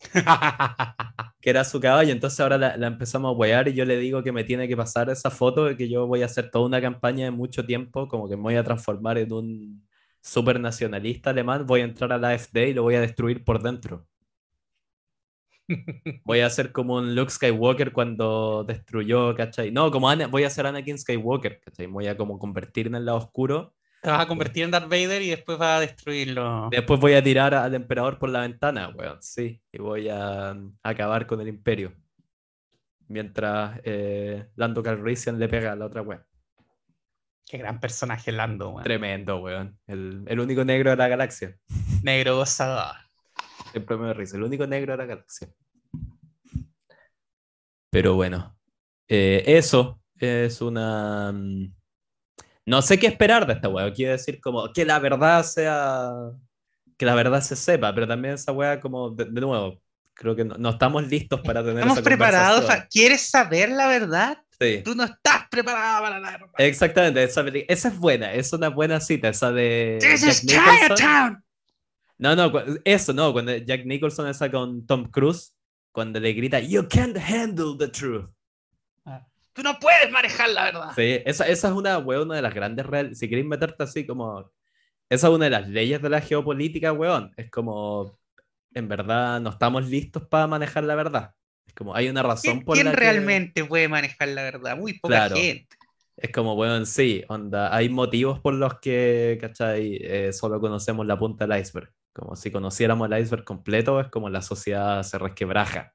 que 1.40 1.50
era 1.50 1.64
su 1.64 1.80
caballo, 1.80 2.12
entonces 2.12 2.38
ahora 2.40 2.58
la, 2.58 2.76
la, 2.76 2.86
empezamos 2.88 3.30
a 3.30 3.38
huear 3.38 3.68
y 3.68 3.74
yo 3.74 3.84
le 3.84 3.96
digo 3.98 4.22
que 4.22 4.32
me 4.32 4.44
tiene 4.44 4.68
que 4.68 4.76
pasar 4.76 5.10
esa 5.10 5.30
foto 5.30 5.76
que 5.76 5.88
yo 5.88 6.06
voy 6.06 6.22
a 6.22 6.26
hacer 6.26 6.50
toda 6.50 6.66
una 6.66 6.80
campaña 6.80 7.24
de 7.26 7.30
mucho 7.30 7.64
tiempo, 7.64 8.08
como 8.08 8.28
que 8.28 8.36
me 8.36 8.42
voy 8.42 8.56
a 8.56 8.64
transformar 8.64 9.18
en 9.18 9.32
un 9.32 9.88
super 10.22 10.60
nacionalista 10.60 11.30
alemán, 11.30 11.66
voy 11.66 11.80
a 11.80 11.84
entrar 11.84 12.12
a 12.12 12.18
la 12.18 12.30
AfD 12.30 12.68
y 12.68 12.74
lo 12.74 12.82
voy 12.82 12.94
a 12.96 13.00
destruir 13.00 13.44
por 13.44 13.62
dentro. 13.62 14.06
Voy 16.24 16.40
a 16.40 16.46
hacer 16.46 16.72
como 16.72 16.96
un 16.96 17.14
Luke 17.14 17.30
Skywalker 17.30 17.92
cuando 17.92 18.64
destruyó, 18.64 19.34
¿cachai? 19.36 19.70
No, 19.70 19.90
como 19.90 20.08
voy 20.28 20.44
a 20.44 20.50
ser 20.50 20.66
Anakin 20.66 20.98
Skywalker, 20.98 21.60
¿cachai? 21.60 21.86
Voy 21.86 22.06
a 22.08 22.16
como 22.16 22.38
convertirme 22.38 22.96
en 22.98 23.02
el 23.02 23.06
lado 23.06 23.18
oscuro. 23.18 23.74
Te 24.00 24.10
vas 24.10 24.20
a 24.20 24.26
convertir 24.26 24.64
en 24.64 24.70
Darth 24.70 24.88
Vader 24.88 25.20
y 25.20 25.30
después 25.30 25.58
vas 25.58 25.76
a 25.76 25.80
destruirlo. 25.80 26.68
Después 26.70 26.98
voy 26.98 27.12
a 27.14 27.22
tirar 27.22 27.54
al 27.54 27.74
emperador 27.74 28.18
por 28.18 28.30
la 28.30 28.40
ventana, 28.40 28.88
weón, 28.88 29.22
sí. 29.22 29.60
Y 29.70 29.78
voy 29.78 30.08
a, 30.08 30.56
acabar 30.82 31.26
con 31.26 31.40
el 31.40 31.48
imperio. 31.48 31.92
Mientras 33.08 33.78
eh, 33.84 34.48
Lando 34.56 34.82
Calrissian 34.82 35.38
le 35.38 35.48
pega 35.48 35.72
a 35.72 35.76
la 35.76 35.86
otra 35.86 36.00
weón. 36.00 36.24
Qué 37.46 37.58
gran 37.58 37.78
personaje 37.78 38.32
Lando, 38.32 38.70
weón. 38.70 38.84
Tremendo, 38.84 39.38
weón. 39.38 39.78
El, 39.86 40.24
el, 40.26 40.40
único 40.40 40.64
negro 40.64 40.90
de 40.90 40.96
la 40.96 41.08
galaxia. 41.08 41.58
Negro 42.02 42.36
gozador. 42.36 42.96
Siempre 43.72 43.96
me 43.96 44.14
risa. 44.14 44.36
El 44.36 44.44
único 44.44 44.66
negro 44.66 44.92
de 44.92 44.98
la 44.98 45.06
galaxia. 45.06 45.48
Pero 47.90 48.14
bueno. 48.14 48.56
Eh, 49.08 49.42
eso 49.46 50.00
es 50.16 50.62
una. 50.62 51.34
No 52.66 52.82
sé 52.82 52.98
qué 52.98 53.06
esperar 53.06 53.46
de 53.46 53.54
esta 53.54 53.68
weá. 53.68 53.92
Quiero 53.92 54.12
decir, 54.12 54.40
como 54.40 54.72
que 54.72 54.84
la 54.84 54.98
verdad 54.98 55.42
sea. 55.42 56.12
Que 56.96 57.06
la 57.06 57.14
verdad 57.14 57.40
se 57.40 57.56
sepa, 57.56 57.94
pero 57.94 58.06
también 58.06 58.34
esa 58.34 58.52
weá, 58.52 58.78
como 58.78 59.10
de, 59.10 59.24
nuevo, 59.26 59.80
creo 60.12 60.36
que 60.36 60.44
no, 60.44 60.70
estamos 60.70 61.08
listos 61.08 61.40
para 61.40 61.62
tener. 61.62 61.78
Estamos 61.78 62.02
preparados. 62.02 62.66
¿Quieres 62.90 63.22
saber 63.22 63.70
la 63.70 63.88
verdad? 63.88 64.38
Tú 64.84 64.94
no 64.94 65.04
estás 65.04 65.48
preparada 65.50 66.00
para 66.00 66.20
la 66.20 66.30
verdad. 66.32 66.50
Exactamente, 66.58 67.22
esa, 67.22 67.42
esa, 67.66 67.88
es 67.88 67.98
buena, 67.98 68.34
es 68.34 68.52
una 68.52 68.68
buena 68.68 69.00
cita, 69.00 69.30
esa 69.30 69.50
de. 69.50 69.98
This 70.00 70.22
is 70.22 70.46
Chinatown. 70.46 71.42
No, 72.18 72.36
no, 72.36 72.52
eso 72.84 73.14
no, 73.14 73.32
cuando 73.32 73.56
Jack 73.56 73.86
Nicholson 73.86 74.28
está 74.28 74.50
con 74.50 74.86
Tom 74.86 75.10
Cruise, 75.10 75.54
cuando 75.90 76.20
le 76.20 76.34
grita, 76.34 76.60
You 76.60 76.86
can't 76.86 77.16
handle 77.16 77.74
the 77.78 77.88
truth. 77.88 78.28
Tú 79.52 79.62
no 79.62 79.78
puedes 79.78 80.10
manejar 80.10 80.50
la 80.50 80.64
verdad. 80.64 80.92
Sí, 80.94 81.20
esa, 81.24 81.46
esa 81.46 81.68
es 81.68 81.74
una, 81.74 81.98
weón, 81.98 82.28
una 82.28 82.36
de 82.36 82.42
las 82.42 82.54
grandes 82.54 82.86
reales. 82.86 83.18
Si 83.18 83.28
queréis 83.28 83.46
meterte 83.46 83.82
así 83.82 84.06
como. 84.06 84.50
Esa 85.08 85.26
es 85.26 85.34
una 85.34 85.46
de 85.46 85.50
las 85.50 85.68
leyes 85.68 86.00
de 86.00 86.08
la 86.08 86.20
geopolítica, 86.20 86.92
weón. 86.92 87.32
Es 87.36 87.50
como. 87.50 88.18
En 88.72 88.88
verdad, 88.88 89.40
no 89.40 89.50
estamos 89.50 89.88
listos 89.88 90.22
para 90.28 90.46
manejar 90.46 90.84
la 90.84 90.94
verdad. 90.94 91.34
Es 91.66 91.74
como, 91.74 91.94
hay 91.94 92.08
una 92.08 92.22
razón 92.22 92.62
por 92.62 92.82
la 92.82 92.92
realmente 92.92 93.64
puede 93.64 93.88
manejar 93.88 94.28
la 94.28 94.42
verdad? 94.42 94.76
Muy 94.76 94.98
poca 94.98 95.28
gente. 95.30 95.76
Es 96.16 96.30
como, 96.32 96.54
bueno, 96.54 96.84
sí, 96.84 97.24
onda, 97.28 97.74
hay 97.74 97.88
motivos 97.88 98.40
por 98.40 98.52
los 98.52 98.78
que, 98.78 99.38
¿cachai? 99.40 99.98
Eh, 100.02 100.32
solo 100.32 100.60
conocemos 100.60 101.06
la 101.06 101.18
punta 101.18 101.46
del 101.46 101.58
iceberg. 101.58 101.92
Como 102.12 102.36
si 102.36 102.50
conociéramos 102.50 103.10
el 103.10 103.18
iceberg 103.18 103.44
completo, 103.44 104.00
es 104.00 104.08
como 104.08 104.28
la 104.28 104.42
sociedad 104.42 105.02
se 105.02 105.18
resquebraja. 105.18 105.94